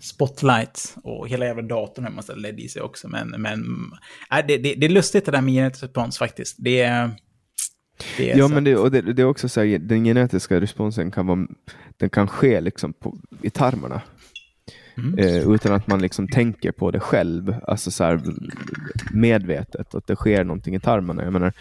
spotlights 0.06 0.96
och 1.04 1.28
hela 1.28 1.46
jävla 1.46 1.62
datorn 1.62 2.04
har 2.06 2.10
en 2.10 2.16
massa 2.16 2.36
LED 2.36 2.60
i 2.60 2.70
sig 2.70 2.82
också. 2.82 3.08
Men, 3.08 3.30
men 3.30 3.62
äh, 4.32 4.46
det, 4.48 4.58
det, 4.58 4.76
det 4.76 4.86
är 4.86 4.90
lustigt 4.90 5.26
det 5.26 5.32
där 5.32 5.42
med 5.42 5.54
genetisk 5.54 5.84
respons 5.84 6.18
faktiskt. 6.18 6.56
Det 6.60 6.82
är... 6.82 7.10
Det 8.18 8.32
är 8.32 8.38
Ja, 8.38 8.48
men 8.48 8.64
det, 8.64 8.76
och 8.76 8.92
det, 8.92 9.02
det 9.02 9.22
är 9.22 9.26
också 9.26 9.50
så 9.50 9.62
här, 9.62 9.80
den 9.80 10.04
genetiska 10.04 10.62
responsen 10.62 11.12
kan, 11.12 11.28
vara, 11.28 11.48
den 11.98 12.10
kan 12.10 12.28
ske 12.28 12.62
liksom 12.62 12.94
på, 12.94 13.18
i 13.42 13.50
tarmarna. 13.50 14.02
Mm. 14.98 15.20
Eh, 15.20 15.52
utan 15.54 15.74
att 15.74 15.88
man 15.88 16.02
liksom 16.02 16.28
tänker 16.28 16.72
på 16.72 16.92
det 16.92 17.00
själv, 17.00 17.56
alltså 17.68 17.92
så 17.92 18.04
här, 18.04 18.22
medvetet, 19.12 19.96
att 19.96 20.08
det 20.08 20.16
sker 20.16 20.44
någonting 20.44 20.76
i 20.76 20.80
tarmarna. 20.80 21.24
Jag 21.24 21.34
menar, 21.34 21.54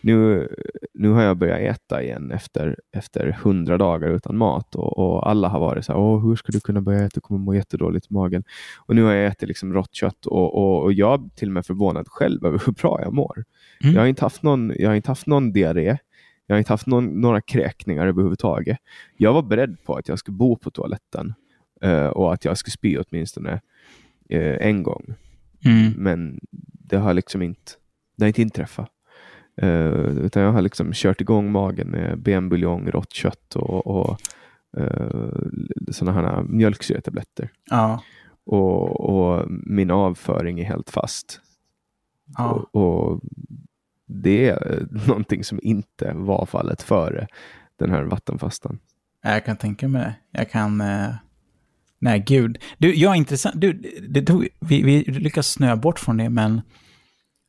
nu, 0.00 0.48
nu 0.94 1.08
har 1.08 1.22
jag 1.22 1.36
börjat 1.36 1.60
äta 1.60 2.02
igen 2.02 2.30
efter, 2.30 2.76
efter 2.92 3.36
hundra 3.42 3.78
dagar 3.78 4.08
utan 4.08 4.36
mat 4.36 4.74
och, 4.74 4.98
och 4.98 5.30
alla 5.30 5.48
har 5.48 5.60
varit 5.60 5.84
så 5.84 5.92
här, 5.92 6.00
Åh, 6.00 6.26
hur 6.26 6.36
ska 6.36 6.52
du 6.52 6.60
kunna 6.60 6.80
börja 6.80 6.98
äta? 6.98 7.10
Du 7.14 7.20
kommer 7.20 7.40
må 7.40 7.54
jättedåligt 7.54 8.10
i 8.10 8.14
magen. 8.14 8.44
Och 8.86 8.94
nu 8.94 9.02
har 9.02 9.12
jag 9.12 9.26
ätit 9.26 9.48
liksom 9.48 9.72
rått 9.72 9.94
kött 9.94 10.26
och, 10.26 10.54
och, 10.54 10.82
och 10.82 10.92
jag 10.92 11.24
är 11.24 11.28
till 11.36 11.48
och 11.48 11.52
med 11.52 11.66
förvånad 11.66 12.08
själv 12.08 12.46
över 12.46 12.62
hur 12.66 12.72
bra 12.72 13.00
jag 13.02 13.12
mår. 13.12 13.44
Mm. 13.84 13.94
Jag 13.94 14.02
har 14.02 14.06
inte 14.06 14.24
haft 14.24 14.42
någon, 14.42 14.72
jag 14.78 14.90
har 14.90 14.94
inte 14.94 15.10
haft 15.10 15.26
någon 15.26 15.52
diarré. 15.52 15.98
Jag 16.46 16.54
har 16.54 16.58
inte 16.58 16.72
haft 16.72 16.86
någon, 16.86 17.20
några 17.20 17.40
kräkningar 17.40 18.06
överhuvudtaget. 18.06 18.78
Jag 19.16 19.32
var 19.32 19.42
beredd 19.42 19.76
på 19.84 19.94
att 19.94 20.08
jag 20.08 20.18
skulle 20.18 20.36
bo 20.36 20.56
på 20.56 20.70
toaletten 20.70 21.34
eh, 21.82 22.06
och 22.06 22.32
att 22.32 22.44
jag 22.44 22.58
skulle 22.58 22.72
spy 22.72 22.98
åtminstone 22.98 23.60
eh, 24.28 24.66
en 24.66 24.82
gång. 24.82 25.14
Mm. 25.64 25.92
Men 25.96 26.40
det 26.88 26.96
har 26.96 27.14
liksom 27.14 27.42
inte, 27.42 27.72
det 28.16 28.24
har 28.24 28.28
inte 28.28 28.42
inträffat. 28.42 28.90
Eh, 29.62 30.24
utan 30.24 30.42
jag 30.42 30.52
har 30.52 30.62
liksom 30.62 30.92
kört 30.92 31.20
igång 31.20 31.52
magen 31.52 31.88
med 31.88 32.18
benbuljong, 32.18 32.90
rått 32.90 33.12
kött 33.12 33.56
och, 33.56 33.86
och 33.86 34.20
uh, 34.78 35.30
sådana 35.90 36.20
här 36.20 36.42
mjölksyretabletter. 36.42 37.50
Ja. 37.70 38.02
Och, 38.46 39.00
och 39.00 39.44
min 39.48 39.90
avföring 39.90 40.60
är 40.60 40.64
helt 40.64 40.90
fast. 40.90 41.40
ja. 42.36 42.68
Och, 42.72 43.10
och 43.10 43.20
det 44.06 44.48
är 44.48 44.86
någonting 45.06 45.44
som 45.44 45.58
inte 45.62 46.12
var 46.14 46.46
fallet 46.46 46.82
före 46.82 47.26
den 47.78 47.90
här 47.90 48.02
vattenfastan. 48.02 48.78
Jag 49.22 49.44
kan 49.44 49.56
tänka 49.56 49.88
mig 49.88 50.02
det. 50.02 50.38
Jag 50.38 50.50
kan... 50.50 50.80
Eh... 50.80 51.08
Nej, 52.00 52.24
gud. 52.26 52.58
Du, 52.78 52.94
jag 52.94 53.12
är 53.12 53.16
intressant. 53.16 53.60
Du, 53.60 53.72
det 54.08 54.22
tog, 54.22 54.48
vi, 54.60 54.82
vi 54.82 55.02
lyckas 55.04 55.48
snöa 55.50 55.76
bort 55.76 55.98
från 55.98 56.16
det, 56.16 56.30
men 56.30 56.60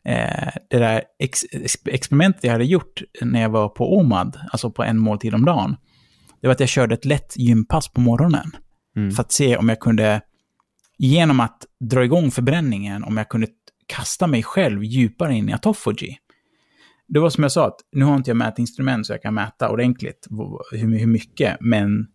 eh, 0.06 0.52
det 0.70 0.78
där 0.78 1.04
ex, 1.20 1.44
ex- 1.52 1.86
experimentet 1.86 2.44
jag 2.44 2.52
hade 2.52 2.66
gjort 2.66 3.02
när 3.22 3.42
jag 3.42 3.50
var 3.50 3.70
på 3.70 3.98
OMAD, 3.98 4.40
alltså 4.52 4.72
på 4.72 4.84
en 4.84 4.98
måltid 4.98 5.34
om 5.34 5.46
dagen, 5.46 5.78
det 6.42 6.48
var 6.48 6.52
att 6.52 6.60
jag 6.60 6.70
körde 6.70 6.94
ett 6.94 7.06
lätt 7.06 7.38
gympass 7.38 7.88
på 7.88 8.02
morgonen. 8.02 8.52
Mm. 8.96 9.12
För 9.12 9.22
att 9.22 9.32
se 9.32 9.58
om 9.58 9.70
jag 9.70 9.80
kunde, 9.80 10.22
genom 10.98 11.40
att 11.40 11.66
dra 11.80 12.04
igång 12.04 12.32
förbränningen, 12.32 13.04
om 13.04 13.18
jag 13.18 13.30
kunde 13.30 13.48
kasta 13.86 14.28
mig 14.28 14.44
själv 14.44 14.84
djupare 14.84 15.36
in 15.36 15.50
i 15.50 15.54
autophagy. 15.54 16.16
Det 17.08 17.20
var 17.20 17.30
som 17.30 17.44
jag 17.44 17.52
sa, 17.52 17.68
att 17.68 17.80
nu 17.92 18.06
har 18.06 18.16
inte 18.16 18.30
jag 18.30 18.38
mätinstrument 18.38 19.08
så 19.08 19.14
jag 19.14 19.22
kan 19.22 19.34
mäta 19.34 19.70
ordentligt 19.70 20.28
hur 20.72 21.08
mycket, 21.08 21.58
men 21.60 22.08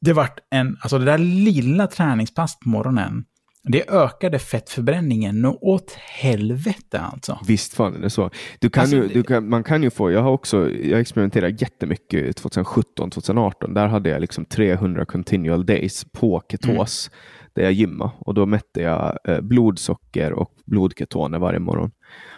det 0.00 0.12
vart 0.12 0.38
en, 0.50 0.76
alltså 0.80 0.98
det 0.98 1.04
där 1.04 1.18
lilla 1.18 1.86
träningspass 1.86 2.58
på 2.58 2.68
morgonen, 2.68 3.24
det 3.64 3.90
ökade 3.90 4.38
fettförbränningen 4.38 5.40
nå 5.40 5.58
åt 5.60 5.92
helvete 5.92 7.00
alltså. 7.00 7.38
Visst 7.46 7.74
fan 7.74 7.94
är 7.94 7.98
det 7.98 8.10
så. 8.10 8.30
Du 8.58 8.70
kan 8.70 8.80
Alltså, 8.80 8.96
ju, 8.96 9.08
du 9.08 9.22
kan, 9.22 9.48
man 9.48 9.64
kan 9.64 9.82
ju 9.82 9.90
få, 9.90 10.10
jag 10.10 10.22
har 10.22 10.30
också, 10.30 10.70
jag 10.70 11.00
experimenterade 11.00 11.56
jättemycket 11.58 12.36
2017, 12.36 13.10
2018. 13.10 13.74
Där 13.74 13.86
hade 13.86 14.10
jag 14.10 14.20
liksom 14.20 14.44
300 14.44 15.04
continual 15.04 15.66
days 15.66 16.04
på 16.12 16.42
ketos. 16.48 17.10
där 17.54 17.62
jag 17.62 17.72
gymmade 17.72 18.10
och 18.18 18.34
då 18.34 18.46
mätte 18.46 18.80
jag 18.80 19.18
eh, 19.24 19.40
blodsocker 19.40 20.32
och 20.32 20.50
blodketoner 20.66 21.38
varje 21.38 21.58
morgon. 21.58 21.90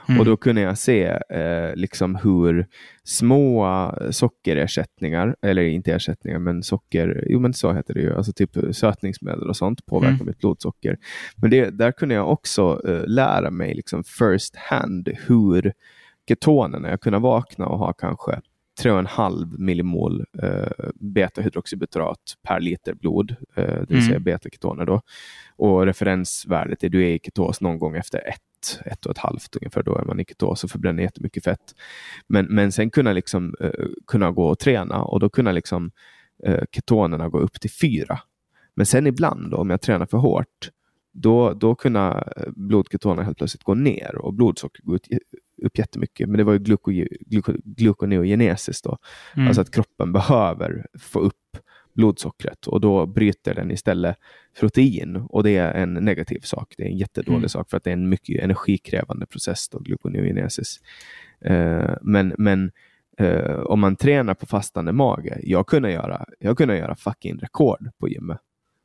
Mm. 0.09 0.21
Och 0.21 0.25
då 0.27 0.37
kunde 0.37 0.61
jag 0.61 0.79
se 0.79 1.05
eh, 1.31 1.75
liksom 1.75 2.15
hur 2.17 2.67
små 3.05 3.67
sockerersättningar, 4.11 5.37
eller 5.43 5.63
inte 5.63 5.93
ersättningar, 5.93 6.39
men 6.39 6.63
socker, 6.63 7.25
jo 7.29 7.41
men 7.41 7.55
så 7.55 7.73
heter 7.73 7.95
det 7.95 8.01
ju, 8.01 8.15
alltså 8.17 8.33
typ 8.33 8.51
sötningsmedel 8.73 9.49
och 9.49 9.57
sånt 9.57 9.87
påverkar 9.87 10.15
Mm. 10.15 10.27
mitt 10.27 10.39
blodsocker. 10.39 10.99
Men 11.37 11.51
det, 11.51 11.71
där 11.71 11.93
kunde 11.93 12.15
jag 12.15 12.31
också 12.33 12.81
eh, 12.89 13.07
lära 13.07 13.51
mig 13.51 13.75
liksom 13.75 14.05
first 14.05 14.57
hand 14.57 15.09
hur 15.27 15.73
ketonerna, 16.29 16.91
jag 16.91 17.01
kunde 17.01 17.19
vakna 17.19 17.67
och 17.67 17.79
ha 17.79 17.93
kanske 17.93 18.41
3,5 18.83 19.59
millimol 19.59 20.25
eh, 20.43 20.69
beta-hydroxybutyrat 20.95 22.19
per 22.43 22.61
liter 22.61 22.95
blod, 22.95 23.31
eh, 23.57 23.65
det 23.65 23.87
vill 23.89 23.97
Mm. 23.99 24.09
säga 24.09 24.19
beta-ketoner 24.21 24.85
då. 24.87 25.01
Och 25.57 25.87
referensvärdet 25.87 26.85
är 26.85 26.89
du 26.89 27.05
är 27.05 27.09
i 27.15 27.19
ketos 27.25 27.61
någon 27.61 27.79
gång 27.79 27.97
efter 27.97 28.19
ett, 28.29 28.41
ett 28.85 29.07
och 29.07 29.13
ett 29.13 29.19
halvt 29.19 29.57
ungefär, 29.57 29.83
då 29.83 29.97
är 29.97 30.05
man 30.05 30.21
i 30.21 30.25
ketos 30.25 30.65
och 30.65 30.71
förbränner 30.71 31.03
jättemycket 31.03 31.45
fett. 31.45 31.75
Men, 32.27 32.47
men 32.47 32.73
sen 32.73 32.91
kunna, 32.91 33.13
liksom, 33.13 33.55
eh, 33.61 33.87
kunna 34.07 34.31
gå 34.31 34.47
och 34.47 34.59
träna 34.59 35.03
och 35.03 35.21
då 35.21 35.29
kunna 35.29 35.53
liksom, 35.53 35.91
eh, 36.45 36.63
ketonerna 36.73 37.29
gå 37.29 37.39
upp 37.39 37.61
till 37.61 37.71
fyra. 37.71 38.19
Men 38.75 38.87
sen 38.87 39.07
ibland 39.07 39.51
då, 39.51 39.57
om 39.57 39.71
jag 39.71 39.81
tränar 39.81 40.07
för 40.07 40.19
hårt, 40.19 40.71
då, 41.13 41.53
då 41.53 41.75
kunna 41.75 42.25
eh, 42.37 42.51
blodketonerna 42.57 43.23
helt 43.23 43.39
plötsligt 43.39 43.65
gå 43.65 43.75
ner 43.75 44.17
och 44.17 44.35
blodsocker 44.35 44.83
gå 44.83 44.95
ut, 44.95 45.09
upp 45.63 45.79
jättemycket. 45.79 46.29
Men 46.29 46.39
det 46.39 46.45
var 46.45 46.53
ju 46.53 46.59
gluko, 46.59 46.91
gluko, 47.21 47.53
gluconeogenesis 47.65 48.83
då. 48.83 48.99
Mm. 49.37 49.49
Alltså 49.49 49.61
att 49.63 49.71
kroppen 49.71 50.13
behöver 50.13 50.87
få 50.99 51.21
upp 51.21 51.35
blodsockret 51.97 52.67
och 52.67 52.81
då 52.81 53.07
bryter 53.07 53.55
den 53.55 53.71
istället 53.71 54.17
protein 54.61 55.17
och 55.17 55.43
det 55.43 55.57
är 55.57 55.75
en 55.75 55.95
negativ 55.95 56.41
sak. 56.41 56.75
Det 56.77 56.83
är 56.83 56.89
en 56.89 56.97
jättedålig 56.97 57.37
Mm. 57.37 57.49
sak 57.49 57.71
för 57.71 57.77
att 57.77 57.85
det 57.85 57.91
är 57.91 57.93
en 57.93 58.09
mycket 58.09 58.43
energikrävande 58.45 59.27
process, 59.27 59.69
då, 59.69 59.79
gluconeogenesis. 59.79 60.81
Eh, 61.41 61.95
men 62.03 62.35
men 62.39 62.71
eh, 63.19 63.59
om 63.59 63.81
man 63.81 63.97
tränar 63.97 64.35
på 64.35 64.47
fastande 64.47 64.93
mage, 64.93 65.41
jag 65.43 65.67
kunde 65.67 65.91
göra, 65.93 66.25
jag 66.39 66.59
kunde 66.59 66.77
göra 66.79 66.97
fucking 66.97 67.39
rekord 67.39 67.91
på 67.99 68.09
gymmet. 68.09 68.39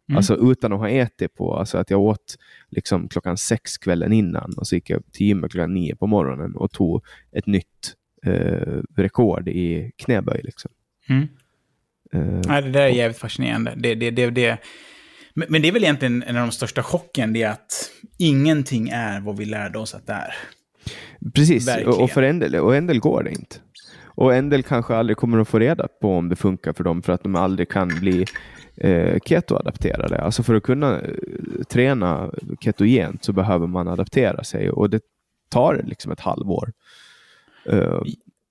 Mm. 0.10 0.18
Alltså 0.18 0.52
utan 0.52 0.74
att 0.74 0.80
ha 0.80 0.90
ätit 0.90 1.34
på, 1.34 1.56
alltså 1.56 1.78
att 1.78 1.90
jag 1.90 2.02
åt 2.02 2.36
liksom 2.70 3.08
klockan 3.08 3.38
sex 3.38 3.78
kvällen 3.78 4.14
innan 4.14 4.54
och 4.58 4.68
så 4.68 4.76
gick 4.76 4.90
jag 4.90 5.04
till 5.12 5.28
gymmet 5.28 5.52
klockan 5.52 5.74
nio 5.74 5.96
på 5.96 6.08
morgonen 6.08 6.56
och 6.56 6.72
tog 6.72 7.04
ett 7.32 7.48
nytt 7.48 7.96
eh, 8.26 8.82
rekord 8.96 9.48
i 9.48 9.92
knäböj. 9.98 10.42
Liksom. 10.44 10.72
Mm. 11.10 11.28
Eh, 12.14 12.22
Nej, 12.48 12.62
det 12.62 12.70
där 12.70 12.82
är 12.82 12.88
jävligt 12.88 13.18
fascinerande. 13.18 13.74
Det, 13.78 13.96
det, 13.96 14.12
det, 14.12 14.30
det, 14.30 14.58
men, 15.36 15.62
det 15.62 15.68
är 15.68 15.72
väl 15.72 15.84
egentligen 15.84 16.24
en 16.24 16.38
av 16.38 16.46
de 16.48 16.52
största 16.52 16.84
chocken, 16.84 17.34
det 17.34 17.42
är 17.44 17.50
att 17.52 17.92
ingenting 18.18 18.90
är 18.90 19.20
vad 19.22 19.38
vi 19.38 19.46
lärde 19.46 19.80
oss 19.80 19.96
att 19.96 20.08
det 20.08 20.14
är. 20.14 20.34
Precis, 21.36 21.68
Verkligen. 21.68 21.90
och, 21.94 22.02
och 22.02 22.10
för 22.10 22.24
en 22.24 22.40
del, 22.40 22.56
och 22.56 22.76
en 22.76 22.88
del 22.88 23.00
går 23.00 23.24
det 23.24 23.30
inte. 23.30 23.56
Och 24.06 24.36
en 24.36 24.50
del 24.50 24.64
kanske 24.64 24.96
aldrig 24.96 25.18
kommer 25.18 25.38
att 25.40 25.48
få 25.48 25.60
reda 25.60 25.88
på 26.02 26.16
om 26.18 26.30
det 26.30 26.36
funkar 26.36 26.74
för 26.74 26.84
dem 26.84 27.02
för 27.02 27.14
att 27.14 27.24
de 27.24 27.36
aldrig 27.36 27.70
kan 27.70 27.88
bli 27.88 28.26
eh, 28.78 29.18
ketoadapterade. 29.26 30.22
Alltså 30.22 30.44
för 30.44 30.56
att 30.56 30.64
kunna 30.64 31.00
eh, 31.00 31.10
träna 31.70 32.32
ketogent 32.60 33.24
så 33.26 33.34
behöver 33.34 33.68
man 33.68 33.88
adaptera 33.88 34.44
sig 34.44 34.70
och 34.72 34.90
det 34.90 35.02
tar 35.50 35.82
liksom 35.86 36.12
ett 36.12 36.20
halvår. 36.20 36.72
Eh, 37.66 38.02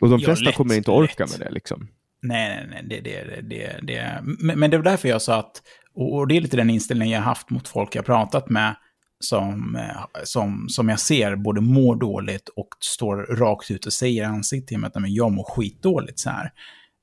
och 0.00 0.08
de 0.10 0.18
Ja, 0.18 0.24
flesta 0.24 0.44
lätt, 0.44 0.54
kommer 0.54 0.74
inte 0.74 0.90
orka 0.90 1.24
lätt. 1.24 1.38
med 1.38 1.46
det. 1.48 1.54
Liksom. 1.54 1.88
Nej, 2.22 2.48
nej, 2.56 2.66
nej. 2.70 2.84
Det, 2.88 3.00
det, 3.00 3.40
det, 3.40 3.80
det, 3.82 4.20
men, 4.22 4.58
men 4.58 4.70
det 4.70 4.76
var 4.76 4.84
därför 4.84 5.08
jag 5.08 5.22
sa 5.22 5.38
att, 5.38 5.62
och 5.94 6.28
det 6.28 6.36
är 6.36 6.40
lite 6.40 6.56
den 6.56 6.70
inställningen 6.70 7.14
jag 7.14 7.22
haft 7.22 7.50
mot 7.50 7.68
folk 7.68 7.94
jag 7.94 8.06
pratat 8.06 8.50
med, 8.50 8.74
som, 9.20 9.76
eh, 9.76 10.22
som, 10.24 10.66
som 10.68 10.88
jag 10.88 11.00
ser 11.00 11.36
både 11.36 11.60
mår 11.60 11.96
dåligt 11.96 12.48
och 12.48 12.68
står 12.80 13.16
rakt 13.16 13.70
ut 13.70 13.86
och 13.86 13.92
säger 13.92 14.22
i 14.22 14.26
ansiktet 14.26 14.68
till 14.68 14.78
mig 14.78 14.90
att 14.94 15.02
men 15.02 15.14
jag 15.14 15.32
mår 15.32 15.44
skitdåligt 15.44 16.18
så 16.18 16.30
här. 16.30 16.52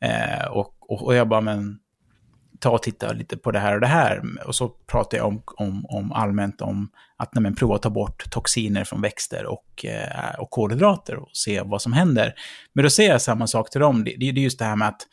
Eh, 0.03 0.47
och, 0.47 0.75
och, 0.79 1.03
och 1.03 1.15
jag 1.15 1.29
bara, 1.29 1.41
men 1.41 1.79
ta 2.59 2.69
och 2.69 2.83
titta 2.83 3.13
lite 3.13 3.37
på 3.37 3.51
det 3.51 3.59
här 3.59 3.75
och 3.75 3.81
det 3.81 3.87
här. 3.87 4.21
Och 4.47 4.55
så 4.55 4.69
pratar 4.69 5.17
jag 5.17 5.27
om, 5.27 5.43
om, 5.45 5.85
om 5.85 6.11
allmänt 6.11 6.61
om 6.61 6.89
att 7.17 7.33
nej, 7.35 7.41
men, 7.41 7.55
prova 7.55 7.75
att 7.75 7.81
ta 7.81 7.89
bort 7.89 8.31
toxiner 8.31 8.83
från 8.83 9.01
växter 9.01 9.45
och, 9.45 9.85
eh, 9.85 10.39
och 10.39 10.49
kolhydrater 10.49 11.15
och 11.15 11.29
se 11.33 11.61
vad 11.61 11.81
som 11.81 11.93
händer. 11.93 12.33
Men 12.73 12.83
då 12.83 12.89
säger 12.89 13.11
jag 13.11 13.21
samma 13.21 13.47
sak 13.47 13.69
till 13.69 13.81
dem. 13.81 14.03
Det, 14.03 14.15
det, 14.17 14.31
det 14.31 14.41
är 14.41 14.43
just 14.43 14.59
det 14.59 14.65
här 14.65 14.75
med 14.75 14.87
att 14.87 15.07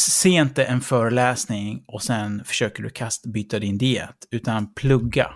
se 0.00 0.28
inte 0.28 0.64
en 0.64 0.80
föreläsning 0.80 1.84
och 1.86 2.02
sen 2.02 2.44
försöker 2.44 2.82
du 2.82 2.90
kast, 2.90 3.26
byta 3.26 3.58
din 3.58 3.78
diet, 3.78 4.26
utan 4.30 4.74
plugga. 4.74 5.30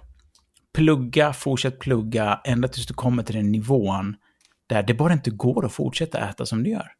Plugga, 0.74 1.32
fortsätt 1.32 1.78
plugga, 1.78 2.40
ända 2.44 2.68
tills 2.68 2.86
du 2.86 2.94
kommer 2.94 3.22
till 3.22 3.34
den 3.34 3.52
nivån 3.52 4.16
där 4.66 4.82
det 4.82 4.94
bara 4.94 5.12
inte 5.12 5.30
går 5.30 5.66
att 5.66 5.72
fortsätta 5.72 6.28
äta 6.28 6.46
som 6.46 6.62
du 6.62 6.70
gör. 6.70 6.92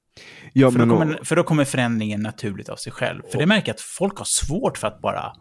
Ja, 0.53 0.70
För 0.70 0.78
då, 0.78 0.99
kommer, 0.99 1.20
för 1.24 1.37
då 1.37 1.43
kommer 1.43 1.65
förändringen 1.65 2.20
naturligt 2.20 2.69
av 2.69 2.77
sig 2.77 2.93
själv. 2.93 3.23
För 3.32 3.39
det 3.39 3.47
märker 3.47 3.69
jag 3.69 3.74
att 3.74 3.81
folk 3.81 4.19
har 4.19 4.24
svårt 4.24 4.78
för 4.78 4.89
att 4.89 5.01
bara, 5.01 5.32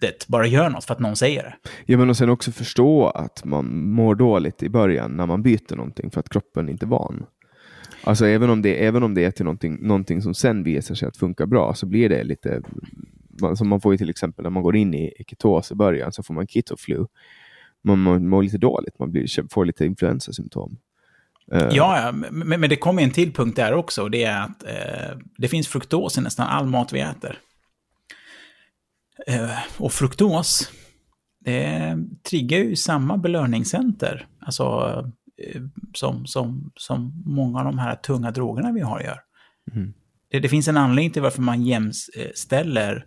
det, 0.00 0.28
bara 0.28 0.46
göra 0.46 0.68
något 0.68 0.84
för 0.84 0.94
att 0.94 1.00
någon 1.00 1.16
säger 1.16 1.42
det. 1.42 1.54
ja, 1.86 1.98
men 1.98 2.10
och 2.10 2.16
sen 2.16 2.28
också 2.28 2.52
förstå 2.52 3.08
att 3.08 3.44
man 3.44 3.90
mår 3.90 4.14
dåligt 4.14 4.62
i 4.62 4.68
början 4.68 5.10
när 5.16 5.26
man 5.26 5.42
byter 5.42 5.76
någonting 5.76 6.10
för 6.10 6.20
att 6.20 6.28
kroppen 6.28 6.68
inte 6.68 6.84
är 6.84 6.88
van. 6.88 7.26
Alltså 8.04 8.26
även 8.26 8.50
om 8.50 8.62
det, 8.62 8.86
även 8.86 9.02
om 9.02 9.14
det 9.14 9.24
är 9.24 9.30
till 9.30 9.44
någonting, 9.44 9.78
någonting 9.86 10.22
som 10.22 10.34
sen 10.34 10.62
visar 10.62 10.94
sig 10.94 11.08
att 11.08 11.16
funka 11.16 11.46
bra 11.46 11.74
så 11.74 11.86
blir 11.86 12.08
det 12.08 12.24
lite, 12.24 12.62
man, 13.40 13.56
som 13.56 13.68
man 13.68 13.80
får 13.80 13.94
ju 13.94 13.98
till 13.98 14.10
exempel 14.10 14.42
när 14.42 14.50
man 14.50 14.62
går 14.62 14.76
in 14.76 14.94
i, 14.94 15.04
i 15.18 15.24
ketos 15.26 15.72
i 15.72 15.74
början 15.74 16.12
så 16.12 16.22
får 16.22 16.34
man 16.34 16.46
ketoflu. 16.46 17.06
Man 17.84 17.98
mår, 17.98 18.18
mår 18.18 18.42
lite 18.42 18.58
dåligt, 18.58 18.98
man 18.98 19.12
blir, 19.12 19.52
får 19.52 19.64
lite 19.64 19.84
influensasymptom. 19.86 20.76
Eh, 21.52 21.68
Ja, 21.72 22.12
men, 22.12 22.60
men 22.60 22.70
det 22.70 22.76
kommer 22.76 23.02
en 23.02 23.10
till 23.10 23.32
punkt 23.32 23.56
där 23.56 23.72
också. 23.72 24.02
och 24.02 24.10
Det 24.10 24.24
är 24.24 24.42
att 24.42 24.62
eh, 24.62 25.18
det 25.38 25.48
finns 25.48 25.68
fruktos 25.68 26.18
i 26.18 26.20
nästan 26.20 26.46
all 26.46 26.66
mat 26.66 26.92
vi 26.92 27.00
äter. 27.00 27.38
Eh, 29.26 29.58
och 29.78 29.92
fruktos, 29.92 30.70
det 31.44 31.96
triggar 32.30 32.58
ju 32.58 32.76
samma 32.76 33.16
belöningscenter. 33.16 34.26
Alltså 34.40 34.64
eh, 35.42 35.62
som, 35.94 36.26
som, 36.26 36.72
som 36.76 37.22
många 37.26 37.58
av 37.58 37.64
de 37.64 37.78
här 37.78 37.96
tunga 37.96 38.30
drogerna 38.30 38.72
vi 38.72 38.80
har 38.80 39.00
gör. 39.00 39.20
Mm. 39.74 39.92
Det, 40.30 40.40
det 40.40 40.48
finns 40.48 40.68
en 40.68 40.76
anledning 40.76 41.10
till 41.10 41.22
varför 41.22 41.42
man 41.42 41.62
jämställer, 41.62 43.04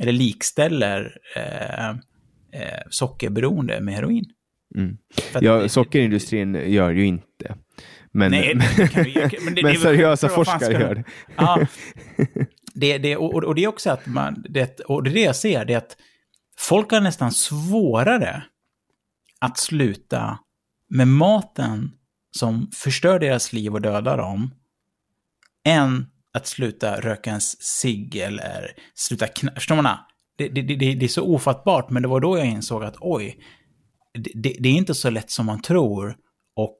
eller 0.00 0.12
likställer 0.12 1.18
eh, 1.36 1.88
eh, 2.60 2.82
sockerberoende 2.90 3.80
med 3.80 3.94
heroin. 3.94 4.24
Mm. 4.78 4.96
Ja, 5.40 5.56
det- 5.56 5.68
sockerindustrin 5.68 6.54
gör 6.54 6.90
ju 6.90 7.06
inte. 7.06 7.56
Men, 8.12 8.30
Nej, 8.30 8.54
men, 8.54 8.66
det 8.76 9.02
vi- 9.04 9.14
men 9.44 9.54
det- 9.54 9.62
men 9.62 9.72
det 9.72 9.78
seriösa 9.80 10.28
forskare 10.28 10.58
ska- 10.74 10.80
gör 10.80 10.94
det. 10.94 11.04
Ja. 11.36 11.66
Det, 12.76 12.98
det, 12.98 13.16
och, 13.16 13.34
och 13.44 13.54
det 13.54 13.64
är 13.64 13.68
också 13.68 13.90
att 13.90 14.06
man, 14.06 14.44
det, 14.48 14.80
och 14.80 15.02
det 15.02 15.10
är 15.10 15.14
det 15.14 15.20
jag 15.20 15.36
ser, 15.36 15.64
det 15.64 15.72
är 15.74 15.78
att 15.78 15.96
folk 16.58 16.90
har 16.92 17.00
nästan 17.00 17.32
svårare 17.32 18.42
att 19.40 19.58
sluta 19.58 20.38
med 20.90 21.08
maten 21.08 21.90
som 22.30 22.70
förstör 22.74 23.18
deras 23.18 23.52
liv 23.52 23.74
och 23.74 23.80
dödar 23.82 24.16
dem, 24.18 24.54
än 25.66 26.06
att 26.32 26.46
sluta 26.46 27.00
röka 27.00 27.30
en 27.30 27.40
cigg 27.40 28.16
eller 28.16 28.70
sluta 28.94 29.26
knä... 29.26 29.52
Förstår 29.54 29.82
man? 29.82 29.96
Det, 30.36 30.48
det, 30.48 30.62
det, 30.62 30.74
det 30.94 31.04
är 31.04 31.08
så 31.08 31.22
ofattbart, 31.34 31.90
men 31.90 32.02
det 32.02 32.08
var 32.08 32.20
då 32.20 32.38
jag 32.38 32.46
insåg 32.46 32.84
att 32.84 32.96
oj, 33.00 33.38
det, 34.18 34.56
det, 34.60 34.68
är 34.68 34.72
inte 34.72 34.94
så 34.94 35.10
lätt 35.10 35.30
som 35.30 35.46
man 35.46 35.62
tror. 35.62 36.16
Och 36.56 36.78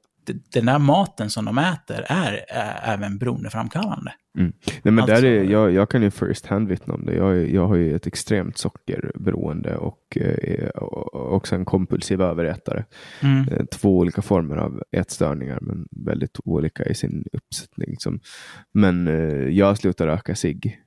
den 0.53 0.65
där 0.65 0.79
maten 0.79 1.29
som 1.29 1.45
de 1.45 1.57
äter 1.57 2.05
är, 2.07 2.45
är 2.47 2.93
även 2.93 3.17
beroendeframkallande. 3.17 4.13
Mm. 4.37 4.53
Nej, 4.67 4.79
men 4.83 4.99
Alltså- 4.99 5.15
där 5.15 5.25
är, 5.25 5.43
jag, 5.43 5.71
jag 5.71 5.89
kan 5.89 6.01
ju 6.01 6.11
first 6.11 6.45
hand 6.45 6.67
vittna 6.67 6.93
om 6.93 7.05
det. 7.05 7.15
Jag, 7.15 7.49
jag 7.49 7.67
har 7.67 7.75
ju 7.75 7.95
ett 7.95 8.07
extremt 8.07 8.57
sockerberoende 8.57 9.77
och 9.77 10.17
eh, 10.17 10.69
också 11.13 11.55
en 11.55 11.65
kompulsiv 11.65 12.21
överätare. 12.21 12.85
Mm. 13.21 13.47
Eh, 13.49 13.65
Två 13.65 13.97
olika 13.97 14.21
former 14.21 14.57
av 14.57 14.83
ätstörningar, 14.91 15.59
men 15.61 15.87
väldigt 16.05 16.39
olika 16.45 16.83
i 16.85 16.95
sin 16.95 17.25
uppsättning. 17.33 17.89
Liksom. 17.89 18.19
Men 18.73 19.07
eh, 19.07 19.47
jag 19.49 19.77
slutar 19.77 20.07
röka 20.07 20.35
cigg 20.35 20.79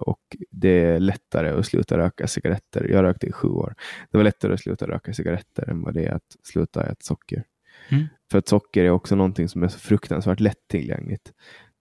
och 0.00 0.20
det 0.50 0.68
är 0.68 1.00
lättare 1.00 1.48
att 1.48 1.66
sluta 1.66 1.98
röka 1.98 2.26
cigaretter. 2.26 2.88
Jag 2.90 3.02
rökte 3.02 3.26
i 3.26 3.32
sju 3.32 3.48
år. 3.48 3.74
Det 4.10 4.16
var 4.16 4.24
lättare 4.24 4.54
att 4.54 4.60
sluta 4.60 4.86
röka 4.86 5.12
cigaretter 5.12 5.70
än 5.70 5.82
vad 5.82 5.94
det 5.94 6.04
är 6.04 6.12
att 6.14 6.36
sluta 6.42 6.84
äta 6.84 6.96
socker. 7.00 7.44
Mm. 7.88 8.04
För 8.30 8.38
att 8.38 8.48
socker 8.48 8.84
är 8.84 8.90
också 8.90 9.16
någonting 9.16 9.48
som 9.48 9.62
är 9.62 9.68
så 9.68 9.78
fruktansvärt 9.78 10.40
lättillgängligt. 10.40 11.32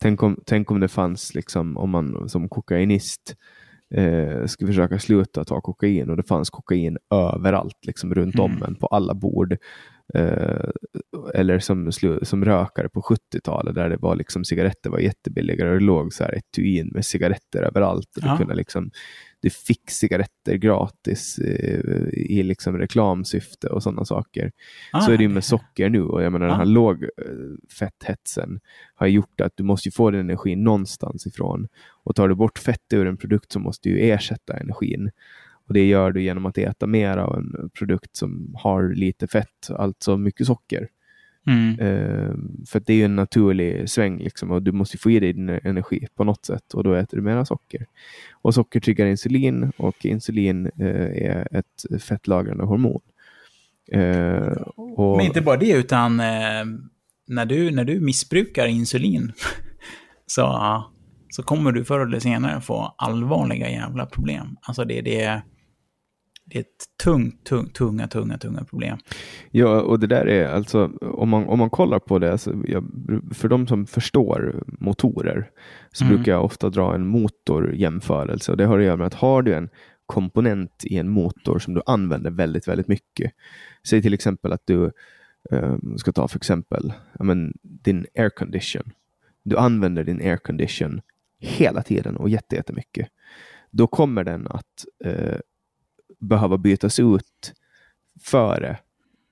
Tänk 0.02 0.24
om, 0.24 0.40
tänk 0.46 0.72
om 0.72 0.80
det 0.80 0.88
fanns, 0.88 1.36
liksom, 1.36 1.78
om 1.78 1.90
man 1.90 2.30
som 2.30 2.50
kokainist 2.50 3.36
eh, 3.96 4.46
skulle 4.46 4.68
försöka 4.68 5.00
sluta 5.00 5.44
ta 5.44 5.62
kokain 5.62 6.10
och 6.10 6.18
det 6.18 6.24
fanns 6.24 6.50
kokain 6.50 6.98
överallt, 7.10 7.86
liksom 7.86 8.14
runt 8.16 8.40
om 8.40 8.52
Mm. 8.52 8.64
en, 8.64 8.76
på 8.76 8.88
alla 8.88 9.14
bord. 9.14 9.58
Eh, 10.14 10.70
eller 11.34 11.60
som, 11.60 11.92
som 12.22 12.46
rökare 12.46 12.90
på 12.90 13.02
70-talet 13.02 13.76
där 13.76 13.90
det 13.90 13.98
var 13.98 14.16
liksom 14.16 14.46
cigaretter 14.46 14.90
var 14.90 15.00
jättebilligare 15.00 15.70
och 15.70 15.80
det 15.80 15.86
låg 15.86 16.14
så 16.14 16.24
här 16.24 16.38
etui 16.38 16.84
med 16.84 17.06
cigaretter 17.06 17.64
överallt. 17.64 18.18
Och 18.18 18.24
ja. 18.24 18.32
du, 18.32 18.38
kunde 18.38 18.56
liksom, 18.56 18.92
du 19.40 19.50
fick 19.50 19.92
cigaretter 19.92 20.56
gratis 20.56 21.40
eh, 21.40 21.80
i 22.14 22.44
liksom 22.44 22.78
reklamsyfte 22.78 23.68
och 23.68 23.84
sådana 23.84 24.06
saker. 24.06 24.52
Ah, 24.92 25.02
så 25.02 25.12
är 25.12 25.18
det 25.18 25.24
ju 25.24 25.30
med 25.30 25.44
socker 25.44 25.90
nu 25.90 26.04
och 26.04 26.24
jag 26.24 26.32
menar 26.32 26.46
ah. 26.46 26.50
den 26.50 26.58
här 26.58 26.66
lågfetthetsen 26.66 28.60
har 28.96 29.08
gjort 29.08 29.42
att 29.42 29.54
du 29.56 29.64
måste 29.64 29.92
få 29.92 30.12
din 30.12 30.20
energi 30.20 30.56
någonstans 30.56 31.28
ifrån. 31.28 31.68
Och 32.04 32.16
tar 32.16 32.28
du 32.28 32.36
bort 32.36 32.60
fett 32.60 32.94
ur 32.94 33.08
en 33.08 33.18
produkt 33.18 33.52
så 33.52 33.60
måste 33.60 33.90
du 33.90 34.00
ersätta 34.00 34.58
energin. 34.58 35.12
Och 35.68 35.74
Det 35.74 35.86
gör 35.88 36.12
du 36.12 36.24
genom 36.24 36.46
att 36.46 36.58
äta 36.58 36.88
mer 36.88 37.18
av 37.18 37.38
en 37.38 37.70
produkt 37.70 38.16
som 38.16 38.56
har 38.58 38.96
lite 38.96 39.28
fett, 39.28 39.70
alltså 39.70 40.18
mycket 40.18 40.48
socker. 40.48 40.88
Mm. 41.48 41.80
Uh, 41.80 42.36
för 42.68 42.80
det 42.80 42.94
är 42.94 42.98
ju 42.98 43.06
en 43.06 43.16
naturlig 43.16 43.90
sväng 43.90 44.18
liksom, 44.18 44.52
och 44.52 44.62
du 44.62 44.72
måste 44.72 44.98
få 44.98 45.12
i 45.12 45.20
dig 45.20 45.34
din 45.34 45.50
energi 45.50 46.08
på 46.16 46.24
något 46.24 46.46
sätt 46.46 46.74
och 46.74 46.84
då 46.84 46.94
äter 46.94 47.18
du 47.18 47.24
mera 47.24 47.46
socker. 47.46 47.86
Och 48.32 48.54
socker 48.54 48.80
triggar 48.80 49.06
insulin 49.06 49.72
och 49.78 50.06
insulin 50.06 50.66
uh, 50.66 51.26
är 51.26 51.48
ett 51.52 52.04
fettlagrande 52.04 52.64
hormon. 52.64 53.02
Uh, 53.96 54.62
och... 54.76 55.18
Men 55.18 55.26
inte 55.26 55.42
bara 55.42 55.58
det, 55.58 55.72
utan 55.72 56.18
när, 57.28 57.46
du, 57.46 57.72
när 57.72 57.84
du 57.84 58.00
missbrukar 58.00 58.68
insulin 58.68 59.32
så, 60.26 60.84
så 61.30 61.44
kommer 61.44 61.72
du 61.72 61.86
förr 61.86 62.00
eller 62.00 62.20
senare 62.20 62.62
få 62.62 62.96
allvarliga 62.98 63.70
jävla 63.70 64.06
problem. 64.06 64.58
Alltså 64.62 64.86
det, 64.86 65.02
det, 65.02 65.42
det 66.54 66.60
är 66.60 66.62
ett 66.62 67.04
tungt, 67.04 67.44
tungt, 67.44 67.74
tunga, 67.74 68.08
tunga, 68.08 68.38
tunga 68.38 68.64
problem. 68.64 68.98
Ja, 69.52 69.82
och 69.82 70.00
det 70.00 70.08
där 70.08 70.28
är 70.28 70.48
alltså, 70.48 70.92
om 71.02 71.30
man, 71.30 71.46
om 71.46 71.60
man 71.60 71.70
kollar 71.70 72.00
på 72.00 72.20
det, 72.20 72.32
alltså, 72.32 72.56
jag, 72.68 72.84
för 73.32 73.48
de 73.48 73.68
som 73.68 73.86
förstår 73.86 74.64
motorer, 74.66 75.50
så 75.92 76.06
mm. 76.06 76.16
brukar 76.16 76.32
jag 76.32 76.44
ofta 76.44 76.70
dra 76.70 76.96
en 76.96 77.08
motorjämförelse. 77.08 78.52
Och 78.52 78.58
det 78.58 78.66
har 78.66 78.80
att 78.80 78.86
göra 78.86 78.98
med 78.98 79.08
att 79.08 79.14
har 79.14 79.42
du 79.42 79.54
en 79.54 79.70
komponent 80.06 80.84
i 80.84 80.98
en 80.98 81.10
motor 81.10 81.60
som 81.60 81.74
du 81.74 81.82
använder 81.86 82.32
väldigt, 82.32 82.68
väldigt 82.68 82.88
mycket. 82.88 83.32
Säg 83.88 84.02
till 84.02 84.14
exempel 84.14 84.54
att 84.54 84.64
du 84.66 84.92
eh, 85.52 85.78
ska 85.98 86.12
ta 86.12 86.28
för 86.28 86.38
exempel 86.38 86.94
men, 87.20 87.54
din 87.62 88.06
aircondition. 88.18 88.92
Du 89.44 89.58
använder 89.58 90.04
din 90.04 90.22
aircondition 90.22 91.02
hela 91.40 91.82
tiden 91.84 92.18
och 92.18 92.30
jättemycket. 92.30 93.08
Då 93.72 93.88
kommer 93.88 94.24
den 94.24 94.48
att 94.48 94.86
eh, 95.06 95.38
behöva 96.24 96.58
bytas 96.58 97.00
ut 97.00 97.54
före 98.22 98.78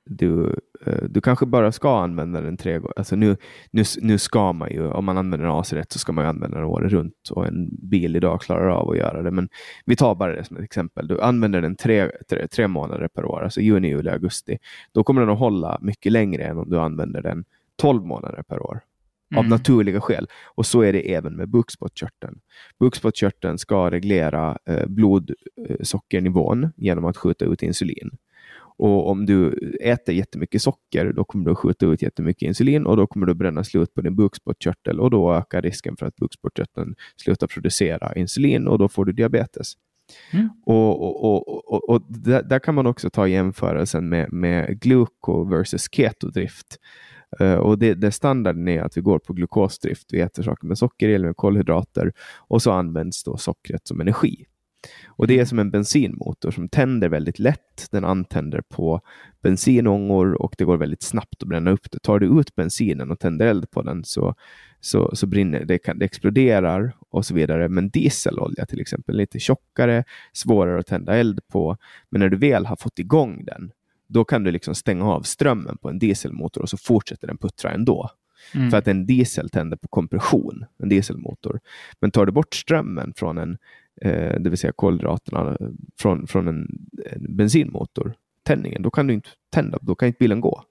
du, 0.05 0.59
eh, 0.85 1.03
du 1.09 1.21
kanske 1.21 1.45
bara 1.45 1.71
ska 1.71 1.99
använda 2.03 2.41
den 2.41 2.57
tre 2.57 2.79
gånger. 2.79 2.93
Alltså 2.95 3.15
nu, 3.15 3.37
nu, 3.71 3.83
nu 4.01 4.17
ska 4.17 4.53
man 4.53 4.71
ju, 4.71 4.87
om 4.87 5.05
man 5.05 5.17
använder 5.17 5.47
en 5.47 5.53
AC 5.53 5.73
rätt 5.73 5.91
så 5.91 5.99
ska 5.99 6.11
man 6.11 6.25
använda 6.25 6.57
den 6.57 6.65
året 6.65 6.91
runt 6.91 7.29
och 7.31 7.47
en 7.47 7.69
bil 7.89 8.15
idag 8.15 8.41
klarar 8.41 8.67
av 8.67 8.89
att 8.89 8.97
göra 8.97 9.21
det. 9.21 9.31
Men 9.31 9.49
vi 9.85 9.95
tar 9.95 10.15
bara 10.15 10.35
det 10.35 10.43
som 10.43 10.57
ett 10.57 10.63
exempel. 10.63 11.07
Du 11.07 11.21
använder 11.21 11.61
den 11.61 11.75
tre, 11.75 12.11
tre, 12.29 12.47
tre 12.47 12.67
månader 12.67 13.07
per 13.07 13.25
år, 13.25 13.43
alltså 13.43 13.61
juni, 13.61 13.87
juli, 13.87 14.09
augusti. 14.09 14.57
Då 14.91 15.03
kommer 15.03 15.21
den 15.21 15.29
att 15.29 15.39
hålla 15.39 15.77
mycket 15.81 16.11
längre 16.11 16.43
än 16.43 16.57
om 16.57 16.69
du 16.69 16.79
använder 16.79 17.21
den 17.21 17.45
12 17.75 18.05
månader 18.05 18.43
per 18.47 18.61
år. 18.63 18.81
Mm. 19.31 19.39
Av 19.39 19.49
naturliga 19.49 20.01
skäl. 20.01 20.27
Och 20.55 20.65
så 20.65 20.81
är 20.81 20.93
det 20.93 21.13
även 21.13 21.35
med 21.35 21.49
bukspottkörteln. 21.49 22.39
Bukspottkörteln 22.79 23.57
ska 23.57 23.91
reglera 23.91 24.57
eh, 24.69 24.87
blodsockernivån 24.87 26.69
genom 26.77 27.05
att 27.05 27.17
skjuta 27.17 27.45
ut 27.45 27.63
insulin. 27.63 28.11
Och 28.77 29.09
om 29.09 29.25
du 29.25 29.51
äter 29.81 30.15
jättemycket 30.15 30.61
socker, 30.61 31.13
då 31.13 31.23
kommer 31.23 31.45
du 31.45 31.55
skjuta 31.55 31.85
ut 31.85 32.01
jättemycket 32.01 32.47
insulin 32.47 32.85
och 32.85 32.97
då 32.97 33.07
kommer 33.07 33.25
du 33.25 33.33
bränna 33.33 33.63
slut 33.63 33.93
på 33.93 34.01
din 34.01 34.15
bukspottkörtel 34.15 34.99
och 34.99 35.11
då 35.11 35.33
ökar 35.33 35.61
risken 35.61 35.97
för 35.97 36.05
att 36.05 36.15
bukspottkörteln 36.15 36.95
slutar 37.15 37.47
producera 37.47 38.15
insulin 38.15 38.67
och 38.67 38.79
då 38.79 38.89
får 38.89 39.05
du 39.05 39.11
diabetes. 39.11 39.73
Mm. 40.33 40.49
Och, 40.65 41.23
och, 41.23 41.47
och, 41.73 41.89
och, 41.89 42.01
där, 42.09 42.43
där, 42.43 42.59
kan 42.59 42.75
man 42.75 42.87
också 42.87 43.09
ta 43.09 43.27
jämförelsen 43.27 44.09
med, 44.09 44.33
med 44.33 44.81
gluko 44.81 45.43
versus 45.43 45.89
ketodrift. 45.91 46.77
Uh, 47.41 47.53
och 47.53 47.79
det, 47.79 47.93
det 47.93 48.11
standarden 48.11 48.67
är 48.67 48.81
att 48.81 48.97
vi 48.97 49.01
går 49.01 49.19
på 49.19 49.33
glukosdrift. 49.33 50.13
Vi 50.13 50.21
äter 50.21 50.43
saker 50.43 50.67
med 50.67 50.77
socker 50.77 51.09
eller 51.09 51.27
med 51.27 51.37
kolhydrater 51.37 52.13
och 52.37 52.61
så 52.61 52.71
används 52.71 53.23
då 53.23 53.37
sockret 53.37 53.87
som 53.87 54.01
energi. 54.01 54.45
Och 55.07 55.27
Det 55.27 55.39
är 55.39 55.45
som 55.45 55.59
en 55.59 55.71
bensinmotor 55.71 56.51
som 56.51 56.69
tänder 56.69 57.09
väldigt 57.09 57.39
lätt. 57.39 57.87
Den 57.91 58.05
antänder 58.05 58.61
på 58.69 59.01
bensinångor 59.41 60.41
och 60.41 60.55
det 60.57 60.63
går 60.63 60.77
väldigt 60.77 61.03
snabbt 61.03 61.43
att 61.43 61.49
bränna 61.49 61.71
upp 61.71 61.91
det. 61.91 61.99
Tar 61.99 62.19
du 62.19 62.39
ut 62.39 62.55
bensinen 62.55 63.11
och 63.11 63.19
tänder 63.19 63.47
eld 63.47 63.71
på 63.71 63.81
den 63.81 64.03
så, 64.03 64.35
så, 64.79 65.15
så 65.15 65.27
brinner 65.27 65.65
det, 65.65 65.77
kan, 65.77 65.99
det 65.99 66.05
exploderar 66.05 66.95
och 67.09 67.25
så 67.25 67.33
vidare. 67.33 67.69
Men 67.69 67.89
dieselolja 67.89 68.65
till 68.65 68.81
exempel, 68.81 69.17
lite 69.17 69.39
tjockare, 69.39 70.03
svårare 70.33 70.79
att 70.79 70.87
tända 70.87 71.15
eld 71.15 71.39
på. 71.47 71.77
Men 72.09 72.21
när 72.21 72.29
du 72.29 72.37
väl 72.37 72.65
har 72.65 72.75
fått 72.75 72.99
igång 72.99 73.45
den, 73.45 73.71
då 74.13 74.25
kan 74.25 74.43
du 74.43 74.51
liksom 74.51 74.75
stänga 74.75 75.05
av 75.05 75.21
strömmen 75.21 75.77
på 75.77 75.89
en 75.89 75.99
dieselmotor 75.99 76.61
och 76.61 76.69
så 76.69 76.77
fortsätter 76.77 77.27
den 77.27 77.37
puttra 77.37 77.71
ändå. 77.71 78.09
Mm. 78.55 78.71
För 78.71 78.77
att 78.77 78.87
en 78.87 79.05
diesel 79.05 79.49
tänder 79.49 79.77
på 79.77 79.87
kompression, 79.87 80.65
en 80.77 80.89
dieselmotor. 80.89 81.59
Men 81.99 82.11
tar 82.11 82.25
du 82.25 82.31
bort 82.31 82.55
strömmen 82.55 83.13
från 83.15 83.37
en, 83.37 83.57
eh, 84.01 84.39
det 84.39 84.49
vill 84.49 84.57
säga 84.57 84.73
kolhydraterna, 84.75 85.57
från, 85.99 86.27
från 86.27 86.47
en, 86.47 86.67
en 87.05 87.35
bensinmotor, 87.35 88.13
tändningen, 88.43 88.81
då 88.81 88.91
kan 88.91 89.07
du 89.07 89.13
inte 89.13 89.29
tända, 89.49 89.77
då 89.81 89.95
kan 89.95 90.07
inte 90.07 90.19
bilen 90.19 90.41
gå. 90.41 90.63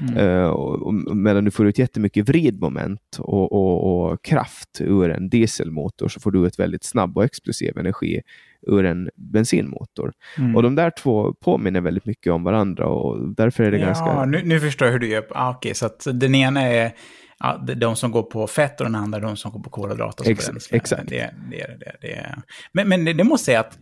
Mm. 0.00 0.16
Uh, 0.18 0.46
och, 0.46 0.94
medan 0.94 1.44
du 1.44 1.50
får 1.50 1.66
ut 1.66 1.78
jättemycket 1.78 2.28
vridmoment 2.28 3.16
och, 3.18 3.52
och, 3.52 4.10
och, 4.10 4.24
kraft 4.24 4.80
ur 4.80 5.10
en 5.10 5.28
dieselmotor 5.28 6.08
så 6.08 6.20
får 6.20 6.30
du 6.30 6.46
ut 6.46 6.58
väldigt 6.58 6.84
snabb 6.84 7.16
och 7.16 7.24
explosiv 7.24 7.78
energi 7.78 8.22
ur 8.66 8.84
en 8.84 9.10
bensinmotor. 9.14 10.12
Mm. 10.38 10.56
Och 10.56 10.62
de 10.62 10.74
där 10.74 10.90
två 10.90 11.34
påminner 11.34 11.80
väldigt 11.80 12.06
mycket 12.06 12.32
om 12.32 12.44
varandra 12.44 12.86
och 12.86 13.34
därför 13.34 13.64
är 13.64 13.70
det 13.70 13.78
ja, 13.78 13.86
ganska... 13.86 14.24
Nu, 14.24 14.42
nu 14.44 14.60
förstår 14.60 14.86
jag 14.86 14.92
hur 14.92 14.98
du 14.98 15.08
gör. 15.08 15.26
Ah, 15.30 15.50
Okej, 15.50 15.58
okay, 15.58 15.74
så 15.74 15.86
att 15.86 16.06
den 16.12 16.34
ena 16.34 16.62
är 16.62 16.92
ja, 17.38 17.64
de 17.76 17.96
som 17.96 18.10
går 18.10 18.22
på 18.22 18.46
fett 18.46 18.80
och 18.80 18.86
den 18.86 18.94
andra 18.94 19.20
de 19.20 19.36
som 19.36 19.52
går 19.52 19.60
på 19.60 19.70
kolhydrater. 19.70 20.30
Ex 20.30 20.50
exakt. 20.70 21.08
Det, 21.08 21.34
det, 21.50 21.66
det, 21.80 21.92
det, 22.00 22.42
Men, 22.72 22.88
men 22.88 23.16
det 23.16 23.24
måste 23.24 23.44
säga 23.44 23.60
att 23.60 23.78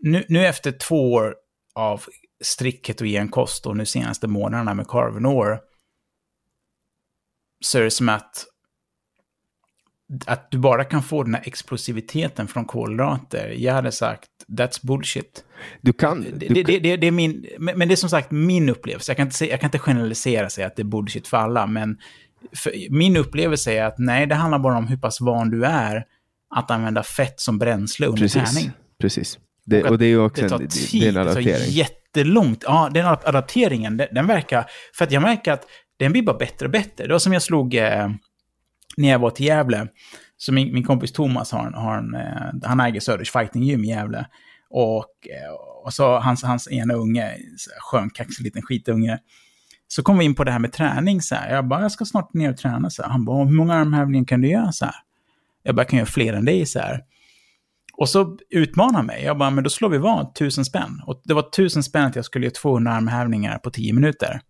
nu, 0.00 0.24
nu 0.28 0.46
efter 0.46 0.72
två 0.72 1.12
år 1.12 1.34
av 1.74 2.02
strikt 2.42 2.86
ketogen 2.86 3.28
kost 3.28 3.66
och 3.66 3.76
nu 3.76 3.86
senaste 3.86 4.26
månaderna 4.26 4.74
med 4.74 4.88
Carvenor 4.88 5.60
så 7.64 7.78
är 7.78 7.82
det 7.82 7.90
som 7.90 8.08
att 8.08 8.46
att 10.26 10.50
du 10.50 10.58
bara 10.58 10.84
kan 10.84 11.02
få 11.02 11.22
den 11.22 11.34
här 11.34 11.42
explosiviteten 11.46 12.48
från 12.48 12.64
kolhydrater. 12.64 13.54
Jag 13.58 13.74
hade 13.74 13.92
sagt, 13.92 14.28
that's 14.48 14.86
bullshit. 14.86 15.44
Du 15.80 15.92
kan... 15.92 16.22
Du 16.22 16.30
det, 16.30 16.62
det, 16.62 16.78
det, 16.78 16.96
det, 16.96 17.06
är 17.06 17.10
min, 17.10 17.46
men 17.58 17.88
det 17.88 17.94
är 17.94 17.96
som 17.96 18.10
sagt 18.10 18.30
min 18.30 18.68
upplevelse. 18.68 19.10
Jag 19.12 19.16
kan 19.16 19.26
inte, 19.26 19.50
jag 19.50 19.60
kan 19.60 19.68
inte 19.68 19.78
generalisera 19.78 20.50
sig 20.50 20.64
att 20.64 20.76
det 20.76 20.82
är 20.82 20.84
bullshit 20.84 21.28
för 21.28 21.36
alla, 21.36 21.66
men 21.66 21.98
för 22.56 22.72
min 22.90 23.16
upplevelse 23.16 23.72
är 23.72 23.84
att 23.84 23.98
nej, 23.98 24.26
det 24.26 24.34
handlar 24.34 24.58
bara 24.58 24.78
om 24.78 24.86
hur 24.86 24.96
pass 24.96 25.20
van 25.20 25.50
du 25.50 25.64
är 25.64 26.06
att 26.54 26.70
använda 26.70 27.02
fett 27.02 27.40
som 27.40 27.58
bränsle 27.58 28.06
under 28.06 28.22
precis, 28.22 28.54
träning. 28.54 28.72
Precis. 29.00 29.38
Det, 29.64 29.82
och, 29.82 29.98
det 29.98 30.04
är 30.04 30.08
ju 30.08 30.20
också 30.20 30.42
det 30.42 30.48
tar 30.48 30.58
tid, 30.58 31.08
en, 31.08 31.14
det, 31.14 31.24
det 31.24 31.34
tar 31.34 31.40
jättelångt. 31.68 32.64
Ja, 32.66 32.90
den 32.94 33.06
adapteringen, 33.06 33.96
den, 33.96 34.08
den, 34.12 34.26
verkar... 34.26 34.66
För 34.98 35.04
att 35.04 35.12
jag 35.12 35.22
märker 35.22 35.52
att 35.52 35.66
den 35.98 36.12
blir 36.12 36.22
bara 36.22 36.36
bättre 36.36 36.66
och 36.66 36.72
bättre. 36.72 37.06
Det 37.06 37.12
var 37.12 37.18
som 37.18 37.32
jag 37.32 37.42
slog... 37.42 37.74
Eh, 37.74 38.10
när 38.96 39.08
jag 39.08 39.18
var 39.18 39.30
till 39.30 39.46
Gävle, 39.46 39.86
så 40.36 40.52
min, 40.52 40.74
min 40.74 40.84
kompis 40.84 41.12
Thomas 41.12 41.52
har, 41.52 41.70
har 41.70 41.98
en, 41.98 42.14
eh, 42.14 42.68
han 42.68 42.80
äger 42.80 43.00
Söders 43.00 43.30
Fighting 43.30 43.62
Gym 43.62 43.84
i 43.84 43.88
Gävle. 43.88 44.26
Och, 44.70 45.28
eh, 45.28 45.52
och 45.84 45.94
så 45.94 46.18
hans, 46.18 46.42
hans 46.42 46.72
ena 46.72 46.94
unge, 46.94 47.36
skön, 47.78 48.10
kaxig 48.10 48.44
liten 48.44 48.62
skitunge. 48.62 49.18
Så 49.88 50.02
kom 50.02 50.18
vi 50.18 50.24
in 50.24 50.34
på 50.34 50.44
det 50.44 50.50
här 50.50 50.58
med 50.58 50.72
träning 50.72 51.22
så 51.22 51.34
här. 51.34 51.54
Jag 51.54 51.68
bara, 51.68 51.82
jag 51.82 51.92
ska 51.92 52.04
snart 52.04 52.34
ner 52.34 52.50
och 52.50 52.56
träna 52.56 52.90
så 52.90 53.02
här. 53.02 53.10
Han 53.10 53.24
bara, 53.24 53.44
hur 53.44 53.52
många 53.52 53.74
armhävningar 53.74 54.24
kan 54.24 54.40
du 54.40 54.48
göra 54.48 54.72
så 54.72 54.84
här? 54.84 54.94
Jag 55.62 55.74
bara, 55.74 55.80
jag 55.80 55.88
kan 55.88 55.98
göra 55.98 56.06
fler 56.06 56.32
än 56.32 56.44
dig 56.44 56.66
så 56.66 56.78
här. 56.78 57.00
Och 58.02 58.08
så 58.08 58.38
utmanar 58.50 58.94
han 58.94 59.06
mig. 59.06 59.24
Jag 59.24 59.38
bara, 59.38 59.50
men 59.50 59.64
då 59.64 59.70
slår 59.70 59.88
vi 59.88 59.98
vad, 59.98 60.34
tusen 60.34 60.64
spänn. 60.64 61.02
Och 61.06 61.22
det 61.24 61.34
var 61.34 61.42
tusen 61.42 61.82
spänn 61.82 62.04
att 62.04 62.16
jag 62.16 62.24
skulle 62.24 62.46
göra 62.46 62.54
200 62.54 62.92
armhävningar 62.92 63.58
på 63.58 63.70
tio 63.70 63.92
minuter. 63.92 64.40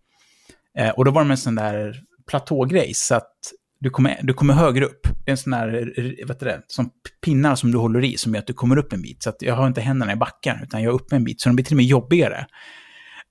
Eh, 0.77 0.89
och 0.89 1.05
då 1.05 1.11
var 1.11 1.23
det 1.23 1.31
en 1.31 1.37
sån 1.37 1.55
där 1.55 2.01
platågrej, 2.27 2.91
så 2.93 3.15
att 3.15 3.31
du 3.79 3.89
kommer, 3.89 4.19
du 4.23 4.33
kommer 4.33 4.53
högre 4.53 4.85
upp. 4.85 5.01
Det 5.03 5.29
är 5.29 5.31
en 5.31 5.37
sån 5.37 5.51
där, 5.51 5.93
vet 6.27 6.39
du 6.39 6.45
det, 6.45 6.61
som 6.67 6.89
pinnar 7.25 7.55
som 7.55 7.71
du 7.71 7.77
håller 7.77 8.03
i 8.03 8.17
som 8.17 8.33
gör 8.33 8.41
att 8.41 8.47
du 8.47 8.53
kommer 8.53 8.77
upp 8.77 8.93
en 8.93 9.01
bit. 9.01 9.23
Så 9.23 9.29
att 9.29 9.41
jag 9.41 9.55
har 9.55 9.67
inte 9.67 9.81
händerna 9.81 10.13
i 10.13 10.15
backen, 10.15 10.57
utan 10.63 10.83
jag 10.83 10.91
är 10.91 10.95
uppe 10.95 11.15
en 11.15 11.23
bit. 11.23 11.41
Så 11.41 11.49
de 11.49 11.55
blir 11.55 11.65
till 11.65 11.73
och 11.73 11.77
med 11.77 11.85
jobbigare. 11.85 12.45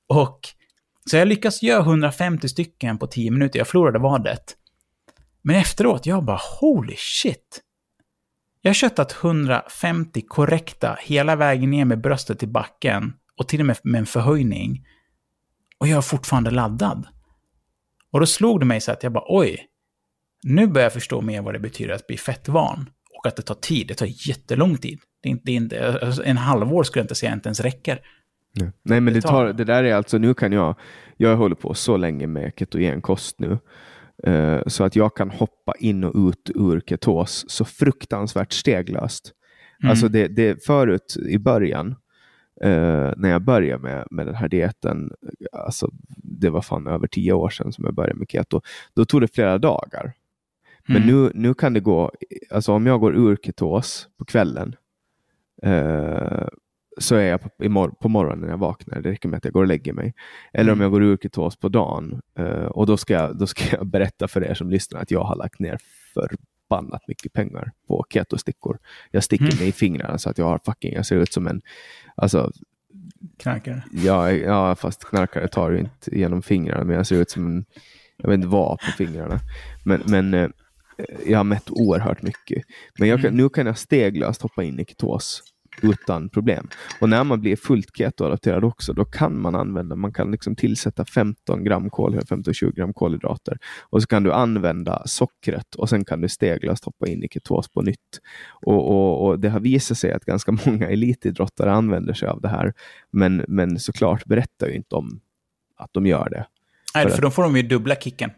Och 0.09 0.41
så 1.11 1.17
jag 1.17 1.29
lyckas 1.29 1.63
göra 1.63 1.83
150 1.83 2.49
stycken 2.49 2.99
på 2.99 3.07
10 3.07 3.31
minuter. 3.31 3.59
Jag 3.59 3.69
förlorade 3.69 3.99
vadet. 3.99 4.57
Men 5.43 5.57
efteråt, 5.57 6.07
jag 6.07 6.25
bara 6.25 6.41
holy 6.61 6.95
shit. 6.97 7.63
Jag 8.65 8.69
har 8.69 8.75
köttat 8.75 9.17
150 9.25 10.23
korrekta 10.29 10.97
hela 11.01 11.37
vägen 11.37 11.71
ner 11.71 11.85
med 11.85 12.01
bröstet 12.01 12.39
till 12.39 12.49
backen 12.49 13.13
och 13.37 13.49
till 13.49 13.61
och 13.61 13.67
med 13.67 13.77
med 13.83 13.99
en 13.99 14.07
förhöjning. 14.07 14.87
Och 15.79 15.89
jag 15.89 15.97
är 15.97 16.03
fortfarande 16.03 16.51
laddad. 16.51 17.07
Och 18.13 18.21
då 18.21 18.27
slog 18.27 18.61
det 18.61 18.67
mig 18.67 18.81
så 18.81 18.93
att 18.93 19.03
jag 19.03 19.13
bara, 19.13 19.25
oj, 19.27 19.67
nu 20.43 20.67
börjar 20.67 20.85
jag 20.85 20.93
förstå 20.93 21.21
mer 21.21 21.43
vad 21.43 21.55
det 21.55 21.59
betyder 21.59 21.95
att 21.95 22.07
bli 22.07 22.17
fettvan. 22.17 22.91
Och 23.19 23.27
att 23.27 23.37
det 23.37 23.43
tar 23.43 23.55
tid, 23.55 23.87
det 23.87 23.95
tar 23.95 24.29
jättelång 24.29 24.77
tid. 24.77 24.99
Det 25.23 25.51
är 25.51 25.55
inte, 25.55 25.99
alltså 26.03 26.25
en 26.25 26.37
halvår 26.37 26.83
skulle 26.83 27.01
jag 27.01 27.05
inte 27.05 27.15
säga 27.15 27.33
inte 27.33 27.49
ens 27.49 27.61
räcker. 27.61 28.01
Nej, 28.55 28.71
Nej 28.83 29.01
men 29.01 29.15
Det 29.15 29.23
tar, 29.23 29.53
det 29.53 29.65
där 29.65 29.85
är 29.85 29.95
alltså, 29.95 30.19
nu 30.19 30.35
kan 30.35 30.53
jag, 30.53 30.79
jag 31.17 31.37
håller 31.37 31.55
på 31.55 31.75
så 31.75 31.97
länge 31.97 32.27
med 32.27 32.53
ketogen 32.57 33.03
kost 33.03 33.39
nu, 33.39 33.59
så 34.67 34.85
att 34.85 34.97
jag 34.97 35.17
kan 35.17 35.31
hoppa 35.31 35.73
in 35.79 36.05
och 36.05 36.29
ut 36.29 36.51
ur 36.55 36.81
ketos 36.81 37.45
så 37.49 37.65
fruktansvärt 37.65 38.53
steglöst. 38.53 39.33
Mm. 39.83 39.91
Alltså 39.91 40.09
det, 40.09 40.29
det 40.29 40.65
förut 40.65 41.17
i 41.29 41.39
början, 41.39 41.89
eh, 42.61 43.13
när 43.17 43.29
jag 43.31 43.43
började 43.43 43.83
med, 43.83 44.07
med 44.11 44.27
den 44.27 44.35
här 44.35 44.49
dieten, 44.49 45.13
alltså 45.53 45.91
det 46.17 46.51
var 46.51 46.61
fan 46.61 46.87
över 46.87 47.07
tio 47.07 47.33
år 47.33 47.51
sedan 47.51 47.73
som 47.73 47.85
jag 47.85 47.95
började 47.95 48.19
med 48.19 48.31
keto, 48.31 48.61
då 48.95 49.05
tog 49.05 49.21
det 49.21 49.35
flera 49.35 49.59
dagar. 49.59 50.13
Men 50.87 51.03
Mm. 51.03 51.09
nu, 51.09 51.31
nu 51.35 51.55
kan 51.55 51.73
det 51.73 51.81
gå, 51.81 52.13
alltså 52.51 52.73
om 52.73 52.87
jag 52.87 53.01
går 53.01 53.17
ur 53.17 53.37
ketos 53.37 54.09
på 54.19 54.25
kvällen, 54.25 54.77
eh, 55.63 56.47
så 56.99 57.15
är 57.15 57.25
jag 57.31 57.41
på, 57.41 57.49
imor- 57.65 57.95
på 58.01 58.09
morgonen 58.09 58.41
när 58.41 58.49
jag 58.49 58.59
vaknar. 58.59 59.01
Det 59.01 59.11
räcker 59.11 59.29
med 59.29 59.37
att 59.37 59.45
jag 59.45 59.53
går 59.53 59.61
och 59.61 59.67
lägger 59.67 59.93
mig. 59.93 60.15
Eller 60.53 60.73
om 60.73 60.79
Mm. 60.79 60.83
jag 60.83 60.91
går 60.91 61.03
ur 61.03 61.17
ketos 61.17 61.57
på 61.57 61.69
dagen. 61.69 62.21
eh, 62.39 62.45
och 62.47 62.87
då 62.87 62.97
ska, 62.97 63.15
jag, 63.15 63.39
då 63.39 63.47
ska 63.47 63.77
jag 63.77 63.87
berätta 63.87 64.29
för 64.29 64.45
er 64.45 64.55
som 64.55 64.71
lyssnar 64.71 65.01
att 65.01 65.11
jag 65.11 65.25
har 65.25 65.37
lagt 65.37 65.59
ner 65.61 65.79
förbannat 66.15 67.09
mycket 67.09 67.33
pengar 67.33 67.73
på 67.89 68.05
ketostickor. 68.11 68.79
Jag 69.11 69.25
sticker 69.25 69.45
Mm. 69.45 69.57
mig 69.59 69.69
i 69.69 69.73
fingrarna 69.73 70.19
så 70.19 70.31
att 70.31 70.39
jag 70.39 70.45
har 70.47 70.61
fucking, 70.65 70.95
jag 70.95 71.07
ser 71.07 71.17
ut 71.17 71.33
som 71.33 71.47
en, 71.47 71.63
alltså 72.17 72.51
Knarkare. 73.39 73.83
Ja, 73.93 74.33
ja, 74.33 74.75
fast 74.75 75.05
knarkare 75.05 75.49
tar 75.49 75.71
ju 75.71 75.79
inte 75.79 76.19
genom 76.19 76.43
fingrarna, 76.43 76.85
men 76.85 76.97
jag 76.97 77.07
ser 77.07 77.17
ut 77.17 77.31
som 77.31 77.47
en, 77.47 77.65
jag 78.17 78.29
vet 78.29 78.35
inte 78.35 78.49
vad 78.49 78.79
på 78.79 78.87
fingrarna. 78.97 79.39
Men, 79.85 80.03
men 80.07 80.35
eh, 80.35 80.49
jag 81.27 81.39
har 81.39 81.45
mätt 81.45 81.71
oerhört 81.71 82.23
mycket. 82.23 82.65
Men 82.99 83.23
kan, 83.23 83.35
nu 83.35 83.49
kan 83.49 83.67
jag 83.67 83.79
steglöst 83.79 84.43
hoppa 84.43 84.63
in 84.63 84.81
i 84.81 84.85
ketos 84.85 85.43
utan 85.83 86.29
problem. 86.29 86.69
Och 87.01 87.09
när 87.09 87.25
man 87.25 87.41
blir 87.41 87.57
fullt 87.57 87.97
keto-adapterad 87.97 88.65
också, 88.65 88.93
då 88.93 89.05
kan 89.05 89.41
man 89.41 89.55
använda, 89.55 89.97
man 89.97 90.13
kan 90.13 90.31
liksom 90.31 90.57
tillsätta 90.57 91.05
15 91.05 91.65
gram 91.65 91.91
kolhydrater, 91.91 92.37
15-20 92.37 92.75
gram 92.75 92.93
kolhydrater. 92.95 93.59
Och 93.91 94.03
så 94.03 94.09
kan 94.09 94.23
du 94.23 94.33
använda 94.33 95.03
sockret 95.07 95.75
och 95.75 95.89
sen 95.89 96.05
kan 96.05 96.21
du 96.21 96.29
steglöst 96.29 96.85
hoppa 96.85 97.07
in 97.07 97.25
i 97.25 97.29
ketos 97.29 97.69
på 97.69 97.83
nytt. 97.83 98.21
Och, 98.67 98.91
och, 98.91 99.27
och 99.27 99.41
det 99.41 99.49
har 99.49 99.61
visat 99.61 99.99
sig 99.99 100.13
att 100.13 100.25
ganska 100.25 100.53
många 100.67 100.89
elitidrottare 100.89 101.73
använder 101.73 102.15
sig 102.15 102.29
av 102.29 102.41
det 102.41 102.49
här. 102.49 102.73
Men, 103.11 103.45
men 103.49 103.79
såklart 103.79 104.25
berättar 104.25 104.67
ju 104.67 104.75
inte 104.75 104.95
om 104.95 105.21
att 105.77 105.91
de 105.93 106.07
gör 106.07 106.29
det. 106.31 106.47
Nej, 106.95 107.03
För 107.03 107.11
för 107.11 107.17
att- 107.17 107.23
då 107.23 107.31
får 107.31 107.43
de 107.43 107.57
ju 107.57 107.63
dubbla 107.63 107.95
kicken. 107.95 108.31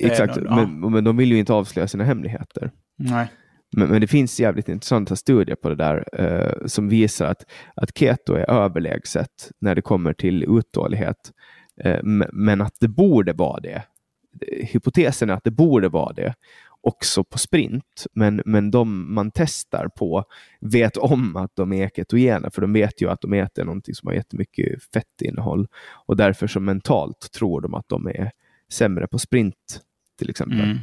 Exakt, 0.00 0.36
ja. 0.36 0.56
men, 0.56 0.92
men 0.92 1.04
de 1.04 1.16
vill 1.16 1.32
ju 1.32 1.38
inte 1.38 1.52
avslöja 1.52 1.88
sina 1.88 2.04
hemligheter. 2.04 2.70
Nej. 2.96 3.28
Men, 3.72 3.88
men 3.88 4.00
det 4.00 4.06
finns 4.06 4.40
jävligt 4.40 4.68
intressanta 4.68 5.16
studier 5.16 5.56
på 5.56 5.68
det 5.68 5.74
där 5.74 6.04
eh, 6.12 6.66
som 6.66 6.88
visar 6.88 7.26
att, 7.26 7.44
att 7.76 7.98
keto 7.98 8.34
är 8.34 8.50
överlägset 8.50 9.50
när 9.58 9.74
det 9.74 9.82
kommer 9.82 10.12
till 10.12 10.44
uthållighet. 10.58 11.32
Eh, 11.76 11.98
men 12.32 12.60
att 12.60 12.74
det 12.80 12.88
borde 12.88 13.32
vara 13.32 13.60
det. 13.60 13.82
Hypotesen 14.50 15.30
är 15.30 15.34
att 15.34 15.44
det 15.44 15.50
borde 15.50 15.88
vara 15.88 16.12
det 16.12 16.34
också 16.82 17.24
på 17.24 17.38
sprint. 17.38 18.06
Men, 18.12 18.42
men 18.44 18.70
de 18.70 19.14
man 19.14 19.30
testar 19.30 19.88
på 19.88 20.24
vet 20.60 20.96
om 20.96 21.36
att 21.36 21.56
de 21.56 21.72
är 21.72 21.88
ketogena, 21.88 22.50
för 22.50 22.60
de 22.60 22.72
vet 22.72 23.02
ju 23.02 23.10
att 23.10 23.20
de 23.20 23.32
äter 23.32 23.64
någonting 23.64 23.94
som 23.94 24.06
har 24.06 24.14
jättemycket 24.14 24.82
fettinnehåll. 24.94 25.68
Och 26.06 26.16
därför 26.16 26.46
så 26.46 26.60
mentalt 26.60 27.32
tror 27.32 27.60
de 27.60 27.74
att 27.74 27.88
de 27.88 28.06
är 28.06 28.30
sämre 28.72 29.06
på 29.06 29.18
sprint, 29.18 29.80
till 30.18 30.30
exempel. 30.30 30.60
Mm. 30.60 30.78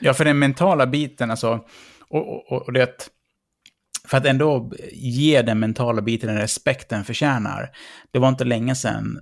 Ja, 0.00 0.14
för 0.14 0.24
den 0.24 0.38
mentala 0.38 0.86
biten, 0.86 1.30
alltså, 1.30 1.64
och, 2.10 2.52
och, 2.52 2.62
och 2.62 2.72
det, 2.72 3.10
för 4.08 4.16
att 4.16 4.26
ändå 4.26 4.72
ge 4.92 5.42
den 5.42 5.58
mentala 5.58 6.02
biten 6.02 6.28
den 6.28 6.38
respekt 6.38 6.88
den 6.88 7.04
förtjänar. 7.04 7.70
Det 8.10 8.18
var 8.18 8.28
inte 8.28 8.44
länge 8.44 8.74
sedan 8.74 9.20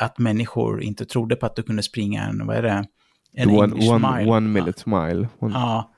att 0.00 0.18
människor 0.18 0.82
inte 0.82 1.04
trodde 1.04 1.36
på 1.36 1.46
att 1.46 1.56
du 1.56 1.62
kunde 1.62 1.82
springa 1.82 2.22
en, 2.22 2.46
vad 2.46 2.56
är 2.56 2.62
det? 2.62 2.84
En 3.32 3.50
one, 3.50 3.64
English 3.64 3.90
one, 3.92 4.18
mile. 4.18 4.30
one 4.30 4.48
minute 4.48 4.82
mile. 4.90 5.28
One, 5.38 5.54
Ja. 5.54 5.92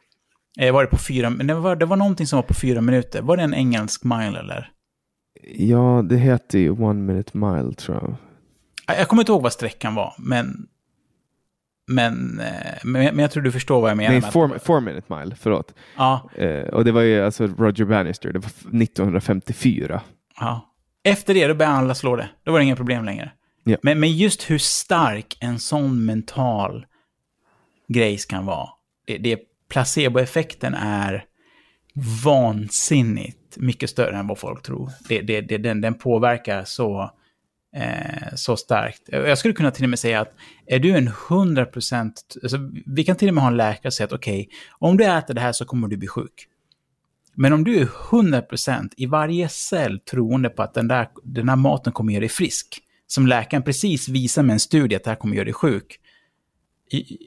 Var 0.73 0.83
det 0.83 0.91
på 0.91 0.99
fyra, 0.99 1.31
det 1.31 1.55
var, 1.55 1.77
det 1.77 1.87
var 1.87 1.97
någonting 1.97 2.27
som 2.27 2.37
var 2.37 2.43
på 2.43 2.55
fyra 2.55 2.81
minuter. 2.81 3.23
Var 3.23 3.37
det 3.37 3.43
en 3.43 3.55
engelsk 3.55 4.05
mile 4.05 4.39
eller? 4.39 4.73
Ja, 5.43 6.03
det 6.09 6.17
heter 6.17 6.59
ju 6.59 6.71
One 6.71 7.01
Minute 7.01 7.39
Mile 7.39 7.73
tror 7.73 7.97
jag. 7.97 8.15
Jag 8.87 8.99
jag 8.99 9.09
kommer 9.09 9.23
inte 9.23 9.33
ihåg 9.33 9.43
vad 9.43 9.53
sträckan 9.53 9.95
var, 9.95 10.15
men... 10.19 10.67
Men, 11.89 12.41
eh, 12.41 12.75
men, 12.85 13.19
jag 13.19 13.31
tror 13.31 13.43
du 13.43 13.53
förstår 13.53 13.81
vad 13.81 13.91
jag 13.91 13.97
menar. 13.97 14.21
Nej, 14.21 14.31
four, 14.33 14.59
four 14.59 14.81
Minute 14.81 15.15
Mile, 15.17 15.37
förlåt. 15.41 15.75
Ja, 15.97 16.31
Eh, 16.35 16.63
och 16.69 16.85
det 16.85 16.93
var 16.93 17.03
ju 17.03 17.25
alltså 17.25 17.47
Roger 17.47 17.85
Bannister, 17.85 18.33
det 18.33 18.39
var 18.39 18.47
f- 18.47 18.65
1954. 18.83 20.01
ja. 20.41 20.65
Efter 21.05 21.35
det, 21.35 21.47
då 21.47 21.55
började 21.55 21.77
alla 21.77 21.95
slå 21.95 22.17
det. 22.17 22.29
Då 22.45 22.53
var 22.53 22.59
det 22.59 22.65
inga 22.65 22.77
problem 22.77 23.05
längre. 23.05 23.31
Ja. 23.65 23.77
Men, 23.83 24.01
men 24.01 24.13
just 24.17 24.51
hur 24.51 24.59
stark 24.59 25.37
en 25.41 25.59
sån 25.59 26.05
mental 26.05 26.87
grej 27.89 28.19
kan 28.29 28.47
vara. 28.47 28.69
Det, 29.07 29.19
det, 29.19 29.39
placeboeffekten 29.71 30.75
är 30.75 31.25
vansinnigt 32.25 33.57
mycket 33.57 33.91
större 33.91 34.17
än 34.17 34.27
vad 34.27 34.39
folk 34.39 34.63
tror. 34.63 34.91
Det, 35.09 35.21
det, 35.21 35.41
det, 35.41 35.59
den, 35.59 35.81
den 35.81 35.95
påverkar 35.95 36.65
så, 36.65 37.11
eh, 37.77 38.35
så 38.35 38.57
starkt. 38.57 39.03
Jag 39.07 39.39
skulle 39.39 39.55
kunna 39.55 39.71
till 39.71 39.85
och 39.85 39.91
med 39.91 39.99
säga 39.99 40.21
att 40.21 40.33
är 40.67 40.79
du 40.79 40.91
en 40.91 41.09
100%, 41.09 42.13
alltså, 42.43 42.59
vi 42.87 43.05
kan 43.05 43.17
till 43.17 43.29
och 43.29 43.35
med 43.35 43.45
ha 43.45 43.51
en 43.51 43.57
läkare 43.57 43.93
säga 43.93 44.05
att 44.05 44.13
okej, 44.13 44.49
om 44.79 44.97
du 44.97 45.05
äter 45.05 45.35
det 45.35 45.41
här 45.41 45.53
så 45.53 45.65
kommer 45.65 45.89
du 45.89 45.97
bli 45.97 46.09
sjuk. 46.09 46.49
Men 47.35 47.53
om 47.53 47.65
du 47.65 47.81
är 47.81 47.85
100% 47.85 48.89
i 48.97 49.07
varje 49.07 49.49
cell 49.49 50.01
troende 50.01 50.49
på 50.49 50.63
att 50.63 50.75
den, 50.75 50.89
där, 50.89 51.09
den 51.25 51.49
här 51.49 51.57
maten 51.57 51.93
kommer 51.93 52.13
göra 52.13 52.21
dig 52.21 52.29
frisk, 52.29 52.83
som 53.07 53.27
läkaren 53.27 53.63
precis 53.63 54.09
visar 54.09 54.43
med 54.43 54.55
en 54.55 54.61
studie 54.61 54.97
att 54.97 55.05
det 55.05 55.11
här 55.11 55.17
kommer 55.17 55.37
göra 55.37 55.45
dig 55.45 55.55
sjuk, 55.55 56.01
i, 56.91 57.19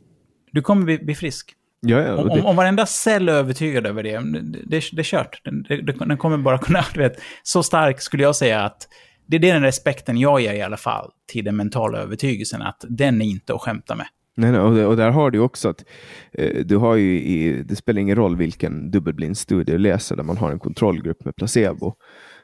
du 0.52 0.62
kommer 0.62 0.86
bli, 0.86 0.98
bli 0.98 1.16
frisk. 1.16 1.56
Ja, 1.80 2.00
ja, 2.00 2.16
Om, 2.16 2.28
det, 2.28 2.42
om 2.42 2.56
varenda 2.56 2.86
cell 2.86 3.30
är 3.30 3.34
övertygad 3.34 3.86
över 3.86 4.04
det, 4.04 4.20
det, 4.20 4.42
det, 4.42 4.84
det 4.92 5.02
är 5.02 5.04
kört. 5.04 5.42
Den, 5.44 5.66
den 6.08 6.18
kommer 6.18 6.38
bara 6.38 6.58
kunna, 6.58 6.86
vet, 6.96 7.22
så 7.44 7.64
stark 7.64 8.02
skulle 8.02 8.24
jag 8.24 8.36
säga 8.36 8.62
att 8.62 8.88
det 9.26 9.36
är 9.36 9.40
den 9.40 9.62
respekten 9.62 10.18
jag 10.18 10.42
ger 10.42 10.54
i 10.54 10.62
alla 10.62 10.78
fall 10.78 11.12
till 11.32 11.46
den 11.46 11.56
mentala 11.56 11.98
övertygelsen, 11.98 12.62
att 12.62 12.86
den 12.90 13.22
är 13.22 13.26
inte 13.26 13.54
att 13.54 13.62
skämta 13.62 13.96
med. 13.96 14.08
nej, 14.36 14.52
nej, 14.52 14.62
och, 14.62 14.90
och 14.90 14.98
där 14.98 15.10
har 15.10 15.32
du 15.32 15.40
också 15.40 15.70
att 15.70 15.84
eh, 16.34 16.66
du 16.66 16.78
har 16.78 16.96
ju 16.96 17.22
i, 17.22 17.64
det 17.64 17.76
spelar 17.76 18.02
ingen 18.02 18.16
roll 18.16 18.36
vilken 18.36 18.92
dubbelblindstudie 18.92 19.74
du 19.74 19.78
läser 19.78 20.16
där 20.16 20.24
man 20.24 20.38
har 20.38 20.52
en 20.52 20.60
kontrollgrupp 20.60 21.26
med 21.26 21.36
placebo. 21.36 21.94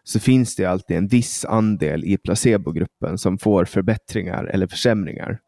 Så 0.04 0.20
finns 0.20 0.56
det 0.56 0.66
alltid 0.66 0.98
en 0.98 1.08
viss 1.08 1.46
andel 1.46 2.04
i 2.06 2.18
placebogruppen 2.18 3.18
som 3.18 3.38
får 3.38 3.66
förbättringar 3.66 4.46
eller 4.46 4.68
försämringar. 4.68 5.40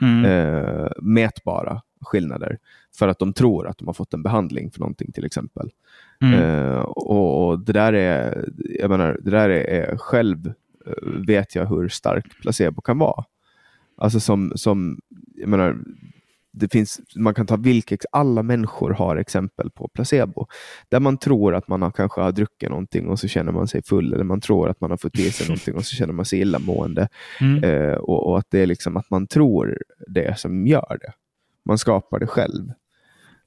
Mm. 0.00 0.24
eh, 0.24 0.88
mätbara 1.02 1.82
skillnader 2.00 2.58
för 2.98 3.08
att 3.08 3.18
de 3.18 3.32
tror 3.32 3.68
att 3.68 3.78
de 3.78 3.86
har 3.86 3.94
fått 3.94 4.14
en 4.14 4.22
behandling 4.22 4.70
för 4.70 4.80
någonting 4.80 5.12
till 5.12 5.24
exempel. 5.24 5.70
Mm. 6.22 6.42
Eh, 6.42 6.78
och, 6.78 7.48
och 7.48 7.58
det 7.58 7.72
där 7.72 7.92
är, 7.92 8.44
jag 8.80 8.90
menar, 8.90 9.18
det 9.22 9.30
där 9.30 9.48
är, 9.48 9.64
är 9.64 9.96
själv 9.96 10.52
vet 11.26 11.54
jag 11.54 11.66
hur 11.66 11.88
stark 11.88 12.40
placebo 12.42 12.80
kan 12.80 12.98
vara. 12.98 13.24
Alltså 13.98 14.20
som, 14.20 14.52
som 14.54 15.00
jag 15.34 15.48
menar, 15.48 15.76
det 16.52 16.72
finns, 16.72 17.00
man 17.16 17.34
kan 17.34 17.46
ta 17.46 17.56
vilka, 17.56 17.96
alla 18.12 18.42
människor 18.42 18.90
har 18.90 19.16
exempel 19.16 19.70
på 19.70 19.88
placebo. 19.88 20.46
Där 20.88 21.00
man 21.00 21.18
tror 21.18 21.54
att 21.54 21.68
man 21.68 21.82
har, 21.82 21.90
kanske 21.90 22.20
har 22.20 22.32
druckit 22.32 22.68
någonting 22.68 23.08
och 23.08 23.18
så 23.18 23.28
känner 23.28 23.52
man 23.52 23.68
sig 23.68 23.82
full. 23.82 24.12
Eller 24.12 24.24
man 24.24 24.40
tror 24.40 24.68
att 24.68 24.80
man 24.80 24.90
har 24.90 24.96
fått 24.96 25.18
i 25.18 25.30
sig 25.30 25.46
någonting 25.48 25.74
och 25.74 25.84
så 25.84 25.96
känner 25.96 26.12
man 26.12 26.24
sig 26.24 26.40
illamående. 26.40 27.08
Mm. 27.40 27.64
Eh, 27.64 27.94
och, 27.94 28.26
och 28.26 28.38
att 28.38 28.46
det 28.50 28.60
är 28.60 28.66
liksom 28.66 28.96
att 28.96 29.10
man 29.10 29.26
tror 29.26 29.78
det 30.08 30.38
som 30.38 30.66
gör 30.66 30.98
det. 31.00 31.12
Man 31.64 31.78
skapar 31.78 32.18
det 32.18 32.26
själv. 32.26 32.72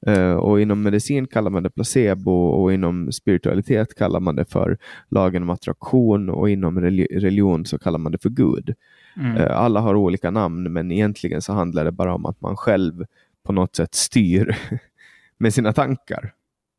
Eh, 0.06 0.32
och 0.32 0.60
inom 0.60 0.82
medicin 0.82 1.26
kallar 1.26 1.50
man 1.50 1.62
det 1.62 1.70
placebo 1.70 2.32
och 2.32 2.72
inom 2.72 3.12
spiritualitet 3.12 3.94
kallar 3.94 4.20
man 4.20 4.36
det 4.36 4.44
för 4.44 4.78
lagen 5.08 5.42
om 5.42 5.50
attraktion 5.50 6.28
och 6.28 6.50
inom 6.50 6.80
reli- 6.80 7.20
religion 7.20 7.66
så 7.66 7.78
kallar 7.78 7.98
man 7.98 8.12
det 8.12 8.22
för 8.22 8.30
Gud. 8.30 8.74
Mm. 9.16 9.36
Eh, 9.36 9.56
alla 9.56 9.80
har 9.80 9.94
olika 9.94 10.30
namn 10.30 10.72
men 10.72 10.92
egentligen 10.92 11.42
så 11.42 11.52
handlar 11.52 11.84
det 11.84 11.92
bara 11.92 12.14
om 12.14 12.26
att 12.26 12.40
man 12.40 12.56
själv 12.56 13.04
på 13.42 13.52
något 13.52 13.76
sätt 13.76 13.94
styr 13.94 14.56
med 15.38 15.54
sina 15.54 15.72
tankar. 15.72 16.32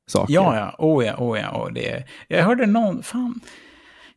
Saker. 0.07 0.33
Ja, 0.33 0.55
ja. 0.55 0.75
Oh 0.85 1.05
ja, 1.05 1.15
oh 1.17 1.39
ja. 1.39 1.63
Oh, 1.63 1.73
det. 1.73 2.03
Jag 2.27 2.43
hörde 2.43 2.65
någon... 2.65 3.03
Fan. 3.03 3.39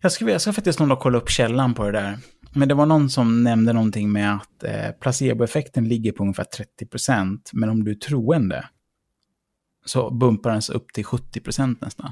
Jag 0.01 0.12
ska, 0.12 0.31
jag 0.31 0.40
ska 0.40 0.52
faktiskt 0.52 0.81
nog 0.81 0.98
kolla 0.98 1.18
upp 1.18 1.31
källan 1.31 1.74
på 1.74 1.85
det 1.85 1.93
där. 1.93 2.18
Men 2.55 2.68
det 2.68 2.74
var 2.74 2.86
någon 2.86 3.10
som 3.10 3.43
nämnde 3.43 3.72
någonting 3.72 4.12
med 4.12 4.35
att 4.35 4.64
eh, 4.64 4.90
placeboeffekten 5.01 5.89
ligger 5.89 6.12
på 6.12 6.22
ungefär 6.22 6.47
30%. 6.98 7.39
Men 7.52 7.68
om 7.68 7.85
du 7.85 7.90
är 7.90 7.94
troende 7.94 8.64
så 9.85 10.11
bumpar 10.11 10.51
den 10.51 10.62
sig 10.62 10.74
upp 10.74 10.93
till 10.93 11.05
70% 11.05 11.77
nästan. 11.81 12.11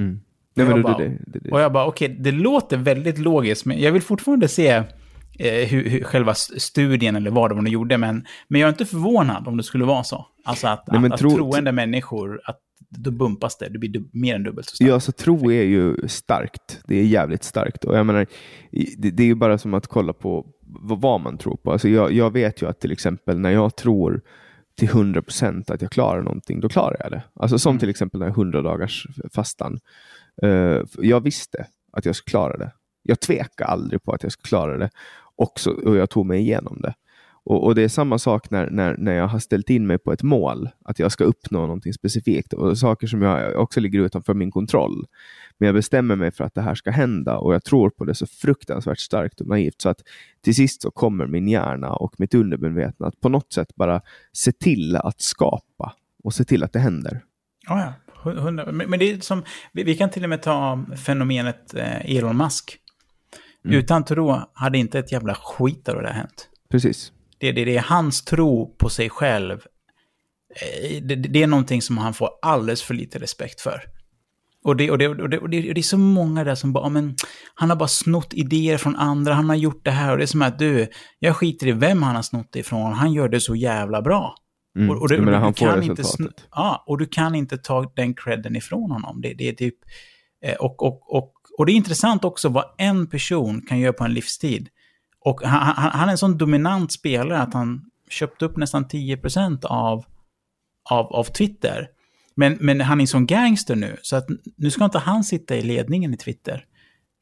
Mm. 0.00 0.20
Nej, 0.56 0.66
Jag 0.66 0.74
men 0.74 0.82
bara- 0.82 0.98
det, 0.98 1.18
det, 1.26 1.38
det. 1.38 1.50
Och 1.50 1.60
jag 1.60 1.72
bara, 1.72 1.86
okej, 1.86 2.16
det 2.20 2.32
låter 2.32 2.76
väldigt 2.76 3.18
logiskt, 3.18 3.64
men 3.64 3.80
jag 3.80 3.92
vill 3.92 4.02
fortfarande 4.02 4.48
se 4.48 4.68
eh, 5.38 5.68
hur, 5.68 5.88
hur, 5.88 6.04
själva 6.04 6.34
studien 6.34 7.16
eller 7.16 7.30
vad 7.30 7.50
det 7.50 7.54
var 7.54 7.62
de 7.62 7.70
gjorde, 7.70 7.98
men, 7.98 8.24
men 8.48 8.60
jag 8.60 8.68
är 8.68 8.72
inte 8.72 8.86
förvånad 8.86 9.48
om 9.48 9.56
det 9.56 9.62
skulle 9.62 9.84
vara 9.84 10.04
så. 10.04 10.26
Alltså 10.44 10.68
att, 10.68 10.86
Nej, 10.92 11.10
att, 11.12 11.18
tro, 11.18 11.28
att 11.30 11.36
troende 11.36 11.72
människor, 11.72 12.40
att 12.44 12.58
då 12.90 13.10
bumpas 13.10 13.58
det, 13.58 13.68
det 13.68 13.78
blir 13.78 14.02
mer 14.12 14.34
än 14.34 14.42
dubbelt 14.42 14.68
så 14.68 14.74
starkt. 14.76 14.88
Ja, 14.90 15.00
så 15.00 15.12
tro 15.12 15.50
är 15.52 15.62
ju 15.62 16.08
starkt. 16.08 16.80
Det 16.86 16.96
är 16.98 17.04
jävligt 17.04 17.44
starkt. 17.44 17.84
Och 17.84 17.96
jag 17.98 18.06
menar, 18.06 18.26
det, 18.98 19.10
det 19.10 19.22
är 19.22 19.26
ju 19.26 19.34
bara 19.34 19.58
som 19.58 19.74
att 19.74 19.86
kolla 19.86 20.12
på 20.12 20.46
vad 21.00 21.20
man 21.20 21.38
tror 21.38 21.56
på. 21.56 21.72
Alltså 21.72 21.88
jag, 21.88 22.12
jag 22.12 22.32
vet 22.32 22.62
ju 22.62 22.68
att 22.68 22.80
till 22.80 22.92
exempel 22.92 23.38
när 23.38 23.50
jag 23.50 23.76
tror 23.76 24.20
till 24.78 24.88
100 24.88 25.22
procent 25.22 25.70
att 25.70 25.82
jag 25.82 25.90
klarar 25.90 26.22
någonting, 26.22 26.60
då 26.60 26.68
klarar 26.68 26.96
jag 27.00 27.10
det. 27.10 27.22
Alltså 27.34 27.58
som 27.58 27.70
mm. 27.70 27.80
till 27.80 27.88
exempel 27.90 28.20
den 28.20 28.28
här 28.28 28.36
100 28.36 28.62
dagars 28.62 29.06
fastan. 29.32 29.78
Uh, 30.44 30.82
jag 30.98 31.20
visste 31.20 31.66
att 31.92 32.04
jag 32.04 32.16
skulle 32.16 32.30
klara 32.30 32.56
det. 32.56 32.72
Jag 33.02 33.20
tvekade 33.20 33.70
aldrig 33.70 34.02
på 34.02 34.12
att 34.12 34.22
jag 34.22 34.32
skulle 34.32 34.48
klara 34.48 34.78
det 34.78 34.90
också, 35.36 35.70
och 35.70 35.96
jag 35.96 36.10
tog 36.10 36.26
mig 36.26 36.40
igenom 36.40 36.80
det. 36.80 36.94
Och, 37.48 37.64
och, 37.64 37.74
Det 37.74 37.82
är 37.82 37.88
samma 37.88 38.18
sak 38.18 38.50
när, 38.50 38.70
när, 38.70 38.96
när 38.96 39.12
jag 39.12 39.28
har 39.28 39.38
ställt 39.38 39.70
in 39.70 39.86
mig 39.86 39.98
på 39.98 40.12
ett 40.12 40.22
mål, 40.22 40.68
att 40.84 40.98
jag 40.98 41.12
ska 41.12 41.24
uppnå 41.24 41.60
någonting 41.60 41.92
specifikt 41.92 42.52
och 42.52 42.78
saker 42.78 43.06
som 43.06 43.22
jag 43.22 43.56
också 43.56 43.80
ligger 43.80 44.00
utanför 44.00 44.34
min 44.34 44.50
kontroll. 44.50 45.06
Men 45.58 45.66
jag 45.66 45.74
bestämmer 45.74 46.16
mig 46.16 46.30
för 46.30 46.44
att 46.44 46.54
det 46.54 46.62
här 46.62 46.74
ska 46.74 46.90
hända 46.90 47.38
och 47.38 47.54
jag 47.54 47.64
tror 47.64 47.90
på 47.90 48.04
det 48.04 48.14
så 48.14 48.26
fruktansvärt 48.26 48.98
starkt 48.98 49.40
och 49.40 49.46
naivt 49.46 49.80
så 49.80 49.88
att 49.88 50.02
till 50.44 50.54
sist 50.54 50.82
så 50.82 50.90
kommer 50.90 51.26
min 51.26 51.48
hjärna 51.48 51.92
och 51.92 52.14
mitt 52.18 52.34
undermedvetna 52.34 53.06
att 53.06 53.20
på 53.20 53.28
något 53.28 53.52
sätt 53.52 53.76
bara 53.76 54.00
se 54.32 54.52
till 54.52 54.96
att 54.96 55.20
skapa 55.20 55.94
och 56.24 56.34
se 56.34 56.44
till 56.44 56.64
att 56.64 56.72
det 56.72 56.78
händer. 56.78 57.20
Oh 57.70 57.80
ja. 57.80 57.92
Men 58.72 58.98
det 58.98 59.10
är 59.10 59.20
som, 59.20 59.44
vi 59.72 59.94
kan 59.94 60.10
till 60.10 60.24
och 60.24 60.30
med 60.30 60.42
ta 60.42 60.84
fenomenet 61.06 61.74
eh, 61.74 62.16
Elon 62.16 62.36
Musk. 62.36 62.78
Mm. 63.64 63.78
Utan 63.78 64.04
tro 64.04 64.40
hade 64.52 64.78
inte 64.78 64.98
ett 64.98 65.12
jävla 65.12 65.34
skit 65.34 65.88
av 65.88 65.94
det 65.94 66.02
där 66.02 66.12
hänt. 66.12 66.48
Precis. 66.70 67.12
Det, 67.38 67.52
det, 67.52 67.64
det 67.64 67.76
är 67.76 67.82
hans 67.82 68.24
tro 68.24 68.76
på 68.78 68.88
sig 68.88 69.10
själv. 69.10 69.60
Eh, 70.60 71.02
det, 71.02 71.14
det, 71.14 71.42
är 71.42 71.46
någonting 71.46 71.82
som 71.82 71.98
han 71.98 72.14
får 72.14 72.30
alldeles 72.42 72.82
för 72.82 72.94
lite 72.94 73.18
respekt 73.18 73.60
för. 73.60 73.82
Och 74.64 74.76
det, 74.76 74.90
och 74.90 74.98
det, 74.98 75.08
och 75.08 75.30
det, 75.30 75.38
och 75.38 75.48
det, 75.50 75.70
är 75.70 75.82
så 75.82 75.98
många 75.98 76.44
där 76.44 76.54
som 76.54 76.72
bara, 76.72 76.88
men 76.88 77.16
han 77.54 77.70
har 77.70 77.76
bara 77.76 77.88
snott 77.88 78.34
idéer 78.34 78.76
från 78.76 78.96
andra, 78.96 79.34
han 79.34 79.48
har 79.48 79.56
gjort 79.56 79.84
det 79.84 79.90
här 79.90 80.12
och 80.12 80.18
det 80.18 80.24
är 80.24 80.26
som 80.26 80.42
att 80.42 80.58
du, 80.58 80.88
jag 81.18 81.36
skiter 81.36 81.66
i 81.66 81.72
vem 81.72 82.02
han 82.02 82.16
har 82.16 82.22
snott 82.22 82.48
det 82.52 82.58
ifrån, 82.58 82.92
han 82.92 83.12
gör 83.12 83.28
det 83.28 83.40
så 83.40 83.54
jävla 83.54 84.02
bra. 84.02 84.34
Mm. 84.76 84.90
Och, 84.90 85.02
och, 85.02 85.08
det, 85.08 85.18
menar, 85.18 85.38
han 85.38 85.54
får 85.54 85.66
kan 85.66 85.76
resultatet. 85.76 86.20
Inte, 86.20 86.42
ja, 86.50 86.84
och 86.86 86.98
du 86.98 87.06
kan 87.06 87.34
inte 87.34 87.58
ta 87.58 87.92
den 87.96 88.14
credden 88.14 88.56
ifrån 88.56 88.90
honom. 88.90 89.20
Det, 89.20 89.34
det 89.34 89.48
är 89.48 89.52
typ, 89.52 89.74
eh, 90.44 90.54
och, 90.54 90.82
och, 90.82 91.16
och, 91.16 91.32
och 91.58 91.66
det 91.66 91.72
är 91.72 91.74
intressant 91.74 92.24
också 92.24 92.48
vad 92.48 92.64
en 92.78 93.06
person 93.06 93.62
kan 93.68 93.78
göra 93.78 93.92
på 93.92 94.04
en 94.04 94.12
livstid. 94.12 94.68
Och 95.28 95.42
han, 95.42 95.74
han, 95.76 95.90
han 95.92 96.08
är 96.08 96.12
en 96.12 96.18
sån 96.18 96.38
dominant 96.38 96.92
spelare 96.92 97.38
att 97.38 97.54
han 97.54 97.84
köpte 98.10 98.44
upp 98.44 98.56
nästan 98.56 98.84
10% 98.84 99.64
av, 99.64 100.04
av, 100.90 101.06
av 101.06 101.24
Twitter. 101.24 101.88
Men, 102.34 102.58
men 102.60 102.80
han 102.80 102.98
är 102.98 103.02
en 103.02 103.06
sån 103.06 103.26
gangster 103.26 103.76
nu, 103.76 103.96
så 104.02 104.16
att 104.16 104.26
nu 104.56 104.70
ska 104.70 104.84
inte 104.84 104.98
han 104.98 105.24
sitta 105.24 105.56
i 105.56 105.62
ledningen 105.62 106.14
i 106.14 106.16
Twitter. 106.16 106.64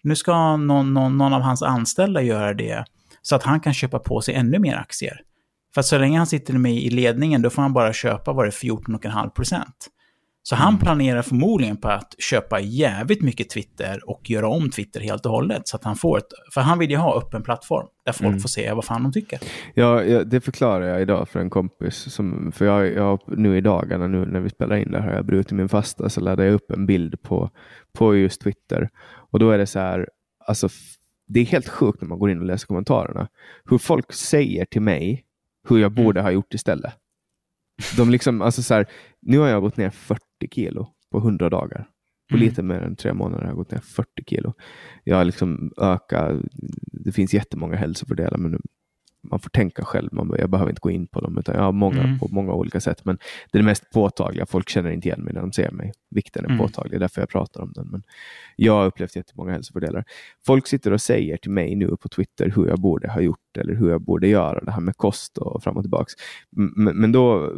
Nu 0.03 0.17
ska 0.17 0.57
någon, 0.57 0.95
någon, 0.95 1.19
någon 1.19 1.33
av 1.33 1.41
hans 1.41 1.63
anställda 1.63 2.23
göra 2.23 2.55
det, 2.55 2.85
så 3.23 3.37
att 3.37 3.43
han 3.43 3.61
kan 3.61 3.75
köpa 3.75 3.99
på 3.99 4.21
sig 4.21 4.35
ännu 4.35 4.59
mer 4.59 4.77
aktier. 4.77 5.21
För 5.75 5.81
att 5.81 5.87
så 5.87 5.99
länge 5.99 6.19
han 6.19 6.27
sitter 6.27 6.55
med 6.55 6.75
i 6.75 6.91
ledningen, 6.91 7.43
då 7.43 7.51
får 7.51 7.63
han 7.63 7.73
bara 7.73 7.93
köpa, 7.93 8.33
var 8.33 8.45
det 8.45 8.51
14,5 8.51 9.31
procent. 9.31 9.89
Så 10.49 10.57
han 10.57 10.69
mm. 10.69 10.81
planerar 10.81 11.23
förmodligen 11.23 11.77
på 11.77 11.89
att 11.89 12.15
köpa 12.19 12.61
jävligt 12.61 13.23
mycket 13.23 13.51
Twitter 13.51 14.11
och 14.11 14.31
göra 14.31 14.49
om 14.49 14.71
Twitter 14.71 15.01
helt 15.01 15.27
och 15.27 15.33
hållet. 15.33 15.69
Så 15.69 15.77
att 15.77 15.85
han 15.85 15.97
får 15.97 16.19
ett, 16.19 16.27
för 16.55 16.61
han 16.61 16.79
vill 16.79 16.91
ju 16.91 16.97
ha 16.97 17.19
öppen 17.19 17.43
plattform 17.43 17.87
där 18.05 18.13
folk 18.13 18.29
mm. 18.29 18.41
får 18.41 18.49
se 18.49 18.73
vad 18.73 18.85
fan 18.85 19.03
de 19.03 19.13
tycker. 19.13 19.39
Ja, 19.75 20.05
ja, 20.05 20.25
det 20.25 20.41
förklarar 20.41 20.87
jag 20.87 21.03
idag 21.03 21.29
för 21.29 21.41
en 21.41 21.51
kompis. 21.51 21.97
Som, 21.97 22.53
för 22.53 22.65
jag, 22.65 22.93
jag, 22.93 23.21
nu 23.27 23.57
i 23.57 23.61
dagarna, 23.61 24.07
nu 24.07 24.27
när 24.27 24.41
vi 24.41 24.51
spelar 24.51 24.77
in 24.77 24.91
det 24.91 25.01
här, 25.01 25.15
jag 25.15 25.27
brutit 25.27 25.53
min 25.53 25.69
fasta, 25.69 26.09
så 26.09 26.21
laddade 26.21 26.45
jag 26.45 26.55
upp 26.55 26.71
en 26.71 26.87
bild 26.87 27.23
på, 27.23 27.51
på 27.99 28.17
just 28.17 28.41
Twitter. 28.41 28.89
Och 29.31 29.39
då 29.39 29.51
är 29.51 29.59
det 29.59 29.67
så 29.67 29.79
här, 29.79 30.09
alltså 30.47 30.69
det 31.29 31.41
är 31.41 31.45
helt 31.45 31.69
sjukt 31.69 32.01
när 32.01 32.09
man 32.09 32.19
går 32.19 32.31
in 32.31 32.41
och 32.41 32.47
läser 32.47 32.67
kommentarerna. 32.67 33.29
Hur 33.65 33.79
folk 33.79 34.13
säger 34.13 34.65
till 34.65 34.83
mig 34.83 35.25
hur 35.69 35.79
jag 35.79 35.93
borde 35.93 36.21
mm. 36.21 36.25
ha 36.25 36.33
gjort 36.33 36.55
istället. 36.55 36.93
De 37.97 38.11
liksom, 38.11 38.43
alltså 38.43 38.63
så 38.63 38.75
här, 38.75 38.87
nu 39.23 39.39
har 39.39 39.49
jag 39.49 39.63
gått 39.63 39.77
ner 39.77 39.91
40 39.91 40.26
kilo 40.41 40.89
på 41.11 41.19
100 41.19 41.51
dagar. 41.51 41.89
På 42.31 42.37
mm. 42.37 42.49
lite 42.49 42.63
mer 42.63 42.81
än 42.81 42.97
tre 42.97 43.13
månader 43.13 43.43
har 43.43 43.51
jag 43.51 43.57
gått 43.57 43.71
ner 43.71 43.79
40 43.79 44.09
kilo. 44.27 44.55
Jag 45.05 45.17
har 45.17 45.25
liksom 45.25 45.73
ökat, 45.77 46.43
det 46.93 47.13
finns 47.13 47.35
jättemånga 47.35 47.77
hälsofördelar, 47.77 48.39
men 48.39 48.61
man 49.31 49.41
får 49.41 49.51
tänka 49.51 49.85
själv. 49.85 50.09
Man, 50.13 50.35
jag 50.39 50.51
behöver 50.51 50.71
inte 50.71 50.81
gå 50.81 50.91
in 50.91 51.07
på 51.07 51.21
dem, 51.21 51.39
utan 51.39 51.55
jag 51.55 51.63
har 51.63 51.73
många 51.73 52.03
mm. 52.03 52.19
på 52.19 52.29
många 52.29 52.53
olika 52.53 52.81
sätt. 52.81 53.05
Men 53.05 53.19
det 53.53 53.59
är 53.59 53.63
det 53.63 53.67
mest 53.67 53.91
påtagliga. 53.91 54.47
Folk 54.47 54.69
känner 54.69 54.91
inte 54.91 55.09
igen 55.09 55.21
mig 55.21 55.35
när 55.35 55.41
de 55.41 55.53
ser 55.53 55.71
mig. 55.71 55.93
Vikten 56.11 56.45
är 56.45 56.49
mm. 56.49 56.59
påtaglig, 56.59 57.01
därför 57.01 57.23
jag 57.23 57.29
pratar 57.29 57.63
om 57.63 57.73
den. 57.73 57.89
Men 57.89 58.03
jag 58.57 58.73
har 58.73 58.87
upplevt 58.87 59.17
jättemånga 59.17 59.53
hälsofördelar. 59.53 60.05
Folk 60.47 60.67
sitter 60.67 60.93
och 60.93 61.01
säger 61.01 61.37
till 61.37 61.51
mig 61.51 61.75
nu 61.75 61.89
på 61.89 62.09
Twitter 62.09 62.53
hur 62.57 62.69
jag 62.69 62.81
borde 62.81 63.11
ha 63.11 63.21
gjort 63.21 63.39
eller 63.59 63.75
hur 63.75 63.91
jag 63.91 64.01
borde 64.01 64.29
göra 64.29 64.61
det 64.65 64.71
här 64.71 64.81
med 64.81 64.97
kost 64.97 65.39
och 65.39 65.63
fram 65.63 65.77
och 65.77 65.83
tillbaks. 65.83 66.13
Men, 66.51 66.97
men 66.97 67.13
då 67.13 67.53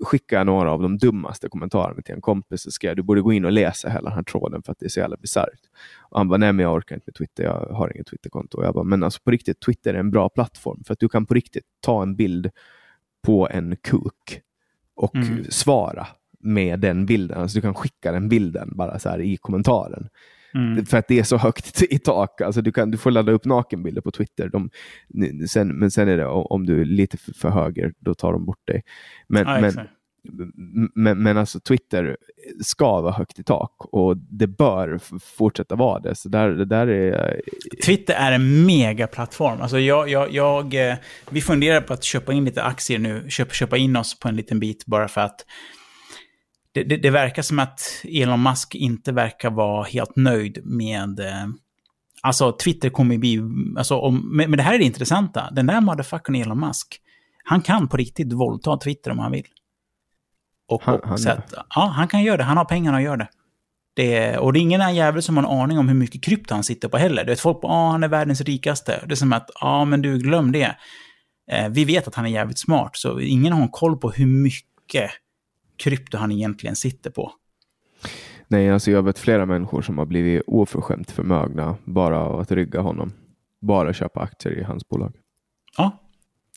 skickar 0.00 0.36
jag 0.36 0.46
några 0.46 0.72
av 0.72 0.82
de 0.82 0.98
dummaste 0.98 1.48
kommentarerna 1.48 2.02
till 2.02 2.14
en 2.14 2.20
kompis 2.20 2.66
och 2.66 2.72
skrev 2.72 2.96
du 2.96 3.02
borde 3.02 3.20
gå 3.20 3.32
in 3.32 3.44
och 3.44 3.52
läsa 3.52 3.88
hela 3.88 4.10
den 4.10 4.16
här 4.16 4.22
tråden 4.22 4.62
för 4.62 4.72
att 4.72 4.78
det 4.78 4.86
är 4.86 4.90
så 4.90 5.00
jävla 5.00 5.16
bisarrt. 5.16 5.60
han 6.10 6.28
bara, 6.28 6.36
nej 6.36 6.52
men 6.52 6.62
jag 6.62 6.74
orkar 6.74 6.94
inte 6.94 7.06
med 7.06 7.14
Twitter, 7.14 7.44
jag 7.44 7.76
har 7.76 7.92
inget 7.94 8.06
Twitterkonto. 8.06 8.62
Jag 8.62 8.74
bara, 8.74 8.84
men 8.84 9.02
alltså 9.02 9.20
på 9.24 9.30
riktigt, 9.30 9.60
Twitter 9.60 9.94
är 9.94 9.98
en 9.98 10.10
bra 10.10 10.28
plattform 10.28 10.84
för 10.84 10.92
att 10.92 11.00
du 11.00 11.08
kan 11.08 11.26
på 11.26 11.34
riktigt 11.34 11.64
ta 11.80 12.02
en 12.02 12.16
bild 12.16 12.50
på 13.22 13.48
en 13.50 13.76
kuk 13.76 14.40
och 14.94 15.16
mm. 15.16 15.44
svara 15.48 16.06
med 16.40 16.80
den 16.80 17.06
bilden. 17.06 17.38
Alltså 17.38 17.58
du 17.58 17.62
kan 17.62 17.74
skicka 17.74 18.12
den 18.12 18.28
bilden 18.28 18.72
bara 18.74 18.98
så 18.98 19.08
här 19.08 19.20
i 19.20 19.36
kommentaren. 19.36 20.08
Mm. 20.56 20.86
För 20.86 20.98
att 20.98 21.08
det 21.08 21.18
är 21.18 21.22
så 21.22 21.36
högt 21.36 21.82
i 21.90 21.98
tak. 21.98 22.40
Alltså 22.40 22.62
du, 22.62 22.72
kan, 22.72 22.90
du 22.90 22.98
får 22.98 23.10
ladda 23.10 23.32
upp 23.32 23.44
nakenbilder 23.44 24.00
på 24.00 24.10
Twitter. 24.10 24.48
De, 24.48 24.70
sen, 25.48 25.68
men 25.68 25.90
sen 25.90 26.08
är 26.08 26.16
det 26.16 26.26
om 26.26 26.66
du 26.66 26.80
är 26.80 26.84
lite 26.84 27.16
för, 27.16 27.48
höger, 27.48 27.92
då 27.98 28.14
tar 28.14 28.32
de 28.32 28.44
bort 28.44 28.66
dig. 28.66 28.82
Men, 29.28 29.46
ja, 29.46 29.60
men, 29.60 29.88
men, 30.94 31.22
men 31.22 31.36
alltså 31.36 31.60
Twitter 31.60 32.16
ska 32.60 33.00
vara 33.00 33.12
högt 33.12 33.38
i 33.38 33.44
tak 33.44 33.74
och 33.78 34.16
det 34.16 34.46
bör 34.46 35.00
fortsätta 35.36 35.74
vara 35.74 36.00
det. 36.00 36.14
Så 36.14 36.28
där, 36.28 36.48
det 36.50 36.64
där 36.64 36.86
är... 36.86 37.40
Twitter 37.84 38.14
är 38.14 38.32
en 38.32 38.66
megaplattform. 38.66 39.60
Alltså 39.60 39.78
jag, 39.78 40.08
jag, 40.08 40.32
jag, 40.32 40.90
eh, 40.90 40.96
vi 41.30 41.40
funderar 41.40 41.80
på 41.80 41.92
att 41.92 42.04
köpa 42.04 42.32
in 42.32 42.44
lite 42.44 42.62
aktier 42.62 42.98
nu, 42.98 43.24
köpa, 43.28 43.52
köpa 43.52 43.76
in 43.76 43.96
oss 43.96 44.18
på 44.18 44.28
en 44.28 44.36
liten 44.36 44.60
bit 44.60 44.86
bara 44.86 45.08
för 45.08 45.20
att 45.20 45.44
det, 46.76 46.84
det, 46.84 46.96
det, 46.96 47.10
verkar 47.10 47.42
som 47.42 47.58
att 47.58 47.80
Elon 48.04 48.42
Musk 48.42 48.74
inte 48.74 49.12
verkar 49.12 49.50
vara 49.50 49.84
helt 49.84 50.16
nöjd 50.16 50.58
med... 50.64 51.20
Eh, 51.20 51.46
alltså 52.22 52.52
Twitter 52.52 52.90
kommer 52.90 53.18
bli... 53.18 53.40
Alltså, 53.78 53.96
om, 53.96 54.36
men, 54.36 54.50
det 54.50 54.62
här 54.62 54.74
är 54.74 54.78
det 54.78 54.84
intressanta. 54.84 55.50
Den 55.52 55.66
där 55.66 55.80
motherfuckern 55.80 56.34
Elon 56.34 56.60
Musk, 56.60 57.00
han 57.44 57.60
kan 57.60 57.88
på 57.88 57.96
riktigt 57.96 58.32
våldta 58.32 58.76
Twitter 58.76 59.10
om 59.10 59.18
han 59.18 59.32
vill. 59.32 59.46
Och, 60.68 60.82
han, 60.82 60.94
och, 60.94 61.08
han, 61.08 61.18
så 61.18 61.30
att, 61.30 61.54
ja, 61.74 61.92
han 61.96 62.08
kan 62.08 62.22
göra 62.22 62.36
det. 62.36 62.42
Han 62.42 62.56
har 62.56 62.64
pengarna 62.64 62.96
att 62.96 63.02
göra 63.02 63.16
det. 63.16 63.28
det 63.94 64.38
och 64.38 64.52
det 64.52 64.58
är 64.58 64.60
ingen 64.60 64.94
jävel 64.94 65.22
som 65.22 65.36
har 65.36 65.44
en 65.44 65.60
aning 65.60 65.78
om 65.78 65.88
hur 65.88 65.96
mycket 65.96 66.24
krypto 66.24 66.54
han 66.54 66.64
sitter 66.64 66.88
på 66.88 66.96
heller. 66.96 67.24
Det 67.24 67.32
är 67.32 67.36
folk 67.36 67.60
på, 67.60 67.68
ja, 67.68 67.90
han 67.90 68.04
är 68.04 68.08
världens 68.08 68.40
rikaste. 68.40 69.04
Det 69.06 69.14
är 69.14 69.16
som 69.16 69.32
att, 69.32 69.50
ja, 69.60 69.84
men 69.84 70.02
du, 70.02 70.18
glöm 70.18 70.52
det. 70.52 70.76
Eh, 71.50 71.68
vi 71.68 71.84
vet 71.84 72.08
att 72.08 72.14
han 72.14 72.26
är 72.26 72.30
jävligt 72.30 72.58
smart, 72.58 72.96
så 72.96 73.20
ingen 73.20 73.52
har 73.52 73.62
en 73.62 73.68
koll 73.68 73.96
på 73.96 74.10
hur 74.10 74.26
mycket 74.26 75.10
krypto 75.76 76.18
han 76.18 76.32
egentligen 76.32 76.76
sitter 76.76 77.10
på. 77.10 77.32
Nej, 78.48 78.70
alltså 78.70 78.90
jag 78.90 79.02
vet 79.02 79.18
flera 79.18 79.46
människor 79.46 79.82
som 79.82 79.98
har 79.98 80.06
blivit 80.06 80.42
oförskämt 80.46 81.10
förmögna 81.10 81.76
bara 81.84 82.18
av 82.18 82.40
att 82.40 82.52
rygga 82.52 82.80
honom. 82.80 83.12
Bara 83.60 83.92
köpa 83.92 84.20
aktier 84.20 84.58
i 84.58 84.62
hans 84.62 84.88
bolag. 84.88 85.12
Ja. 85.76 86.02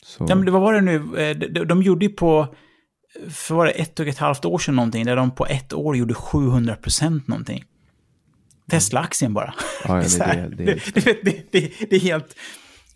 Så. 0.02 0.26
ja 0.28 0.34
men 0.34 0.52
vad 0.52 0.62
var 0.62 0.72
det 0.72 0.80
nu? 0.80 0.94
Eh, 0.94 1.36
de, 1.36 1.64
de 1.64 1.82
gjorde 1.82 2.06
ju 2.06 2.12
på, 2.12 2.54
för 3.30 3.54
var 3.54 3.66
det 3.66 3.72
ett 3.72 4.00
och 4.00 4.06
ett 4.06 4.18
halvt 4.18 4.44
år 4.44 4.58
sedan 4.58 4.76
någonting, 4.76 5.04
där 5.04 5.16
de 5.16 5.30
på 5.30 5.46
ett 5.46 5.72
år 5.72 5.96
gjorde 5.96 6.14
700 6.14 6.76
procent 6.76 7.28
någonting. 7.28 7.64
Tesla-aktien 8.70 9.34
bara. 9.34 9.54
Ja, 9.84 10.02
ja, 10.18 10.34
det, 10.56 11.52
det, 11.52 11.92
är 11.92 12.00
helt... 12.00 12.36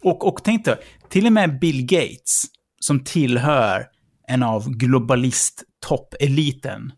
Och, 0.02 0.26
och 0.26 0.40
tänk 0.44 0.64
dig, 0.64 0.76
till 1.08 1.26
och 1.26 1.32
med 1.32 1.58
Bill 1.58 1.86
Gates, 1.86 2.44
som 2.80 3.00
tillhör 3.00 3.86
en 4.28 4.42
av 4.42 4.76
Toppeliten. 5.88 6.92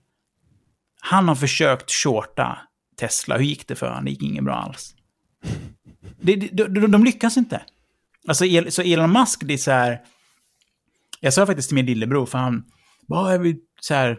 Han 1.01 1.29
har 1.29 1.35
försökt 1.35 1.91
shorta 1.91 2.59
Tesla. 2.97 3.37
Hur 3.37 3.45
gick 3.45 3.69
det 3.69 3.75
för 3.75 3.89
honom? 3.89 4.05
Det 4.05 4.11
gick 4.11 4.23
inget 4.23 4.45
bra 4.45 4.55
alls. 4.55 4.95
De, 6.21 6.37
de, 6.37 6.65
de, 6.65 6.91
de 6.91 7.05
lyckas 7.05 7.37
inte. 7.37 7.63
Alltså, 8.29 8.45
så 8.69 8.83
Elon 8.83 9.13
Musk, 9.13 9.41
det 9.45 9.55
är 9.55 9.59
så 9.59 9.71
här... 9.71 10.01
Jag 11.21 11.35
sa 11.35 11.47
faktiskt 11.47 11.69
till 11.69 11.75
min 11.75 11.87
lillebror, 11.87 12.27
för 12.27 12.39
han... 12.39 12.65
Bara, 13.09 13.33
jag 13.33 13.39
vill, 13.39 13.57
så 13.81 13.95
här, 13.95 14.19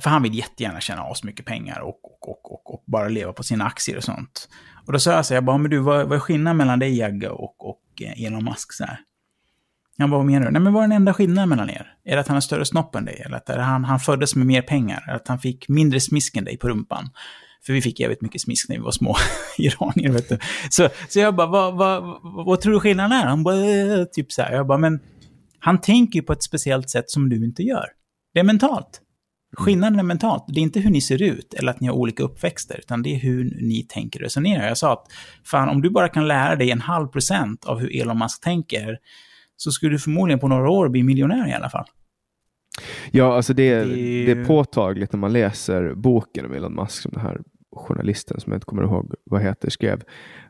för 0.00 0.10
han 0.10 0.22
vill 0.22 0.34
jättegärna 0.34 0.80
tjäna 0.80 1.04
oss 1.04 1.24
mycket 1.24 1.46
pengar 1.46 1.80
och, 1.80 2.04
och, 2.04 2.28
och, 2.28 2.52
och, 2.52 2.74
och 2.74 2.84
bara 2.86 3.08
leva 3.08 3.32
på 3.32 3.42
sina 3.42 3.64
aktier 3.64 3.96
och 3.96 4.04
sånt. 4.04 4.48
Och 4.86 4.92
då 4.92 4.98
sa 4.98 5.12
jag 5.12 5.26
så 5.26 5.34
här, 5.34 5.36
jag 5.36 5.44
bara, 5.44 5.58
men 5.58 5.70
du, 5.70 5.78
vad, 5.78 6.08
vad 6.08 6.16
är 6.16 6.20
skillnaden 6.20 6.56
mellan 6.56 6.78
dig 6.78 6.96
Jagge 6.98 7.28
och, 7.28 7.68
och 7.68 7.82
eh, 8.02 8.24
Elon 8.24 8.44
Musk 8.44 8.72
så 8.72 8.84
här. 8.84 9.00
Han 10.02 10.10
bara, 10.10 10.16
vad 10.16 10.26
menar 10.26 10.46
du? 10.46 10.52
Nej, 10.52 10.62
men 10.62 10.72
vad 10.72 10.84
är 10.84 10.88
den 10.88 10.96
enda 10.96 11.14
skillnaden 11.14 11.48
mellan 11.48 11.70
er? 11.70 11.94
Är 12.04 12.14
det 12.14 12.20
att 12.20 12.28
han 12.28 12.36
har 12.36 12.40
större 12.40 12.64
snopp 12.64 12.94
än 12.94 13.04
dig? 13.04 13.22
Eller 13.26 13.36
att 13.36 13.48
han, 13.48 13.84
han 13.84 14.00
föddes 14.00 14.36
med 14.36 14.46
mer 14.46 14.62
pengar? 14.62 15.04
Eller 15.06 15.16
att 15.16 15.28
han 15.28 15.38
fick 15.38 15.68
mindre 15.68 16.00
smisk 16.00 16.36
än 16.36 16.44
dig 16.44 16.56
på 16.56 16.68
rumpan? 16.68 17.10
För 17.66 17.72
vi 17.72 17.82
fick 17.82 18.00
jävligt 18.00 18.20
mycket 18.20 18.40
smisk 18.40 18.68
när 18.68 18.76
vi 18.76 18.82
var 18.82 18.90
små 18.90 19.16
iranier, 19.58 20.12
vet 20.12 20.28
du. 20.28 20.38
Så, 20.70 20.88
så 21.08 21.18
jag 21.18 21.34
bara, 21.34 21.46
vad, 21.46 21.76
vad, 21.76 22.02
vad, 22.02 22.46
vad 22.46 22.60
tror 22.60 22.72
du 22.72 22.80
skillnaden 22.80 23.12
är? 23.12 23.26
Han 23.26 23.42
bara, 23.42 23.56
eh", 23.56 24.04
typ 24.04 24.32
så 24.32 24.42
här. 24.42 24.52
Jag 24.52 24.66
bara, 24.66 24.78
men 24.78 25.00
han 25.58 25.80
tänker 25.80 26.18
ju 26.18 26.22
på 26.22 26.32
ett 26.32 26.42
speciellt 26.42 26.90
sätt 26.90 27.10
som 27.10 27.28
du 27.28 27.44
inte 27.44 27.62
gör. 27.62 27.86
Det 28.34 28.40
är 28.40 28.44
mentalt. 28.44 29.00
Skillnaden 29.56 29.98
är 29.98 30.02
mentalt. 30.02 30.44
Det 30.48 30.60
är 30.60 30.62
inte 30.62 30.80
hur 30.80 30.90
ni 30.90 31.00
ser 31.00 31.22
ut 31.22 31.54
eller 31.54 31.70
att 31.72 31.80
ni 31.80 31.86
har 31.86 31.94
olika 31.94 32.22
uppväxter, 32.22 32.78
utan 32.78 33.02
det 33.02 33.14
är 33.14 33.18
hur 33.18 33.44
ni 33.44 33.86
tänker 33.88 34.20
och 34.20 34.24
resonerar. 34.24 34.68
Jag 34.68 34.78
sa 34.78 34.92
att, 34.92 35.06
fan, 35.44 35.68
om 35.68 35.82
du 35.82 35.90
bara 35.90 36.08
kan 36.08 36.28
lära 36.28 36.56
dig 36.56 36.70
en 36.70 36.80
halv 36.80 37.06
procent 37.06 37.64
av 37.64 37.78
hur 37.78 38.00
Elon 38.00 38.18
Musk 38.18 38.40
tänker, 38.40 38.98
så 39.56 39.70
skulle 39.70 39.92
du 39.92 39.98
förmodligen 39.98 40.38
på 40.38 40.48
några 40.48 40.70
år 40.70 40.88
bli 40.88 41.02
miljonär 41.02 41.48
i 41.48 41.52
alla 41.52 41.70
fall. 41.70 41.84
Ja, 43.10 43.36
alltså 43.36 43.54
det, 43.54 43.68
är, 43.68 43.86
Det 43.86 43.92
är- 44.00 44.26
det 44.34 44.40
är 44.40 44.44
påtagligt 44.44 45.12
när 45.12 45.20
man 45.20 45.32
läser 45.32 45.94
boken 45.94 46.44
om 46.46 46.52
Elon 46.52 46.74
Musk 46.74 47.02
som 47.02 47.10
den 47.14 47.20
här 47.20 47.40
journalisten 47.76 48.40
som 48.40 48.52
jag 48.52 48.56
inte 48.56 48.66
kommer 48.66 48.82
ihåg 48.82 49.14
vad 49.24 49.42
heter 49.42 49.70
skrev. 49.70 50.02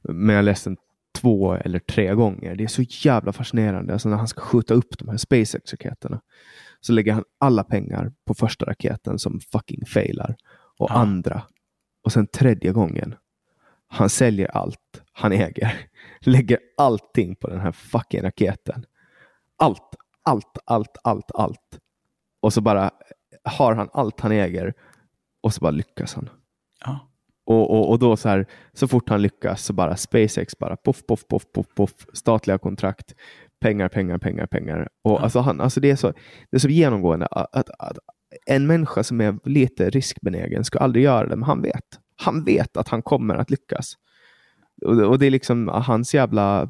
Men 0.03 0.37
jag 0.37 0.45
läste 0.45 0.71
den 0.71 0.77
två 1.21 1.55
eller 1.55 1.79
tre 1.79 2.15
gånger. 2.15 2.55
Det 2.57 2.65
är 2.65 2.69
så 2.69 2.83
jävla 2.83 3.33
fascinerande. 3.33 3.93
Alltså 3.93 4.09
när 4.09 4.17
han 4.17 4.29
ska 4.29 4.41
skjuta 4.41 4.75
upp 4.75 4.99
de 4.99 5.09
här 5.09 5.17
SpaceX-raketerna 5.17 6.21
så 6.81 6.93
lägger 6.93 7.13
han 7.13 7.25
alla 7.41 7.65
pengar 7.65 8.13
på 8.27 8.35
första 8.35 8.65
raketen 8.67 9.19
som 9.19 9.41
fucking 9.53 9.87
failar 9.87 10.37
och 10.79 10.91
Ja. 10.91 10.95
andra 10.95 11.43
och 12.05 12.13
sen 12.13 12.27
tredje 12.27 12.73
gången. 12.73 13.15
Han 13.89 14.09
säljer 14.11 14.49
allt 14.57 15.03
han 15.13 15.33
äger, 15.33 15.81
lägger 16.21 16.59
allting 16.77 17.37
på 17.37 17.49
den 17.49 17.61
här 17.61 17.73
fucking 17.73 18.23
raketen. 18.23 18.85
Allt, 19.63 19.95
allt, 20.23 20.59
allt, 20.65 20.97
allt, 21.05 21.31
allt. 21.35 21.79
Och 22.43 22.53
så 22.53 22.61
bara 22.61 22.91
har 23.45 23.75
han 23.75 23.89
allt 23.93 24.21
han 24.21 24.33
äger 24.33 24.75
och 25.43 25.55
så 25.55 25.61
bara 25.61 25.71
lyckas 25.71 26.15
han. 26.15 26.29
Ja. 26.85 27.09
Och, 27.47 27.71
och, 27.71 27.91
och 27.91 27.99
då 27.99 28.17
så 28.17 28.29
här, 28.29 28.47
så 28.73 28.89
fort 28.89 29.09
han 29.09 29.23
lyckas 29.23 29.65
så 29.65 29.73
bara 29.73 29.97
SpaceX 29.97 30.59
bara 30.59 30.77
poff, 30.77 31.07
poff, 31.07 31.29
poff, 31.29 31.43
poff, 31.55 31.67
poff, 31.75 31.91
statliga 32.13 32.59
kontrakt, 32.59 33.15
pengar, 33.61 33.89
pengar, 33.89 34.19
pengar, 34.19 34.47
pengar. 34.47 34.89
Och 35.05 35.23
alltså 35.23 35.41
han, 35.41 35.61
alltså 35.61 35.81
det, 35.81 35.91
är 35.91 35.97
så, 35.97 36.13
det 36.51 36.57
är 36.57 36.59
så 36.59 36.69
genomgående 36.69 37.27
att, 37.27 37.57
att, 37.57 37.71
att 37.79 37.99
en 38.47 38.67
människa 38.67 39.03
som 39.05 39.21
är 39.21 39.39
lite 39.45 39.91
riskbenägen 39.91 40.65
ska 40.65 40.79
aldrig 40.79 41.05
göra 41.05 41.27
det, 41.29 41.37
men 41.37 41.43
han 41.43 41.63
vet. 41.63 41.85
Han 42.17 42.45
vet 42.45 42.77
att 42.77 42.89
han 42.89 43.03
kommer 43.03 43.35
att 43.35 43.51
lyckas. 43.51 43.95
Och, 44.87 44.97
det- 44.97 45.07
och 45.07 45.19
det 45.19 45.27
är 45.27 45.31
liksom 45.31 45.69
hans 45.69 46.15
jävla 46.15 46.69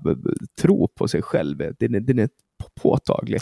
tro 0.60 0.89
på 0.89 1.09
sig 1.09 1.23
själv, 1.23 1.59
den 1.78 1.94
är, 1.94 2.01
den 2.01 2.19
är 2.19 2.28
påtaglig. 2.82 3.40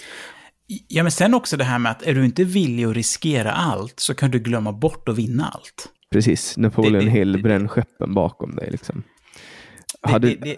Ja, 0.88 1.02
men 1.02 1.12
sen 1.12 1.34
också 1.34 1.56
det 1.56 1.64
här 1.64 1.78
med 1.78 1.92
att 1.92 2.02
är 2.02 2.14
du 2.14 2.24
inte 2.24 2.44
villig 2.44 2.84
att 2.84 2.94
riskera 2.96 3.52
allt 3.52 4.00
så 4.00 4.14
kan 4.14 4.30
du 4.30 4.38
glömma 4.38 4.72
bort 4.72 5.08
att 5.08 5.18
vinna 5.18 5.48
allt. 5.54 5.88
Precis, 6.12 6.56
Napoleon 6.56 6.92
Det- 6.92 7.00
det- 7.04 7.10
Hill, 7.10 7.42
bränn 7.42 7.68
skeppen 7.68 8.14
bakom 8.14 8.56
dig. 8.56 8.68
Liksom. 8.70 9.02
Hade- 10.02 10.34
det, 10.34 10.56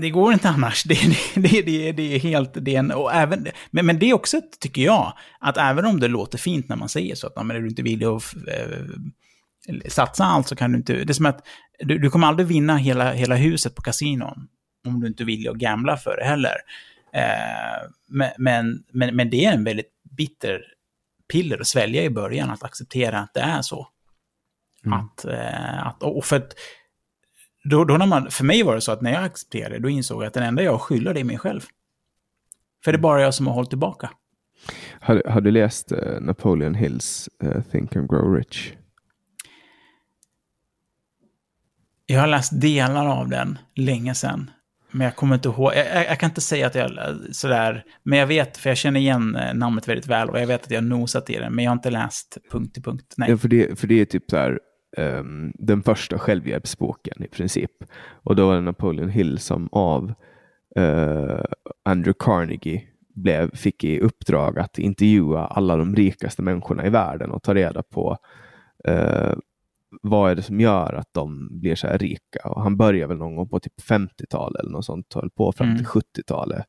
det, 0.00 0.10
går 0.10 0.32
inte 0.32 0.48
annars. 0.48 0.82
Det, 0.84 0.94
det, 1.34 1.62
det, 1.62 1.92
det, 1.92 2.14
är 2.14 2.18
helt... 2.18 2.50
Det 2.54 2.74
är 2.74 2.78
en, 2.78 2.90
och 2.90 3.12
även, 3.14 3.46
men, 3.70 3.86
men 3.86 3.98
det 3.98 4.10
är 4.10 4.14
också, 4.14 4.40
tycker 4.60 4.82
jag, 4.82 5.12
att 5.40 5.56
även 5.56 5.84
om 5.84 6.00
det 6.00 6.08
låter 6.08 6.38
fint 6.38 6.68
när 6.68 6.76
man 6.76 6.88
säger 6.88 7.14
så, 7.14 7.26
att 7.26 7.46
men 7.46 7.56
är 7.56 7.60
du 7.60 7.68
inte 7.68 7.82
villig 7.82 8.06
att 8.06 8.34
eh, 8.34 9.88
satsa 9.88 10.24
allt 10.24 10.48
så 10.48 10.56
kan 10.56 10.72
du 10.72 10.78
inte... 10.78 10.92
Det 10.92 11.12
är 11.12 11.14
som 11.14 11.26
att 11.26 11.40
du, 11.78 11.98
du 11.98 12.10
kommer 12.10 12.26
aldrig 12.26 12.46
vinna 12.48 12.76
hela, 12.76 13.12
hela 13.12 13.36
huset 13.36 13.74
på 13.74 13.82
kasinon 13.82 14.48
om 14.86 15.00
du 15.00 15.06
inte 15.06 15.22
är 15.22 15.24
villig 15.24 15.48
att 15.48 15.56
gambla 15.56 15.96
för 15.96 16.16
det 16.16 16.24
heller. 16.24 16.54
Eh, 17.14 17.90
men, 18.08 18.84
men, 18.92 19.16
men, 19.16 19.30
det 19.30 19.44
är 19.44 19.52
en 19.52 19.64
väldigt 19.64 19.92
bitter 20.16 20.60
piller 21.32 21.60
att 21.60 21.66
svälja 21.66 22.02
i 22.02 22.10
början, 22.10 22.50
att 22.50 22.62
acceptera 22.62 23.18
att 23.18 23.34
det 23.34 23.40
är 23.40 23.62
så. 23.62 23.88
Att, 24.86 25.24
eh, 25.24 25.86
att, 25.86 26.02
och 26.02 26.24
för 26.24 26.36
att 26.36 26.54
då, 27.64 27.84
då 27.84 27.96
när 27.96 28.06
man, 28.06 28.30
för 28.30 28.44
mig 28.44 28.62
var 28.62 28.74
det 28.74 28.80
så 28.80 28.92
att 28.92 29.02
när 29.02 29.12
jag 29.12 29.24
accepterade, 29.24 29.78
då 29.78 29.88
insåg 29.88 30.22
jag 30.22 30.26
att 30.26 30.34
den 30.34 30.42
enda 30.42 30.62
jag 30.62 30.80
skyller 30.80 31.14
det 31.14 31.20
är 31.20 31.24
mig 31.24 31.38
själv. 31.38 31.60
För 32.84 32.92
det 32.92 32.96
är 32.96 33.00
bara 33.00 33.22
jag 33.22 33.34
som 33.34 33.46
har 33.46 33.54
hållit 33.54 33.70
tillbaka. 33.70 34.10
Har, 35.00 35.22
har 35.28 35.40
du 35.40 35.50
läst 35.50 35.92
eh, 35.92 36.20
Napoleon 36.20 36.74
Hills 36.74 37.28
eh, 37.42 37.62
Think 37.62 37.96
and 37.96 38.10
Grow 38.10 38.34
Rich? 38.34 38.72
Jag 42.06 42.20
har 42.20 42.26
läst 42.26 42.60
delar 42.60 43.06
av 43.06 43.28
den 43.28 43.58
länge 43.74 44.14
sedan. 44.14 44.50
Men 44.92 45.04
jag 45.04 45.16
kommer 45.16 45.34
inte 45.34 45.48
ihåg, 45.48 45.72
jag, 45.74 45.86
jag, 45.86 46.06
jag 46.06 46.18
kan 46.18 46.30
inte 46.30 46.40
säga 46.40 46.66
att 46.66 46.74
jag 46.74 46.90
sådär, 47.32 47.84
men 48.02 48.18
jag 48.18 48.26
vet, 48.26 48.56
för 48.56 48.70
jag 48.70 48.76
känner 48.76 49.00
igen 49.00 49.36
eh, 49.36 49.54
namnet 49.54 49.88
väldigt 49.88 50.06
väl 50.06 50.30
och 50.30 50.40
jag 50.40 50.46
vet 50.46 50.64
att 50.64 50.70
jag 50.70 50.84
nosat 50.84 51.30
i 51.30 51.38
den, 51.38 51.54
men 51.54 51.64
jag 51.64 51.70
har 51.70 51.76
inte 51.76 51.90
läst 51.90 52.38
punkt 52.50 52.74
till 52.74 52.82
punkt. 52.82 53.14
Nej. 53.16 53.30
Ja, 53.30 53.36
för, 53.36 53.48
det, 53.48 53.78
för 53.78 53.86
det 53.86 54.00
är 54.00 54.04
typ 54.04 54.30
så 54.30 54.36
här, 54.36 54.60
ehm, 54.96 55.52
den 55.54 55.82
första 55.82 56.18
självhjälpsboken 56.18 57.22
i 57.24 57.28
princip. 57.28 57.70
Och 58.24 58.36
då 58.36 58.46
var 58.46 58.54
det 58.54 58.60
Napoleon 58.60 59.08
Hill 59.08 59.38
som 59.38 59.68
av 59.72 60.14
uh, 60.78 61.44
Andrew 61.84 62.14
Carnegie 62.18 62.82
blev, 63.14 63.56
fick 63.56 63.84
i 63.84 64.00
uppdrag 64.00 64.58
att 64.58 64.78
intervjua 64.78 65.46
alla 65.46 65.76
de 65.76 65.96
rikaste 65.96 66.42
människorna 66.42 66.86
i 66.86 66.90
världen 66.90 67.30
och 67.30 67.42
ta 67.42 67.54
reda 67.54 67.82
på 67.82 68.18
uh, 68.88 69.34
vad 70.02 70.30
är 70.30 70.34
det 70.34 70.42
som 70.42 70.60
gör 70.60 70.92
att 70.94 71.08
de 71.12 71.48
blir 71.60 71.74
så 71.74 71.86
här 71.86 71.98
rika. 71.98 72.48
Och 72.48 72.62
han 72.62 72.76
började 72.76 73.06
väl 73.08 73.16
någon 73.18 73.36
gång 73.36 73.48
på 73.48 73.60
typ 73.60 73.80
50-talet 73.88 74.60
eller 74.60 74.70
något 74.72 74.84
sånt, 74.84 75.14
höll 75.14 75.30
på 75.30 75.52
fram 75.52 75.76
till 75.76 75.86
Mm. 75.86 76.02
70-talet. 76.02 76.64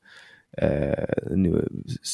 Eh, 0.58 1.36
nu 1.36 1.70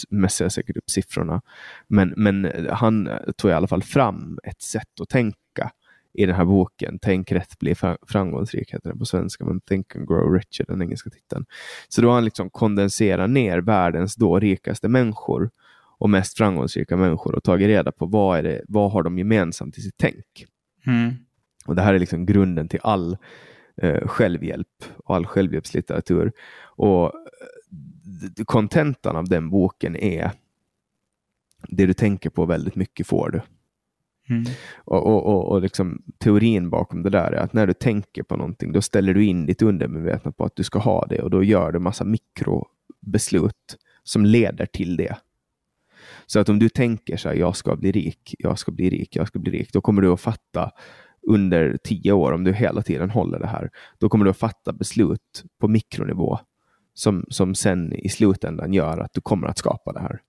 messar 0.09 0.45
jag 0.45 0.51
säkert 0.51 0.77
upp 0.77 0.89
siffrorna. 0.89 1.41
Men, 1.87 2.13
men 2.17 2.67
han 2.71 3.09
tog 3.37 3.51
i 3.51 3.53
alla 3.53 3.67
fall 3.67 3.83
fram 3.83 4.39
ett 4.43 4.61
sätt 4.61 4.99
att 5.01 5.09
tänka 5.09 5.71
i 6.13 6.25
den 6.25 6.35
här 6.35 6.45
boken. 6.45 6.99
Tänk 7.01 7.31
rätt, 7.31 7.59
bli 7.59 7.75
fra- 7.75 7.97
framgångsrik 8.07 8.73
heter 8.73 8.89
den 8.89 8.99
på 8.99 9.05
svenska, 9.05 9.45
men 9.45 9.61
Think 9.61 9.95
and 9.95 10.07
Grow 10.07 10.33
Rich 10.33 10.61
är 10.61 10.65
den 10.65 10.81
engelska 10.81 11.09
titeln. 11.09 11.45
Så 11.89 12.01
då 12.01 12.07
har 12.07 12.15
han 12.15 12.25
liksom 12.25 12.49
kondenserat 12.49 13.29
ner 13.29 13.57
världens 13.59 14.15
då 14.15 14.39
rikaste 14.39 14.87
människor 14.87 15.49
och 15.97 16.09
mest 16.09 16.37
framgångsrika 16.37 16.97
människor 16.97 17.35
och 17.35 17.43
tagit 17.43 17.67
reda 17.67 17.91
på 17.91 18.05
vad, 18.05 18.37
är 18.39 18.43
det, 18.43 18.61
vad 18.67 18.91
har 18.91 19.03
de 19.03 19.17
gemensamt 19.17 19.77
i 19.77 19.81
sitt 19.81 19.95
tänk. 19.97 20.25
Mm. 20.89 21.13
Och 21.65 21.75
Det 21.75 21.81
här 21.81 21.93
är 21.93 21.99
liksom 21.99 22.25
grunden 22.25 22.67
till 22.67 22.79
all 22.83 23.17
eh, 23.81 24.07
självhjälp 24.07 24.83
och 25.05 25.15
all 25.15 25.25
självhjälpslitteratur. 25.25 26.31
Och 26.61 27.05
eh, 27.05 28.43
kontentan 28.45 29.15
av 29.15 29.29
den 29.29 29.49
boken 29.49 29.95
är 29.95 30.31
det 31.67 31.85
du 31.85 31.93
tänker 31.93 32.29
på 32.29 32.45
väldigt 32.45 32.75
mycket 32.75 33.07
får 33.07 33.29
du. 33.29 33.41
Mm. 34.29 34.43
Och, 34.77 35.05
och, 35.05 35.25
och, 35.25 35.51
och 35.51 35.61
liksom, 35.61 36.01
teorin 36.17 36.69
bakom 36.69 37.03
det 37.03 37.09
där 37.09 37.31
är 37.31 37.41
att 37.41 37.53
när 37.53 37.67
du 37.67 37.73
tänker 37.73 38.23
på 38.23 38.37
någonting, 38.37 38.71
då 38.71 38.81
ställer 38.81 39.13
du 39.13 39.25
in 39.25 39.45
ditt 39.45 39.61
undermedvetna 39.61 40.31
på 40.31 40.45
att 40.45 40.55
du 40.55 40.63
ska 40.63 40.79
ha 40.79 41.05
det 41.05 41.21
och 41.21 41.29
då 41.29 41.43
gör 41.43 41.71
du 41.71 41.79
massa 41.79 42.03
mikrobeslut 42.03 43.77
som 44.03 44.25
leder 44.25 44.65
till 44.65 44.97
det. 44.97 45.17
Så 46.31 46.39
att 46.39 46.49
om 46.49 46.59
du 46.59 46.69
tänker 46.69 47.17
så 47.17 47.29
här, 47.29 47.35
jag 47.35 47.55
ska 47.55 47.75
bli 47.75 47.91
rik, 47.91 48.35
jag 48.39 48.59
ska 48.59 48.71
bli 48.71 48.89
rik, 48.89 49.15
jag 49.15 49.27
ska 49.27 49.39
bli 49.39 49.51
rik, 49.51 49.73
då 49.73 49.81
kommer 49.81 50.01
du 50.01 50.13
att 50.13 50.21
fatta 50.21 50.71
under 51.27 51.77
tio 51.83 52.11
år, 52.11 52.31
om 52.31 52.43
du 52.43 52.53
hela 52.53 52.81
tiden 52.81 53.09
håller 53.09 53.39
det 53.39 53.47
här, 53.47 53.69
då 53.97 54.09
kommer 54.09 54.25
du 54.25 54.31
att 54.31 54.37
fatta 54.37 54.73
beslut 54.73 55.43
på 55.59 55.67
mikronivå 55.67 56.39
som, 56.93 57.25
som 57.29 57.55
sen 57.55 57.93
i 57.93 58.09
slutändan 58.09 58.73
gör 58.73 58.97
att 58.97 59.13
du 59.13 59.21
kommer 59.21 59.47
att 59.47 59.57
skapa 59.57 59.93
det 59.93 59.99
här. 59.99 60.21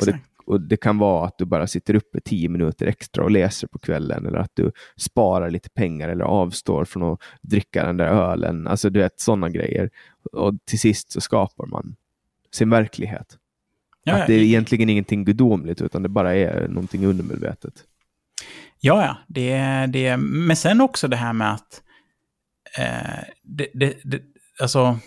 Och 0.00 0.06
det, 0.06 0.20
och 0.44 0.60
det 0.60 0.76
kan 0.76 0.98
vara 0.98 1.26
att 1.26 1.38
du 1.38 1.44
bara 1.44 1.66
sitter 1.66 1.94
uppe 1.94 2.20
tio 2.20 2.48
minuter 2.48 2.86
extra 2.86 3.24
och 3.24 3.30
läser 3.30 3.66
på 3.66 3.78
kvällen 3.78 4.26
eller 4.26 4.38
att 4.38 4.52
du 4.54 4.72
sparar 4.96 5.50
lite 5.50 5.70
pengar 5.70 6.08
eller 6.08 6.24
avstår 6.24 6.84
från 6.84 7.02
att 7.02 7.20
dricka 7.42 7.86
den 7.86 7.96
där 7.96 8.06
ölen. 8.06 8.66
Alltså 8.66 8.90
du 8.90 9.00
vet 9.00 9.20
sådana 9.20 9.48
grejer. 9.48 9.90
Och 10.32 10.54
till 10.64 10.80
sist 10.80 11.12
så 11.12 11.20
skapar 11.20 11.66
man 11.66 11.96
sin 12.52 12.70
verklighet. 12.70 13.38
Ja, 14.08 14.20
att 14.20 14.26
det 14.26 14.34
är 14.34 14.38
egentligen 14.42 14.88
ingenting 14.88 15.24
gudomligt 15.24 15.80
utan 15.82 16.02
det 16.02 16.08
bara 16.08 16.34
är 16.34 16.68
någonting 16.68 17.06
undermedvetet. 17.06 17.74
Ja, 18.80 19.04
ja. 19.04 19.16
Det, 19.26 19.50
är- 19.52 19.86
det, 19.86 20.16
men 20.16 20.56
sen 20.56 20.80
också 20.80 21.08
det 21.08 21.16
här 21.16 21.32
med 21.32 21.52
att... 21.54 21.82
Eh, 22.78 23.24
det, 23.42 23.68
det, 23.74 23.98
det, 24.04 24.20
alltså, 24.60 24.98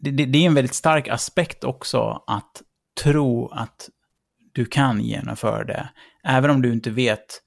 det, 0.00 0.10
det, 0.10 0.24
det 0.24 0.38
är 0.38 0.46
en 0.46 0.54
väldigt 0.54 0.74
stark 0.74 1.08
aspekt 1.08 1.64
också 1.64 2.22
att 2.26 2.62
tro 3.02 3.48
att 3.48 3.88
du 4.52 4.64
kan 4.64 5.00
genomföra 5.00 5.64
det. 5.64 5.88
Även 6.24 6.50
om 6.50 6.62
du 6.62 6.72
inte 6.72 6.90
vet 6.90 7.42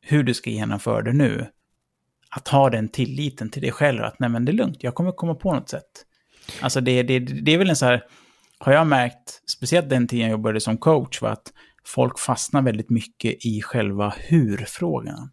hur 0.00 0.22
du 0.22 0.34
ska 0.34 0.50
genomföra 0.50 1.02
det 1.02 1.12
nu. 1.12 1.46
Att 2.30 2.48
ha 2.48 2.70
den 2.70 2.88
tilliten 2.88 3.50
till 3.50 3.62
dig 3.62 3.72
själv 3.72 4.02
att 4.02 4.18
nej 4.18 4.28
men 4.30 4.44
det 4.44 4.52
är 4.52 4.54
lugnt, 4.54 4.82
jag 4.82 4.94
kommer 4.94 5.12
komma 5.12 5.34
på 5.34 5.54
något 5.54 5.68
sätt. 5.68 6.04
Alltså 6.60 6.80
det, 6.80 7.02
det, 7.02 7.18
det 7.18 7.54
är 7.54 7.58
väl 7.58 7.70
en 7.70 7.76
så 7.76 7.86
här, 7.86 8.04
har 8.66 8.72
jag 8.72 8.86
märkt, 8.86 9.42
speciellt 9.50 9.90
den 9.90 10.08
tiden 10.08 10.22
jag 10.22 10.30
jobbade 10.30 10.60
som 10.60 10.78
coach, 10.78 11.22
var 11.22 11.30
att 11.30 11.52
folk 11.84 12.18
fastnar 12.18 12.62
väldigt 12.62 12.90
mycket 12.90 13.46
i 13.46 13.62
själva 13.62 14.14
hur-frågan. 14.16 15.30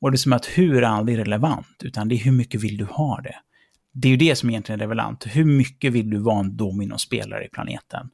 Och 0.00 0.10
det 0.10 0.14
är 0.14 0.18
som 0.18 0.32
att 0.32 0.46
hur 0.46 0.76
är 0.82 0.86
aldrig 0.86 1.18
relevant, 1.18 1.76
utan 1.84 2.08
det 2.08 2.14
är 2.14 2.18
hur 2.18 2.32
mycket 2.32 2.62
vill 2.62 2.76
du 2.76 2.84
ha 2.84 3.20
det? 3.20 3.34
Det 3.92 4.08
är 4.08 4.10
ju 4.10 4.16
det 4.16 4.36
som 4.36 4.50
egentligen 4.50 4.80
är 4.80 4.84
relevant. 4.84 5.26
Hur 5.26 5.44
mycket 5.44 5.92
vill 5.92 6.10
du 6.10 6.18
vara 6.18 6.40
en 6.40 6.56
dominospelare 6.56 7.44
i 7.44 7.48
planeten? 7.48 8.10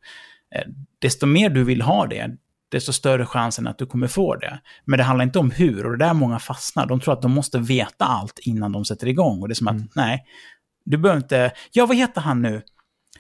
Eh, 0.55 0.63
desto 0.99 1.27
mer 1.27 1.51
du 1.51 1.65
vill 1.65 1.83
ha 1.83 2.07
det, 2.07 2.37
desto 2.69 2.93
större 2.93 3.27
chansen 3.27 3.67
att 3.67 3.79
du 3.79 3.87
kommer 3.87 4.07
få 4.07 4.37
det. 4.37 4.61
Men 4.85 4.99
det 4.99 5.05
handlar 5.05 5.25
inte 5.25 5.39
om 5.39 5.51
hur, 5.51 5.87
och 5.87 5.99
det 5.99 6.05
är 6.05 6.09
där 6.09 6.15
många 6.15 6.39
fastnar. 6.39 6.87
De 6.87 7.01
tror 7.01 7.15
att 7.15 7.23
de 7.23 7.33
måste 7.33 7.59
veta 7.59 8.05
allt 8.05 8.39
innan 8.39 8.73
de 8.73 8.85
sätter 8.85 9.07
igång. 9.07 9.43
Och 9.43 9.49
det 9.49 9.53
är 9.53 9.55
som 9.55 9.69
att, 9.69 9.75
mm. 9.75 9.89
nej, 9.95 10.25
du 10.85 10.97
behöver 10.97 11.21
inte... 11.21 11.53
Ja, 11.73 11.87
vad 11.87 11.97
heter 11.97 12.21
han 12.21 12.43
nu? 12.43 12.63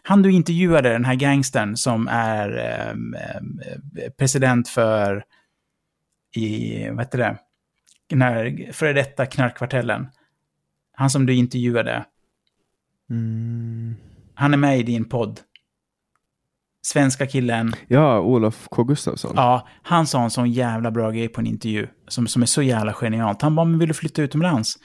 Han 0.06 0.22
du 0.22 0.32
intervjuade, 0.32 0.93
den 0.93 1.05
här 1.05 1.14
gangstern 1.14 1.76
som 1.76 2.09
är 2.09 2.59
eh, 2.59 4.10
president 4.18 4.68
för... 4.68 5.24
I, 6.36 6.89
vad 6.89 6.98
heter 6.98 7.18
det? 7.18 7.39
Den 8.06 8.22
här 8.22 8.68
före 8.72 8.93
detta 8.93 9.26
knarkkvartellen. 9.26 10.06
Han 10.93 11.10
som 11.10 11.26
du 11.26 11.35
intervjuade. 11.35 12.05
Mm. 13.10 13.94
Han 14.35 14.55
är 14.55 14.59
med 14.59 14.78
i 14.78 14.82
din 14.82 15.05
podd. 15.05 15.40
Svenska 16.82 17.26
killen. 17.26 17.74
Ja, 17.89 18.20
Olof 18.20 18.68
K. 18.70 18.85
Gustafsson. 18.85 19.32
Ja, 19.36 19.68
han 19.82 20.06
sa 20.06 20.22
en 20.24 20.31
sån 20.31 20.51
jävla 20.51 20.90
bra 20.90 21.10
grej 21.10 21.28
på 21.28 21.40
en 21.40 21.47
intervju. 21.47 21.86
Som, 22.09 22.26
som 22.26 22.43
är 22.43 22.47
så 22.47 22.62
jävla 22.62 22.93
genialt. 22.93 23.43
Han 23.43 23.55
bara, 23.55 23.66
men 23.66 23.78
vill 23.78 23.89
du 23.89 23.94
flytta 23.94 24.22
utomlands? 24.22 24.76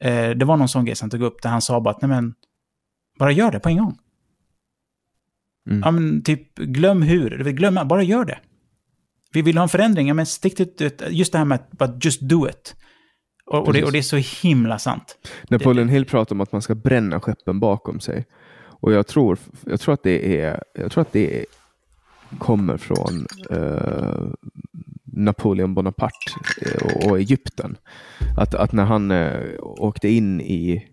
Eh, 0.00 0.30
det 0.30 0.44
var 0.44 0.56
någon 0.56 0.68
sån 0.68 0.84
grej 0.84 0.96
som 0.96 1.06
han 1.06 1.10
tog 1.10 1.22
upp 1.22 1.42
där 1.42 1.50
han 1.50 1.62
sa 1.62 1.80
bara 1.80 1.90
att, 1.94 2.02
nej 2.02 2.08
men, 2.08 2.34
bara 3.18 3.32
gör 3.32 3.50
det 3.50 3.60
på 3.60 3.68
en 3.68 3.78
gång. 3.78 3.98
Mm. 5.68 5.82
Ja, 5.84 5.90
men 5.90 6.22
typ, 6.22 6.58
glöm 6.58 7.02
hur, 7.02 7.52
glöm, 7.52 7.88
bara 7.88 8.02
gör 8.02 8.24
det. 8.24 8.38
Vi 9.32 9.42
vill 9.42 9.56
ha 9.56 9.62
en 9.62 9.68
förändring, 9.68 10.08
ja 10.08 10.14
men 10.14 10.26
stick 10.26 10.56
till, 10.56 10.90
just 11.08 11.32
det 11.32 11.38
här 11.38 11.44
med 11.44 11.54
att 11.54 11.70
bara 11.70 11.98
just 12.02 12.20
do 12.20 12.48
it. 12.48 12.76
Och, 13.46 13.66
och, 13.66 13.72
det, 13.72 13.84
och 13.84 13.92
det, 13.92 13.98
är 13.98 14.02
så 14.02 14.16
himla 14.16 14.78
sant. 14.78 15.16
Napoleon 15.50 15.88
Hill 15.88 16.04
pratar 16.04 16.34
om 16.34 16.40
att 16.40 16.52
man 16.52 16.62
ska 16.62 16.74
bränna 16.74 17.20
skeppen 17.20 17.60
bakom 17.60 18.00
sig. 18.00 18.26
Och 18.80 18.92
jag 18.92 19.06
tror, 19.06 19.38
jag 19.64 19.80
tror 19.80 19.94
att 19.94 20.02
det 20.02 20.40
är, 20.40 20.62
jag 20.74 20.92
tror 20.92 21.02
att 21.02 21.12
det 21.12 21.40
är, 21.40 21.44
kommer 22.38 22.76
från 22.76 23.26
uh, 23.52 24.32
Napoleon 25.04 25.74
Bonaparte 25.74 26.32
och, 26.82 27.10
och 27.10 27.18
Egypten. 27.18 27.76
Att, 28.36 28.54
att 28.54 28.72
när 28.72 28.84
han 28.84 29.10
uh, 29.10 29.54
åkte 29.60 30.08
in 30.08 30.40
i 30.40 30.86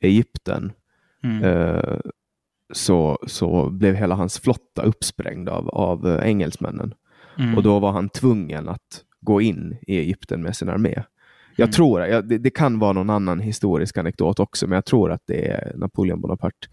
Egypten 0.00 0.72
mm. 1.24 1.44
uh, 1.44 1.98
så, 2.72 3.18
så 3.26 3.70
blev 3.70 3.94
hela 3.94 4.14
hans 4.14 4.40
flotta 4.40 4.82
uppsprängd 4.82 5.48
av, 5.48 5.68
av 5.68 6.20
engelsmännen. 6.22 6.94
Mm. 7.38 7.56
Och 7.56 7.62
då 7.62 7.78
var 7.78 7.92
han 7.92 8.08
tvungen 8.08 8.68
att 8.68 9.04
gå 9.20 9.40
in 9.40 9.76
i 9.86 9.98
Egypten 9.98 10.42
med 10.42 10.56
sin 10.56 10.68
armé. 10.68 11.02
Jag 11.56 11.66
mm. 11.66 11.72
tror, 11.72 12.00
jag, 12.00 12.28
det, 12.28 12.38
det, 12.38 12.50
kan 12.50 12.78
vara 12.78 12.92
någon 12.92 13.10
annan 13.10 13.40
historisk 13.40 13.98
anekdot 13.98 14.40
också, 14.40 14.66
men 14.66 14.74
jag 14.74 14.84
tror 14.84 15.12
att 15.12 15.22
det 15.26 15.48
är 15.48 15.72
Napoleon 15.76 16.20
Bonaparte 16.20 16.68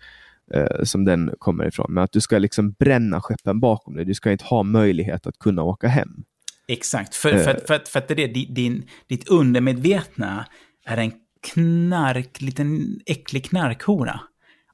eh, 0.53 0.83
som 0.83 1.05
den 1.05 1.33
kommer 1.39 1.67
ifrån. 1.67 1.93
Men 1.93 2.03
att 2.03 2.11
du 2.11 2.21
ska 2.21 2.37
liksom 2.37 2.71
bränna 2.71 3.21
skeppen 3.21 3.59
bakom 3.59 3.95
dig. 3.95 4.05
Du 4.05 4.13
ska 4.13 4.31
inte 4.31 4.45
ha 4.45 4.63
möjlighet 4.63 5.27
att 5.27 5.39
kunna 5.39 5.63
åka 5.63 5.87
hem. 5.87 6.23
Exakt, 6.67 7.15
för, 7.15 7.31
för, 7.31 7.39
för, 7.39 7.53
för, 7.53 7.81
för 7.89 7.99
att 7.99 8.07
det 8.07 8.23
är 8.23 8.27
det, 8.27 8.45
din, 8.53 8.87
ditt 9.07 9.27
undermedvetna 9.27 10.45
är 10.85 10.97
en 10.97 11.11
knark, 11.53 12.41
liten 12.41 12.99
äcklig 13.05 13.45
knarkhora. 13.45 14.19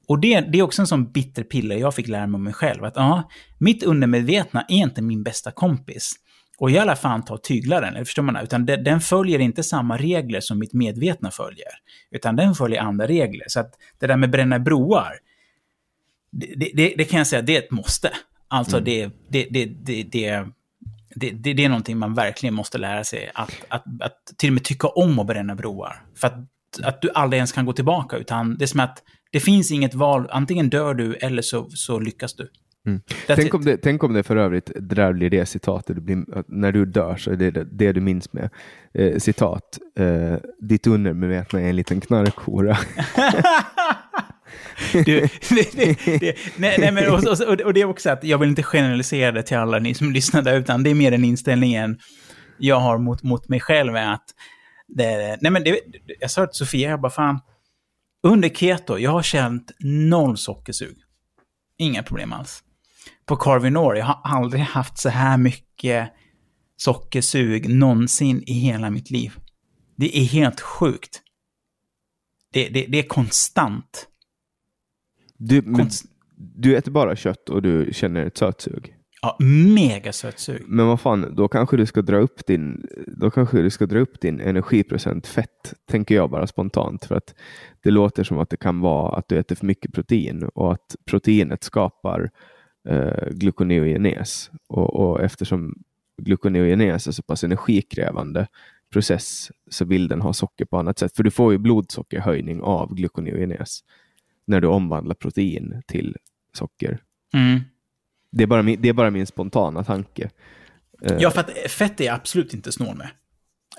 Och 0.07 0.19
det, 0.19 0.40
det 0.40 0.60
är 0.60 0.61
också 0.61 0.82
en 0.82 0.88
sån 0.88 1.11
bitter 1.11 1.44
piller 1.44 1.76
jag 1.76 1.95
fick 1.95 2.07
lära 2.07 2.28
mig 2.28 2.36
om 2.36 2.44
mig 2.44 2.53
själv. 2.53 2.84
Att 2.84 2.95
ja, 2.95 3.30
mitt 3.57 3.84
undermedvetna 3.84 4.61
är 4.61 4.76
inte 4.76 5.02
min 5.02 5.23
bästa 5.23 5.52
kompis. 5.52 6.14
Och 6.57 6.72
i 6.72 6.78
alla 6.78 6.95
fall 6.95 7.23
ta 7.23 7.34
och 7.34 7.44
tygla 7.44 7.82
den, 7.82 8.06
förstår 8.06 8.23
man? 8.23 8.38
Utan 8.38 8.65
den, 8.65 8.84
den 8.84 9.02
följer 9.02 9.40
inte 9.40 9.64
samma 9.64 9.98
regler 9.98 10.40
som 10.40 10.60
mitt 10.60 10.73
medvetna 10.73 11.32
följer. 11.32 11.68
Utan 12.11 12.36
den 12.36 12.56
följer 12.56 12.82
andra 12.82 13.07
regler. 13.07 13.45
Så 13.48 13.60
att 13.60 13.73
det 13.99 14.07
där 14.07 14.18
med 14.18 14.32
bränna 14.32 14.60
broar, 14.60 15.14
det, 16.32 16.72
det, 16.73 16.94
det 16.98 17.06
kan 17.06 17.18
jag 17.18 17.28
säga, 17.28 17.41
det 17.41 17.56
är 17.56 17.60
ett 17.60 17.72
måste. 17.72 18.11
Alltså 18.48 18.78
mm. 18.78 18.86
det, 18.86 19.10
det, 19.30 19.48
det, 19.49 19.65
det, 19.65 20.03
det 20.03 20.45
det, 21.15 21.30
det, 21.32 21.53
det, 21.53 21.65
är 21.65 21.69
någonting 21.69 21.98
man 21.98 22.14
verkligen 22.14 22.53
måste 22.53 22.78
lära 22.78 23.03
sig. 23.03 23.32
Att, 23.34 23.52
att, 23.68 23.84
att 23.99 24.18
till 24.38 24.49
och 24.49 24.53
med 24.53 24.64
tycka 24.64 24.88
om 24.88 25.19
att 25.19 25.28
bränna 25.28 25.56
broar. 25.56 26.03
För 26.15 26.28
att, 26.28 26.40
att 26.84 27.02
du 27.02 27.10
aldrig 27.14 27.38
ens 27.38 27.52
kan 27.52 27.65
gå 27.65 27.73
tillbaka. 27.73 28.18
Utan 28.18 28.57
det 28.57 28.65
är 28.65 28.68
som 28.68 28.80
att 28.80 29.03
det 29.32 29.40
finns 29.40 29.72
inget 29.72 29.94
val. 29.94 30.28
Antingen 30.30 30.70
dör 30.70 30.94
du 30.94 31.14
eller 31.14 31.41
så, 31.41 31.70
så 31.70 31.99
lyckas 31.99 32.34
du. 32.34 32.49
Mm. 32.88 33.02
Tänk, 33.28 33.53
om 33.53 33.66
det, 33.66 33.78
tänk 33.78 34.03
om 34.03 34.14
det 34.14 34.24
för 34.24 34.36
övrigt 34.36 34.66
dräller 34.76 35.30
det 35.30 35.45
citatet, 35.45 35.95
det 35.95 36.02
blir, 36.02 36.24
när 36.48 36.72
du 36.72 36.86
dör 36.86 37.16
så 37.16 37.32
är 37.32 37.36
det 37.36 37.52
det, 37.52 37.91
du 37.91 38.02
minns 38.02 38.34
med. 38.34 38.49
Eh, 38.94 39.18
citat, 39.18 39.80
eh, 39.99 40.36
ditt 40.60 40.88
undermedvetna 40.88 41.62
är 41.62 41.70
en 41.70 41.76
liten 41.76 42.02
knarkhora. 42.02 42.78
Du, 44.94 45.28
det, 45.49 45.76
det, 45.76 46.20
det, 46.20 46.36
nej, 46.58 46.76
nej, 46.80 46.91
men, 46.91 47.12
och, 47.12 47.20
och, 47.24 47.62
och, 47.62 47.74
det 47.74 47.82
är 47.82 47.86
också 47.86 48.10
att 48.10 48.24
jag 48.24 48.38
vill 48.38 48.49
inte 48.49 48.64
generalisera 48.64 49.32
det 49.32 49.44
till 49.44 49.58
alla 49.58 49.80
ni 49.80 49.94
som 49.94 50.12
lyssnar 50.12 50.41
där, 50.41 50.58
utan 50.58 50.84
det 50.84 50.90
är 50.90 50.95
mer 50.95 51.12
den 51.12 51.24
inställningen 51.24 51.99
jag 52.58 52.80
har 52.80 52.98
mot, 52.98 53.24
mot 53.24 53.49
mig 53.49 53.60
själv. 53.60 53.95
Är 53.95 54.14
att 54.14 54.26
det, 54.88 55.38
nej, 55.41 55.52
men 55.52 55.64
jag 56.20 56.32
sa 56.32 56.45
till 56.45 56.58
Sofia, 56.58 56.90
jag 56.90 57.02
bara 57.02 57.12
fan, 57.12 57.40
under 58.23 58.49
keto, 58.49 58.98
jag 58.98 59.11
har 59.11 59.23
känt 59.23 59.72
noll 59.80 60.38
sockersug. 60.38 60.98
Inga 61.77 62.03
problem 62.03 62.34
alls. 62.34 62.64
På 63.26 63.35
Carvinor, 63.35 63.98
jag 63.98 64.06
har 64.06 64.22
aldrig 64.23 64.64
haft 64.64 64.98
så 64.98 65.10
här 65.10 65.38
mycket 65.38 66.14
sockersug 66.77 67.69
någonsin 67.69 68.43
i 68.48 68.53
hela 68.53 68.89
mitt 68.89 69.11
liv. 69.11 69.34
Det 69.95 70.18
är 70.18 70.26
helt 70.26 70.61
sjukt. 70.61 71.22
Det, 72.53 72.69
det, 72.69 72.85
det 72.85 72.99
är 72.99 73.07
konstant. 73.07 74.07
Du, 75.38 75.61
men, 75.61 75.89
du 76.35 76.77
äter 76.77 76.91
bara 76.91 77.15
kött 77.15 77.49
och 77.49 77.61
du 77.61 77.89
känner 77.93 78.26
ett 78.26 78.38
sötsug? 78.38 78.95
Ja, 79.22 79.38
mega 79.76 80.14
sötsug. 80.14 80.64
Men 80.68 80.88
vad 80.88 81.02
fan, 81.02 81.35
då 81.35 81.48
kanske 81.48 81.77
du 81.77 81.85
ska 81.85 82.02
dra 82.02 82.18
upp 82.18 82.45
din, 82.45 82.85
då 83.07 83.31
kanske 83.31 83.61
du 83.61 83.69
ska 83.69 83.85
dra 83.85 83.99
upp 83.99 84.22
din 84.22 84.39
energiprocent 84.39 85.27
fett, 85.27 85.73
tänker 85.85 86.15
jag 86.15 86.30
bara 86.30 86.48
spontant. 86.48 87.06
För 87.06 87.15
att 87.15 87.35
det 87.84 87.91
låter 87.91 88.23
som 88.23 88.39
att 88.39 88.49
det 88.49 88.57
kan 88.57 88.80
vara 88.80 89.15
att 89.18 89.27
du 89.27 89.38
äter 89.38 89.56
för 89.56 89.65
mycket 89.65 89.93
protein 89.93 90.43
och 90.43 90.73
att 90.73 90.95
proteinet 91.06 91.64
skapar 91.64 92.30
eh, 92.89 93.30
gluconeogenes. 93.31 94.52
Och, 94.68 94.95
och 94.95 95.22
eftersom 95.22 95.84
gluconeogenes 96.18 97.07
är 97.07 97.11
så 97.11 97.23
pass 97.23 97.43
energikrävande 97.43 98.48
process 98.93 99.52
så 99.69 99.85
vill 99.85 100.07
den 100.07 100.22
ha 100.22 100.34
socker 100.34 100.65
på 100.65 100.77
annat 100.77 100.99
sätt. 100.99 101.15
För 101.15 101.23
du 101.23 101.31
får 101.31 101.52
ju 101.52 101.57
blodsockerhöjning 101.57 102.61
av 102.61 102.95
gluconeogenes 102.95 103.80
när 104.45 104.61
du 104.61 104.68
omvandlar 104.68 105.15
protein 105.15 105.81
till 105.88 106.15
socker. 106.53 106.99
Mm. 107.34 107.60
Det, 108.32 108.44
är 108.44 108.48
bara 108.48 108.62
min, 108.62 108.82
det 108.82 108.90
är 108.90 108.94
bara 108.94 109.12
min 109.12 109.26
spontana 109.26 109.84
tanke. 109.84 110.30
Ja, 111.20 111.32
för 111.32 111.40
att 111.40 111.72
fett 111.72 112.02
är 112.02 112.12
absolut 112.12 112.53
inte 112.53 112.72
snål 112.72 112.98
med. 112.98 113.10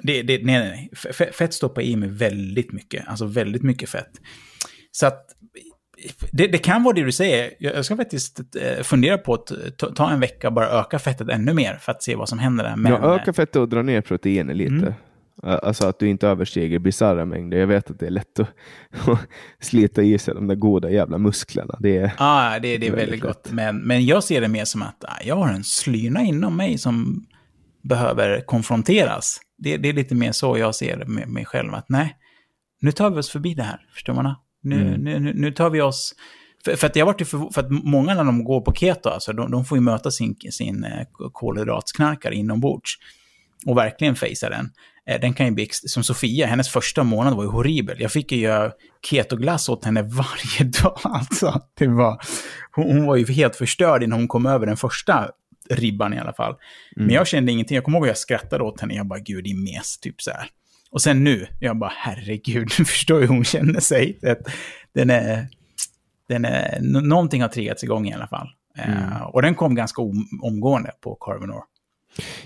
Det, 0.02 0.22
det, 0.22 0.44
nej, 0.44 0.58
nej, 0.58 0.90
nej. 1.14 1.32
Fett 1.32 1.54
stoppar 1.54 1.82
i 1.82 1.96
mig 1.96 2.08
väldigt 2.08 2.72
mycket. 2.72 3.08
Alltså 3.08 3.26
väldigt 3.26 3.62
mycket 3.62 3.88
fett. 3.88 4.20
Så 4.90 5.06
att 5.06 5.26
det, 6.30 6.46
det, 6.46 6.58
kan 6.58 6.82
vara 6.82 6.94
det 6.94 7.04
du 7.04 7.12
säger. 7.12 7.54
Jag 7.58 7.84
ska 7.84 7.96
faktiskt 7.96 8.40
eh, 8.40 8.82
fundera 8.82 9.18
på 9.18 9.34
att 9.34 9.52
ta 9.96 10.10
en 10.10 10.20
vecka 10.20 10.48
och 10.48 10.52
bara 10.52 10.80
öka 10.80 10.98
fettet 10.98 11.28
ännu 11.28 11.54
mer 11.54 11.76
för 11.76 11.92
att 11.92 12.02
se 12.02 12.14
vad 12.14 12.28
som 12.28 12.38
händer 12.38 12.64
där. 12.64 12.76
Men, 12.76 12.92
ja, 12.92 13.14
öka 13.14 13.32
fettet 13.32 13.56
och 13.56 13.68
dra 13.68 13.82
ner 13.82 14.00
proteinet 14.00 14.56
lite. 14.56 14.74
Mm. 14.74 14.94
Alltså 15.42 15.86
att 15.86 15.98
du 15.98 16.08
inte 16.08 16.28
överstiger 16.28 16.78
bisarra 16.78 17.24
mängder. 17.24 17.58
Jag 17.58 17.66
vet 17.66 17.90
att 17.90 17.98
det 17.98 18.06
är 18.06 18.10
lätt 18.10 18.40
att, 18.40 18.48
slita 19.60 20.02
i 20.02 20.18
sig 20.18 20.34
de 20.34 20.46
där 20.46 20.54
goda 20.54 20.90
jävla 20.90 21.18
musklerna. 21.18 21.76
Det 21.80 21.96
är, 21.96 22.12
ah, 22.18 22.58
det, 22.58 22.78
det 22.78 22.86
är 22.86 22.96
väldigt 22.96 23.20
gott. 23.20 23.48
Men, 23.52 23.78
men 23.78 24.06
jag 24.06 24.24
ser 24.24 24.40
det 24.40 24.48
mer 24.48 24.64
som 24.64 24.82
att 24.82 25.04
ah, 25.04 25.18
jag 25.24 25.36
har 25.36 25.48
en 25.48 25.64
slyna 25.64 26.22
inom 26.22 26.56
mig 26.56 26.78
som 26.78 27.26
behöver 27.82 28.40
konfronteras. 28.40 29.40
Det, 29.58 29.76
det 29.76 29.88
är 29.88 29.92
lite 29.92 30.14
mer 30.14 30.32
så 30.32 30.58
jag 30.58 30.74
ser 30.74 30.96
det 30.96 31.06
med 31.06 31.28
mig 31.28 31.44
själv. 31.44 31.74
Att 31.74 31.88
nej, 31.88 32.16
nu 32.80 32.92
tar 32.92 33.10
vi 33.10 33.18
oss 33.18 33.30
förbi 33.30 33.54
det 33.54 33.62
här. 33.62 33.80
Förstår 33.94 34.14
man? 34.14 34.34
Nu, 34.62 34.80
mm. 34.80 35.00
nu, 35.00 35.20
nu, 35.20 35.32
nu 35.34 35.52
tar 35.52 35.70
vi 35.70 35.80
oss... 35.80 36.14
För, 36.64 36.76
för, 36.76 36.86
att 36.86 36.96
jag 36.96 37.06
varit 37.06 37.28
för, 37.28 37.52
för 37.52 37.60
att 37.60 37.70
många 37.70 38.14
när 38.14 38.24
de 38.24 38.44
går 38.44 38.60
på 38.60 38.74
keto, 38.74 39.08
alltså, 39.08 39.32
de, 39.32 39.50
de 39.50 39.64
får 39.64 39.78
ju 39.78 39.82
möta 39.82 40.10
sin, 40.10 40.36
sin 40.50 40.84
eh, 40.84 41.06
kolhydratsknarkare 41.32 42.34
inombords 42.34 42.90
och 43.66 43.76
verkligen 43.76 44.16
fejsa 44.16 44.50
den. 44.50 44.70
Eh, 45.08 45.20
den 45.20 45.34
kan 45.34 45.46
ju 45.46 45.52
bli, 45.52 45.68
som 45.70 46.04
Sofia, 46.04 46.46
hennes 46.46 46.68
första 46.68 47.02
månad 47.02 47.36
var 47.36 47.44
ju 47.44 47.50
horribel. 47.50 48.00
Jag 48.00 48.12
fick 48.12 48.32
ju 48.32 48.38
göra 48.38 48.72
ketoglass 49.10 49.68
åt 49.68 49.84
henne 49.84 50.02
varje 50.02 50.70
dag. 50.82 50.98
Alltså, 51.02 51.60
det 51.78 51.86
var, 51.86 52.20
hon, 52.72 53.06
var 53.06 53.16
ju 53.16 53.32
helt 53.32 53.56
förstörd 53.56 54.02
innan 54.02 54.18
hon 54.18 54.28
kom 54.28 54.46
över 54.46 54.66
den 54.66 54.76
första 54.76 55.30
ribban 55.70 56.14
i 56.14 56.18
alla 56.18 56.32
fall. 56.32 56.52
Mm. 56.96 57.06
Men 57.06 57.14
jag 57.14 57.26
kände 57.26 57.52
ingenting. 57.52 57.74
Jag 57.74 57.84
kommer 57.84 57.98
ihåg 57.98 58.06
att 58.06 58.10
jag 58.10 58.18
skrattade 58.18 58.64
åt 58.64 58.80
henne. 58.80 58.94
Jag 58.94 59.06
bara, 59.06 59.18
gud, 59.18 59.44
din 59.44 59.64
mes, 59.64 59.98
typ 59.98 60.22
så 60.22 60.30
här. 60.30 60.48
Och 60.90 61.02
sen 61.02 61.24
nu, 61.24 61.46
jag 61.60 61.78
bara, 61.78 61.92
herregud, 61.96 62.70
du 62.76 62.84
förstår 62.84 63.20
hur 63.20 63.28
hon 63.28 63.44
känner 63.44 63.80
sig. 63.80 64.18
Den 64.94 65.10
är, 65.10 65.48
den 66.28 66.44
är, 66.44 66.80
någonting 67.02 67.42
har 67.42 67.48
triggats 67.48 67.84
igång 67.84 68.08
i 68.08 68.14
alla 68.14 68.26
fall. 68.26 68.48
Eh, 68.78 68.90
mm. 68.90 69.12
Uh, 69.12 69.22
och 69.22 69.42
den 69.42 69.54
kom 69.54 69.74
ganska 69.74 70.02
om, 70.02 70.28
omgående 70.42 70.90
på 71.00 71.14
Carvinor. 71.14 71.62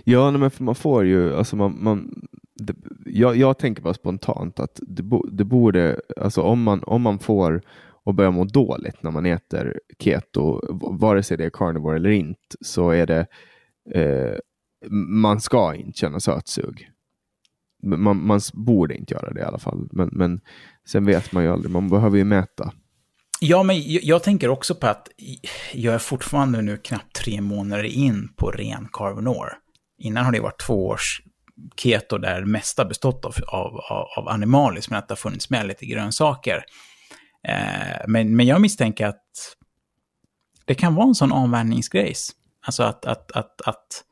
Ja, 0.04 0.30
men 0.30 0.50
man 0.58 0.74
får 0.74 1.04
ju, 1.04 1.34
alltså 1.34 1.56
man, 1.56 1.84
man 1.84 2.26
det, 2.54 2.74
jag, 3.04 3.36
jag, 3.36 3.58
tänker 3.58 3.82
bara 3.82 3.94
spontant 3.94 4.60
att 4.60 4.80
det, 4.82 5.02
det, 5.32 5.44
borde, 5.44 6.00
alltså 6.16 6.42
om 6.42 6.62
man, 6.62 6.82
om 6.82 7.02
man 7.02 7.18
får 7.18 7.62
och 8.04 8.14
börjar 8.14 8.30
må 8.30 8.44
dåligt 8.44 9.02
när 9.02 9.10
man 9.10 9.26
äter 9.26 9.80
keto, 9.98 10.60
vare 10.98 11.22
sig 11.22 11.36
det 11.36 11.44
är 11.44 11.50
carnivore 11.50 11.96
eller 11.96 12.10
inte, 12.10 12.56
så 12.60 12.90
är 12.90 13.06
det 13.06 13.26
eh, 13.94 14.38
man 15.08 15.40
ska 15.40 15.74
inte 15.74 15.98
känna 15.98 16.20
sötsug. 16.20 16.90
Man, 17.82 18.26
man 18.26 18.40
borde 18.54 18.96
inte 18.96 19.14
göra 19.14 19.32
det 19.32 19.40
i 19.40 19.44
alla 19.44 19.58
fall, 19.58 19.88
men, 19.92 20.08
men 20.12 20.40
sen 20.88 21.04
vet 21.04 21.32
man 21.32 21.44
ju 21.44 21.50
aldrig, 21.50 21.72
man 21.72 21.88
behöver 21.88 22.18
ju 22.18 22.24
mäta. 22.24 22.72
Ja, 23.40 23.62
men 23.62 23.92
jag, 23.92 24.02
jag 24.04 24.22
tänker 24.22 24.48
också 24.48 24.74
på 24.74 24.86
att 24.86 25.08
jag 25.72 25.94
är 25.94 25.98
fortfarande 25.98 26.62
nu 26.62 26.76
knappt 26.76 27.16
tre 27.16 27.40
månader 27.40 27.84
in 27.84 28.28
på 28.36 28.50
ren 28.50 28.88
carvinor. 28.92 29.52
Innan 29.98 30.24
har 30.24 30.32
det 30.32 30.40
varit 30.40 30.60
två 30.60 30.86
års 30.86 31.22
keto 31.76 32.18
där 32.18 32.40
det 32.40 32.46
mesta 32.46 32.84
bestått 32.84 33.24
av, 33.24 33.34
av, 33.48 33.80
av 34.16 34.28
animaliskt, 34.28 34.90
men 34.90 34.98
att 34.98 35.08
det 35.08 35.12
har 35.12 35.16
funnits 35.16 35.50
med 35.50 35.66
lite 35.66 35.86
grönsaker. 35.86 36.64
Eh, 37.48 38.06
men, 38.08 38.36
men 38.36 38.46
jag 38.46 38.60
misstänker 38.60 39.06
att 39.06 39.56
det 40.64 40.74
kan 40.74 40.94
vara 40.94 41.06
en 41.06 41.14
sån 41.14 41.32
avvänjningsgrejs. 41.32 42.30
Alltså 42.66 42.82
att, 42.82 43.06
att, 43.06 43.32
att, 43.32 43.60
att, 43.60 44.04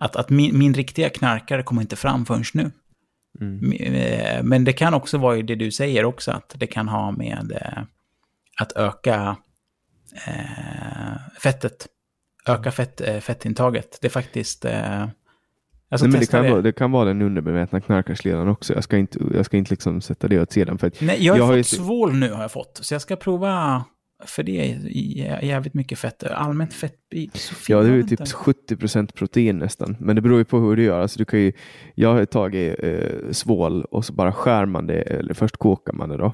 att, 0.00 0.16
att 0.16 0.30
min, 0.30 0.58
min 0.58 0.74
riktiga 0.74 1.10
knarkare 1.10 1.62
kommer 1.62 1.82
inte 1.82 1.96
fram 1.96 2.26
förrän 2.26 2.44
nu. 2.54 2.70
Mm. 3.40 3.72
Eh, 3.72 4.42
men 4.42 4.64
det 4.64 4.72
kan 4.72 4.94
också 4.94 5.18
vara 5.18 5.42
det 5.42 5.54
du 5.54 5.70
säger 5.70 6.04
också, 6.04 6.30
att 6.30 6.54
det 6.56 6.66
kan 6.66 6.88
ha 6.88 7.10
med 7.10 7.52
eh, 7.52 7.82
att 8.60 8.72
öka 8.76 9.36
eh, 10.26 11.38
fettet. 11.42 11.86
Öka 12.46 12.70
fett, 12.70 13.00
eh, 13.00 13.18
fettintaget. 13.18 13.98
Det 14.00 14.06
är 14.06 14.10
faktiskt... 14.10 14.64
Eh, 14.64 15.06
Nej, 15.92 16.00
men 16.02 16.10
det, 16.10 16.30
kan 16.30 16.44
det. 16.44 16.50
Vara, 16.50 16.62
det 16.62 16.72
kan 16.72 16.92
vara 16.92 17.04
den 17.04 17.22
underbemätna 17.22 17.80
knarkarsledaren 17.80 18.48
också. 18.48 18.74
Jag 18.74 18.84
ska 18.84 18.96
inte, 18.96 19.18
jag 19.34 19.46
ska 19.46 19.56
inte 19.56 19.70
liksom 19.72 20.00
sätta 20.00 20.28
det 20.28 20.40
åt 20.40 20.52
sidan. 20.52 20.78
För 20.78 20.86
att 20.86 21.00
Nej, 21.00 21.24
jag 21.24 21.32
har, 21.32 21.38
jag 21.38 21.44
har 21.44 21.52
fått 21.52 21.58
ju... 21.58 21.62
svål 21.76 22.14
nu 22.14 22.32
har 22.32 22.42
jag 22.42 22.52
fått. 22.52 22.78
Så 22.82 22.94
jag 22.94 23.02
ska 23.02 23.16
prova, 23.16 23.84
för 24.24 24.42
det 24.42 24.70
är 24.70 25.44
jävligt 25.44 25.74
mycket 25.74 25.98
fett. 25.98 26.24
Allmänt 26.24 26.74
fettbit. 26.74 27.52
Ja, 27.68 27.82
det 27.82 27.88
är 27.88 27.92
ju 27.92 28.02
typ 28.02 28.20
70% 28.20 29.12
protein 29.12 29.58
nästan. 29.58 29.96
Men 30.00 30.16
det 30.16 30.22
beror 30.22 30.38
ju 30.38 30.44
på 30.44 30.58
hur 30.58 30.76
du 30.76 30.82
gör. 30.82 31.00
Alltså, 31.00 31.18
du 31.18 31.24
kan 31.24 31.40
ju, 31.40 31.52
jag 31.94 32.12
har 32.12 32.24
tagit 32.24 32.76
eh, 32.82 33.30
svål 33.30 33.84
och 33.84 34.04
så 34.04 34.12
bara 34.12 34.32
skär 34.32 34.66
man 34.66 34.86
det, 34.86 35.02
eller 35.02 35.34
först 35.34 35.56
kokar 35.56 35.92
man 35.92 36.08
det 36.08 36.16
då. 36.16 36.32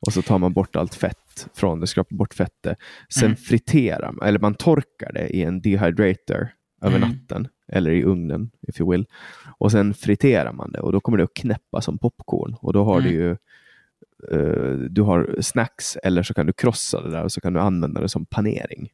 Och 0.00 0.12
så 0.12 0.22
tar 0.22 0.38
man 0.38 0.52
bort 0.52 0.76
allt 0.76 0.94
fett 0.94 1.48
från 1.54 1.80
det, 1.80 1.86
skrapar 1.86 2.16
bort 2.16 2.34
fettet. 2.34 2.78
Sen 3.08 3.24
mm. 3.24 3.36
friterar 3.36 4.12
man, 4.12 4.28
eller 4.28 4.38
man 4.38 4.54
torkar 4.54 5.12
det 5.12 5.28
i 5.28 5.42
en 5.42 5.60
dehydrator 5.60 6.48
över 6.82 6.96
mm. 6.96 7.08
natten 7.08 7.48
eller 7.72 7.90
i 7.90 8.04
ugnen, 8.04 8.50
if 8.68 8.80
you 8.80 8.90
will. 8.90 9.06
Och 9.58 9.72
sen 9.72 9.94
friterar 9.94 10.52
man 10.52 10.72
det 10.72 10.80
och 10.80 10.92
då 10.92 11.00
kommer 11.00 11.18
det 11.18 11.24
att 11.24 11.34
knäppa 11.34 11.80
som 11.80 11.98
popcorn 11.98 12.56
och 12.60 12.72
då 12.72 12.84
har 12.84 13.00
mm. 13.00 13.12
du 13.12 13.18
ju 13.18 13.36
uh, 14.32 14.78
du 14.90 15.02
har 15.02 15.36
snacks 15.40 15.96
eller 15.96 16.22
så 16.22 16.34
kan 16.34 16.46
du 16.46 16.52
krossa 16.52 17.00
det 17.00 17.10
där 17.10 17.24
och 17.24 17.32
så 17.32 17.40
kan 17.40 17.52
du 17.52 17.60
använda 17.60 18.00
det 18.00 18.08
som 18.08 18.26
panering. 18.26 18.88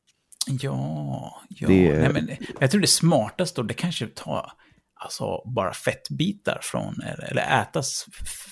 Ja, 0.46 1.40
ja. 1.48 1.68
Det, 1.68 1.98
Nej, 1.98 2.12
men 2.12 2.30
jag 2.60 2.70
tror 2.70 2.80
det 2.80 2.86
smartaste 2.86 3.60
då, 3.60 3.66
det 3.66 3.74
kanske 3.74 4.06
tar 4.06 4.52
alltså 4.96 5.42
bara 5.54 5.72
fettbitar 5.72 6.58
från, 6.62 7.00
eller 7.28 7.62
ätas 7.62 8.06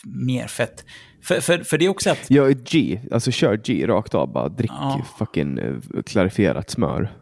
mer 0.05 0.47
fett. 0.47 0.85
För, 1.23 1.41
för, 1.41 1.59
för 1.59 1.79
det 1.79 1.85
är 1.85 1.89
också 1.89 2.11
att... 2.11 2.31
Ja, 2.31 2.49
G, 2.49 3.01
alltså 3.13 3.31
kör 3.31 3.57
G 3.57 3.87
rakt 3.87 4.15
av, 4.15 4.33
bara 4.33 4.49
drick 4.49 4.71
ja. 4.71 5.07
fucking 5.19 5.59
uh, 5.59 5.81
klarifierat 6.07 6.71
smör. 6.71 7.13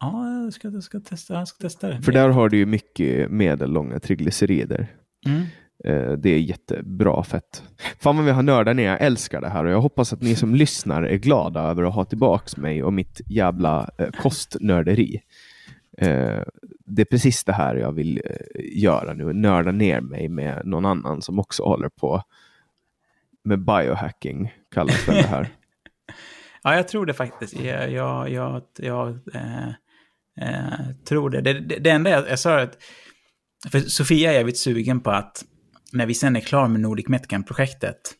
Ja, 0.00 0.42
jag 0.44 0.52
ska, 0.52 0.68
jag 0.68 0.82
ska, 0.82 1.00
testa, 1.00 1.34
jag 1.34 1.48
ska 1.48 1.62
testa 1.62 1.88
det. 1.88 2.02
För 2.02 2.12
där 2.12 2.28
har 2.28 2.48
du 2.48 2.56
ju 2.56 2.66
mycket 2.66 3.30
medellånga 3.30 4.00
triglycerider. 4.00 4.86
Mm. 5.26 5.42
Eh, 5.84 6.12
det 6.12 6.30
är 6.30 6.38
jättebra 6.38 7.24
fett. 7.24 7.62
Fan 7.98 8.16
vad 8.16 8.24
vi 8.24 8.30
har 8.30 8.42
nördat 8.42 8.76
ner, 8.76 8.88
jag 8.88 9.00
älskar 9.00 9.40
det 9.40 9.48
här 9.48 9.64
och 9.64 9.70
jag 9.70 9.80
hoppas 9.80 10.12
att 10.12 10.22
ni 10.22 10.34
som 10.34 10.54
lyssnar 10.54 11.02
är 11.02 11.16
glada 11.16 11.60
över 11.60 11.82
att 11.82 11.94
ha 11.94 12.04
tillbaks 12.04 12.56
mig 12.56 12.82
och 12.82 12.92
mitt 12.92 13.20
jävla 13.26 13.90
eh, 13.98 14.10
kostnörderi. 14.10 15.20
Eh, 15.98 16.42
det 16.84 17.02
är 17.02 17.06
precis 17.10 17.44
det 17.44 17.52
här 17.52 17.76
jag 17.76 17.92
vill 17.92 18.22
eh, 18.24 18.80
göra 18.82 19.14
nu, 19.14 19.32
nörda 19.32 19.72
ner 19.72 20.00
mig 20.00 20.28
med 20.28 20.66
någon 20.66 20.86
annan 20.86 21.22
som 21.22 21.38
också 21.38 21.62
håller 21.62 21.88
på 21.88 22.22
med 23.44 23.64
biohacking, 23.64 24.54
kallas 24.74 25.06
det 25.06 25.12
här. 25.12 25.48
ja, 26.62 26.74
jag 26.74 26.88
tror 26.88 27.06
det 27.06 27.14
faktiskt. 27.14 27.60
Jag, 27.60 27.90
jag, 27.90 28.30
jag, 28.30 28.62
jag 28.76 29.08
eh, 29.34 29.70
Eh, 30.40 30.94
tror 31.08 31.30
det. 31.30 31.40
Det, 31.40 31.60
det. 31.60 31.78
det, 31.78 31.90
enda 31.90 32.10
jag, 32.10 32.30
jag 32.30 32.38
sa 32.38 32.60
att, 32.60 32.78
för 33.70 33.80
Sofia 33.80 34.30
är 34.30 34.34
jävligt 34.34 34.58
sugen 34.58 35.00
på 35.00 35.10
att 35.10 35.44
när 35.92 36.06
vi 36.06 36.14
sen 36.14 36.36
är 36.36 36.40
klara 36.40 36.68
med 36.68 36.80
Nordic 36.80 37.08
Metcam-projektet, 37.08 38.14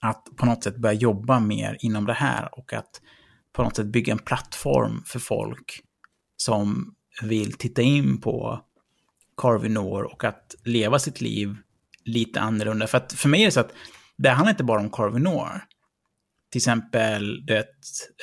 att 0.00 0.28
på 0.36 0.46
något 0.46 0.64
sätt 0.64 0.76
börja 0.76 0.94
jobba 0.94 1.40
mer 1.40 1.76
inom 1.80 2.06
det 2.06 2.12
här 2.12 2.58
och 2.58 2.72
att 2.72 3.00
på 3.52 3.62
något 3.62 3.76
sätt 3.76 3.86
bygga 3.86 4.12
en 4.12 4.18
plattform 4.18 5.02
för 5.06 5.18
folk 5.18 5.80
som 6.40 6.94
vill 7.22 7.52
titta 7.52 7.82
in 7.82 8.20
på 8.20 8.60
Carvinor 9.36 10.12
och 10.12 10.24
att 10.24 10.54
leva 10.64 10.98
sitt 10.98 11.20
liv 11.20 11.56
lite 12.04 12.40
annorlunda. 12.40 12.86
För 12.86 12.98
att 12.98 13.12
för 13.12 13.28
mig 13.28 13.40
är 13.40 13.44
det 13.44 13.50
så 13.50 13.60
att 13.60 13.72
det 14.16 14.30
handlar 14.30 14.50
inte 14.50 14.64
bara 14.64 14.80
om 14.80 14.90
Carvinor. 14.90 15.64
Till 16.50 16.58
exempel, 16.58 17.46
det, 17.46 17.58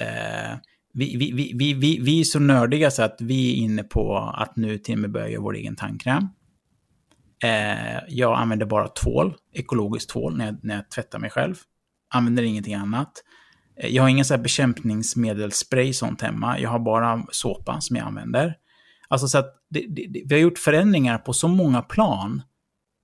eh, 0.02 0.57
vi, 0.94 1.18
vi, 1.18 1.53
vi, 1.53 1.73
vi, 1.73 1.99
vi 1.99 2.19
är 2.19 2.23
så 2.23 2.39
nördiga 2.39 2.91
så 2.91 3.03
att 3.03 3.18
vi 3.22 3.52
är 3.52 3.56
inne 3.56 3.84
på 3.84 4.18
att 4.18 4.56
nu 4.56 4.77
till 4.77 4.94
och 4.94 4.99
med 4.99 5.11
börja 5.11 5.39
vår 5.39 5.56
egen 5.56 5.76
tandkräm. 5.76 6.27
Eh, 7.44 7.99
jag 8.07 8.39
använder 8.39 8.65
bara 8.65 8.88
tvål, 8.88 9.35
ekologiskt 9.53 10.10
tvål, 10.10 10.38
när 10.38 10.45
jag, 10.45 10.57
när 10.64 10.76
jag 10.76 10.89
tvättar 10.89 11.19
mig 11.19 11.30
själv. 11.30 11.56
Använder 12.14 12.44
ingenting 12.44 12.73
annat. 12.73 13.23
Eh, 13.80 13.90
jag 13.90 14.04
har 14.04 14.10
ingen 14.10 14.26
så 14.26 14.34
här 14.34 14.41
bekämpningsmedelsspray 14.41 15.94
sånt 15.94 16.22
hemma. 16.22 16.60
Jag 16.60 16.70
har 16.70 16.80
bara 16.80 17.26
såpa 17.32 17.82
som 17.82 17.95
jag 17.95 18.08
använder. 18.08 18.56
Alltså 19.08 19.28
så 19.28 19.38
att 19.38 19.54
det, 19.70 19.86
det, 19.90 20.24
vi 20.26 20.36
har 20.36 20.41
gjort 20.41 20.60
förändringar 20.60 21.18
på 21.18 21.34
så 21.34 21.48
många 21.48 21.82
plan. 21.82 22.41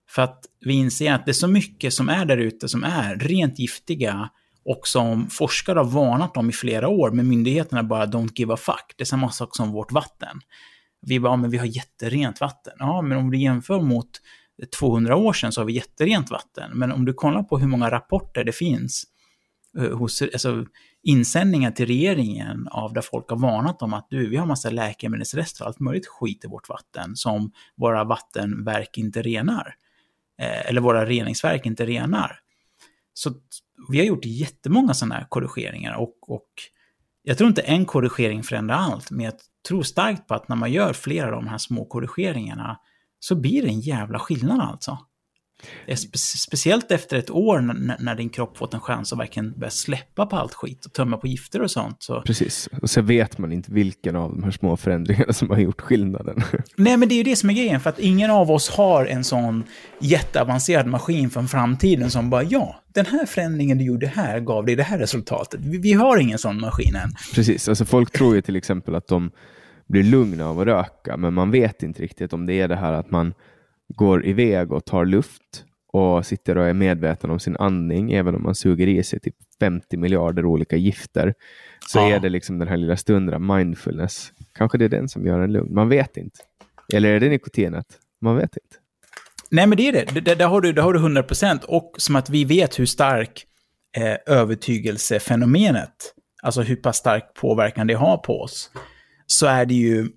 För 0.09 0.21
att 0.21 0.45
vi 0.59 0.73
inser 0.73 1.13
att 1.13 1.25
det 1.25 1.31
är 1.31 1.33
så 1.33 1.47
mycket 1.47 1.93
som 1.93 2.09
är 2.09 2.25
där 2.25 2.37
ute 2.37 2.69
som 2.69 2.83
är 2.83 3.15
rent 3.15 3.59
giftiga 3.59 4.29
och 4.65 4.87
som 4.87 5.29
forskare 5.29 5.79
har 5.79 5.85
varnat 5.85 6.37
om 6.37 6.49
i 6.49 6.53
flera 6.53 6.87
år, 6.87 7.11
men 7.11 7.29
myndigheterna 7.29 7.83
bara 7.83 8.05
don't 8.05 8.31
give 8.35 8.53
a 8.53 8.57
fuck. 8.57 8.93
Det 8.97 9.03
är 9.03 9.05
samma 9.05 9.29
sak 9.29 9.55
som 9.55 9.71
vårt 9.71 9.91
vatten. 9.91 10.41
Vi 11.01 11.19
bara, 11.19 11.31
ja, 11.33 11.35
men 11.35 11.49
vi 11.49 11.57
har 11.57 11.65
jätterent 11.65 12.41
vatten. 12.41 12.73
Ja, 12.79 13.01
men 13.01 13.17
om 13.17 13.31
du 13.31 13.37
jämför 13.37 13.81
mot 13.81 14.09
200 14.79 15.15
år 15.15 15.33
sedan 15.33 15.51
så 15.51 15.61
har 15.61 15.65
vi 15.65 15.73
jätterent 15.73 16.31
vatten. 16.31 16.71
Men 16.73 16.91
om 16.91 17.05
du 17.05 17.13
kollar 17.13 17.43
på 17.43 17.57
hur 17.57 17.67
många 17.67 17.91
rapporter 17.91 18.43
det 18.43 18.51
finns 18.51 19.03
Eh, 19.77 19.97
hos 19.97 20.21
alltså, 20.21 20.65
insändningar 21.03 21.71
till 21.71 21.85
regeringen 21.85 22.67
av 22.67 22.93
där 22.93 23.01
folk 23.01 23.29
har 23.29 23.37
varnat 23.37 23.81
om 23.81 23.93
att 23.93 24.07
du, 24.09 24.29
vi 24.29 24.37
har 24.37 24.45
massa 24.45 24.69
läkemedelsrester 24.69 25.63
och 25.63 25.67
allt 25.67 25.79
möjligt 25.79 26.07
skit 26.07 26.45
i 26.45 26.47
vårt 26.47 26.69
vatten 26.69 27.15
som 27.15 27.51
våra 27.75 28.03
vattenverk 28.03 28.97
inte 28.97 29.21
renar. 29.21 29.75
Eh, 30.41 30.69
eller 30.69 30.81
våra 30.81 31.05
reningsverk 31.05 31.65
inte 31.65 31.85
renar. 31.85 32.39
Så 33.13 33.33
vi 33.89 33.97
har 33.97 34.05
gjort 34.05 34.25
jättemånga 34.25 34.93
sådana 34.93 35.15
här 35.15 35.27
korrigeringar 35.29 35.95
och, 35.95 36.29
och 36.29 36.49
jag 37.23 37.37
tror 37.37 37.47
inte 37.47 37.61
en 37.61 37.85
korrigering 37.85 38.43
förändrar 38.43 38.75
allt, 38.75 39.11
men 39.11 39.25
jag 39.25 39.33
tror 39.67 39.83
starkt 39.83 40.27
på 40.27 40.33
att 40.33 40.47
när 40.47 40.55
man 40.55 40.71
gör 40.71 40.93
flera 40.93 41.25
av 41.25 41.31
de 41.31 41.47
här 41.47 41.57
små 41.57 41.85
korrigeringarna 41.85 42.79
så 43.19 43.35
blir 43.35 43.61
det 43.61 43.67
en 43.67 43.79
jävla 43.79 44.19
skillnad 44.19 44.61
alltså. 44.61 44.97
Spe 45.95 46.17
speciellt 46.17 46.91
efter 46.91 47.17
ett 47.17 47.29
år 47.29 47.59
när, 47.99 48.15
din 48.15 48.29
kropp 48.29 48.57
fått 48.57 48.73
en 48.73 48.79
chans 48.79 49.13
att 49.13 49.19
verkligen 49.19 49.59
börja 49.59 49.69
släppa 49.71 50.25
på 50.25 50.35
allt 50.35 50.53
skit 50.53 50.85
och 50.85 50.93
tömma 50.93 51.17
på 51.17 51.27
gifter 51.27 51.61
och 51.61 51.71
sånt. 51.71 51.97
Så... 51.99 52.21
Precis, 52.21 52.69
och 52.81 52.89
så 52.89 53.01
vet 53.01 53.37
man 53.37 53.51
inte 53.51 53.71
vilken 53.71 54.15
av 54.15 54.29
de 54.29 54.43
här 54.43 54.51
små 54.51 54.77
förändringarna 54.77 55.33
som 55.33 55.49
har 55.49 55.57
gjort 55.57 55.81
skillnaden. 55.81 56.43
Nej, 56.75 56.97
men 56.97 57.09
det 57.09 57.15
är 57.15 57.17
ju 57.17 57.23
det 57.23 57.35
som 57.35 57.49
är 57.49 57.53
grejen, 57.53 57.79
för 57.79 57.89
att 57.89 57.99
ingen 57.99 58.31
av 58.31 58.51
oss 58.51 58.69
har 58.69 59.05
en 59.05 59.23
sån 59.23 59.63
jätteavancerad 59.99 60.87
maskin 60.87 61.29
från 61.29 61.47
framtiden 61.47 62.11
som 62.11 62.29
bara 62.29 62.43
ja, 62.43 62.83
den 62.93 63.05
här 63.05 63.25
förändringen 63.25 63.77
du 63.77 63.85
gjorde 63.85 64.07
här 64.07 64.39
gav 64.39 64.65
dig 64.65 64.75
det 64.75 64.83
här 64.83 64.97
resultatet. 64.97 65.59
Vi, 65.63 65.77
vi 65.77 65.93
har 65.93 66.17
ingen 66.17 66.37
sån 66.37 66.59
maskin 66.61 66.95
än. 66.95 67.09
Precis, 67.35 67.69
alltså 67.69 67.85
folk 67.85 68.11
tror 68.11 68.35
ju 68.35 68.41
till 68.41 68.55
exempel 68.55 68.95
att 68.95 69.07
de 69.07 69.31
blir 69.87 70.03
lugna 70.03 70.49
av 70.49 70.59
att 70.59 70.65
röka, 70.65 71.17
men 71.17 71.33
man 71.33 71.51
vet 71.51 71.83
inte 71.83 72.01
riktigt 72.01 72.33
om 72.33 72.45
det 72.45 72.53
är 72.53 72.67
det 72.67 72.75
här 72.75 72.93
att 72.93 73.11
man 73.11 73.33
går 73.95 74.25
iväg 74.25 74.71
och 74.71 74.85
tar 74.85 75.05
luft 75.05 75.65
och 75.93 76.25
sitter 76.25 76.57
och 76.57 76.65
är 76.65 76.73
medveten 76.73 77.29
om 77.29 77.39
sin 77.39 77.57
andning, 77.57 78.11
även 78.13 78.35
om 78.35 78.43
man 78.43 78.55
suger 78.55 78.87
i 78.87 79.03
sig 79.03 79.19
typ 79.19 79.35
50 79.59 79.97
miljarder 79.97 80.45
olika 80.45 80.75
gifter, 80.75 81.33
så 81.87 81.99
ja. 81.99 82.15
är 82.15 82.19
det 82.19 82.29
liksom 82.29 82.59
den 82.59 82.67
här 82.67 82.77
lilla 82.77 82.97
stunden 82.97 83.45
mindfulness. 83.45 84.31
Kanske 84.53 84.77
det 84.77 84.85
är 84.85 84.89
den 84.89 85.09
som 85.09 85.27
gör 85.27 85.39
en 85.39 85.53
lugn. 85.53 85.73
Man 85.73 85.89
vet 85.89 86.17
inte. 86.17 86.39
Eller 86.93 87.09
är 87.09 87.19
det 87.19 87.29
nikotinet? 87.29 87.85
Man 88.21 88.35
vet 88.35 88.57
inte. 88.57 88.75
Nej, 89.51 89.67
men 89.67 89.77
det 89.77 89.87
är 89.87 89.91
det. 89.91 90.21
Där, 90.21 90.35
där 90.35 90.47
har 90.47 90.61
du, 90.61 90.73
där 90.73 90.81
har 90.81 90.93
du 90.93 90.99
100 90.99 91.23
procent. 91.23 91.63
Och 91.63 91.95
som 91.97 92.15
att 92.15 92.29
vi 92.29 92.45
vet 92.45 92.79
hur 92.79 92.85
stark 92.85 93.45
eh, 93.97 94.35
övertygelsefenomenet, 94.35 96.13
alltså 96.43 96.61
hur 96.61 96.75
pass 96.75 96.97
stark 96.97 97.33
påverkan 97.33 97.87
det 97.87 97.93
har 97.93 98.17
på 98.17 98.41
oss, 98.41 98.71
så 99.27 99.45
är 99.45 99.65
det 99.65 99.73
ju 99.73 100.09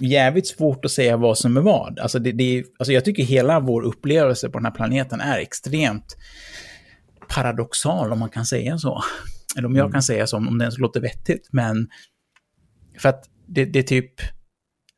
jävligt 0.00 0.46
svårt 0.46 0.84
att 0.84 0.90
säga 0.90 1.16
vad 1.16 1.38
som 1.38 1.56
är 1.56 1.60
vad. 1.60 1.98
Alltså, 1.98 2.18
det, 2.18 2.32
det, 2.32 2.64
alltså 2.78 2.92
jag 2.92 3.04
tycker 3.04 3.22
hela 3.22 3.60
vår 3.60 3.82
upplevelse 3.82 4.50
på 4.50 4.58
den 4.58 4.64
här 4.64 4.72
planeten 4.72 5.20
är 5.20 5.38
extremt 5.38 6.16
paradoxal, 7.28 8.12
om 8.12 8.18
man 8.18 8.30
kan 8.30 8.46
säga 8.46 8.78
så. 8.78 9.02
Eller 9.56 9.68
om 9.68 9.76
jag 9.76 9.92
kan 9.92 10.02
säga 10.02 10.26
så, 10.26 10.36
om 10.36 10.58
det 10.58 10.64
ens 10.64 10.78
låter 10.78 11.00
vettigt. 11.00 11.48
Men 11.52 11.88
för 12.98 13.08
att 13.08 13.24
det, 13.46 13.64
det 13.64 13.78
är 13.78 13.82
typ, 13.82 14.14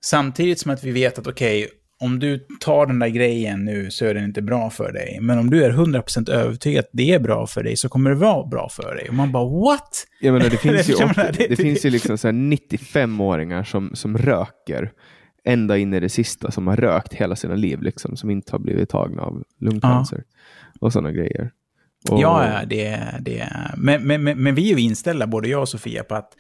samtidigt 0.05 0.61
som 0.61 0.71
att 0.71 0.85
vi 0.85 0.91
vet 0.91 1.19
att 1.19 1.27
okej, 1.27 1.69
om 2.01 2.19
du 2.19 2.47
tar 2.61 2.87
den 2.87 2.99
där 2.99 3.09
grejen 3.09 3.65
nu 3.65 3.91
så 3.91 4.05
är 4.07 4.15
den 4.15 4.25
inte 4.25 4.43
bra 4.43 4.71
för 4.71 4.93
dig. 4.93 5.19
Men 5.21 5.39
om 5.39 5.51
du 5.51 5.65
är 5.65 5.71
100% 5.73 6.31
övertygad 6.31 6.85
att 6.85 6.91
det 6.93 7.13
är 7.15 7.19
bra 7.21 7.47
för 7.47 7.63
dig 7.63 7.77
så 7.77 7.89
kommer 7.89 8.11
det 8.11 8.17
vara 8.17 8.47
bra 8.47 8.69
för 8.69 8.95
dig. 8.95 9.09
Och 9.09 9.15
man 9.15 9.33
bara 9.33 9.49
what? 9.61 10.07
Jag 10.21 10.33
menar, 10.33 10.51
det 10.51 10.57
finns 10.57 10.89
ju, 10.91 10.95
det- 11.39 11.47
det 11.49 11.57
finns 11.57 11.85
ju 11.85 11.91
liksom 11.91 12.19
så 12.19 12.29
här 12.29 12.33
95-åringar 12.35 13.65
som, 13.65 13.91
som 13.95 14.19
röker 14.19 14.93
ända 15.45 15.79
in 15.79 15.95
i 15.95 16.01
det 16.01 16.09
sista, 16.09 16.51
som 16.51 16.67
har 16.67 16.77
rökt 16.77 17.15
hela 17.15 17.37
sina 17.37 17.55
liv, 17.55 17.83
liksom, 17.83 18.17
som 18.17 18.31
inte 18.31 18.53
har 18.53 18.59
blivit 18.59 18.89
tagna 18.89 19.23
av 19.23 19.43
lungcancer 19.61 20.23
och 20.81 20.93
sådana 20.93 21.13
grejer. 21.13 21.51
Och, 22.11 22.21
Ja, 22.21 22.47
ja, 22.61 22.67
det, 22.67 23.01
det 23.21 23.49
men, 23.77 24.03
men, 24.07 24.25
men, 24.25 24.43
men 24.43 24.55
vi 24.55 24.73
är 24.73 24.77
ju 24.77 24.83
inställda, 24.83 25.27
både 25.27 25.49
jag 25.49 25.61
och 25.61 25.69
Sofia, 25.69 26.05
på 26.05 26.15
att... 26.15 26.33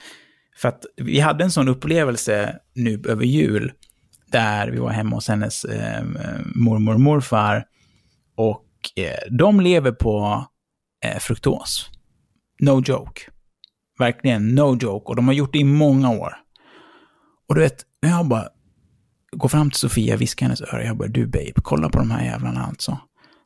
För 0.56 0.68
att 0.68 0.84
vi 0.96 1.20
hade 1.20 1.44
en 1.44 1.50
sån 1.50 1.68
upplevelse 1.68 2.56
nu 2.74 3.02
över 3.08 3.24
jul, 3.24 3.72
där 4.32 4.70
vi 4.70 4.78
var 4.78 4.90
hemma 4.90 5.16
hos 5.16 5.28
hennes 5.28 5.64
eh, 5.64 6.04
mormor 6.54 6.94
och 6.94 7.00
morfar. 7.00 7.64
Och 8.36 8.66
eh, 8.96 9.36
de 9.38 9.60
lever 9.60 9.92
på 9.92 10.44
eh, 11.04 11.18
fruktos. 11.18 11.90
No 12.60 12.82
joke. 12.84 13.20
Verkligen 13.98 14.54
no 14.54 14.76
joke. 14.76 15.08
Och 15.08 15.16
de 15.16 15.26
har 15.26 15.34
gjort 15.34 15.52
det 15.52 15.58
i 15.58 15.64
många 15.64 16.10
år. 16.10 16.34
Och 17.48 17.54
du 17.54 17.60
vet, 17.60 17.84
jag 18.00 18.28
bara 18.28 18.48
går 19.32 19.48
fram 19.48 19.70
till 19.70 19.78
Sofia, 19.78 20.16
viskar 20.16 20.46
hennes 20.46 20.60
öra. 20.60 20.84
Jag 20.84 20.96
bara, 20.96 21.08
du 21.08 21.26
babe, 21.26 21.52
kolla 21.62 21.88
på 21.88 21.98
de 21.98 22.10
här 22.10 22.24
jävlarna 22.24 22.64
alltså. 22.64 22.98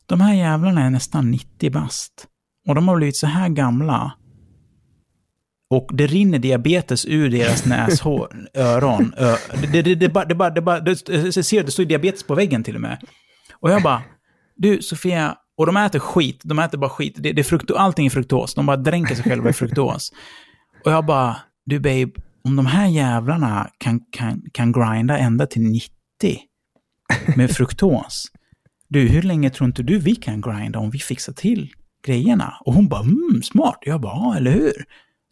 De 0.05 0.21
här 0.21 0.33
jävlarna 0.33 0.85
är 0.85 0.89
nästan 0.89 1.31
90 1.31 1.71
bast. 1.71 2.27
Och 2.67 2.75
de 2.75 2.87
har 2.87 2.95
blivit 2.95 3.17
så 3.17 3.27
här 3.27 3.49
gamla. 3.49 4.13
Och 5.69 5.89
det 5.93 6.07
rinner 6.07 6.39
diabetes 6.39 7.05
ur 7.05 7.29
deras 7.29 7.65
näshår, 7.65 8.47
öron. 8.53 9.13
Ö, 9.17 9.35
det, 9.71 9.81
det, 9.81 9.95
det, 9.95 10.09
bara, 10.09 10.25
det, 10.25 10.35
bara, 10.35 10.49
det, 10.49 10.61
bara, 10.61 10.79
det, 10.79 10.95
ser, 10.95 11.63
det 11.63 11.71
står 11.71 11.85
diabetes 11.85 12.23
på 12.23 12.35
väggen 12.35 12.63
till 12.63 12.75
och 12.75 12.81
med. 12.81 12.97
Och 13.53 13.71
jag 13.71 13.83
bara, 13.83 14.01
du 14.55 14.81
Sofia, 14.81 15.37
och 15.57 15.65
de 15.65 15.77
äter 15.77 15.99
skit, 15.99 16.41
de 16.43 16.59
äter 16.59 16.77
bara 16.77 16.89
skit. 16.89 17.15
Det, 17.17 17.31
det 17.33 17.41
är 17.41 17.43
frukto, 17.43 17.75
allting 17.75 18.05
är 18.05 18.09
fruktos, 18.09 18.53
de 18.55 18.65
bara 18.65 18.77
dränker 18.77 19.15
sig 19.15 19.23
själva 19.23 19.49
i 19.49 19.53
fruktos. 19.53 20.13
Och 20.85 20.91
jag 20.91 21.05
bara, 21.05 21.37
du 21.65 21.79
babe, 21.79 22.11
om 22.43 22.55
de 22.55 22.65
här 22.65 22.87
jävlarna 22.87 23.69
kan, 23.77 23.99
kan, 24.11 24.41
kan 24.53 24.71
grinda 24.71 25.17
ända 25.17 25.47
till 25.47 25.61
90 25.61 25.91
med 27.35 27.51
fruktos. 27.51 28.25
Du, 28.87 29.07
hur 29.07 29.21
länge 29.21 29.49
tror 29.49 29.67
inte 29.67 29.83
du 29.83 29.99
vi 29.99 30.15
kan 30.15 30.41
grinda 30.41 30.79
om 30.79 30.89
vi 30.89 30.99
fixar 30.99 31.33
till 31.33 31.73
grejerna? 32.05 32.53
Och 32.65 32.73
hon 32.73 32.87
bara, 32.87 33.01
mm, 33.01 33.43
smart. 33.43 33.77
Jag 33.81 34.01
bara, 34.01 34.13
ja, 34.13 34.37
eller 34.37 34.51
hur? 34.51 34.85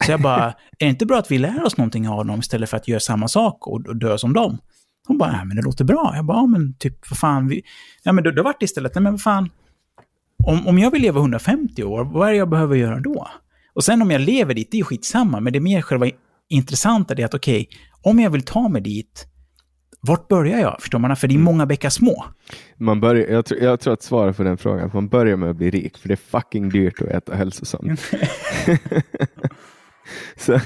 Så 0.06 0.10
jag 0.12 0.20
bara, 0.20 0.44
är 0.44 0.54
det 0.78 0.86
inte 0.86 1.06
bra 1.06 1.18
att 1.18 1.30
vi 1.30 1.38
lär 1.38 1.64
oss 1.64 1.76
någonting 1.76 2.08
av 2.08 2.26
dem 2.26 2.40
istället 2.40 2.70
för 2.70 2.76
att 2.76 2.88
göra 2.88 3.00
samma 3.00 3.28
sak 3.28 3.66
och, 3.66 3.86
och 3.86 3.96
dö 3.96 4.18
som 4.18 4.32
dem? 4.32 4.58
Hon 5.06 5.18
bara, 5.18 5.32
nej 5.32 5.44
men 5.44 5.56
det 5.56 5.62
låter 5.62 5.84
bra. 5.84 6.12
Jag 6.16 6.24
bara, 6.24 6.38
ja 6.38 6.46
men 6.46 6.74
typ, 6.74 7.10
vad 7.10 7.18
fan, 7.18 7.48
vi... 7.48 7.62
Ja 8.02 8.12
men 8.12 8.24
då, 8.24 8.30
då 8.30 8.42
vart 8.42 8.60
det 8.60 8.64
istället, 8.64 8.94
nej 8.94 9.02
men 9.02 9.12
vad 9.12 9.22
fan, 9.22 9.50
om, 10.44 10.66
om 10.66 10.78
jag 10.78 10.90
vill 10.90 11.02
leva 11.02 11.20
150 11.20 11.84
år, 11.84 12.04
vad 12.04 12.28
är 12.28 12.32
det 12.32 12.38
jag 12.38 12.48
behöver 12.48 12.76
göra 12.76 13.00
då? 13.00 13.28
Och 13.74 13.84
sen 13.84 14.02
om 14.02 14.10
jag 14.10 14.20
lever 14.20 14.54
dit, 14.54 14.68
det 14.70 14.80
är 14.80 14.84
skitsamma, 14.84 15.40
men 15.40 15.52
det 15.52 15.58
är 15.58 15.60
mer 15.60 15.82
själva 15.82 16.06
intressanta 16.48 17.14
det 17.14 17.22
är 17.22 17.26
att 17.26 17.34
okej, 17.34 17.68
om 18.02 18.20
jag 18.20 18.30
vill 18.30 18.42
ta 18.42 18.68
mig 18.68 18.82
dit, 18.82 19.26
vart 20.00 20.28
börjar 20.28 20.58
jag? 20.58 20.76
Förstår 20.80 20.98
man? 20.98 21.16
För 21.16 21.28
det 21.28 21.34
är 21.34 21.38
många 21.38 21.66
bäckar 21.66 21.90
små. 21.90 22.24
Man 22.76 23.00
börjar, 23.00 23.26
jag, 23.26 23.46
tror, 23.46 23.60
jag 23.60 23.80
tror 23.80 23.92
att 23.92 24.02
svaret 24.02 24.36
på 24.36 24.42
den 24.42 24.58
frågan 24.58 24.80
är 24.80 24.86
att 24.86 24.94
man 24.94 25.08
börjar 25.08 25.36
med 25.36 25.50
att 25.50 25.56
bli 25.56 25.70
rik, 25.70 25.98
för 25.98 26.08
det 26.08 26.14
är 26.14 26.40
fucking 26.40 26.68
dyrt 26.68 27.02
att 27.02 27.08
äta 27.08 27.34
hälsosamt. 27.34 28.00
Så 30.36 30.60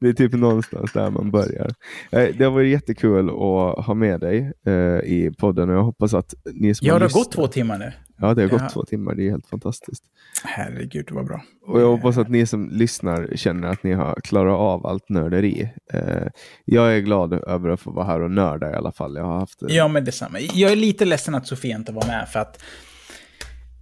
det 0.00 0.08
är 0.08 0.12
typ 0.12 0.32
någonstans 0.32 0.92
där 0.92 1.10
man 1.10 1.30
börjar. 1.30 1.70
Eh, 2.12 2.28
Det 2.38 2.44
har 2.44 2.50
varit 2.50 2.70
jättekul 2.70 3.28
att 3.28 3.84
ha 3.86 3.94
med 3.94 4.20
dig 4.20 4.52
eh, 4.66 4.72
i 5.12 5.32
podden 5.38 5.70
och 5.70 5.76
jag 5.76 5.82
hoppas 5.82 6.14
att 6.14 6.34
ni 6.54 6.74
som 6.74 6.86
Ja, 6.86 6.92
det 6.94 6.98
har 7.00 7.06
lyssnat- 7.08 7.24
gått 7.24 7.32
två 7.32 7.46
timmar 7.46 7.78
nu. 7.78 7.92
Ja, 8.18 8.34
det 8.34 8.42
har 8.42 8.48
gått 8.48 8.60
Ja. 8.62 8.68
två 8.68 8.84
timmar. 8.84 9.14
Det 9.14 9.26
är 9.26 9.30
helt 9.30 9.46
fantastiskt. 9.46 10.02
Herregud, 10.44 11.10
var 11.10 11.22
bra. 11.24 11.42
Och 11.66 11.80
jag 11.80 11.86
hoppas 11.88 12.18
att 12.18 12.28
ni 12.28 12.46
som 12.46 12.68
lyssnar 12.70 13.28
känner 13.36 13.68
att 13.68 13.82
ni 13.82 13.92
har 13.92 14.20
klarat 14.24 14.58
av 14.58 14.86
allt 14.86 15.08
nörderi. 15.08 15.70
Eh, 15.92 16.26
jag 16.64 16.96
är 16.96 17.00
glad 17.00 17.32
över 17.32 17.68
att 17.68 17.80
få 17.80 17.90
vara 17.90 18.06
här 18.06 18.20
och 18.22 18.30
nörda 18.30 18.70
i 18.70 18.74
alla 18.74 18.92
fall. 18.92 19.16
Jag 19.16 19.24
har 19.24 19.38
haft 19.38 19.58
Ja, 19.68 19.88
men 19.88 20.04
detsamma. 20.04 20.38
Jag 20.40 20.72
är 20.72 20.76
lite 20.76 21.04
ledsen 21.04 21.34
att 21.34 21.46
Sofia 21.46 21.76
inte 21.76 21.92
var 21.92 22.06
med, 22.06 22.28
för 22.28 22.40
att 22.40 22.62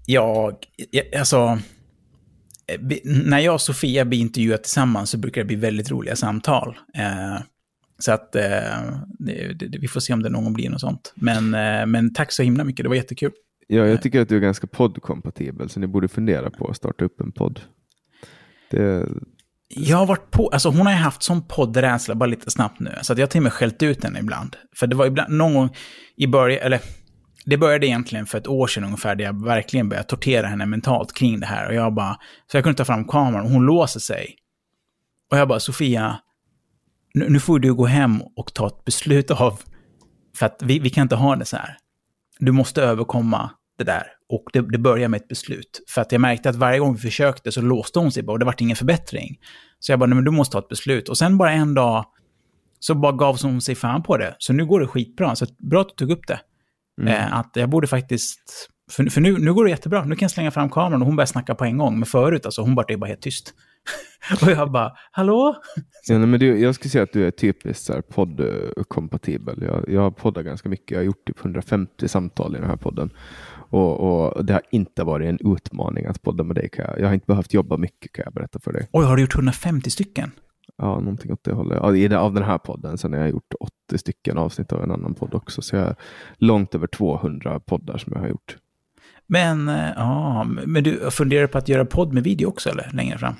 jag, 0.07 0.55
alltså, 1.19 1.59
när 3.05 3.39
jag 3.39 3.55
och 3.55 3.61
Sofia 3.61 4.05
blir 4.05 4.19
intervjuade 4.19 4.63
tillsammans 4.63 5.11
så 5.11 5.19
brukar 5.19 5.41
det 5.41 5.47
bli 5.47 5.57
väldigt 5.57 5.91
roliga 5.91 6.17
samtal. 6.17 6.79
Eh, 6.95 7.43
så 7.99 8.13
att 8.13 8.37
eh, 8.37 8.43
det, 9.19 9.53
det, 9.53 9.79
vi 9.79 9.89
får 9.89 10.01
se 10.01 10.13
om 10.13 10.23
det 10.23 10.29
någon 10.29 10.45
gång 10.45 10.53
blir 10.53 10.71
något 10.71 10.81
sånt. 10.81 11.13
Men, 11.15 11.55
eh, 11.55 11.87
men 11.87 12.15
tack 12.15 12.33
så 12.33 12.43
himla 12.43 12.65
mycket, 12.65 12.85
det 12.85 12.89
var 12.89 12.97
jättekul. 12.97 13.33
Ja, 13.67 13.87
jag 13.87 14.03
tycker 14.03 14.21
att 14.21 14.29
du 14.29 14.37
är 14.37 14.41
ganska 14.41 14.67
poddkompatibel, 14.67 15.69
så 15.69 15.81
ni 15.81 15.87
borde 15.87 16.09
fundera 16.09 16.51
på 16.51 16.69
att 16.69 16.77
starta 16.77 17.05
upp 17.05 17.21
en 17.21 17.33
podd. 17.33 17.61
Det, 18.71 19.07
Jag 19.69 19.97
har 19.97 20.07
varit 20.07 20.31
på, 20.31 20.49
alltså 20.49 20.69
hon 20.69 20.87
har 20.87 20.93
ju 20.93 20.99
haft 20.99 21.23
sån 21.23 21.43
poddrädsla 21.43 22.15
bara 22.15 22.27
lite 22.27 22.51
snabbt 22.51 22.81
nu, 22.81 22.91
så 23.03 23.13
att 23.13 23.19
jag 23.19 23.27
har 23.27 23.31
till 23.31 23.39
och 23.39 23.43
med 23.43 23.53
skällt 23.53 23.83
ut 23.83 24.05
henne 24.05 24.19
ibland. 24.19 24.57
För 24.77 24.87
det 24.87 24.97
var 24.97 25.07
ibland, 25.07 25.35
någon 25.35 25.55
gång 25.55 25.71
i 26.17 26.27
början, 26.27 26.61
eller 26.63 26.81
det 27.51 27.59
började 27.59 27.87
egentligen 27.87 28.27
för 28.27 28.39
ett 28.39 28.47
år 28.47 28.67
sedan 28.67 28.85
ungefär, 28.85 29.15
där 29.15 29.25
jag 29.25 29.45
verkligen 29.45 29.89
började 29.89 30.09
tortera 30.09 30.47
henne 30.47 30.67
mentalt 30.67 31.15
kring 31.15 31.41
det 31.41 31.47
här. 31.47 31.69
Och 31.69 31.75
jag 31.75 31.95
bara, 31.95 32.19
så 32.51 32.57
jag 32.57 32.65
kunde 32.65 32.77
ta 32.77 32.85
fram 32.85 33.05
kameran 33.05 33.45
och 33.45 33.51
hon 33.51 33.67
låser 33.67 34.01
sig. 34.01 34.37
Och 35.31 35.39
jag 35.39 35.49
bara, 35.49 35.61
Sofia, 35.61 36.21
nu, 37.15 37.29
nu 37.29 37.41
får 37.41 37.59
du 37.59 37.75
gå 37.75 37.87
hem 37.87 38.23
och 38.37 38.55
ta 38.55 38.67
ett 38.67 38.85
beslut 38.85 39.31
av, 39.31 39.61
för 40.37 40.47
att 40.47 40.63
vi, 40.63 40.79
vi 40.79 40.91
kan 40.91 41.03
inte 41.03 41.17
ha 41.17 41.37
det 41.37 41.45
så 41.45 41.57
här. 41.57 41.77
Du 42.39 42.53
måste 42.53 42.83
överkomma 42.83 43.51
det 43.79 43.85
där. 43.85 44.07
Och 44.29 44.45
det, 44.53 44.61
det 44.61 44.79
började 44.79 45.09
med 45.09 45.21
ett 45.21 45.29
beslut. 45.29 45.85
För 45.89 46.01
att 46.01 46.13
jag 46.13 46.21
märkte 46.21 46.49
att 46.49 46.57
varje 46.57 46.79
gång 46.79 46.95
vi 46.95 47.01
försökte 47.01 47.53
så 47.53 47.61
låste 47.61 47.99
hon 47.99 48.13
sig 48.13 48.23
bara 48.23 48.33
och 48.33 48.39
det 48.39 48.45
vart 48.45 48.61
ingen 48.61 48.77
förbättring. 48.77 49.39
Så 49.79 49.93
jag 49.93 49.99
bara, 49.99 50.07
nej 50.07 50.15
men 50.15 50.25
du 50.25 50.31
måste 50.31 50.53
ta 50.53 50.59
ett 50.59 50.69
beslut. 50.69 51.09
Och 51.09 51.19
sen 51.19 51.39
bara 51.39 51.53
en 51.53 51.75
dag 51.75 52.05
så 52.81 52.95
bara 52.95 53.13
gav 53.13 53.43
hon 53.43 53.61
sig 53.61 53.75
fan 53.75 54.03
på 54.03 54.17
det. 54.17 54.37
Så 54.39 54.53
nu 54.53 54.67
går 54.67 54.81
det 54.81 54.87
skitbra. 54.87 55.37
Så 55.37 55.47
bra 55.59 55.81
att 55.81 55.89
du 55.89 55.95
tog 55.95 56.11
upp 56.11 56.27
det. 56.27 56.41
Eh, 57.09 57.39
att 57.39 57.51
jag 57.55 57.69
borde 57.69 57.87
faktiskt... 57.87 58.69
För, 58.91 59.05
för 59.05 59.21
nu, 59.21 59.39
nu 59.39 59.55
går 59.55 59.65
det 59.65 59.71
jättebra. 59.71 60.05
Nu 60.05 60.17
kan 60.17 60.25
jag 60.27 60.31
slänga 60.31 60.51
fram 60.51 60.71
kameran 60.71 61.03
och 61.03 61.07
hon 61.07 61.17
börjar 61.17 61.27
snacka 61.27 61.55
på 61.55 61.65
en 61.65 61.79
gång. 61.79 61.99
Men 61.99 62.07
förut, 62.07 62.47
alltså, 62.47 62.63
hon 62.63 62.75
bara, 62.75 62.87
är 62.89 62.97
bara 62.97 63.07
helt 63.07 63.23
tyst. 63.23 63.55
och 64.43 64.51
jag 64.51 64.71
bara, 64.71 64.93
hallå? 65.11 65.57
ja, 66.07 66.19
nej, 66.19 66.27
men 66.27 66.41
du, 66.41 66.61
jag 66.61 66.75
skulle 66.75 66.91
säga 66.91 67.05
att 67.05 67.13
du 67.13 67.27
är 67.27 67.31
typiskt 67.31 67.91
poddkompatibel. 68.09 69.63
Jag, 69.63 69.85
jag 69.89 70.01
har 70.01 70.11
poddat 70.11 70.45
ganska 70.45 70.69
mycket. 70.69 70.91
Jag 70.91 70.99
har 70.99 71.05
gjort 71.05 71.27
typ 71.27 71.41
150 71.41 72.09
samtal 72.09 72.57
i 72.57 72.59
den 72.59 72.69
här 72.69 72.77
podden. 72.77 73.11
Och, 73.71 74.01
och 74.01 74.45
det 74.45 74.53
har 74.53 74.63
inte 74.71 75.05
varit 75.05 75.29
en 75.29 75.53
utmaning 75.55 76.07
att 76.07 76.23
podda 76.23 76.45
med 76.45 76.57
dig. 76.57 76.71
Jag. 76.73 77.01
jag 77.01 77.07
har 77.07 77.15
inte 77.15 77.27
behövt 77.27 77.55
jobba 77.55 77.77
mycket 77.77 78.13
kan 78.13 78.23
jag 78.25 78.35
berätta 78.35 78.59
för 78.59 78.73
dig. 78.73 78.89
Oj, 78.93 79.05
har 79.05 79.17
du 79.17 79.23
gjort 79.23 79.35
150 79.35 79.91
stycken? 79.91 80.31
Ja, 80.81 81.01
någonting 81.01 81.33
åt 81.33 81.45
det 81.45 81.53
hållet. 81.53 81.79
Ja, 81.83 82.19
av 82.19 82.35
den 82.35 82.43
här 82.43 82.59
podden. 82.59 82.99
Sen 82.99 83.13
har 83.13 83.21
jag 83.21 83.31
gjort 83.31 83.55
80 83.89 83.99
stycken 83.99 84.39
avsnitt 84.39 84.73
av 84.73 84.83
en 84.83 84.91
annan 84.91 85.15
podd 85.15 85.35
också. 85.35 85.63
Så 85.63 85.77
jag 85.77 85.87
är 85.87 85.97
långt 86.37 86.75
över 86.75 86.87
200 86.87 87.61
poddar 87.61 87.99
som 87.99 88.13
jag 88.13 88.21
har 88.21 88.29
gjort. 88.29 88.57
Men, 89.33 89.69
eh, 89.69 89.89
ja, 89.97 90.45
men 90.45 90.85
du 90.85 91.11
funderar 91.11 91.47
på 91.47 91.59
att 91.59 91.69
göra 91.69 91.85
podd 91.85 92.13
med 92.13 92.25
video 92.25 92.49
också, 92.49 92.71
eller? 92.71 92.91
Längre 92.93 93.19
fram? 93.19 93.35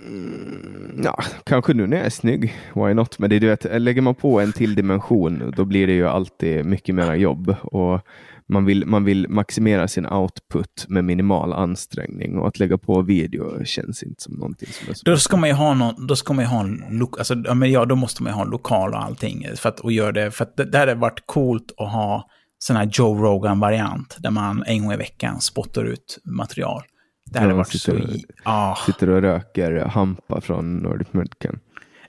Ja, 1.05 1.19
kanske 1.45 1.75
nu 1.75 1.87
när 1.87 1.97
jag 1.97 2.07
är 2.07 2.11
snygg. 2.11 2.55
Why 2.75 2.95
not? 2.95 3.19
Men 3.19 3.31
det, 3.31 3.37
är, 3.37 3.41
du 3.41 3.47
vet, 3.47 3.81
lägger 3.81 4.03
man 4.03 4.15
på 4.15 4.41
en 4.41 4.53
till 4.53 4.75
dimension, 4.75 5.53
då 5.57 5.65
blir 5.65 5.87
det 5.87 5.93
ju 5.93 6.09
alltid 6.09 6.65
mycket 6.65 6.95
mer 6.95 7.15
jobb. 7.15 7.55
Och 7.63 8.01
man 8.47 8.65
vill, 8.65 8.87
man 8.87 9.05
vill 9.05 9.27
maximera 9.29 9.89
sin 9.89 10.07
output 10.07 10.87
med 10.89 11.05
minimal 11.05 11.53
ansträngning. 11.53 12.39
Och 12.39 12.49
att 12.49 12.59
lägga 12.59 12.79
på 12.79 13.03
video 13.03 13.65
känns 13.65 14.03
inte 14.03 14.23
som 14.23 14.35
någonting 14.35 14.69
som 14.73 14.91
är 14.91 14.95
så... 14.95 15.03
Då 15.05 15.17
ska 15.17 15.37
man 15.37 15.49
ju 15.49 15.55
ha 15.55 15.75
någon, 15.75 16.07
då 16.07 16.17
ska 16.17 16.33
man 16.33 16.45
ju 16.45 16.49
ha 16.49 16.61
en, 16.61 16.85
lo, 16.91 17.11
alltså, 17.19 17.35
ja, 17.45 17.55
men 17.55 17.71
ja, 17.71 17.85
då 17.85 17.97
måste 17.97 18.23
man 18.23 18.33
ju 18.33 18.35
ha 18.35 18.43
en 18.43 18.51
lokal 18.51 18.95
och 18.95 19.05
allting. 19.05 19.47
För 19.57 19.69
att, 19.69 19.81
och 19.81 19.93
göra 19.93 20.13
det, 20.13 20.31
för 20.31 20.45
att 20.45 20.57
det, 20.57 20.65
det 20.65 20.79
hade 20.79 20.95
varit 20.95 21.23
coolt 21.27 21.73
att 21.77 21.93
ha 21.93 22.31
sån 22.63 22.77
här 22.77 22.89
Joe 22.93 23.15
Rogan-variant, 23.23 24.17
där 24.19 24.31
man 24.31 24.65
en 24.67 24.83
gång 24.83 24.93
i 24.93 24.97
veckan 24.97 25.41
spottar 25.41 25.85
ut 25.85 26.19
material. 26.25 26.83
Det 27.31 27.39
hade 27.39 27.53
Ja, 27.55 27.65
så... 27.65 27.79
sitter- 27.79 28.15
i- 28.17 28.25
Ah. 28.45 28.77
Sitter 28.87 29.11
och 29.11 29.23
röker 29.23 29.85
hampa 29.85 30.41
från 30.41 30.77
Nordic 30.77 31.09
Medicine. 31.13 31.59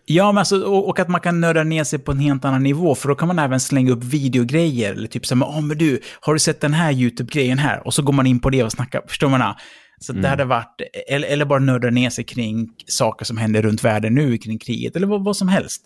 Ja, 0.06 0.32
men 0.32 0.38
alltså, 0.38 0.62
och, 0.64 0.90
och 0.90 1.00
att 1.00 1.08
man 1.08 1.22
kan 1.22 1.42
nörda 1.42 1.64
ner 1.64 1.84
sig 1.84 2.00
på 2.00 2.12
en 2.12 2.20
helt 2.20 2.46
annan 2.46 2.64
nivå, 2.64 2.96
för 2.96 3.10
då 3.10 3.16
kan 3.16 3.28
man 3.28 3.40
även 3.40 3.60
slänga 3.60 3.92
upp 3.92 4.04
videogrejer. 4.04 4.94
Eller 4.94 5.08
typ 5.08 5.26
så 5.26 5.36
här, 5.36 5.44
oh, 5.46 5.62
men 5.62 5.78
du, 5.78 6.00
har 6.22 6.34
du 6.34 6.40
sett 6.40 6.62
den 6.62 6.74
här 6.74 6.92
YouTube-grejen 6.92 7.58
här? 7.58 7.88
Och 7.88 7.94
så 7.94 8.02
går 8.02 8.14
man 8.14 8.28
in 8.28 8.40
på 8.40 8.50
det 8.50 8.64
och 8.64 8.72
snackar, 8.72 9.02
förstår 9.08 9.30
man? 9.30 9.56
Så 10.00 10.14
det 10.14 10.28
hade 10.28 10.46
varit, 10.46 10.82
eller, 11.10 11.28
eller 11.28 11.46
bara 11.46 11.60
nörda 11.60 11.90
ner 11.90 12.10
sig 12.10 12.24
kring 12.24 12.70
saker 12.88 13.26
som 13.26 13.38
händer 13.38 13.62
runt 13.62 13.84
världen 13.84 14.14
nu, 14.16 14.38
kring 14.38 14.60
kriget, 14.60 14.96
eller 14.96 15.08
vad, 15.08 15.24
vad 15.24 15.38
som 15.38 15.48
helst. 15.48 15.82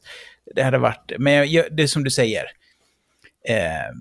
Det 0.55 0.63
hade 0.63 0.77
varit, 0.77 1.11
men 1.19 1.51
jag- 1.51 1.65
det 1.77 1.83
är 1.83 1.87
som 1.87 2.03
du 2.03 2.11
säger, 2.11 2.43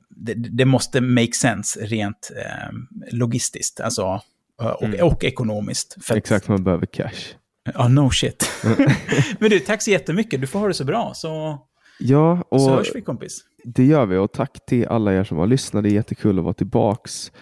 det, 0.08 0.34
det 0.34 0.64
måste 0.64 1.00
make 1.00 1.32
sense 1.32 1.80
rent 1.80 2.30
eh, 2.36 2.68
logistiskt, 3.12 3.80
alltså, 3.80 4.20
eh, 4.60 4.66
och, 4.66 5.12
och 5.12 5.24
ekonomiskt. 5.24 5.96
Exakt, 6.14 6.48
man 6.48 6.64
behöver 6.64 6.86
cash. 6.86 7.34
Ja, 7.74 7.88
no 7.88 8.10
shit. 8.10 8.50
Men 9.38 9.50
du, 9.50 9.60
tack 9.60 9.82
så 9.82 9.90
jättemycket. 9.90 10.40
Du 10.40 10.46
får 10.46 10.58
ha 10.58 10.68
det 10.68 10.74
så 10.74 10.84
bra, 10.84 11.12
så, 11.14 11.58
Ja, 11.98 12.44
och 12.48 12.60
så 12.60 12.70
hörs 12.70 12.90
vi 12.94 13.00
kompis. 13.00 13.40
det 13.64 13.84
gör 13.84 14.06
vi. 14.06 14.16
Och 14.16 14.32
tack 14.32 14.66
till 14.66 14.86
alla 14.86 15.12
er 15.14 15.24
som 15.24 15.38
har 15.38 15.46
lyssnat. 15.46 15.82
Det 15.82 15.90
är 15.90 15.94
jättekul 15.94 16.38
att 16.38 16.44
vara 16.44 16.54
tillbaks 16.54 17.32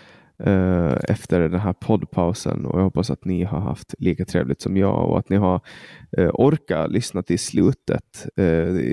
eh, 0.46 0.96
efter 1.08 1.40
den 1.40 1.60
här 1.60 1.72
poddpausen. 1.72 2.66
Och 2.66 2.78
jag 2.78 2.84
hoppas 2.84 3.10
att 3.10 3.24
ni 3.24 3.44
har 3.44 3.60
haft 3.60 3.94
lika 3.98 4.24
trevligt 4.24 4.62
som 4.62 4.76
jag 4.76 5.10
och 5.10 5.18
att 5.18 5.28
ni 5.28 5.36
har 5.36 5.60
eh, 6.18 6.30
orkat 6.34 6.90
lyssna 6.90 7.22
till 7.22 7.38
slutet. 7.38 8.26
Eh, 8.36 8.46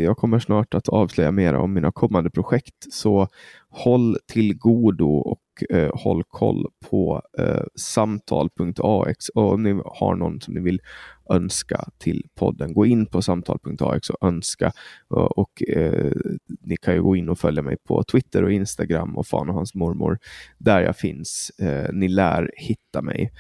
jag 0.04 0.18
kommer 0.18 0.40
snart 0.40 0.74
att 0.74 0.90
avslöja 0.90 1.32
mer 1.32 1.54
om 1.54 1.74
mina 1.74 1.92
kommande 1.92 2.30
projekt. 2.30 2.94
Så 2.94 3.28
håll 3.70 4.18
till 4.28 4.58
godo 4.58 5.10
och 5.10 5.42
eh, 5.70 5.92
håll 5.94 6.24
koll 6.28 6.68
på 6.90 7.22
eh, 7.40 7.64
samtal.ax. 7.76 9.30
Och 9.30 9.54
om 9.54 9.64
ni 9.64 9.82
har 9.86 10.16
någon 10.16 10.42
som 10.42 10.54
ni 10.54 10.60
vill 10.60 10.82
önska 11.30 11.86
till 11.98 12.26
podden, 12.36 12.74
gå 12.74 12.86
in 12.86 13.06
på 13.06 13.22
samtal.ax 13.22 14.10
och 14.10 14.28
önska. 14.28 14.72
Och, 15.08 15.38
och 15.38 15.64
eh, 15.64 16.12
ni 16.62 16.78
kan 16.78 16.94
ju 16.94 17.04
gå 17.04 17.16
in 17.16 17.30
och 17.30 17.40
följa 17.40 17.62
mig 17.62 17.78
på 17.78 18.04
Twitter 18.04 18.44
och 18.44 18.52
Instagram 18.52 19.18
och 19.18 19.28
fan 19.28 19.50
och 19.50 19.56
hans 19.56 19.76
mormor 19.76 20.20
där 20.58 20.82
jag 20.82 20.98
finns. 20.98 21.52
Eh, 21.60 21.94
ni 21.94 22.08
lär 22.08 22.52
hitta 22.56 23.02
mig. 23.02 23.32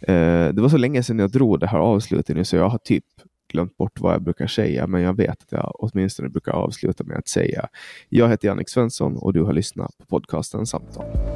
Eh, 0.00 0.48
det 0.48 0.62
var 0.62 0.68
så 0.68 0.76
länge 0.76 1.02
sedan 1.02 1.18
jag 1.18 1.30
drog 1.30 1.60
det 1.60 1.66
här 1.66 1.78
avslutet 1.78 2.36
nu 2.36 2.44
så 2.44 2.56
jag 2.56 2.68
har 2.68 2.78
typ 2.78 3.04
glömt 3.48 3.76
bort 3.76 4.00
vad 4.00 4.14
jag 4.14 4.22
brukar 4.22 4.46
säga, 4.46 4.86
men 4.86 5.02
jag 5.02 5.16
vet 5.16 5.42
att 5.42 5.52
jag 5.52 5.72
åtminstone 5.74 6.28
brukar 6.28 6.52
avsluta 6.52 7.04
med 7.04 7.16
att 7.18 7.28
säga 7.28 7.68
jag 8.08 8.28
heter 8.28 8.48
Jannik 8.48 8.68
Svensson 8.68 9.16
och 9.16 9.32
du 9.32 9.42
har 9.42 9.52
lyssnat 9.52 9.98
på 9.98 10.06
podcasten 10.06 10.66
Samtal. 10.66 11.35